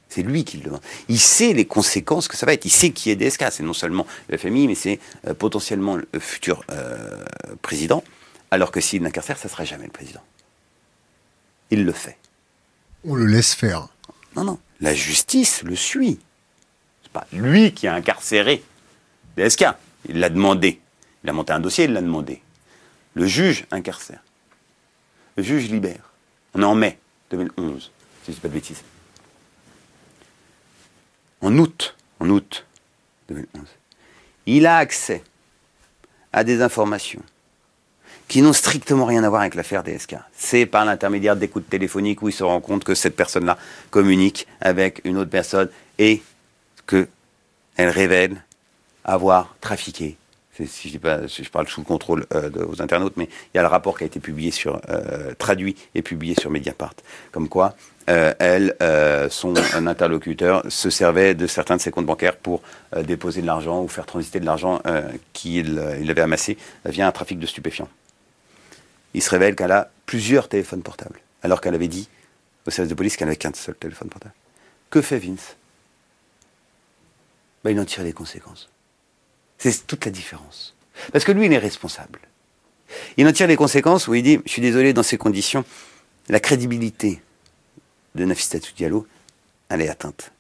C'est 0.09 0.22
lui 0.22 0.44
qui 0.44 0.59
le 0.59 0.64
demande. 0.64 0.80
Il 1.09 1.18
sait 1.18 1.52
les 1.52 1.64
conséquences 1.64 2.28
que 2.28 2.36
ça 2.36 2.46
va 2.46 2.52
être. 2.52 2.64
Il 2.64 2.70
sait 2.70 2.90
qui 2.90 3.10
est 3.10 3.16
DSK. 3.16 3.46
C'est 3.51 3.64
non 3.64 3.72
seulement 3.72 4.06
la 4.28 4.38
famille, 4.38 4.68
mais 4.68 4.76
c'est 4.76 5.01
euh, 5.26 5.34
potentiellement 5.34 5.96
le 5.96 6.20
futur 6.20 6.62
euh, 6.70 7.24
président. 7.62 8.05
Alors 8.51 8.70
que 8.70 8.80
s'il 8.80 9.02
l'incarcère, 9.02 9.36
ça 9.38 9.48
ne 9.48 9.51
sera 9.51 9.64
jamais 9.64 9.86
le 9.86 9.90
président. 9.90 10.22
Il 11.70 11.84
le 11.84 11.92
fait. 11.92 12.16
On 13.05 13.14
le 13.14 13.26
laisse 13.26 13.55
faire. 13.55 13.89
Non, 14.36 14.44
non. 14.44 14.59
La 14.81 14.94
justice 14.94 15.62
le 15.62 15.76
suit. 15.76 16.18
C'est 17.02 17.12
pas 17.12 17.26
lui 17.32 17.72
qui 17.72 17.86
a 17.86 17.94
incarcéré 17.94 18.62
DSK. 19.36 19.66
Il 20.09 20.20
l'a 20.20 20.31
demandé. 20.31 20.81
Il 21.22 21.31
a 21.31 21.32
monté 21.32 21.52
un 21.52 21.60
dossier, 21.60 21.85
il 21.85 21.93
l'a 21.93 22.02
demandé. 22.02 22.43
Le 23.14 23.26
juge 23.26 23.66
incarcère. 23.70 24.22
Le 25.36 25.43
juge 25.43 25.70
libère. 25.70 26.12
On 26.55 26.62
est 26.62 26.66
en 26.66 26.74
mai 26.74 26.98
2011, 27.31 27.82
si 27.82 27.90
je 28.26 28.31
ne 28.31 28.35
dis 28.35 28.40
pas 28.40 28.48
de 28.48 28.52
bêtises. 28.55 28.82
En 31.40 31.56
août, 31.59 31.97
en 32.20 32.31
août 32.31 32.66
2011, 33.28 33.66
il 34.47 34.66
a 34.66 34.78
accès 34.78 35.22
à 36.32 36.44
des 36.44 36.62
informations 36.62 37.22
qui 38.28 38.42
n'ont 38.42 38.52
strictement 38.52 39.05
rien 39.05 39.22
à 39.24 39.28
voir 39.28 39.42
avec 39.42 39.55
l'affaire 39.55 39.82
DSK. 39.82 40.16
C'est 40.36 40.66
par 40.66 40.84
l'intermédiaire 40.84 41.36
d'écoutes 41.36 41.68
téléphoniques 41.68 42.22
où 42.22 42.28
il 42.28 42.32
se 42.32 42.44
rend 42.44 42.60
compte 42.60 42.84
que 42.84 42.94
cette 42.94 43.16
personne-là 43.16 43.59
communique 43.90 44.46
avec 44.60 45.01
une 45.05 45.18
autre 45.18 45.30
personne 45.30 45.68
et 45.98 46.22
qu'elle 46.86 47.09
révèle 47.78 48.42
avoir 49.05 49.55
trafiqué. 49.60 50.16
Si 50.66 50.88
je, 50.88 50.98
pas, 50.98 51.26
je 51.26 51.48
parle 51.48 51.66
sous 51.66 51.80
le 51.80 51.84
contrôle 51.84 52.26
euh, 52.32 52.48
de 52.48 52.62
vos 52.62 52.80
internautes, 52.80 53.16
mais 53.16 53.24
il 53.24 53.56
y 53.56 53.59
a 53.59 53.62
le 53.62 53.68
rapport 53.68 53.98
qui 53.98 54.05
a 54.05 54.06
été 54.06 54.20
publié 54.20 54.52
sur, 54.52 54.80
euh, 54.88 55.34
traduit 55.36 55.74
et 55.96 56.02
publié 56.02 56.36
sur 56.38 56.48
Mediapart, 56.48 56.94
comme 57.32 57.48
quoi 57.48 57.74
euh, 58.09 58.34
elle, 58.38 58.76
son 59.30 59.55
interlocuteur, 59.74 60.62
se 60.68 60.90
servait 60.90 61.34
de 61.34 61.46
certains 61.48 61.76
de 61.76 61.80
ses 61.80 61.90
comptes 61.90 62.06
bancaires 62.06 62.36
pour 62.36 62.62
déposer 63.02 63.40
de 63.40 63.46
l'argent 63.46 63.82
ou 63.82 63.88
faire 63.88 64.06
transiter 64.06 64.38
de 64.40 64.46
l'argent 64.46 64.80
qu'il 65.32 65.80
avait 65.80 66.20
amassé 66.20 66.59
via 66.84 67.06
un 67.06 67.12
trafic 67.12 67.38
de 67.38 67.46
stupéfiants 67.46 67.88
il 69.15 69.23
se 69.23 69.31
révèle 69.31 69.57
qu'elle 69.57 69.73
a 69.73 69.91
plusieurs 70.07 70.49
téléphones 70.49 70.82
portables, 70.82 71.20
alors 71.43 71.61
qu'elle 71.61 71.74
avait 71.74 71.89
dit 71.89 72.09
au 72.66 72.70
service 72.70 72.91
de 72.91 72.95
police 72.95 73.16
qu'elle 73.16 73.28
n'avait 73.28 73.36
qu'un 73.36 73.53
seul 73.55 73.74
téléphone 73.74 74.09
portable. 74.09 74.35
Que 74.91 75.01
fait 75.01 75.19
Vince? 75.19 75.57
Ben, 77.62 77.70
Il 77.70 77.81
en 77.81 77.85
tire 77.85 78.03
les 78.03 78.12
conséquences. 78.12 78.69
C'est 79.59 79.86
toute 79.86 80.05
la 80.05 80.11
différence. 80.11 80.74
Parce 81.12 81.24
que 81.24 81.32
lui, 81.32 81.47
il 81.47 81.53
est 81.53 81.59
responsable. 81.59 82.20
Il 83.16 83.27
en 83.27 83.32
tire 83.32 83.47
les 83.47 83.57
conséquences 83.57 84.09
où 84.09 84.15
il 84.15 84.23
dit, 84.23 84.41
je 84.45 84.51
suis 84.51 84.62
désolé, 84.62 84.93
dans 84.93 85.03
ces 85.03 85.19
conditions, 85.19 85.65
la 86.28 86.41
crédibilité 86.41 87.23
de 88.15 88.24
Nafissatou 88.24 88.73
Diallo, 88.77 89.07
elle 89.69 89.81
est 89.81 89.89
atteinte. 89.89 90.32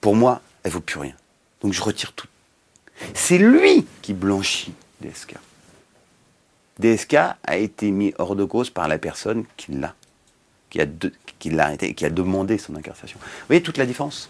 Pour 0.00 0.14
moi, 0.16 0.42
elle 0.62 0.72
vaut 0.72 0.80
plus 0.80 0.98
rien. 0.98 1.14
Donc 1.62 1.72
je 1.72 1.82
retire 1.82 2.12
tout. 2.12 2.28
C'est 3.14 3.38
lui 3.38 3.86
qui 4.02 4.14
blanchit 4.14 4.72
DSK. 5.00 5.34
DSK 6.78 7.14
a 7.14 7.56
été 7.56 7.90
mis 7.90 8.12
hors 8.18 8.36
de 8.36 8.44
cause 8.44 8.70
par 8.70 8.88
la 8.88 8.98
personne 8.98 9.44
qui 9.56 9.72
l'a, 9.72 9.94
qui 10.70 10.80
a, 10.80 10.86
qui 11.38 11.50
l'a 11.50 11.64
arrêté, 11.64 11.94
qui 11.94 12.04
a 12.04 12.10
demandé 12.10 12.58
son 12.58 12.76
incarcération. 12.76 13.18
Vous 13.20 13.46
voyez 13.48 13.62
toute 13.62 13.78
la 13.78 13.86
différence? 13.86 14.28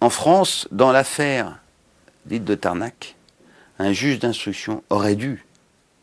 En 0.00 0.10
France, 0.10 0.68
dans 0.70 0.92
l'affaire 0.92 1.58
dite 2.26 2.44
de 2.44 2.54
Tarnac, 2.54 3.14
un 3.78 3.92
juge 3.92 4.18
d'instruction 4.18 4.82
aurait 4.90 5.16
dû 5.16 5.44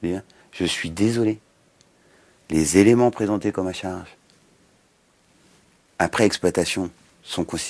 dire 0.02 0.22
Je 0.52 0.66
suis 0.66 0.90
désolé, 0.90 1.40
les 2.50 2.78
éléments 2.78 3.12
présentés 3.12 3.52
comme 3.52 3.68
à 3.68 3.74
charge, 3.74 4.10
après 6.00 6.26
exploitation, 6.26 6.90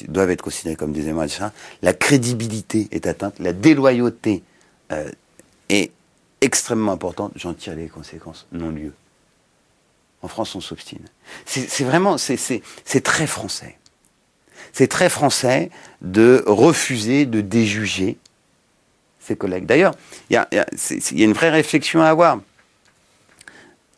doivent 0.07 0.31
être 0.31 0.41
considérés 0.41 0.75
comme 0.75 0.93
des 0.93 1.01
éléments 1.01 1.21
à 1.21 1.27
charge. 1.27 1.51
La 1.81 1.93
crédibilité 1.93 2.87
est 2.91 3.05
atteinte, 3.05 3.37
la 3.39 3.53
déloyauté 3.53 4.43
euh, 4.91 5.11
est 5.69 5.91
extrêmement 6.43 6.91
importante, 6.91 7.31
j'en 7.35 7.53
tire 7.53 7.75
les 7.75 7.87
conséquences, 7.87 8.45
non-lieu. 8.51 8.93
En 10.21 10.27
France, 10.27 10.55
on 10.55 10.61
s'obstine. 10.61 11.05
C'est 11.45 11.83
vraiment, 11.83 12.17
c'est 12.17 13.03
très 13.03 13.27
français. 13.27 13.77
C'est 14.71 14.87
très 14.87 15.09
français 15.09 15.69
de 16.01 16.43
refuser 16.47 17.25
de 17.25 17.41
déjuger 17.41 18.17
ses 19.19 19.35
collègues. 19.35 19.65
D'ailleurs, 19.65 19.95
il 20.29 20.33
y 20.33 20.37
a, 20.37 20.65
une 21.11 21.33
vraie 21.33 21.49
réflexion 21.49 22.01
à 22.01 22.07
avoir. 22.07 22.39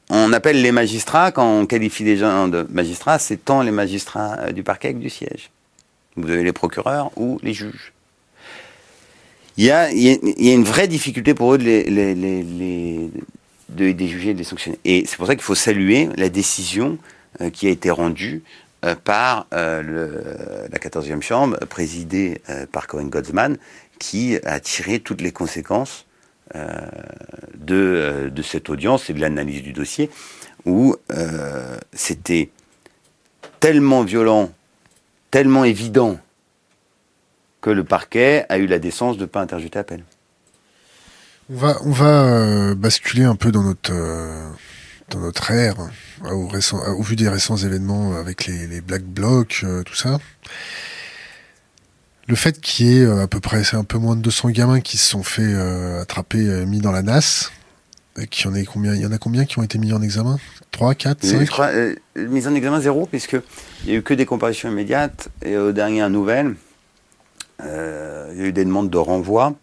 On 0.10 0.34
appelle 0.34 0.62
les 0.62 0.72
magistrats, 0.72 1.32
quand 1.32 1.48
on 1.48 1.66
qualifie 1.66 2.04
des 2.04 2.18
gens 2.18 2.48
de 2.48 2.68
magistrats, 2.70 3.18
c'est 3.18 3.38
tant 3.38 3.64
les 3.64 3.72
magistrats 3.72 4.38
euh, 4.40 4.52
du 4.52 4.62
parquet 4.62 4.94
que 4.94 5.00
du 5.00 5.10
siège. 5.10 5.50
Vous 6.16 6.30
avez 6.30 6.44
les 6.44 6.54
procureurs 6.54 7.12
ou 7.16 7.40
les 7.42 7.54
juges 7.54 7.95
il 9.57 9.65
y 9.65 9.72
a, 9.72 9.90
une 9.91 10.64
vraie 10.64 10.88
difficulté 10.88 11.34
pour 11.34 11.53
eux 11.53 11.57
de 11.57 11.64
les, 11.64 11.88
juger 14.07 14.32
et 14.32 14.34
de 14.34 14.40
les 14.40 14.44
sanctionner. 14.44 14.77
Et 14.84 15.06
c'est 15.06 15.15
pour 15.15 15.27
ça 15.27 15.36
qu'il 15.36 15.44
faut 15.44 15.56
saluer 15.56 16.10
la 16.18 16.30
décision 16.30 16.98
euh, 17.41 17.49
qui 17.49 17.68
a 17.68 17.69
été 17.69 17.90
rendue 17.90 18.44
euh, 18.84 18.95
par 18.95 19.48
euh, 19.53 19.82
le, 19.82 20.23
la 20.69 20.77
14e 20.77 21.22
chambre, 21.22 21.57
présidée 21.68 22.41
par 22.72 22.88
Cohen 22.88 23.06
Godsman, 23.06 23.57
qui 23.98 24.38
a 24.44 24.60
tiré 24.60 24.99
toutes 24.99 25.22
les 25.22 25.32
conséquences 25.32 26.06
de, 27.56 28.32
cette 28.44 28.69
audience 28.69 29.10
et 29.10 29.14
de 29.14 29.22
l'analyse 29.22 29.64
du 29.64 29.73
dossier, 29.73 30.11
où 30.65 30.95
c'était 31.94 32.49
tellement 33.60 34.03
violent, 34.03 34.52
tellement 35.32 35.64
évident 35.64 36.19
que 37.66 37.72
le 37.72 37.84
parquet 37.84 38.46
a 38.50 38.60
eu 38.60 38.68
la 38.68 38.78
décence 38.78 39.18
de 39.18 39.24
ne 39.24 39.26
pas 39.26 39.42
interjeter 39.42 39.80
appel. 39.80 40.04
On 41.50 41.56
va, 41.56 41.78
on 41.84 41.92
va 41.92 42.24
euh, 42.24 42.76
basculer 42.76 43.24
un 43.24 43.36
peu 43.36 43.52
dans 43.52 43.64
notre, 43.64 43.92
euh, 43.92 44.52
dans 45.10 45.20
notre 45.20 45.50
ère, 45.50 45.76
euh, 46.26 46.30
au, 46.30 46.48
récent, 46.48 46.78
au, 46.96 47.02
vu 47.02 47.16
des 47.16 47.28
récents 47.28 47.58
événements 47.58 48.16
avec 48.18 48.46
les, 48.46 48.68
les 48.68 48.82
Black 48.82 49.02
Blocs, 49.02 49.66
tout 49.84 49.96
ça. 49.96 50.20
Le 52.28 52.36
fait 52.36 52.62
qu'il 52.62 52.86
y 52.86 53.00
ait 53.00 53.06
à 53.08 53.26
peu 53.26 53.40
près, 53.40 53.64
c'est 53.64 53.78
un 53.78 53.84
peu 53.84 53.98
moins 53.98 54.16
de 54.16 54.22
200 54.22 54.52
gamins 54.52 54.80
qui 54.80 54.98
se 54.98 55.08
sont 55.10 55.24
fait 55.24 55.56
attraper, 56.00 56.66
mis 56.68 56.82
dans 56.82 56.92
la 56.92 57.02
NAS, 57.02 57.50
qui 58.30 58.48
en 58.48 58.54
est 58.54 58.66
combien 58.66 58.94
Il 58.94 59.02
y 59.02 59.06
en 59.08 59.12
a 59.12 59.18
combien 59.18 59.46
qui 59.46 59.58
ont 59.58 59.64
été 59.64 59.80
mis 59.80 59.92
en 59.92 60.04
examen? 60.04 60.38
3, 60.72 60.96
4, 60.96 61.24
5 61.24 61.60
euh, 61.60 61.96
Mise 62.16 62.48
en 62.48 62.56
examen 62.56 62.80
zéro, 62.80 63.06
puisqu'il 63.06 63.42
n'y 63.88 63.94
a 63.94 63.96
eu 63.96 64.02
que 64.02 64.14
des 64.14 64.26
comparaisons 64.26 64.70
immédiates. 64.70 65.30
Et 65.44 65.58
aux 65.58 65.72
dernières 65.72 66.10
nouvelles, 66.10 66.56
euh, 67.61 68.30
il 68.34 68.40
y 68.40 68.44
a 68.44 68.45
eu 68.48 68.52
des 68.53 68.65
demandes 68.65 68.90
de 68.90 68.98
renvoi. 68.98 69.53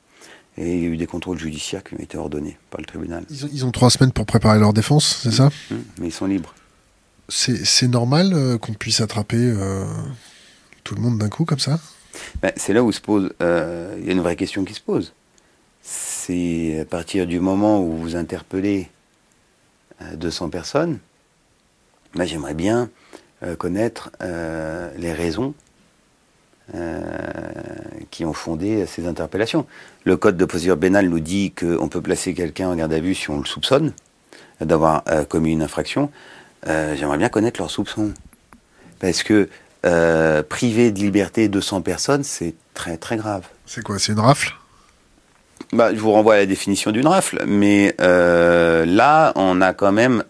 Et 0.59 0.75
il 0.77 0.83
y 0.83 0.85
a 0.85 0.89
eu 0.89 0.97
des 0.99 1.07
contrôles 1.07 1.39
judiciaires 1.39 1.83
qui 1.83 1.95
ont 1.95 1.99
été 1.99 2.19
ordonnés 2.19 2.59
par 2.71 2.79
le 2.79 2.87
tribunal. 2.87 3.25
Ils 3.31 3.47
ont, 3.47 3.49
ils 3.53 3.65
ont 3.65 3.71
trois 3.71 3.89
semaines 3.89 4.13
pour 4.13 4.27
préparer 4.27 4.59
leur 4.59 4.75
défense, 4.75 5.21
c'est 5.23 5.31
ça? 5.33 5.49
Mmh, 5.71 5.75
Mais 5.99 6.09
ils 6.09 6.13
sont 6.13 6.27
libres. 6.27 6.55
C'est 7.29 7.89
normal 7.89 8.33
euh, 8.35 8.59
qu'on 8.59 8.75
puisse 8.75 9.01
attraper 9.01 9.39
euh, 9.39 9.87
tout 10.85 10.95
le 10.95 11.01
monde 11.01 11.19
d'un 11.19 11.31
coup 11.31 11.47
comme 11.47 11.59
ça? 11.59 11.81
Ben, 12.43 12.53
C'est 12.57 12.75
là 12.75 12.83
où 12.85 12.93
se 12.93 13.01
pose. 13.01 13.33
Il 13.41 14.05
y 14.05 14.09
a 14.09 14.13
une 14.13 14.21
vraie 14.21 14.37
question 14.37 14.65
qui 14.65 14.75
se 14.75 14.81
pose. 14.83 15.15
C'est 15.81 16.81
à 16.81 16.85
partir 16.85 17.27
du 17.27 17.41
moment 17.41 17.83
où 17.83 17.97
vous 17.97 18.15
interpellez 18.17 18.91
200 20.15 20.51
personnes, 20.51 20.99
ben, 22.15 22.27
j'aimerais 22.27 22.55
bien 22.55 22.91
connaître 23.57 24.11
les 24.21 25.15
raisons 25.15 25.55
qui 28.11 28.25
ont 28.25 28.33
fondé 28.33 28.87
ces 28.87 29.07
interpellations. 29.07 29.67
Le 30.05 30.17
code 30.17 30.37
de 30.37 30.45
procédure 30.45 30.79
pénale 30.79 31.09
nous 31.09 31.21
dit 31.21 31.53
qu'on 31.53 31.89
peut 31.89 32.01
placer 32.01 32.35
quelqu'un 32.35 32.69
en 32.69 32.75
garde 32.75 32.93
à 32.93 33.01
vue 33.01 33.15
si 33.15 33.31
on 33.31 33.39
le 33.39 33.45
soupçonne 33.45 33.93
d'avoir 34.65 35.03
euh, 35.09 35.25
commis 35.25 35.53
une 35.53 35.63
infraction. 35.63 36.11
Euh, 36.69 36.95
j'aimerais 36.97 37.19
bien 37.19 37.29
connaître 37.29 37.61
leurs 37.61 37.71
soupçons. 37.71 38.13
Parce 39.01 39.23
que 39.23 39.49
euh, 39.85 40.43
priver 40.43 40.93
de 40.93 41.01
liberté 41.01 41.49
200 41.49 41.83
personnes, 41.83 42.23
c'est 42.23 42.55
très 42.75 42.97
très 42.97 43.17
grave. 43.17 43.45
C'est 43.67 43.83
quoi 43.83 43.99
C'est 43.99 44.13
une 44.13 44.21
rafle? 44.21 44.55
Bah, 45.73 45.95
je 45.95 45.99
vous 45.99 46.13
renvoie 46.13 46.35
à 46.35 46.39
la 46.39 46.47
définition 46.47 46.91
d'une 46.91 47.07
rafle, 47.07 47.45
mais 47.47 47.95
là, 47.99 49.33
on 49.37 49.61
a 49.63 49.73
quand 49.73 49.93
même 49.93 50.23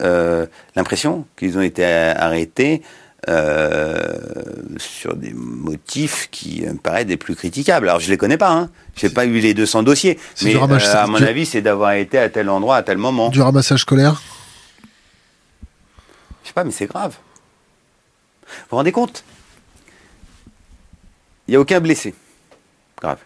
l'impression 0.77 1.27
qu'ils 1.37 1.59
ont 1.59 1.63
été 1.63 1.85
arrêtés 1.85 2.83
euh, 3.29 4.19
sur 4.79 5.17
des 5.17 5.33
motifs 5.33 6.29
qui 6.31 6.63
me 6.63 6.77
paraissent 6.77 7.07
des 7.07 7.17
plus 7.17 7.37
critiquables. 7.37 7.89
Alors 7.89 8.01
je 8.01 8.11
les 8.11 8.17
connais 8.17 8.37
pas, 8.37 8.51
hein. 8.51 8.71
j'ai 8.97 9.11
pas 9.11 9.27
eu 9.27 9.39
les 9.39 9.55
200 9.55 9.85
dossiers, 9.85 10.19
mais 10.43 10.57
euh, 10.57 10.61
à 10.61 11.07
mon 11.07 11.23
avis 11.23 11.47
c'est 11.47 11.63
d'avoir 11.63 11.93
été 11.93 12.19
à 12.19 12.29
tel 12.29 12.49
endroit 12.49 12.77
à 12.77 12.83
tel 12.83 12.99
moment. 12.99 13.29
Du 13.29 13.41
ramassage 13.41 13.83
scolaire? 13.83 14.21
Je 16.43 16.49
sais 16.49 16.53
pas, 16.53 16.65
mais 16.65 16.73
c'est 16.73 16.87
grave. 16.87 17.17
Vous 18.47 18.55
vous 18.71 18.77
rendez 18.77 18.93
compte? 18.93 19.23
Il 21.47 21.53
n'y 21.53 21.57
a 21.57 21.61
aucun 21.61 21.81
blessé. 21.81 22.15
Grave. 23.01 23.19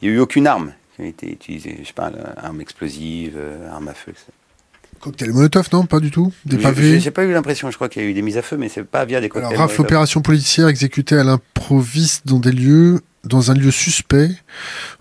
Il 0.00 0.08
n'y 0.08 0.14
a 0.14 0.16
eu 0.18 0.20
aucune 0.20 0.46
arme 0.46 0.72
qui 0.94 1.02
a 1.02 1.06
été 1.06 1.32
utilisée. 1.32 1.78
Je 1.80 1.88
sais 1.88 1.92
pas, 1.92 2.12
arme 2.36 2.60
explosive, 2.60 3.34
euh, 3.36 3.70
arme 3.70 3.88
à 3.88 3.94
feu, 3.94 4.12
etc. 4.12 4.26
Cocktail 5.00 5.32
Molotov, 5.32 5.68
non 5.72 5.86
Pas 5.86 6.00
du 6.00 6.10
tout 6.10 6.32
Des 6.44 6.58
pavés 6.58 7.00
J'ai 7.00 7.10
pas 7.10 7.24
eu 7.24 7.32
l'impression, 7.32 7.70
je 7.70 7.76
crois 7.76 7.88
qu'il 7.88 8.02
y 8.02 8.04
a 8.04 8.08
eu 8.08 8.14
des 8.14 8.22
mises 8.22 8.38
à 8.38 8.42
feu, 8.42 8.56
mais 8.56 8.68
c'est 8.68 8.84
pas 8.84 9.04
via 9.04 9.20
des 9.20 9.28
cocktails 9.28 9.54
Alors, 9.54 9.68
rafle 9.68 9.80
opération 9.80 10.20
policière 10.20 10.68
exécutée 10.68 11.16
à 11.16 11.24
l'improviste 11.24 12.26
dans 12.26 12.38
des 12.38 12.52
lieux, 12.52 13.00
dans 13.24 13.50
un 13.50 13.54
lieu 13.54 13.70
suspect, 13.70 14.30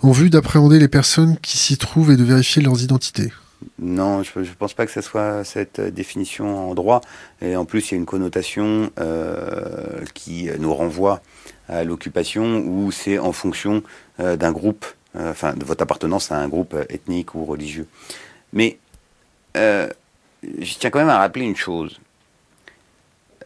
en 0.02 0.12
vue 0.12 0.30
d'appréhender 0.30 0.80
les 0.80 0.88
personnes 0.88 1.38
qui 1.42 1.58
s'y 1.58 1.78
trouvent 1.78 2.12
et 2.12 2.16
de 2.16 2.24
vérifier 2.24 2.62
leurs 2.62 2.82
identités. 2.82 3.32
Non, 3.78 4.24
je 4.24 4.40
ne 4.40 4.46
pense 4.58 4.74
pas 4.74 4.86
que 4.86 4.92
ce 4.92 5.02
soit 5.02 5.44
cette 5.44 5.82
définition 5.82 6.70
en 6.70 6.76
droit. 6.76 7.02
Et 7.42 7.56
en 7.56 7.66
plus, 7.66 7.90
il 7.90 7.92
y 7.92 7.94
a 7.96 7.98
une 7.98 8.06
connotation 8.06 8.90
euh, 9.00 10.04
qui 10.14 10.50
nous 10.60 10.74
renvoie 10.74 11.22
à 11.68 11.84
l'occupation 11.84 12.60
où 12.60 12.92
c'est 12.92 13.20
en 13.20 13.32
fonction 13.32 13.84
euh, 14.20 14.38
d'un 14.38 14.52
groupe, 14.52 14.86
euh, 15.16 15.32
enfin 15.32 15.54
de 15.54 15.64
votre 15.66 15.84
appartenance 15.84 16.32
à 16.32 16.38
un 16.38 16.48
groupe 16.48 16.76
ethnique 16.90 17.36
ou 17.36 17.46
religieux. 17.46 17.88
Mais 18.54 18.80
euh, 19.60 19.88
je 20.60 20.74
tiens 20.76 20.90
quand 20.90 21.00
même 21.00 21.10
à 21.10 21.18
rappeler 21.18 21.46
une 21.46 21.56
chose. 21.56 22.00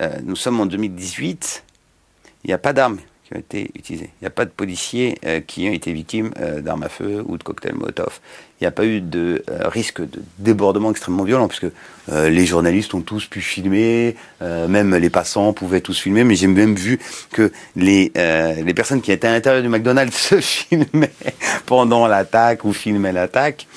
Euh, 0.02 0.18
nous 0.24 0.36
sommes 0.36 0.60
en 0.60 0.66
2018, 0.66 1.64
il 2.44 2.48
n'y 2.48 2.54
a 2.54 2.58
pas 2.58 2.74
d'armes 2.74 3.00
qui 3.26 3.34
ont 3.36 3.40
été 3.40 3.72
utilisées. 3.76 4.10
Il 4.22 4.24
n'y 4.24 4.28
a 4.28 4.32
pas 4.32 4.46
de 4.46 4.50
policiers 4.50 5.18
euh, 5.26 5.40
qui 5.40 5.68
ont 5.68 5.72
été 5.72 5.94
victimes 5.94 6.32
d'armes 6.60 6.84
à 6.84 6.90
feu 6.90 7.24
ou 7.26 7.38
de 7.38 7.44
cocktails 7.44 7.76
Molotov. 7.76 8.20
Il 8.60 8.64
n'y 8.64 8.68
a 8.68 8.72
pas 8.72 8.86
eu 8.86 9.02
de 9.02 9.44
risque 9.66 10.02
de 10.02 10.22
débordement 10.40 10.92
extrêmement 10.92 11.24
violent, 11.24 11.50
puisque 11.50 11.68
les 12.10 12.46
journalistes 12.46 12.94
ont 12.94 13.02
tous 13.02 13.26
pu 13.26 13.42
filmer, 13.42 14.16
même 14.40 14.96
les 14.96 15.10
passants 15.10 15.52
pouvaient 15.52 15.82
tous 15.82 16.00
filmer, 16.00 16.24
mais 16.24 16.36
j'ai 16.36 16.48
même 16.48 16.74
vu 16.74 16.98
que 17.34 17.52
les, 17.76 18.14
les 18.16 18.74
personnes 18.74 19.02
qui 19.02 19.12
étaient 19.12 19.28
à 19.28 19.34
l'intérieur 19.34 19.64
du 19.64 19.68
McDonald's 19.68 20.16
se 20.30 20.40
filmaient 20.40 21.12
pendant 21.66 22.08
l'attaque 22.08 22.64
ou 22.64 22.72
filmaient 22.72 23.12
l'attaque. 23.12 23.68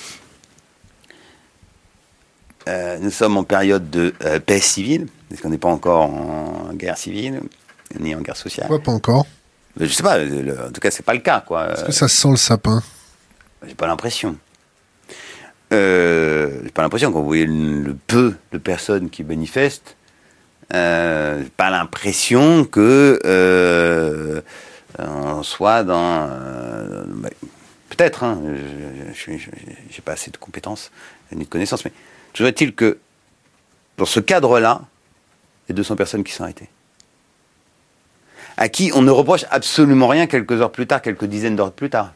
Euh, 2.69 2.99
nous 3.01 3.11
sommes 3.11 3.37
en 3.37 3.45
période 3.45 3.91
de 3.91 4.13
euh, 4.25 4.41
paix 4.41 4.61
civile, 4.61 5.07
parce 5.29 5.41
qu'on 5.41 5.51
n'est 5.51 5.59
pas 5.59 5.69
encore 5.69 6.11
en 6.11 6.73
guerre 6.73 6.99
civile, 6.99 7.41
ni 8.01 8.15
en 8.15 8.21
guerre 8.21 8.37
sociale. 8.37 8.67
Pourquoi 8.69 8.85
pas 8.85 8.93
encore? 8.93 9.27
Je 9.79 9.87
sais 9.87 10.03
pas, 10.03 10.19
en 10.19 10.73
tout 10.73 10.81
cas, 10.81 10.91
c'est 10.91 11.05
pas 11.05 11.15
le 11.15 11.21
cas. 11.21 11.45
Est-ce 11.73 11.85
que 11.85 11.93
ça 11.93 12.09
sent 12.09 12.31
le 12.31 12.37
sapin? 12.37 12.83
J'ai 13.67 13.75
pas 13.75 13.87
l'impression. 13.87 14.37
Euh, 15.73 16.61
j'ai 16.65 16.71
pas 16.71 16.83
l'impression, 16.83 17.13
quand 17.13 17.21
vous 17.21 17.27
voyez 17.27 17.47
le, 17.47 17.97
peu 18.07 18.35
de 18.53 18.59
personnes 18.59 19.11
qui 19.11 19.25
manifestent, 19.25 19.97
euh, 20.73 21.43
j'ai 21.43 21.51
pas 21.51 21.71
l'impression 21.71 22.65
que 22.65 23.19
euh, 23.25 24.41
on 24.99 25.43
soit 25.43 25.85
dans. 25.85 26.29
Bah, 27.09 27.29
peut-être, 27.91 28.25
hein, 28.25 28.41
je 29.15 29.31
n'ai 29.31 29.39
pas 30.05 30.13
assez 30.13 30.31
de 30.31 30.37
compétences 30.37 30.91
ni 31.33 31.45
de 31.45 31.49
connaissances, 31.51 31.85
mais 31.85 31.93
Toujours 32.37 32.49
est-il 32.49 32.75
que, 32.75 32.99
dans 33.97 34.05
ce 34.05 34.21
cadre-là, 34.21 34.83
il 35.67 35.71
y 35.71 35.73
a 35.73 35.77
200 35.77 35.97
personnes 35.97 36.23
qui 36.23 36.35
sont 36.35 36.43
arrêtées? 36.43 36.69
À 38.59 38.69
qui 38.69 38.93
on 38.95 39.01
ne 39.01 39.11
reproche 39.11 39.47
absolument 39.51 40.07
rien 40.07 40.27
quelques 40.27 40.53
heures 40.53 40.71
plus 40.71 40.87
tard, 40.87 41.01
quelques 41.01 41.25
dizaines 41.25 41.57
d'heures 41.57 41.73
plus 41.73 41.89
tard. 41.89 42.13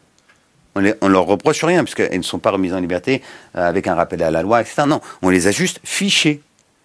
On 0.74 0.82
ne 0.82 0.92
leur 1.08 1.24
reproche 1.24 1.64
rien, 1.64 1.82
puisqu'elles 1.84 2.18
ne 2.18 2.22
sont 2.22 2.38
pas 2.38 2.50
remises 2.50 2.74
en 2.74 2.80
liberté 2.80 3.22
euh, 3.56 3.66
avec 3.66 3.86
un 3.86 3.94
rappel 3.94 4.22
à 4.22 4.30
la 4.30 4.42
loi, 4.42 4.60
etc. 4.60 4.82
Non, 4.86 5.00
on 5.22 5.30
les 5.30 5.46
a 5.46 5.52
juste 5.52 5.80
fichées. 5.84 6.42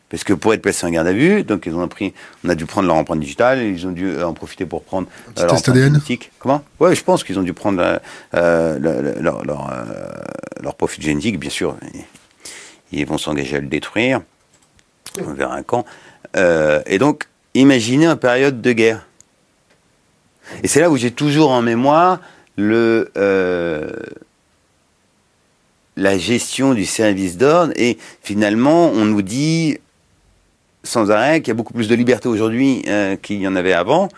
Parce 0.09 0.23
que 0.23 0.31
pour 0.31 0.53
être 0.53 0.61
placés 0.61 0.85
en 0.85 0.89
garde 0.89 1.07
à 1.07 1.13
vue, 1.13 1.43
donc 1.43 1.65
ils 1.65 1.75
ont 1.75 1.85
pris, 1.89 2.13
on 2.45 2.49
a 2.49 2.55
dû 2.55 2.65
prendre 2.65 2.87
leur 2.87 2.95
empreinte 2.95 3.19
digitale, 3.19 3.63
ils 3.63 3.85
ont 3.85 3.91
dû 3.91 4.07
euh, 4.07 4.25
en 4.25 4.33
profiter 4.33 4.65
pour 4.65 4.81
prendre 4.81 5.09
euh, 5.37 5.41
leur 5.41 5.53
empreinte 5.53 5.69
ADN. 5.75 5.99
Comment? 6.39 6.63
Ouais, 6.79 6.95
je 6.95 7.03
pense 7.03 7.25
qu'ils 7.25 7.37
ont 7.37 7.43
dû 7.43 7.53
prendre 7.53 7.99
leur, 8.31 9.43
leur, 9.43 10.75
profil 10.75 11.03
génétique, 11.03 11.37
bien 11.37 11.49
sûr 11.49 11.75
ils 12.99 13.05
vont 13.05 13.17
s'engager 13.17 13.57
à 13.57 13.59
le 13.59 13.67
détruire 13.67 14.21
vers 15.17 15.51
un 15.51 15.63
camp. 15.63 15.85
Et 16.35 16.97
donc, 16.97 17.27
imaginez 17.53 18.05
une 18.05 18.15
période 18.17 18.61
de 18.61 18.71
guerre. 18.73 19.05
Et 20.63 20.67
c'est 20.67 20.79
là 20.79 20.89
où 20.89 20.97
j'ai 20.97 21.11
toujours 21.11 21.51
en 21.51 21.61
mémoire 21.61 22.19
le, 22.57 23.11
euh, 23.17 23.91
la 25.97 26.17
gestion 26.17 26.73
du 26.73 26.85
service 26.85 27.37
d'ordre. 27.37 27.73
Et 27.75 27.97
finalement, 28.21 28.89
on 28.89 29.05
nous 29.05 29.21
dit 29.21 29.77
sans 30.83 31.09
arrêt 31.09 31.41
qu'il 31.41 31.49
y 31.49 31.51
a 31.51 31.55
beaucoup 31.55 31.73
plus 31.73 31.87
de 31.87 31.95
liberté 31.95 32.27
aujourd'hui 32.27 32.83
euh, 32.87 33.15
qu'il 33.15 33.41
y 33.41 33.47
en 33.47 33.55
avait 33.55 33.73
avant. 33.73 34.09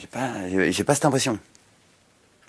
J'ai 0.00 0.06
pas, 0.06 0.30
j'ai 0.70 0.84
pas 0.84 0.94
cette 0.94 1.04
impression. 1.04 1.38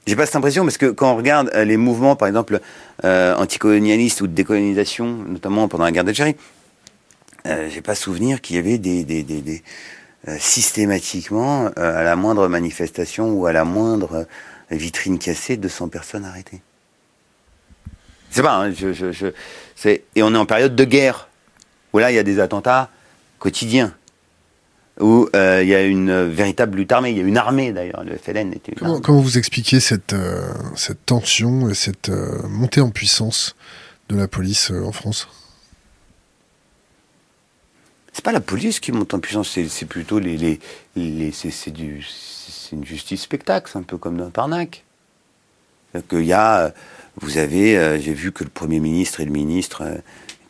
J'ai 0.07 0.15
pas 0.15 0.25
cette 0.25 0.37
impression 0.37 0.63
parce 0.63 0.77
que 0.77 0.85
quand 0.85 1.11
on 1.11 1.17
regarde 1.17 1.51
euh, 1.53 1.65
les 1.65 1.75
mouvements, 1.75 2.15
par 2.15 2.29
exemple, 2.29 2.61
euh, 3.03 3.35
anticolonialistes 3.35 4.21
ou 4.21 4.27
de 4.27 4.31
décolonisation, 4.31 5.05
notamment 5.05 5.67
pendant 5.67 5.83
la 5.83 5.91
guerre 5.91 6.05
d'Algérie, 6.05 6.37
euh, 7.45 7.69
j'ai 7.69 7.81
pas 7.81 7.93
souvenir 7.93 8.39
qu'il 8.39 8.55
y 8.55 8.59
avait 8.59 8.77
des, 8.77 9.03
des, 9.03 9.23
des, 9.23 9.41
des 9.41 9.63
euh, 10.29 10.37
systématiquement 10.39 11.67
à 11.75 12.03
la 12.03 12.15
moindre 12.15 12.47
manifestation 12.47 13.33
ou 13.33 13.47
à 13.47 13.51
la 13.51 13.65
moindre 13.65 14.27
vitrine 14.71 15.19
cassée, 15.19 15.57
200 15.57 15.89
personnes 15.89 16.23
arrêtées. 16.23 16.61
C'est 18.29 18.41
pas, 18.41 18.55
hein, 18.55 18.71
je, 18.71 18.93
je, 18.93 19.11
je, 19.11 19.27
et 19.85 20.23
on 20.23 20.33
est 20.33 20.37
en 20.37 20.45
période 20.45 20.75
de 20.75 20.83
guerre 20.85 21.27
où 21.91 21.99
là 21.99 22.11
il 22.11 22.15
y 22.15 22.19
a 22.19 22.23
des 22.23 22.39
attentats 22.39 22.89
quotidiens 23.39 23.93
où 24.99 25.29
euh, 25.35 25.61
il 25.61 25.69
y 25.69 25.75
a 25.75 25.83
une 25.83 26.23
véritable 26.23 26.77
lutte 26.77 26.91
armée. 26.91 27.11
Il 27.11 27.17
y 27.17 27.21
a 27.21 27.23
une 27.23 27.37
armée 27.37 27.71
d'ailleurs. 27.71 28.03
Le 28.03 28.17
FLN 28.17 28.53
était. 28.53 28.73
Comment, 28.73 28.99
comment, 28.99 29.21
vous 29.21 29.37
expliquez 29.37 29.79
cette, 29.79 30.13
euh, 30.13 30.51
cette 30.75 31.05
tension 31.05 31.69
et 31.69 31.73
cette 31.73 32.09
euh, 32.09 32.47
montée 32.47 32.81
en 32.81 32.89
puissance 32.89 33.55
de 34.09 34.17
la 34.17 34.27
police 34.27 34.71
en 34.71 34.91
France? 34.91 35.27
C'est 38.13 38.25
pas 38.25 38.31
la 38.31 38.41
police 38.41 38.79
qui 38.79 38.91
monte 38.91 39.13
en 39.13 39.19
puissance, 39.19 39.59
c'est 39.69 39.85
plutôt 39.85 40.17
les, 40.17 40.37
les, 40.37 40.59
les 40.95 41.31
c'est 41.31 41.69
du, 41.69 42.03
c'est 42.03 42.75
une 42.75 42.83
justice 42.83 43.21
spectacle, 43.21 43.69
c'est 43.71 43.77
un 43.77 43.83
peu 43.83 43.97
comme 43.97 44.17
dans 44.17 44.31
Tarnac. 44.31 44.83
Il 46.11 46.23
y 46.23 46.33
a, 46.33 46.73
vous 47.21 47.37
avez, 47.37 47.99
j'ai 48.01 48.13
vu 48.13 48.31
que 48.31 48.43
le 48.43 48.49
premier 48.49 48.79
ministre 48.79 49.21
et 49.21 49.25
le 49.25 49.31
ministre 49.31 49.83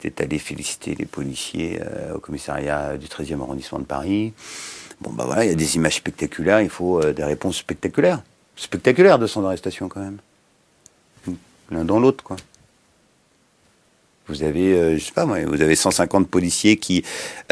euh, 0.06 0.08
étaient 0.08 0.24
allés 0.24 0.40
féliciter 0.40 0.96
les 0.96 1.06
policiers 1.06 1.80
euh, 1.82 2.16
au 2.16 2.20
commissariat 2.20 2.98
du 2.98 3.08
13e 3.08 3.42
arrondissement 3.42 3.80
de 3.80 3.86
Paris. 3.86 4.34
Bon, 5.02 5.12
bah 5.12 5.26
voilà, 5.26 5.46
il 5.46 5.50
y 5.50 5.54
a 5.54 5.56
des 5.56 5.76
images 5.76 5.96
spectaculaires, 5.96 6.62
il 6.62 6.70
faut 6.70 7.04
des 7.14 7.24
réponses 7.24 7.58
spectaculaires. 7.58 8.22
Spectaculaires 8.56 9.20
de 9.20 9.28
son 9.28 9.46
arrestation 9.46 9.88
quand 9.88 10.00
même. 10.00 10.18
L'un 11.70 11.86
dans 11.86 12.00
l'autre, 12.00 12.24
quoi. 12.24 12.38
Vous 14.28 14.44
avez, 14.44 14.74
euh, 14.74 14.98
je 14.98 15.04
sais 15.06 15.14
pas 15.14 15.26
moi, 15.26 15.38
vous 15.46 15.62
avez 15.62 15.76
150 15.76 16.28
policiers 16.28 16.76
qui 16.76 17.04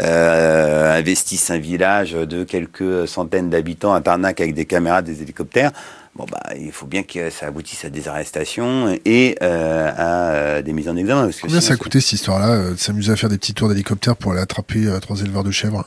euh, 0.02 0.98
investissent 0.98 1.50
un 1.50 1.58
village 1.58 2.12
de 2.12 2.44
quelques 2.44 3.08
centaines 3.08 3.48
d'habitants 3.48 3.94
à 3.94 4.02
Tarnac 4.02 4.40
avec 4.42 4.54
des 4.54 4.66
caméras, 4.66 5.00
des 5.00 5.22
hélicoptères. 5.22 5.72
Bon 6.16 6.24
bah, 6.30 6.42
il 6.58 6.72
faut 6.72 6.86
bien 6.86 7.02
que 7.02 7.28
ça 7.28 7.46
aboutisse 7.46 7.84
à 7.84 7.90
des 7.90 8.08
arrestations 8.08 8.96
et 9.04 9.36
euh, 9.42 10.56
à 10.58 10.62
des 10.62 10.72
mises 10.72 10.88
en 10.88 10.96
examen. 10.96 11.28
Combien 11.42 11.60
ça 11.60 11.74
a 11.74 11.76
coûté 11.76 12.00
cette 12.00 12.12
histoire-là, 12.12 12.70
de 12.70 12.76
s'amuser 12.76 13.12
à 13.12 13.16
faire 13.16 13.28
des 13.28 13.36
petits 13.36 13.52
tours 13.52 13.68
d'hélicoptère 13.68 14.16
pour 14.16 14.32
aller 14.32 14.40
attraper 14.40 14.86
trois 15.02 15.20
éleveurs 15.20 15.44
de 15.44 15.50
chèvres? 15.50 15.86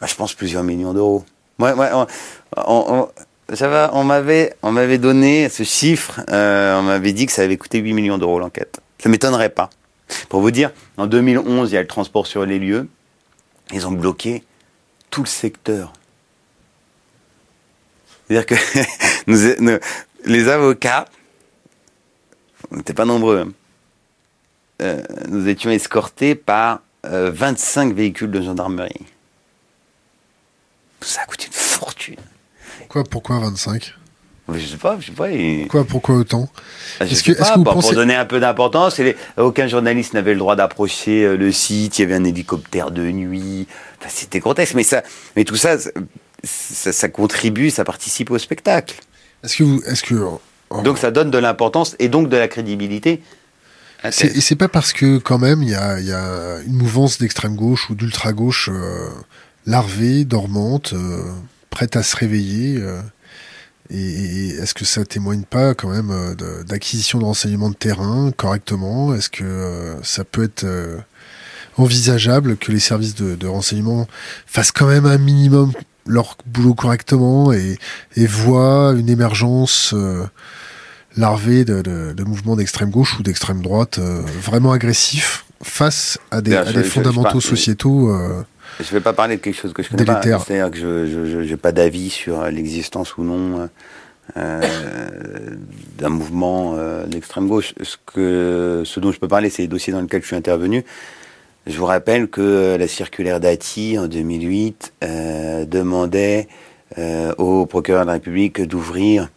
Ah, 0.00 0.06
Je 0.06 0.14
pense 0.14 0.34
plusieurs 0.34 0.64
millions 0.64 0.94
d'euros. 0.94 1.24
Ouais, 1.60 1.72
ouais, 1.72 1.90
on, 2.56 3.08
ça 3.52 3.68
va, 3.68 3.90
on 3.94 4.04
m'avait, 4.04 4.54
on 4.62 4.72
m'avait 4.72 4.98
donné 4.98 5.48
ce 5.48 5.62
chiffre, 5.62 6.20
on 6.28 6.82
m'avait 6.82 7.12
dit 7.12 7.26
que 7.26 7.32
ça 7.32 7.42
avait 7.42 7.56
coûté 7.56 7.78
8 7.78 7.92
millions 7.94 8.18
d'euros 8.18 8.38
l'enquête. 8.38 8.80
Ça 9.00 9.08
m'étonnerait 9.08 9.50
pas. 9.50 9.70
Pour 10.28 10.40
vous 10.40 10.50
dire, 10.50 10.72
en 10.96 11.06
2011, 11.06 11.70
il 11.70 11.74
y 11.74 11.78
a 11.78 11.82
le 11.82 11.86
transport 11.88 12.26
sur 12.26 12.44
les 12.44 12.58
lieux. 12.58 12.88
Ils 13.72 13.86
ont 13.86 13.92
bloqué 13.92 14.42
tout 15.10 15.22
le 15.22 15.28
secteur. 15.28 15.92
C'est-à-dire 18.28 18.46
que 18.46 18.54
nous, 19.60 19.78
les 20.24 20.48
avocats, 20.48 21.06
on 22.70 22.76
n'était 22.76 22.94
pas 22.94 23.04
nombreux, 23.04 23.40
hein. 23.40 23.52
euh, 24.82 25.02
nous 25.28 25.48
étions 25.48 25.70
escortés 25.70 26.34
par 26.34 26.80
25 27.04 27.90
euh, 27.90 27.94
véhicules 27.94 28.30
de 28.30 28.42
gendarmerie. 28.42 29.06
Ça 31.00 31.22
a 31.22 31.26
coûté 31.26 31.46
une 31.46 31.52
fortune. 31.52 32.16
Pourquoi, 32.78 33.04
pourquoi 33.04 33.38
25 33.38 33.94
je 34.54 34.66
sais 34.66 34.78
pas, 34.78 34.96
je 34.98 35.06
sais 35.06 35.12
pas. 35.12 35.28
Quoi, 35.68 35.84
pourquoi 35.84 36.14
autant? 36.14 36.48
Ah, 37.00 37.04
que, 37.04 37.62
pour, 37.64 37.92
donner 37.92 38.14
un 38.14 38.24
peu 38.24 38.40
d'importance, 38.40 38.98
aucun 39.36 39.66
journaliste 39.66 40.14
n'avait 40.14 40.32
le 40.32 40.38
droit 40.38 40.56
d'approcher 40.56 41.24
euh, 41.24 41.36
le 41.36 41.52
site. 41.52 41.98
Il 41.98 42.02
y 42.02 42.04
avait 42.06 42.14
un 42.14 42.24
hélicoptère 42.24 42.90
de 42.90 43.02
nuit. 43.02 43.66
C'était 44.08 44.38
grotesque, 44.38 44.72
mais 44.72 44.84
ça, 44.84 45.02
mais 45.36 45.44
tout 45.44 45.56
ça, 45.56 45.76
ça, 46.44 47.08
contribue, 47.08 47.70
ça 47.70 47.84
participe 47.84 48.30
au 48.30 48.38
spectacle. 48.38 48.96
Est-ce 49.44 49.56
que 49.56 49.64
vous, 49.64 49.82
est-ce 49.86 50.02
que 50.02 50.14
donc 50.84 50.98
ça 50.98 51.10
donne 51.10 51.30
de 51.30 51.38
l'importance 51.38 51.96
et 51.98 52.08
donc 52.08 52.28
de 52.28 52.36
la 52.36 52.46
crédibilité. 52.46 53.22
et 54.04 54.10
c'est 54.10 54.56
pas 54.56 54.68
parce 54.68 54.92
que 54.92 55.16
quand 55.16 55.38
même 55.38 55.62
il 55.62 55.70
y 55.70 55.74
a, 55.74 55.98
y 55.98 56.12
a, 56.12 56.58
une 56.66 56.74
mouvance 56.74 57.18
d'extrême 57.18 57.56
gauche 57.56 57.88
ou 57.88 57.94
d'ultra 57.94 58.32
gauche 58.32 58.68
euh, 58.70 59.08
larvée, 59.66 60.24
dormante, 60.24 60.92
euh, 60.92 61.22
prête 61.70 61.96
à 61.96 62.02
se 62.02 62.14
réveiller. 62.16 62.82
Et, 63.90 64.48
est-ce 64.48 64.74
que 64.74 64.84
ça 64.84 65.04
témoigne 65.04 65.42
pas 65.42 65.74
quand 65.74 65.88
même 65.88 66.10
euh, 66.10 66.62
d'acquisition 66.64 67.18
de 67.18 67.24
renseignements 67.24 67.70
de 67.70 67.74
terrain 67.74 68.30
correctement? 68.36 69.14
Est-ce 69.14 69.30
que 69.30 69.44
euh, 69.44 70.02
ça 70.02 70.24
peut 70.24 70.44
être 70.44 70.64
euh, 70.64 70.98
envisageable 71.76 72.56
que 72.56 72.70
les 72.70 72.80
services 72.80 73.14
de, 73.14 73.46
renseignement 73.46 74.06
fassent 74.46 74.72
quand 74.72 74.88
même 74.88 75.06
un 75.06 75.18
minimum 75.18 75.72
leur 76.08 76.36
boulot 76.46 76.74
correctement 76.74 77.52
et, 77.52 77.78
et 78.16 78.26
voient 78.26 78.94
une 78.98 79.08
émergence 79.08 79.94
larvée 81.16 81.64
de, 81.64 82.24
mouvements 82.24 82.56
d'extrême 82.56 82.90
gauche 82.90 83.18
ou 83.18 83.22
d'extrême 83.22 83.62
droite 83.62 83.98
vraiment 83.98 84.72
agressifs 84.72 85.44
face 85.62 86.18
à 86.30 86.40
des, 86.40 86.56
fondamentaux 86.82 87.40
sociétaux 87.40 88.10
je 88.80 88.84
ne 88.84 88.90
vais 88.90 89.00
pas 89.00 89.12
parler 89.12 89.36
de 89.36 89.42
quelque 89.42 89.56
chose 89.56 89.72
que 89.72 89.82
je 89.82 89.88
connais 89.88 90.04
pas. 90.04 90.22
C'est-à-dire 90.22 90.70
que 90.70 90.78
je 90.78 91.38
n'ai 91.38 91.56
pas 91.56 91.72
d'avis 91.72 92.10
sur 92.10 92.44
l'existence 92.44 93.16
ou 93.16 93.24
non 93.24 93.68
euh, 94.36 94.60
d'un 95.96 96.10
mouvement 96.10 96.74
euh, 96.76 97.06
d'extrême 97.06 97.48
gauche. 97.48 97.74
Ce, 97.82 97.96
que, 98.04 98.82
ce 98.84 99.00
dont 99.00 99.10
je 99.10 99.18
peux 99.18 99.26
parler, 99.26 99.48
c'est 99.48 99.62
les 99.62 99.68
dossiers 99.68 99.92
dans 99.92 100.02
lesquels 100.02 100.20
je 100.20 100.26
suis 100.26 100.36
intervenu. 100.36 100.84
Je 101.68 101.78
vous 101.78 101.84
rappelle 101.84 102.28
que 102.28 102.76
la 102.76 102.88
circulaire 102.88 103.38
d'Ati 103.38 103.98
en 103.98 104.08
2008 104.08 104.94
euh, 105.04 105.64
demandait 105.64 106.48
au 107.36 107.66
procureur 107.66 108.02
de 108.02 108.06
la 108.06 108.14
République 108.14 108.62
d'ouvrir 108.62 109.28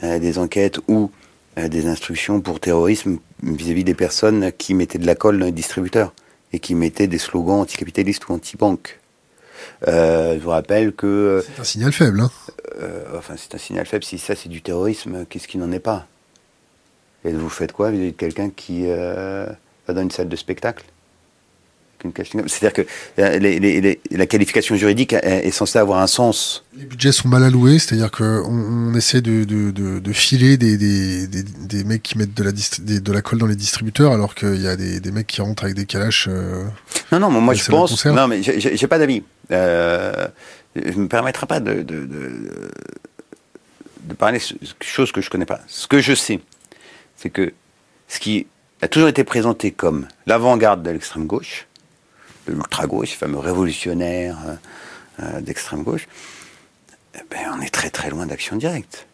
des 0.00 0.38
enquêtes 0.38 0.78
ou 0.88 1.10
des 1.56 1.86
instructions 1.86 2.40
pour 2.40 2.60
terrorisme 2.60 3.18
vis-à-vis 3.42 3.82
-vis 3.82 3.84
des 3.84 3.94
personnes 3.94 4.52
qui 4.56 4.72
mettaient 4.74 5.00
de 5.00 5.06
la 5.06 5.16
colle 5.16 5.38
dans 5.38 5.46
les 5.46 5.52
distributeurs 5.52 6.14
et 6.52 6.58
qui 6.58 6.74
mettait 6.74 7.08
des 7.08 7.18
slogans 7.18 7.60
anticapitalistes 7.60 8.28
ou 8.28 8.32
anti-banque. 8.32 9.00
Euh, 9.88 10.34
je 10.34 10.40
vous 10.40 10.50
rappelle 10.50 10.92
que... 10.92 11.06
Euh, 11.06 11.42
c'est 11.42 11.60
un 11.60 11.64
signal 11.64 11.92
faible. 11.92 12.20
Hein. 12.20 12.30
Euh, 12.80 13.04
enfin, 13.16 13.34
c'est 13.36 13.54
un 13.54 13.58
signal 13.58 13.86
faible. 13.86 14.04
Si 14.04 14.18
ça, 14.18 14.34
c'est 14.34 14.48
du 14.48 14.62
terrorisme, 14.62 15.24
qu'est-ce 15.28 15.48
qui 15.48 15.58
n'en 15.58 15.70
est 15.72 15.80
pas? 15.80 16.06
Et 17.24 17.32
vous 17.32 17.48
faites 17.48 17.72
quoi 17.72 17.90
Vous 17.90 18.00
êtes 18.00 18.16
quelqu'un 18.16 18.50
qui 18.50 18.86
va 18.86 19.54
dans 19.88 20.02
une 20.02 20.10
salle 20.10 20.28
de 20.28 20.36
spectacle? 20.36 20.84
C'est-à-dire 22.02 22.72
que 22.72 22.82
euh, 23.18 23.94
la 24.10 24.26
qualification 24.26 24.76
juridique 24.76 25.12
est, 25.12 25.50
censée 25.50 25.78
avoir 25.78 26.00
un 26.00 26.06
sens. 26.06 26.64
Les 26.76 26.84
budgets 26.84 27.12
sont 27.12 27.28
mal 27.28 27.44
alloués, 27.44 27.78
c'est-à-dire 27.78 28.10
qu'on 28.10 28.24
on 28.24 28.94
essaie 28.94 29.20
de, 29.20 30.12
filer 30.12 30.56
des, 30.56 31.84
mecs 31.84 32.02
qui 32.02 32.18
mettent 32.18 32.34
de 32.34 32.42
la, 32.42 32.52
de 32.52 33.12
la 33.12 33.22
colle 33.22 33.38
dans 33.38 33.46
les 33.46 33.56
distributeurs, 33.56 34.12
alors 34.12 34.34
qu'il 34.34 34.60
y 34.60 34.68
a 34.68 34.76
des, 34.76 35.10
mecs 35.10 35.26
qui 35.26 35.40
rentrent 35.42 35.64
avec 35.64 35.76
des 35.76 35.86
calaches. 35.86 36.28
Euh, 36.28 36.64
non, 37.12 37.18
non, 37.18 37.30
moi 37.30 37.54
je 37.54 37.64
pense. 37.64 38.04
Non, 38.06 38.28
mais 38.28 38.42
j'ai 38.42 38.86
pas 38.86 38.98
d'avis. 38.98 39.22
Euh, 39.50 40.28
je 40.76 40.90
ne 40.90 41.02
me 41.02 41.08
permettrai 41.08 41.46
pas 41.46 41.60
de, 41.60 41.82
de, 41.82 42.50
parler 44.18 44.38
de 44.38 44.66
choses 44.80 45.12
que 45.12 45.20
je 45.20 45.30
connais 45.30 45.46
pas. 45.46 45.60
Ce 45.66 45.86
que 45.86 46.00
je 46.00 46.14
sais, 46.14 46.40
c'est 47.16 47.30
que 47.30 47.52
ce 48.08 48.20
qui 48.20 48.46
a 48.82 48.88
toujours 48.88 49.08
été 49.08 49.24
présenté 49.24 49.72
comme 49.72 50.06
l'avant-garde 50.26 50.82
de 50.82 50.90
l'extrême 50.90 51.26
gauche, 51.26 51.66
l'ultra-gauche, 52.52 53.12
fameux 53.12 53.38
révolutionnaire 53.38 54.36
euh, 54.46 54.54
euh, 55.22 55.40
d'extrême 55.40 55.82
gauche, 55.82 56.08
eh 57.14 57.18
ben, 57.30 57.52
on 57.56 57.60
est 57.60 57.70
très 57.70 57.90
très 57.90 58.10
loin 58.10 58.26
d'action 58.26 58.56
directe. 58.56 59.06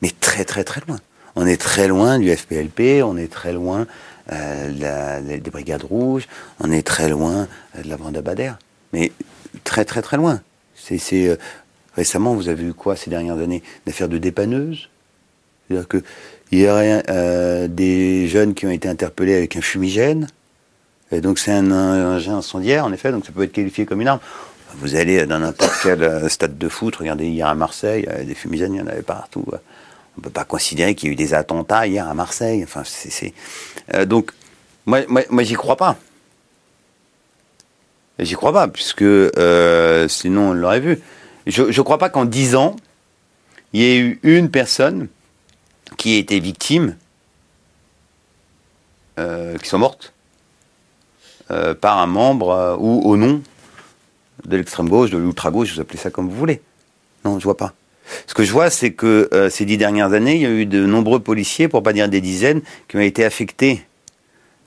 Mais 0.00 0.10
très 0.10 0.44
très 0.44 0.64
très 0.64 0.80
loin. 0.86 0.98
On 1.34 1.46
est 1.46 1.60
très 1.60 1.88
loin 1.88 2.18
du 2.18 2.34
FPLP, 2.34 3.02
on 3.02 3.16
est 3.16 3.32
très 3.32 3.52
loin 3.52 3.86
euh, 4.30 5.20
des 5.38 5.50
Brigades 5.50 5.84
Rouges, 5.84 6.28
on 6.60 6.70
est 6.70 6.86
très 6.86 7.08
loin 7.08 7.48
de 7.82 7.88
la 7.88 7.96
bande 7.96 8.18
Bader. 8.18 8.52
Mais 8.92 9.12
très 9.64 9.84
très 9.84 10.02
très 10.02 10.18
loin. 10.18 10.42
C'est, 10.74 11.38
récemment, 11.94 12.34
vous 12.34 12.48
avez 12.48 12.64
vu 12.64 12.74
quoi 12.74 12.96
ces 12.96 13.08
dernières 13.08 13.38
années? 13.38 13.62
L'affaire 13.86 14.08
de 14.08 14.18
dépanneuse? 14.18 14.90
C'est-à-dire 15.68 15.88
qu'il 15.88 16.58
y 16.58 16.68
aurait 16.68 17.02
des 17.68 18.28
jeunes 18.28 18.52
qui 18.52 18.66
ont 18.66 18.70
été 18.70 18.88
interpellés 18.88 19.36
avec 19.36 19.56
un 19.56 19.62
fumigène, 19.62 20.26
et 21.12 21.20
donc 21.20 21.38
c'est 21.38 21.52
un 21.52 21.70
engin 21.70 22.36
incendiaire, 22.36 22.86
en 22.86 22.92
effet, 22.92 23.12
donc 23.12 23.26
ça 23.26 23.32
peut 23.32 23.42
être 23.42 23.52
qualifié 23.52 23.84
comme 23.86 24.00
une 24.00 24.08
arme. 24.08 24.20
Vous 24.76 24.96
allez 24.96 25.26
dans 25.26 25.38
n'importe 25.38 25.74
quel 25.82 26.02
euh, 26.02 26.28
stade 26.28 26.56
de 26.56 26.68
foot, 26.68 26.96
regardez 26.96 27.28
hier 27.28 27.46
à 27.46 27.54
Marseille, 27.54 28.06
euh, 28.10 28.24
des 28.24 28.34
fumigènes, 28.34 28.74
il 28.74 28.78
y 28.78 28.82
en 28.82 28.86
avait 28.86 29.02
partout. 29.02 29.44
On 29.46 30.20
ne 30.20 30.22
peut 30.22 30.30
pas 30.30 30.44
considérer 30.44 30.94
qu'il 30.94 31.08
y 31.08 31.10
a 31.10 31.12
eu 31.12 31.16
des 31.16 31.34
attentats 31.34 31.86
hier 31.86 32.08
à 32.08 32.14
Marseille. 32.14 32.64
Enfin, 32.64 32.82
euh, 33.94 34.06
donc, 34.06 34.32
moi, 34.86 35.00
moi, 35.08 35.22
moi 35.28 35.42
j'y 35.42 35.54
crois 35.54 35.76
pas. 35.76 35.96
J'y 38.18 38.34
crois 38.34 38.52
pas, 38.52 38.68
puisque 38.68 39.04
sinon 40.08 40.50
on 40.50 40.52
l'aurait 40.52 40.80
vu. 40.80 41.00
Je 41.46 41.62
ne 41.62 41.82
crois 41.82 41.98
pas 41.98 42.08
qu'en 42.08 42.24
dix 42.24 42.54
ans, 42.54 42.76
il 43.72 43.80
y 43.80 43.84
ait 43.84 43.98
eu 43.98 44.20
une 44.22 44.50
personne 44.50 45.08
qui 45.96 46.14
ait 46.14 46.18
été 46.18 46.38
victime, 46.38 46.96
qui 49.16 49.68
soit 49.68 49.78
morte, 49.78 50.12
euh, 51.50 51.74
par 51.74 51.98
un 51.98 52.06
membre 52.06 52.50
euh, 52.50 52.76
ou 52.78 53.02
au 53.04 53.16
nom 53.16 53.42
de 54.46 54.56
l'extrême 54.56 54.88
gauche, 54.88 55.10
de 55.10 55.18
l'ultra 55.18 55.50
gauche, 55.50 55.74
vous 55.74 55.80
appelez 55.80 55.98
ça 55.98 56.10
comme 56.10 56.28
vous 56.28 56.36
voulez. 56.36 56.60
Non, 57.24 57.38
je 57.38 57.44
vois 57.44 57.56
pas. 57.56 57.72
Ce 58.26 58.34
que 58.34 58.42
je 58.44 58.52
vois, 58.52 58.70
c'est 58.70 58.92
que 58.92 59.28
euh, 59.32 59.50
ces 59.50 59.64
dix 59.64 59.76
dernières 59.76 60.12
années, 60.12 60.36
il 60.36 60.42
y 60.42 60.46
a 60.46 60.50
eu 60.50 60.66
de 60.66 60.84
nombreux 60.86 61.20
policiers, 61.20 61.68
pour 61.68 61.82
pas 61.82 61.92
dire 61.92 62.08
des 62.08 62.20
dizaines, 62.20 62.62
qui 62.88 62.96
ont 62.96 63.00
été 63.00 63.24
affectés 63.24 63.84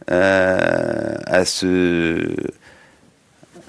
à 0.08 1.46
ce 1.46 2.30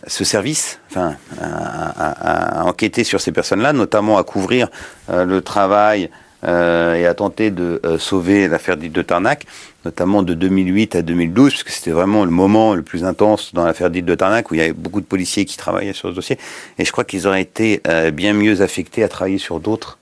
ce 0.07 0.23
service, 0.23 0.79
enfin, 0.91 1.17
à, 1.41 2.65
enquêter 2.67 3.05
sur 3.05 3.21
ces 3.21 3.33
personnes-là, 3.33 3.73
notamment 3.73 4.19
à 4.19 4.25
couvrir 4.25 4.69
le 5.09 5.41
travail 5.41 6.11
et 6.45 7.07
a 7.07 7.15
tenté 7.15 7.51
de 7.51 7.81
sauver 7.99 8.49
l'affaire 8.49 8.77
dite 8.77 8.93
de 8.93 9.03
Tarnac, 9.03 9.47
notamment 9.87 10.25
de 10.25 10.35
2008 10.35 10.97
à 10.97 11.03
2012, 11.03 11.53
parce 11.53 11.63
que 11.63 11.71
c'était 11.71 11.93
vraiment 11.93 12.25
le 12.25 12.33
moment 12.33 12.75
le 12.75 12.83
plus 12.83 13.05
intense 13.05 13.55
dans 13.55 13.65
l'affaire 13.65 13.89
dite 13.89 14.05
de 14.05 14.15
Tarnac, 14.17 14.51
où 14.51 14.55
il 14.55 14.59
y 14.59 14.61
avait 14.61 14.73
beaucoup 14.73 15.01
de 15.01 15.07
policiers 15.07 15.45
qui 15.45 15.57
travaillaient 15.57 15.93
sur 15.93 16.09
ce 16.11 16.15
dossier. 16.15 16.39
Et 16.79 16.85
je 16.85 16.91
crois 16.91 17.05
qu'ils 17.05 17.27
auraient 17.29 17.43
été 17.43 17.81
euh, 17.87 18.11
bien 18.11 18.33
mieux 18.33 18.63
affectés 18.63 19.05
à 19.05 19.09
travailler 19.09 19.39
sur 19.39 19.61
d'autres 19.61 19.99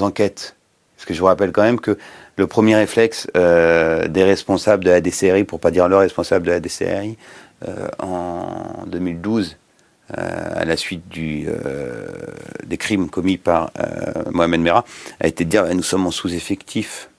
enquêtes. 0.00 0.56
Parce 0.96 1.04
que 1.04 1.12
je 1.12 1.20
vous 1.20 1.26
rappelle 1.26 1.52
quand 1.52 1.64
même 1.64 1.80
que 1.80 1.98
le 2.38 2.46
premier 2.46 2.76
réflexe 2.76 3.28
des 3.34 4.22
responsables 4.24 4.84
de 4.84 4.90
la 4.90 5.02
DCRI, 5.02 5.44
pour 5.44 5.60
pas 5.60 5.70
dire 5.70 5.86
le 5.86 5.98
responsable 5.98 6.46
de 6.46 6.52
la 6.52 6.60
DCRI, 6.60 7.18
en 7.98 8.84
2012, 8.86 9.58
à 10.14 10.64
la 10.64 10.78
suite 10.78 11.06
du, 11.10 11.46
des 12.64 12.78
crimes 12.78 13.10
commis 13.10 13.36
par 13.36 13.70
Mohamed 14.32 14.62
Merah, 14.62 14.86
a 15.20 15.26
été 15.26 15.44
de 15.44 15.50
dire 15.50 15.66
nous 15.74 15.82
sommes 15.82 16.06
en 16.06 16.10
sous-effectif. 16.10 17.10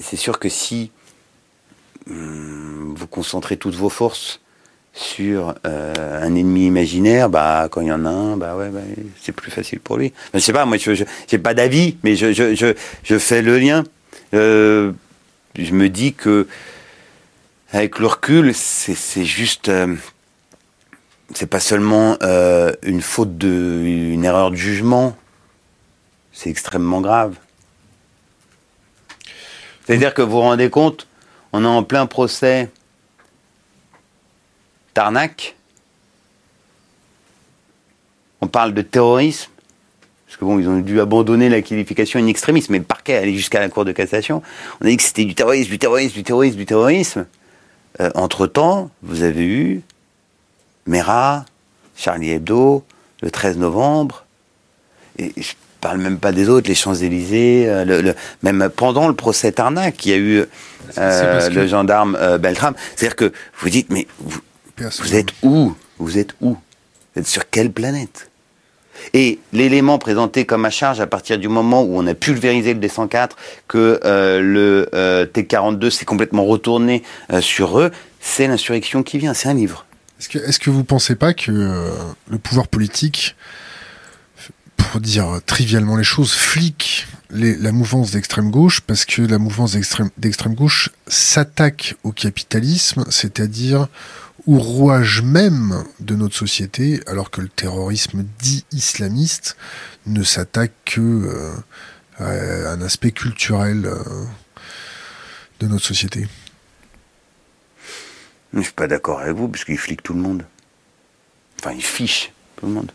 C'est 0.00 0.16
sûr 0.16 0.38
que 0.38 0.48
si 0.48 0.90
hum, 2.08 2.94
vous 2.96 3.06
concentrez 3.06 3.56
toutes 3.56 3.74
vos 3.74 3.88
forces 3.88 4.40
sur 4.92 5.54
euh, 5.66 6.22
un 6.22 6.34
ennemi 6.34 6.66
imaginaire, 6.66 7.30
bah 7.30 7.68
quand 7.70 7.80
il 7.80 7.86
y 7.86 7.92
en 7.92 8.04
a 8.04 8.10
un, 8.10 8.36
bah 8.36 8.56
ouais, 8.56 8.70
c'est 9.20 9.32
plus 9.32 9.50
facile 9.50 9.80
pour 9.80 9.96
lui. 9.96 10.12
Je 10.34 10.40
sais 10.40 10.52
pas, 10.52 10.64
moi 10.64 10.76
je 10.76 11.04
j'ai 11.28 11.38
pas 11.38 11.54
d'avis, 11.54 11.96
mais 12.02 12.16
je, 12.16 12.32
je, 12.32 12.54
je, 12.54 12.74
je, 13.04 13.18
fais 13.18 13.42
le 13.42 13.58
lien. 13.58 13.84
Euh, 14.34 14.92
je 15.56 15.72
me 15.72 15.88
dis 15.88 16.14
que 16.14 16.48
avec 17.70 17.98
le 17.98 18.06
recul, 18.06 18.52
c'est 18.54 19.24
juste 19.24 19.68
euh, 19.68 19.94
c'est 21.34 21.46
pas 21.46 21.60
seulement 21.60 22.18
une 22.82 23.02
faute 23.02 23.38
de, 23.38 23.82
une 23.84 24.24
erreur 24.24 24.50
de 24.50 24.56
jugement, 24.56 25.16
c'est 26.32 26.50
extrêmement 26.50 27.00
grave. 27.00 27.36
C'est-à-dire 29.88 30.12
que 30.12 30.20
vous 30.20 30.32
vous 30.32 30.40
rendez 30.40 30.68
compte, 30.68 31.06
on 31.54 31.64
est 31.64 31.66
en 31.66 31.82
plein 31.82 32.04
procès 32.04 32.68
Tarnac, 34.92 35.56
on 38.42 38.48
parle 38.48 38.74
de 38.74 38.82
terrorisme, 38.82 39.50
parce 40.26 40.36
que 40.36 40.44
bon, 40.44 40.58
ils 40.58 40.68
ont 40.68 40.80
dû 40.80 41.00
abandonner 41.00 41.48
la 41.48 41.62
qualification 41.62 42.20
in 42.20 42.26
extremis, 42.26 42.66
mais 42.68 42.76
le 42.76 42.84
parquet 42.84 43.16
allait 43.16 43.32
jusqu'à 43.32 43.60
la 43.60 43.70
Cour 43.70 43.86
de 43.86 43.92
cassation. 43.92 44.42
On 44.82 44.84
a 44.84 44.90
dit 44.90 44.98
que 44.98 45.02
c'était 45.02 45.24
du 45.24 45.34
terrorisme, 45.34 45.70
du 45.70 45.78
terrorisme, 45.78 46.14
du 46.16 46.22
terrorisme, 46.22 46.56
du 46.58 46.66
terrorisme. 46.66 47.26
Euh, 48.00 48.10
entre-temps, 48.14 48.90
vous 49.02 49.22
avez 49.22 49.46
eu 49.46 49.80
Mera, 50.84 51.46
Charlie 51.96 52.32
Hebdo, 52.32 52.84
le 53.22 53.30
13 53.30 53.56
novembre, 53.56 54.26
parle 55.80 55.98
même 55.98 56.18
pas 56.18 56.32
des 56.32 56.48
autres, 56.48 56.68
les 56.68 56.74
Champs-Élysées, 56.74 57.68
euh, 57.68 57.84
le, 57.84 58.14
même 58.42 58.70
pendant 58.74 59.08
le 59.08 59.14
procès 59.14 59.52
Tarnac, 59.52 60.04
il 60.06 60.10
y 60.10 60.14
a 60.14 60.16
eu 60.16 60.44
euh, 60.98 61.50
le 61.50 61.66
gendarme 61.66 62.16
euh, 62.20 62.38
Beltram. 62.38 62.74
C'est-à-dire 62.96 63.16
que 63.16 63.32
vous 63.60 63.70
dites, 63.70 63.90
mais 63.90 64.06
vous, 64.18 64.40
vous 64.78 65.14
êtes 65.14 65.30
où? 65.42 65.74
Vous 65.98 66.18
êtes 66.18 66.34
où? 66.40 66.56
Vous 67.14 67.20
êtes 67.20 67.26
sur 67.26 67.48
quelle 67.48 67.70
planète? 67.70 68.30
Et 69.14 69.38
l'élément 69.52 69.98
présenté 69.98 70.44
comme 70.44 70.64
à 70.64 70.70
charge 70.70 71.00
à 71.00 71.06
partir 71.06 71.38
du 71.38 71.48
moment 71.48 71.82
où 71.82 71.96
on 71.96 72.06
a 72.06 72.14
pulvérisé 72.14 72.74
le 72.74 72.80
D104, 72.80 73.30
que 73.68 74.00
le 74.02 74.88
T42 74.92 75.90
s'est 75.90 76.04
complètement 76.04 76.44
retourné 76.44 77.04
sur 77.40 77.78
eux, 77.78 77.92
c'est 78.20 78.48
l'insurrection 78.48 79.04
qui 79.04 79.18
vient, 79.18 79.34
c'est 79.34 79.48
un 79.48 79.54
livre. 79.54 79.86
Est-ce 80.18 80.28
que, 80.28 80.38
est 80.38 80.58
que 80.58 80.70
vous 80.70 80.84
pensez 80.84 81.14
pas 81.14 81.32
que 81.32 81.50
euh, 81.50 81.90
le 82.28 82.38
pouvoir 82.38 82.66
politique, 82.66 83.36
pour 84.78 85.00
dire 85.00 85.40
trivialement 85.44 85.96
les 85.96 86.04
choses, 86.04 86.32
flique 86.32 87.06
la 87.30 87.72
mouvance 87.72 88.12
d'extrême 88.12 88.50
gauche 88.50 88.80
parce 88.80 89.04
que 89.04 89.20
la 89.20 89.38
mouvance 89.38 89.72
d'extrême 90.16 90.54
gauche 90.54 90.90
s'attaque 91.06 91.94
au 92.02 92.12
capitalisme, 92.12 93.04
c'est-à-dire 93.10 93.88
au 94.46 94.58
rouage 94.58 95.20
même 95.20 95.84
de 96.00 96.14
notre 96.14 96.34
société, 96.34 97.02
alors 97.06 97.30
que 97.30 97.42
le 97.42 97.48
terrorisme 97.48 98.24
dit 98.38 98.64
islamiste 98.72 99.56
ne 100.06 100.22
s'attaque 100.22 100.72
que 100.86 101.00
euh, 101.00 101.52
à 102.18 102.72
un 102.72 102.80
aspect 102.80 103.10
culturel 103.10 103.84
euh, 103.84 104.24
de 105.60 105.66
notre 105.66 105.84
société. 105.84 106.26
Je 108.54 108.60
suis 108.60 108.72
pas 108.72 108.86
d'accord 108.86 109.20
avec 109.20 109.36
vous, 109.36 109.48
parce 109.48 109.64
qu'il 109.64 109.76
flique 109.76 110.02
tout 110.02 110.14
le 110.14 110.20
monde. 110.20 110.44
Enfin, 111.60 111.72
il 111.72 111.84
fiche 111.84 112.32
tout 112.56 112.66
le 112.66 112.72
monde. 112.72 112.90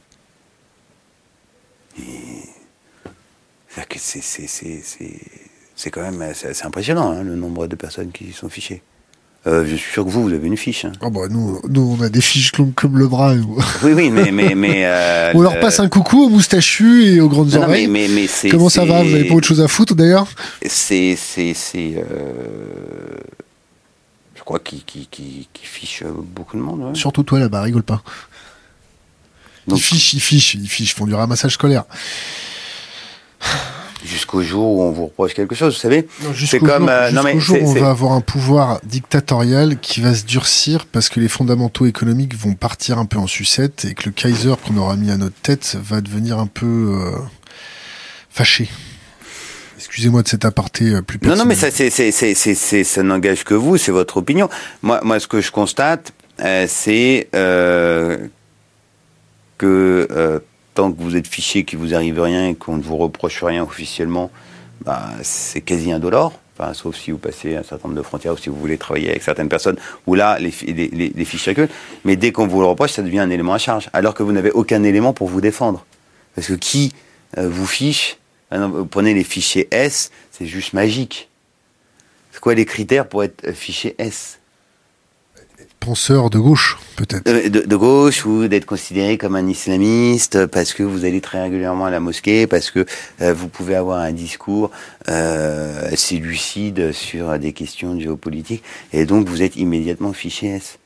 C'est 5.76 5.90
quand 5.90 6.02
même 6.02 6.22
assez 6.22 6.66
impressionnant, 6.66 7.12
hein, 7.12 7.24
le 7.24 7.36
nombre 7.36 7.68
de 7.68 7.76
personnes 7.76 8.12
qui 8.12 8.32
sont 8.32 8.50
fichées. 8.50 8.82
Euh, 9.46 9.66
je 9.68 9.76
suis 9.76 9.92
sûr 9.92 10.06
que 10.06 10.10
vous, 10.10 10.24
vous 10.24 10.34
avez 10.34 10.48
une 10.48 10.56
fiche. 10.56 10.86
Hein. 10.86 10.94
Oh 11.02 11.10
bah 11.10 11.28
nous, 11.30 11.60
nous, 11.68 11.98
on 12.00 12.02
a 12.02 12.08
des 12.08 12.22
fiches 12.22 12.56
longues 12.58 12.74
comme 12.74 12.98
le 12.98 13.08
bras. 13.08 13.34
Oui, 13.84 13.92
oui, 13.92 14.10
mais... 14.10 14.32
mais, 14.32 14.56
mais 14.56 14.86
euh, 14.86 15.32
on 15.36 15.42
leur 15.42 15.60
passe 15.60 15.82
un 15.82 15.90
coucou 15.90 16.24
aux 16.24 16.30
moustachus 16.30 17.16
et 17.16 17.20
aux 17.20 17.28
grandes 17.28 17.54
oreilles. 17.56 17.88
mais, 17.88 18.08
mais, 18.08 18.28
Comment 18.50 18.70
ça 18.70 18.86
va 18.86 19.04
Vous 19.04 19.10
n'avez 19.10 19.26
pas 19.26 19.36
autre 19.36 19.48
chose 19.48 19.60
à 19.60 19.68
foutre 19.68 19.96
d'ailleurs? 19.96 20.28
C'est... 20.66 21.18
c'est, 21.18 21.54
euh, 21.76 22.04
je 24.36 24.44
crois, 24.44 24.60
qui, 24.60 24.84
qui, 24.86 25.08
qui, 25.12 25.48
fiche 25.54 26.04
beaucoup 26.06 26.56
de 26.56 26.62
monde. 26.62 26.96
Surtout 26.96 27.24
toi 27.24 27.40
là-bas, 27.40 27.64
rigole 27.64 27.84
pas. 27.84 28.02
Ils 29.68 29.82
fichent, 29.82 30.14
ils 30.14 30.20
fichent, 30.20 30.56
ils 30.56 30.68
fichent, 30.68 30.96
font 30.96 31.06
du 31.06 31.14
ramassage 31.14 31.54
scolaire. 31.54 31.84
Jusqu'au 34.06 34.42
jour 34.42 34.66
où 34.66 34.84
on 34.84 34.92
vous 34.92 35.06
reproche 35.06 35.34
quelque 35.34 35.56
chose, 35.56 35.76
vous 35.76 35.80
savez. 35.80 36.08
C'est 36.36 36.60
comme. 36.60 36.90
Euh, 36.90 37.10
mais 37.24 37.40
jour 37.40 37.58
où 37.62 37.70
on 37.70 37.74
va 37.74 37.90
avoir 37.90 38.12
un 38.12 38.22
pouvoir 38.22 38.82
dictatorial 38.84 39.80
qui 39.80 40.02
va 40.02 40.14
se 40.14 40.26
durcir 40.26 40.86
parce 40.86 41.08
que 41.08 41.22
les 41.22 41.30
fondamentaux 41.30 41.86
économiques 41.86 42.36
vont 42.36 42.54
partir 42.54 42.98
un 42.98 43.06
peu 43.06 43.18
en 43.18 43.28
sucette 43.28 43.86
et 43.86 43.94
que 43.94 44.04
le 44.06 44.12
Kaiser 44.12 44.56
qu'on 44.66 44.76
aura 44.76 44.98
mis 44.98 45.10
à 45.10 45.18
notre 45.18 45.40
tête 45.42 45.78
va 45.82 46.02
devenir 46.02 46.38
un 46.38 46.48
peu 46.48 46.66
euh, 46.66 47.18
fâché. 48.30 48.70
Excusez-moi 49.78 50.24
de 50.24 50.28
cet 50.28 50.46
aparté 50.46 50.86
euh, 50.86 51.02
plus 51.02 51.20
personnel. 51.20 51.38
Non, 51.38 51.44
non, 51.44 51.50
mais 51.50 51.56
ça, 51.56 51.70
c'est, 51.70 51.90
c'est, 51.90 52.12
c'est, 52.34 52.84
ça 52.84 53.04
n'engage 53.04 53.44
que 53.44 53.54
vous, 53.54 53.78
c'est 53.78 53.92
votre 53.92 54.18
opinion. 54.18 54.50
Moi, 54.82 55.02
moi, 55.04 55.20
ce 55.20 55.28
que 55.28 55.42
je 55.42 55.52
constate, 55.52 56.14
euh, 56.40 56.66
c'est 56.70 57.28
euh, 57.36 58.18
que 59.64 60.42
tant 60.74 60.92
que 60.92 61.02
vous 61.02 61.16
êtes 61.16 61.28
fiché, 61.28 61.64
qu'il 61.64 61.80
vous 61.80 61.94
arrive 61.94 62.20
rien 62.22 62.50
et 62.50 62.56
qu'on 62.56 62.78
ne 62.78 62.82
vous 62.82 62.98
reproche 62.98 63.44
rien 63.44 63.64
officiellement, 63.64 64.30
bah, 64.82 65.10
c'est 65.22 65.62
quasi 65.62 65.92
indolore. 65.92 66.34
Enfin, 66.56 66.74
sauf 66.74 66.96
si 66.96 67.12
vous 67.12 67.18
passez 67.18 67.56
un 67.56 67.64
certain 67.64 67.88
nombre 67.88 68.00
de 68.00 68.06
frontières 68.06 68.34
ou 68.34 68.38
si 68.38 68.50
vous 68.50 68.60
voulez 68.60 68.78
travailler 68.78 69.10
avec 69.10 69.24
certaines 69.24 69.50
personnes, 69.50 69.78
où 70.06 70.16
là, 70.16 70.38
les, 70.40 70.54
les, 70.68 70.88
les, 70.90 71.10
les 71.16 71.26
fiches 71.26 71.44
circulent. 71.44 71.70
Mais 72.04 72.16
dès 72.16 72.32
qu'on 72.32 72.48
vous 72.48 72.62
le 72.62 72.68
reproche, 72.68 72.92
ça 72.92 73.02
devient 73.02 73.20
un 73.20 73.30
élément 73.30 73.54
à 73.54 73.58
charge. 73.58 73.90
Alors 73.94 74.14
que 74.14 74.24
vous 74.24 74.34
n'avez 74.34 74.52
aucun 74.52 74.84
élément 74.84 75.14
pour 75.14 75.28
vous 75.28 75.42
défendre. 75.42 75.86
Parce 76.36 76.48
que 76.48 76.54
qui 76.54 76.94
vous 77.38 77.66
fiche? 77.66 78.18
Ah 78.52 78.68
vous 78.68 78.86
prenez 78.86 79.16
les 79.16 79.24
fichiers 79.24 79.68
S, 79.72 80.12
c'est 80.32 80.46
juste 80.46 80.74
magique. 80.74 81.30
C'est 82.32 82.40
quoi 82.40 82.54
les 82.54 82.66
critères 82.66 83.08
pour 83.08 83.24
être 83.24 83.52
fichier 83.54 83.96
S? 83.98 84.40
Penseur 85.86 86.30
de 86.30 86.40
gauche, 86.40 86.78
peut-être. 86.96 87.28
Euh, 87.28 87.50
de, 87.50 87.76
gauche 87.76 88.26
ou 88.26 88.48
d'être 88.48 88.66
considéré 88.66 89.18
comme 89.18 89.36
un 89.36 89.48
islamiste 89.48 90.46
parce 90.46 90.74
que 90.74 90.84
vous 90.84 91.04
allez 91.06 91.20
très 91.20 91.42
régulièrement 91.42 91.86
à 91.86 91.92
la 91.92 92.00
mosquée, 92.00 92.48
parce 92.48 92.72
que 92.72 92.86
euh, 93.22 93.34
vous 93.34 93.50
pouvez 93.50 93.76
avoir 93.76 94.00
un 94.00 94.14
discours 94.14 94.72
euh, 95.10 95.92
assez 95.92 96.18
lucide 96.18 96.92
sur 96.94 97.38
des 97.38 97.54
questions 97.54 98.00
géopolitiques, 98.00 98.64
et 98.94 99.06
donc 99.06 99.28
vous 99.28 99.42
êtes 99.42 99.56
immédiatement 99.56 100.14
fiché 100.14 100.48
S. 100.48 100.80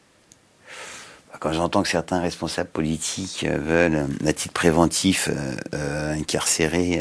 Quand 1.39 1.53
j'entends 1.53 1.83
que 1.83 1.89
certains 1.89 2.19
responsables 2.19 2.69
politiques 2.69 3.45
veulent, 3.47 4.07
à 4.25 4.33
titre 4.33 4.55
préventif, 4.55 5.29
incarcérer 5.71 6.99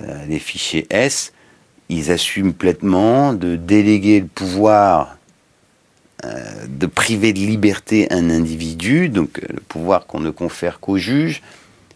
euh, 0.00 0.26
les 0.26 0.38
fichiers 0.38 0.86
S, 0.90 1.32
ils 1.88 2.10
assument 2.10 2.52
pleinement 2.52 3.32
de 3.32 3.56
déléguer 3.56 4.20
le 4.20 4.26
pouvoir 4.26 5.10
euh, 5.10 5.23
de 6.68 6.86
priver 6.86 7.32
de 7.32 7.38
liberté 7.38 8.06
un 8.10 8.30
individu, 8.30 9.08
donc 9.08 9.38
euh, 9.38 9.46
le 9.54 9.60
pouvoir 9.60 10.06
qu'on 10.06 10.20
ne 10.20 10.30
confère 10.30 10.80
qu'au 10.80 10.96
juge, 10.96 11.42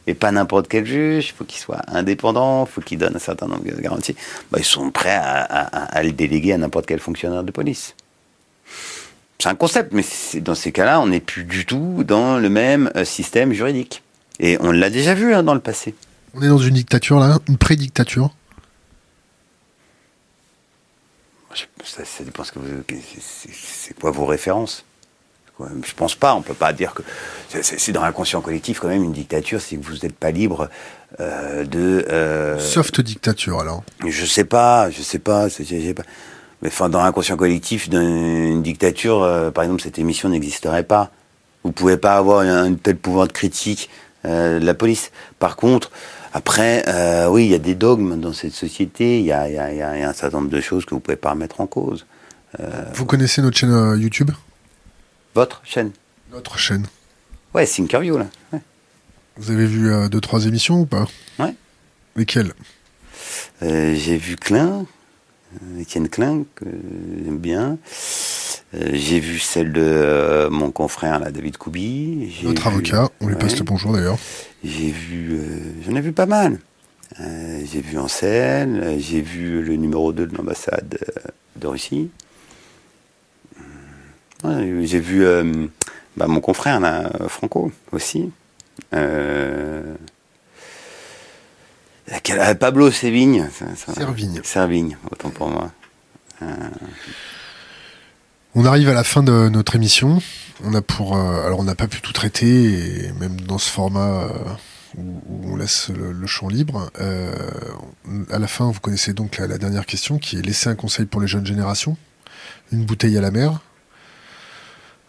et 0.06 0.14
pas 0.14 0.32
n'importe 0.32 0.68
quel 0.68 0.86
juge, 0.86 1.28
il 1.28 1.32
faut 1.32 1.44
qu'il 1.44 1.60
soit 1.60 1.82
indépendant, 1.88 2.64
il 2.64 2.72
faut 2.72 2.80
qu'il 2.80 2.98
donne 2.98 3.14
un 3.14 3.20
certain 3.20 3.46
nombre 3.46 3.64
de 3.64 3.80
garanties. 3.80 4.16
Bah, 4.50 4.59
ils 4.59 4.64
sont 4.64 4.90
prêts 4.90 5.18
à, 5.20 6.02
le 6.02 6.12
déléguer 6.12 6.55
à 6.55 6.59
n'importe 6.59 6.86
quel 6.86 6.98
fonctionnaire 6.98 7.44
de 7.44 7.50
police. 7.50 7.94
C'est 9.38 9.48
un 9.48 9.55
concept, 9.55 9.92
mais 9.92 10.05
dans 10.40 10.55
ces 10.55 10.72
cas-là, 10.72 11.00
on 11.00 11.09
n'est 11.09 11.20
plus 11.20 11.44
du 11.44 11.66
tout 11.66 12.05
dans 12.06 12.38
le 12.38 12.48
même 12.48 12.90
système 13.05 13.52
juridique. 13.52 14.02
Et 14.40 14.56
on 14.60 14.72
l'a 14.72 14.88
déjà 14.88 15.14
vu 15.14 15.34
hein, 15.34 15.42
dans 15.42 15.55
le 15.55 15.60
passé. 15.60 15.94
On 16.34 16.42
est 16.42 16.48
dans 16.48 16.59
une 16.59 16.74
dictature 16.74 17.18
là, 17.18 17.38
une 17.48 17.59
pré-dictature. 17.59 18.30
Ça, 21.54 22.24
dépend 22.24 22.44
ce 22.44 22.52
que 22.52 22.58
C'est 23.10 23.98
quoi 23.98 24.10
vos 24.10 24.26
références 24.26 24.84
Je 25.58 25.94
pense 25.94 26.14
pas, 26.14 26.34
on 26.34 26.42
peut 26.42 26.54
pas 26.54 26.72
dire 26.72 26.94
que 26.94 27.02
c'est 27.62 27.92
dans 27.92 28.02
l'inconscient 28.02 28.40
collectif 28.40 28.80
quand 28.80 28.88
même 28.88 29.02
une 29.02 29.12
dictature, 29.12 29.60
c'est 29.60 29.76
que 29.76 29.84
vous 29.84 29.96
n'êtes 30.02 30.14
pas 30.14 30.30
libre 30.30 30.68
euh, 31.20 31.64
de. 31.64 32.06
Euh, 32.10 32.58
Soft 32.58 33.00
dictature 33.00 33.60
alors. 33.60 33.82
Je 34.06 34.26
sais 34.26 34.44
pas, 34.44 34.90
je 34.90 35.02
sais 35.02 35.18
pas, 35.18 35.48
sais 35.48 35.94
pas. 35.94 36.02
Mais 36.60 36.68
enfin, 36.68 36.88
dans 36.88 37.02
l'inconscient 37.02 37.36
collectif 37.36 37.88
d'une 37.88 38.62
dictature, 38.62 39.22
euh, 39.22 39.50
par 39.50 39.64
exemple, 39.64 39.82
cette 39.82 39.98
émission 39.98 40.28
n'existerait 40.28 40.82
pas. 40.82 41.10
Vous 41.64 41.72
pouvez 41.72 41.96
pas 41.96 42.16
avoir 42.16 42.40
un, 42.40 42.74
tel 42.74 42.96
pouvoir 42.96 43.26
de 43.26 43.32
critique 43.32 43.90
de 44.24 44.58
la 44.58 44.74
police. 44.74 45.10
Par 45.38 45.56
contre, 45.56 45.90
après, 46.32 46.84
oui, 47.28 47.46
il 47.46 47.50
y 47.50 47.55
a 47.55 47.59
des 47.59 47.74
dogmes 47.74 48.20
dans 48.20 48.32
cette 48.32 48.52
société, 48.52 49.20
il 49.20 49.26
y 49.26 49.32
a, 49.32 49.48
y, 49.48 49.59
a, 49.59 49.72
y 49.72 49.82
a, 49.82 50.09
un 50.09 50.12
certain 50.12 50.38
nombre 50.38 50.50
de 50.50 50.60
choses 50.60 50.84
que 50.84 50.94
vous 50.94 51.00
pouvez 51.00 51.16
pas 51.16 51.30
remettre 51.30 51.60
en 51.60 51.66
cause. 51.66 52.06
vous 52.94 53.06
connaissez 53.06 53.42
notre 53.42 53.56
chaîne 53.56 53.96
YouTube? 53.98 54.30
Votre 55.34 55.60
chaîne? 55.64 55.92
Notre 56.32 56.59
chaîne. 56.59 56.86
Ouais, 57.55 57.66
Thinkerview, 57.66 58.18
là. 58.18 58.26
Vous 59.36 59.50
avez 59.50 59.66
vu 59.66 59.92
euh, 59.92 60.09
deux, 60.09 60.20
trois 60.20 60.46
émissions 60.46 60.80
ou 60.80 60.86
pas? 60.86 61.06
Ouais. 61.38 61.55
Lesquelles? 62.16 62.52
Euh, 63.62 63.94
J'ai 63.94 64.16
vu 64.16 64.36
Klein, 64.36 64.84
euh, 65.55 65.80
Étienne 65.80 66.09
Klein, 66.09 66.44
que 66.56 66.64
j'aime 67.24 67.38
bien. 67.38 67.78
j'ai 68.72 69.20
vu 69.20 69.38
celle 69.38 69.72
de 69.72 70.48
mon 70.50 70.70
confrère, 70.72 71.20
là, 71.20 71.30
David 71.30 71.56
Koubi. 71.56 72.34
Notre 72.42 72.66
avocat, 72.66 73.09
on 73.20 73.28
lui 73.28 73.36
passe 73.36 73.56
le 73.59 73.64
bonjour 73.64 73.92
d'ailleurs. 73.92 74.18
J'ai 74.64 74.90
vu, 74.90 75.40
j'en 75.85 75.94
ai 75.94 76.01
vu 76.01 76.12
pas 76.12 76.26
mal. 76.26 76.59
j'ai 77.18 77.80
vu 77.80 77.98
Ansel, 77.98 78.97
j'ai 78.98 79.20
vu 79.20 79.62
le 79.62 79.76
numéro 79.76 80.12
2 80.12 80.26
de 80.26 80.36
l'ambassade 80.36 80.98
de 81.56 81.66
Russie 81.66 82.10
j'ai 84.44 85.01
vu 85.01 85.24
euh, 85.24 85.66
bah, 86.16 86.26
mon 86.26 86.40
confrère, 86.40 86.80
Franco, 87.28 87.72
aussi. 87.93 88.30
Euh, 88.94 89.94
Pablo 92.59 92.90
Sévigne. 92.90 93.48
Servigne. 93.76 94.40
Servigne, 94.43 94.97
autant 95.10 95.30
pour 95.30 95.48
moi. 95.48 95.70
Euh, 96.43 96.47
on 98.54 98.64
arrive 98.64 98.88
à 98.88 98.94
la 98.94 99.04
fin 99.04 99.22
de 99.22 99.48
notre 99.48 99.76
émission. 99.76 100.20
On 100.64 100.74
a 100.74 100.82
pour, 100.82 101.16
alors 101.16 101.60
on 101.60 101.64
n'a 101.64 101.74
pas 101.74 101.86
pu 101.86 102.00
tout 102.00 102.12
traiter, 102.12 103.06
et 103.06 103.12
même 103.20 103.40
dans 103.40 103.58
ce 103.58 103.70
format 103.70 104.28
où, 104.96 105.20
on 105.44 105.56
laisse 105.56 105.90
le, 105.90 106.26
champ 106.26 106.48
libre. 106.48 106.90
à 106.98 108.38
la 108.38 108.46
fin, 108.48 108.70
vous 108.70 108.80
connaissez 108.80 109.12
donc 109.12 109.38
la, 109.38 109.46
la, 109.46 109.58
dernière 109.58 109.86
question, 109.86 110.18
qui 110.18 110.36
est 110.36 110.42
laisser 110.42 110.68
un 110.68 110.74
conseil 110.74 111.06
pour 111.06 111.20
les 111.20 111.28
jeunes 111.28 111.46
générations. 111.46 111.96
Une 112.72 112.84
bouteille 112.84 113.16
à 113.16 113.20
la 113.20 113.30
mer 113.30 113.60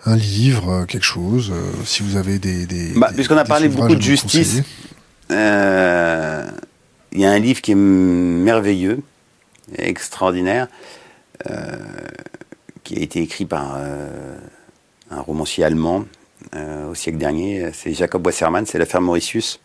un 0.05 0.15
livre, 0.15 0.69
euh, 0.69 0.85
quelque 0.85 1.05
chose, 1.05 1.51
euh, 1.51 1.71
si 1.85 2.03
vous 2.03 2.15
avez 2.15 2.39
des... 2.39 2.65
des 2.65 2.93
bah, 2.95 3.11
Puisqu'on 3.13 3.37
a 3.37 3.43
parlé 3.43 3.67
beaucoup 3.67 3.95
de 3.95 4.01
justice, 4.01 4.61
euh, 5.31 6.45
il 7.11 7.19
y 7.19 7.25
a 7.25 7.31
un 7.31 7.39
livre 7.39 7.61
qui 7.61 7.71
est 7.71 7.75
merveilleux, 7.75 9.01
extraordinaire, 9.77 10.67
qui 12.89 12.99
a 12.99 13.03
été 13.03 13.21
écrit 13.21 13.45
par 13.45 13.77
un 15.11 15.21
romancier 15.21 15.63
allemand 15.63 16.05
au 16.55 16.95
siècle 16.95 17.19
dernier, 17.19 17.69
c'est 17.71 17.93
Jacob 17.93 18.25
Wassermann, 18.25 18.65
c'est 18.65 18.79
l'affaire 18.79 19.01
Mauritius. 19.01 19.59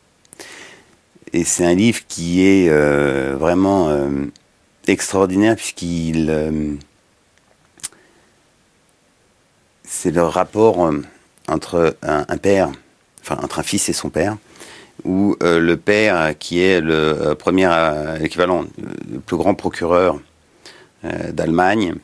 Et 1.32 1.44
c'est 1.44 1.64
un 1.64 1.74
livre 1.74 2.02
qui 2.06 2.44
est 2.44 2.68
vraiment 2.68 3.88
extraordinaire 4.86 5.56
puisqu'il 5.56 6.78
c'est 9.94 10.10
le 10.10 10.22
rapport 10.22 10.86
euh, 10.86 11.02
entre 11.48 11.96
un, 12.02 12.36
père, 12.36 12.70
enfin 13.22 13.38
entre 13.42 13.60
un 13.60 13.62
fils 13.62 13.88
et 13.88 13.92
son 13.92 14.10
père, 14.10 14.36
où 15.04 15.36
euh, 15.42 15.60
le 15.60 15.76
père, 15.76 16.36
qui 16.38 16.60
est 16.60 16.80
le 16.80 16.94
euh, 16.94 17.34
premier 17.34 17.68
équivalent, 18.20 18.64
le 19.10 19.20
plus 19.20 19.36
grand 19.36 19.54
procureur 19.54 20.20
d'Allemagne, 21.32 21.96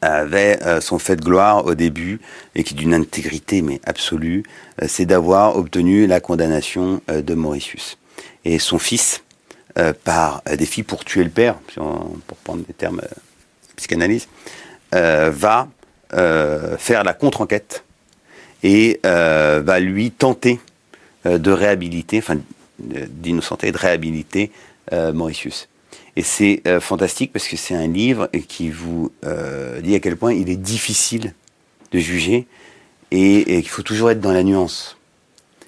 avait 0.00 0.58
son 0.80 0.98
fait 0.98 1.16
de 1.16 1.24
gloire 1.24 1.66
au 1.66 1.74
début 1.74 2.20
et 2.54 2.62
qui 2.62 2.74
d'une 2.74 2.94
intégrité 2.94 3.62
mais 3.62 3.80
absolue, 3.84 4.44
c'est 4.86 5.06
d'avoir 5.06 5.56
obtenu 5.56 6.06
la 6.06 6.20
condamnation 6.20 7.00
de 7.08 7.34
Mauritius. 7.34 7.98
Et 8.44 8.58
son 8.58 8.78
fils, 8.78 9.22
par 10.04 10.42
filles 10.66 10.84
pour 10.84 11.04
tuer 11.04 11.24
le 11.24 11.30
père, 11.30 11.56
pour 11.74 12.36
prendre 12.44 12.64
des 12.64 12.74
termes 12.74 13.02
psychanalyse, 13.76 14.28
va 14.92 15.68
euh, 16.14 16.78
faire 16.78 17.04
la 17.04 17.12
contre-enquête 17.12 17.84
et 18.62 18.98
euh, 19.04 19.60
va 19.62 19.78
lui 19.78 20.10
tenter 20.10 20.58
euh, 21.26 21.36
de 21.36 21.50
réhabiliter, 21.50 22.16
enfin 22.16 22.38
d'innocenter 22.78 23.68
et 23.68 23.72
de 23.72 23.78
réhabiliter 23.78 24.52
Mauritius. 25.12 25.68
Et 26.18 26.22
c'est 26.22 26.62
fantastique 26.80 27.32
parce 27.32 27.46
que 27.46 27.56
c'est 27.56 27.76
un 27.76 27.86
livre 27.86 28.28
qui 28.48 28.70
vous 28.70 29.12
dit 29.22 29.94
à 29.94 30.00
quel 30.00 30.16
point 30.16 30.32
il 30.32 30.50
est 30.50 30.56
difficile 30.56 31.32
de 31.92 32.00
juger 32.00 32.48
et, 33.12 33.44
qu'il 33.44 33.68
faut 33.68 33.82
toujours 33.82 34.10
être 34.10 34.20
dans 34.20 34.32
la 34.32 34.42
nuance. 34.42 34.98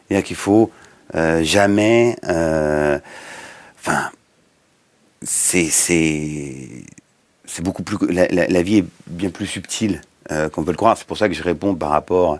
C'est-à-dire 0.09 0.27
qu'il 0.27 0.35
faut 0.35 0.73
jamais... 1.15 2.17
Enfin, 3.79 4.11
c'est 5.23 5.63
beaucoup 7.63 7.83
plus... 7.83 7.97
La, 8.11 8.63
vie 8.63 8.79
est 8.79 8.85
bien 9.07 9.31
plus 9.31 9.47
subtile 9.47 10.01
euh, 10.31 10.49
qu'on 10.49 10.65
peut 10.65 10.71
le 10.71 10.77
croire. 10.77 10.97
C'est 10.97 11.07
pour 11.07 11.19
ça 11.19 11.29
que 11.29 11.35
je 11.35 11.43
réponds 11.43 11.75
par 11.75 11.91
rapport. 11.91 12.39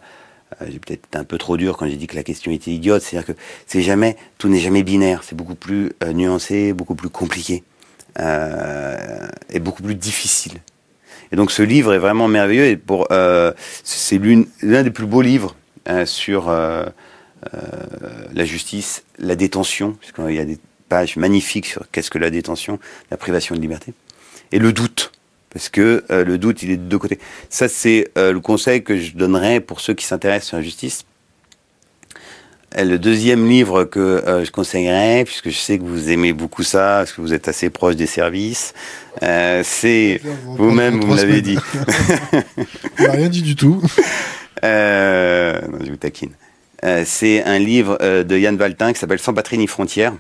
Euh, 0.61 0.67
j'ai 0.69 0.79
peut-être 0.79 1.07
été 1.07 1.19
un 1.19 1.25
peu 1.25 1.39
trop 1.39 1.57
dur 1.57 1.77
quand 1.77 1.89
j'ai 1.89 1.97
dit 1.97 2.07
que 2.07 2.17
la 2.17 2.23
question 2.23 2.53
était 2.53 2.71
idiote. 2.71 3.03
C'est-à-dire 3.03 3.35
que 3.35 3.41
c'est 3.67 3.83
jamais, 3.83 4.17
tout 4.39 4.49
n'est 4.49 4.61
jamais 4.61 4.83
binaire. 4.83 5.23
C'est 5.25 5.35
beaucoup 5.35 5.55
plus 5.55 5.93
euh, 6.05 6.13
nuancé, 6.13 6.73
beaucoup 6.73 6.95
plus 6.95 7.09
compliqué 7.09 7.65
et 8.19 9.59
beaucoup 9.61 9.83
plus 9.83 9.95
difficile. 9.95 10.55
Et 11.33 11.37
donc 11.37 11.53
ce 11.53 11.63
livre 11.63 11.95
est 11.95 11.99
vraiment 11.99 12.29
merveilleux. 12.29 12.67
Et 12.67 12.77
pour, 12.77 13.09
c'est 13.85 14.21
l'un 14.63 14.83
des 14.83 14.91
plus 14.91 15.07
beaux 15.07 15.23
livres 15.23 15.55
sur 16.05 16.51
la 16.51 18.45
justice, 18.45 19.05
la 19.19 19.37
détention, 19.37 19.93
puisqu'il 19.93 20.35
y 20.35 20.41
a 20.41 20.45
des 20.45 20.59
pages 20.89 21.17
magnifiques 21.17 21.67
sur 21.67 21.85
qu'est-ce 21.93 22.11
que 22.11 22.19
la 22.19 22.31
détention, 22.31 22.79
la 23.11 23.17
privation 23.17 23.55
de 23.55 23.61
liberté, 23.61 23.95
et 24.53 24.59
le 24.59 24.73
doute 24.73 25.13
parce 25.51 25.69
que 25.69 26.05
euh, 26.11 26.25
le 26.25 26.39
doute, 26.39 26.63
il 26.63 26.71
est 26.71 26.77
de 26.77 26.85
deux 26.85 26.99
côtés. 26.99 27.19
Ça, 27.49 27.69
c'est 27.69 28.11
euh, 28.17 28.33
le 28.33 28.41
conseil 28.41 28.83
que 28.83 28.97
je 28.97 29.17
donnerais 29.17 29.61
pour 29.61 29.81
ceux 29.81 29.95
qui 29.95 30.07
s'intéressent 30.07 30.55
à 30.55 30.59
la 30.59 30.63
justice. 30.63 31.05
Le 32.79 32.99
deuxième 32.99 33.49
livre 33.49 33.85
que 33.85 33.99
euh, 33.99 34.45
je 34.45 34.53
conseillerais, 34.53 35.25
puisque 35.25 35.51
je 35.51 35.57
sais 35.57 35.79
que 35.79 35.83
vous 35.83 36.11
aimez 36.11 36.33
beaucoup 36.33 36.63
ça, 36.63 36.99
parce 36.99 37.13
que 37.13 37.21
vous 37.21 37.35
êtes 37.35 37.49
assez 37.49 37.69
proche 37.69 37.97
des 37.97 38.07
services, 38.07 38.75
c'est 39.21 40.21
vous-même, 40.45 41.01
vous, 41.01 41.15
l'avez 41.15 41.43
dit. 41.43 41.59
Il 42.99 43.07
n'a 43.07 43.13
rien 43.13 43.29
dit 43.29 43.43
du 43.43 43.57
tout. 43.57 43.83
non, 44.63 45.79
je 45.83 45.91
vous 45.91 45.97
taquine. 45.97 46.33
c'est 47.05 47.43
un 47.43 47.59
livre 47.59 47.99
de 48.01 48.39
Yann 48.39 48.57
Valtin 48.57 48.93
qui 48.93 49.01
s'appelle 49.01 49.19
Sans 49.19 49.35
patrie 49.35 49.59
ni 49.59 49.67
frontières, 49.67 50.15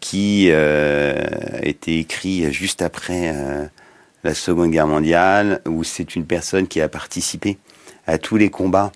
qui 0.00 0.52
a 0.52 1.64
été 1.66 1.98
écrit 1.98 2.52
juste 2.52 2.82
après 2.82 3.34
la 4.22 4.34
Seconde 4.34 4.70
Guerre 4.70 4.86
mondiale, 4.86 5.62
où 5.66 5.82
c'est 5.82 6.14
une 6.14 6.26
personne 6.26 6.68
qui 6.68 6.82
a 6.82 6.88
participé 6.88 7.56
à 8.06 8.18
tous 8.18 8.36
les 8.36 8.50
combats 8.50 8.92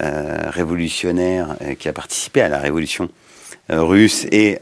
euh, 0.00 0.38
révolutionnaires, 0.46 1.56
euh, 1.60 1.74
qui 1.74 1.86
a 1.86 1.92
participé 1.92 2.40
à 2.40 2.48
la 2.48 2.58
révolution 2.58 3.10
euh, 3.70 3.82
russe 3.82 4.26
et 4.32 4.58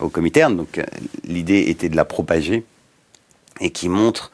au 0.00 0.08
Comintern. 0.08 0.56
Donc 0.56 0.80
l'idée 1.24 1.66
était 1.68 1.90
de 1.90 1.96
la 1.96 2.06
propager 2.06 2.64
et 3.60 3.70
qui 3.70 3.88
montre 3.88 4.32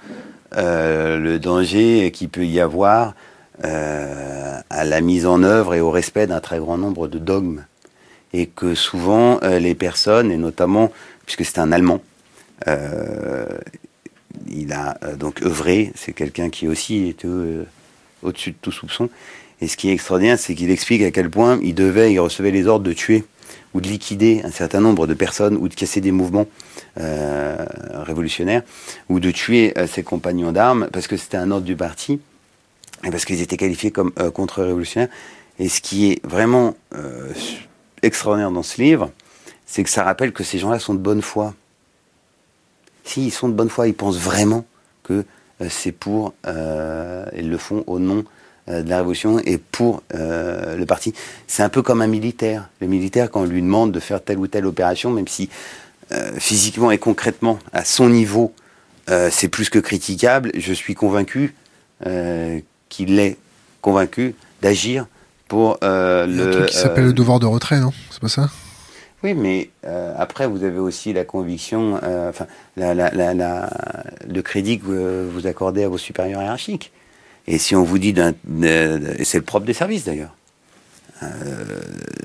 le 0.54 1.38
danger 1.38 2.10
qu'il 2.12 2.28
peut 2.28 2.46
y 2.46 2.60
avoir 2.60 3.14
à 3.62 4.84
la 4.84 5.00
mise 5.00 5.26
en 5.26 5.42
œuvre 5.42 5.74
et 5.74 5.80
au 5.80 5.90
respect 5.90 6.26
d'un 6.26 6.40
très 6.40 6.58
grand 6.58 6.78
nombre 6.78 7.08
de 7.08 7.18
dogmes. 7.18 7.64
Et 8.32 8.46
que 8.46 8.74
souvent 8.74 9.40
les 9.42 9.74
personnes, 9.74 10.30
et 10.30 10.36
notamment 10.36 10.90
puisque 11.26 11.44
c'est 11.44 11.58
un 11.58 11.72
Allemand, 11.72 12.00
il 14.50 14.72
a 14.72 14.98
donc 15.18 15.42
œuvré, 15.42 15.92
c'est 15.94 16.12
quelqu'un 16.12 16.48
qui 16.50 16.68
aussi 16.68 17.08
était 17.08 17.28
au-dessus 18.22 18.52
de 18.52 18.56
tout 18.60 18.72
soupçon. 18.72 19.10
Et 19.62 19.68
ce 19.68 19.76
qui 19.76 19.88
est 19.88 19.92
extraordinaire, 19.92 20.38
c'est 20.38 20.54
qu'il 20.54 20.70
explique 20.70 21.02
à 21.02 21.10
quel 21.10 21.30
point 21.30 21.58
il 21.62 21.74
devait, 21.74 22.12
il 22.12 22.18
recevait 22.18 22.50
les 22.50 22.66
ordres 22.66 22.84
de 22.84 22.92
tuer 22.92 23.24
ou 23.72 23.80
de 23.80 23.88
liquider 23.88 24.42
un 24.44 24.50
certain 24.50 24.80
nombre 24.80 25.06
de 25.06 25.14
personnes 25.14 25.56
ou 25.56 25.68
de 25.68 25.74
casser 25.74 26.00
des 26.00 26.12
mouvements 26.12 26.46
euh, 26.98 27.64
révolutionnaires 27.94 28.62
ou 29.08 29.20
de 29.20 29.30
tuer 29.30 29.72
ses 29.86 30.02
compagnons 30.02 30.52
d'armes 30.52 30.88
parce 30.92 31.06
que 31.06 31.16
c'était 31.16 31.38
un 31.38 31.50
ordre 31.50 31.64
du 31.64 31.76
parti 31.76 32.20
et 33.04 33.10
parce 33.10 33.24
qu'ils 33.24 33.40
étaient 33.40 33.56
qualifiés 33.56 33.92
comme 33.92 34.10
contre-révolutionnaires. 34.34 35.08
Et 35.58 35.68
ce 35.68 35.80
qui 35.80 36.10
est 36.10 36.26
vraiment 36.26 36.74
extraordinaire 38.02 38.50
dans 38.50 38.62
ce 38.62 38.82
livre, 38.82 39.10
c'est 39.64 39.84
que 39.84 39.90
ça 39.90 40.02
rappelle 40.02 40.32
que 40.32 40.44
ces 40.44 40.58
gens-là 40.58 40.78
sont 40.78 40.92
de 40.92 40.98
bonne 40.98 41.22
foi. 41.22 41.54
S'ils 43.04 43.32
sont 43.32 43.48
de 43.48 43.54
bonne 43.54 43.70
foi, 43.70 43.88
ils 43.88 43.94
pensent 43.94 44.18
vraiment 44.18 44.66
que 45.02 45.24
euh, 45.60 45.68
c'est 45.70 45.92
pour, 45.92 46.34
euh, 46.46 47.24
ils 47.36 47.48
le 47.48 47.58
font 47.58 47.84
au 47.86 47.98
nom 47.98 48.24
de 48.68 48.88
la 48.88 48.98
Révolution 48.98 49.38
et 49.40 49.58
pour 49.58 50.02
le 50.12 50.84
parti. 50.84 51.14
C'est 51.46 51.62
un 51.62 51.68
peu 51.68 51.82
comme 51.82 52.02
un 52.02 52.06
militaire. 52.06 52.68
Le 52.80 52.86
militaire, 52.86 53.30
quand 53.30 53.42
on 53.42 53.46
lui 53.46 53.62
demande 53.62 53.92
de 53.92 54.00
faire 54.00 54.22
telle 54.22 54.38
ou 54.38 54.46
telle 54.46 54.66
opération, 54.66 55.10
même 55.10 55.28
si 55.28 55.48
physiquement 56.38 56.90
et 56.90 56.98
concrètement, 56.98 57.58
à 57.72 57.84
son 57.84 58.08
niveau, 58.08 58.52
c'est 59.30 59.48
plus 59.48 59.68
que 59.68 59.78
critiquable, 59.78 60.52
je 60.54 60.72
suis 60.72 60.94
convaincu 60.94 61.54
qu'il 62.88 63.18
est 63.18 63.36
convaincu 63.80 64.34
d'agir 64.60 65.06
pour 65.48 65.78
le. 65.82 66.26
Il 66.28 66.36
y 66.36 66.40
a 66.40 66.44
un 66.44 66.50
truc 66.50 66.66
qui 66.66 66.76
s'appelle 66.76 67.06
le 67.06 67.12
devoir 67.12 67.40
de 67.40 67.46
retrait, 67.46 67.80
non? 67.80 67.92
C'est 68.10 68.20
pas 68.20 68.28
ça? 68.28 68.48
Oui, 69.24 69.34
mais 69.34 69.70
euh, 69.84 70.14
après, 70.18 70.48
vous 70.48 70.64
avez 70.64 70.80
aussi 70.80 71.12
la 71.12 71.24
conviction, 71.24 72.00
euh, 72.02 72.30
enfin, 72.30 72.46
la, 72.76 72.92
la, 72.92 73.10
la, 73.34 73.70
le 74.28 74.42
crédit 74.42 74.80
que 74.80 75.28
vous 75.32 75.46
accordez 75.46 75.84
à 75.84 75.88
vos 75.88 75.98
supérieurs 75.98 76.42
hiérarchiques. 76.42 76.90
Et 77.46 77.58
si 77.58 77.74
on 77.74 77.82
vous 77.82 77.98
dit, 77.98 78.14
et 78.18 79.24
c'est 79.24 79.38
le 79.38 79.44
propre 79.44 79.66
des 79.66 79.72
services 79.72 80.04
d'ailleurs, 80.04 80.34
euh, 81.22 81.26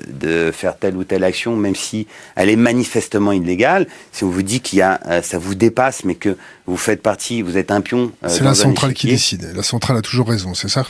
de 0.08 0.50
faire 0.50 0.76
telle 0.76 0.96
ou 0.96 1.04
telle 1.04 1.22
action, 1.22 1.54
même 1.54 1.76
si 1.76 2.06
elle 2.34 2.48
est 2.48 2.56
manifestement 2.56 3.32
illégale, 3.32 3.86
si 4.10 4.24
on 4.24 4.30
vous 4.30 4.42
dit 4.42 4.60
qu'il 4.60 4.80
y 4.80 4.82
a, 4.82 5.22
ça 5.22 5.38
vous 5.38 5.54
dépasse, 5.54 6.04
mais 6.04 6.16
que 6.16 6.36
vous 6.66 6.76
faites 6.76 7.02
partie, 7.02 7.42
vous 7.42 7.56
êtes 7.56 7.70
un 7.70 7.80
pion. 7.80 8.12
c'est 8.26 8.42
la 8.42 8.54
centrale 8.54 8.94
qui 8.94 9.06
décide. 9.06 9.52
La 9.54 9.62
centrale 9.62 9.96
a 9.96 10.02
toujours 10.02 10.28
raison, 10.28 10.54
c'est 10.54 10.68
ça? 10.68 10.84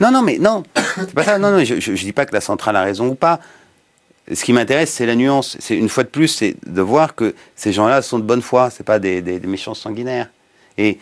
Non, 0.00 0.10
non, 0.12 0.22
mais 0.22 0.38
non, 0.38 0.62
c'est 0.96 1.12
pas 1.12 1.24
ça. 1.24 1.38
Non, 1.38 1.50
non, 1.50 1.64
je, 1.64 1.74
ne 1.74 1.96
dis 1.96 2.12
pas 2.12 2.26
que 2.26 2.34
la 2.34 2.40
centrale 2.40 2.76
a 2.76 2.82
raison 2.82 3.08
ou 3.08 3.14
pas 3.14 3.40
ce 4.32 4.44
qui 4.44 4.52
m'intéresse, 4.52 4.92
c'est 4.92 5.06
la 5.06 5.16
nuance. 5.16 5.56
C'est 5.60 5.76
une 5.76 5.88
fois 5.88 6.04
de 6.04 6.08
plus, 6.08 6.28
c'est 6.28 6.54
de 6.66 6.80
voir 6.80 7.14
que 7.14 7.34
ces 7.56 7.72
gens-là 7.72 8.02
sont 8.02 8.18
de 8.18 8.24
bonne 8.24 8.42
foi. 8.42 8.70
C'est 8.70 8.84
pas 8.84 8.98
des, 8.98 9.22
méchants 9.40 9.74
sanguinaires. 9.74 10.28
Et 10.78 10.98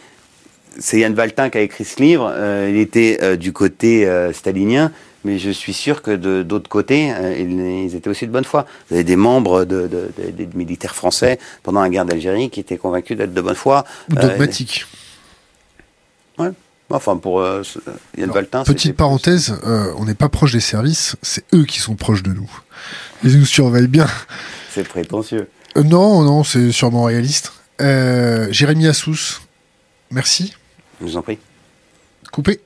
c'est 0.79 1.01
Yann 1.01 1.15
Valtin 1.15 1.51
qui 1.51 1.59
a 1.59 1.61
écrit 1.61 1.85
ce 1.85 2.01
livre. 2.01 2.33
Euh, 2.33 2.71
il 2.71 2.79
était 2.79 3.19
euh, 3.23 3.37
du 3.37 3.53
côté 3.53 4.07
euh, 4.07 4.33
stalinien, 4.33 4.93
mais 5.25 5.39
je 5.39 5.51
suis 5.51 5.73
sûr 5.75 6.03
que 6.03 6.13
de 6.13 6.43
d'autres 6.43 6.69
côtés, 6.69 7.13
ils, 7.39 7.95
étaient 7.95 8.09
aussi 8.09 8.27
de 8.27 8.33
bonne 8.33 8.45
foi. 8.45 8.67
Vous 8.89 8.95
avez 8.95 9.05
des 9.05 9.17
membres 9.17 9.65
de, 9.65 9.91
des 10.17 10.49
militaires 10.55 10.95
français 10.95 11.39
pendant 11.65 11.83
la 11.83 11.89
guerre 11.89 12.05
d'Algérie 12.05 12.51
qui 12.51 12.61
étaient 12.61 12.79
convaincus 12.79 13.17
d'être 13.17 13.35
de 13.35 13.41
bonne 13.41 13.57
foi. 13.57 13.85
Dogmatiques. 14.09 14.87
ouais. 16.39 16.51
Enfin, 16.91 17.19
pour 17.19 17.45
Yann 18.17 18.31
Valtin. 18.31 18.63
Petite 18.65 18.97
parenthèse, 18.97 19.61
on 19.99 20.07
n'est 20.07 20.15
pas 20.15 20.31
proche 20.31 20.53
des 20.53 20.61
services, 20.61 21.17
c'est 21.21 21.45
eux 21.55 21.65
qui 21.65 21.81
sont 21.81 21.97
proches 21.97 22.23
de 22.23 22.33
nous. 22.33 22.51
Ils 23.25 23.39
nous 23.39 23.45
surveillent 23.45 23.89
bien. 23.89 24.07
C'est 24.71 24.89
prétentieux. 24.89 25.51
Non, 25.77 26.23
non, 26.23 26.45
c'est 26.45 26.73
sûrement 26.73 27.03
réaliste. 27.03 27.53
Jérémy 27.79 28.87
Assous, 28.87 29.41
merci. 30.11 30.55
Je 31.01 31.05
vous 31.05 31.17
en 31.17 31.23
prie. 31.23 31.39
Coupé. 32.33 32.61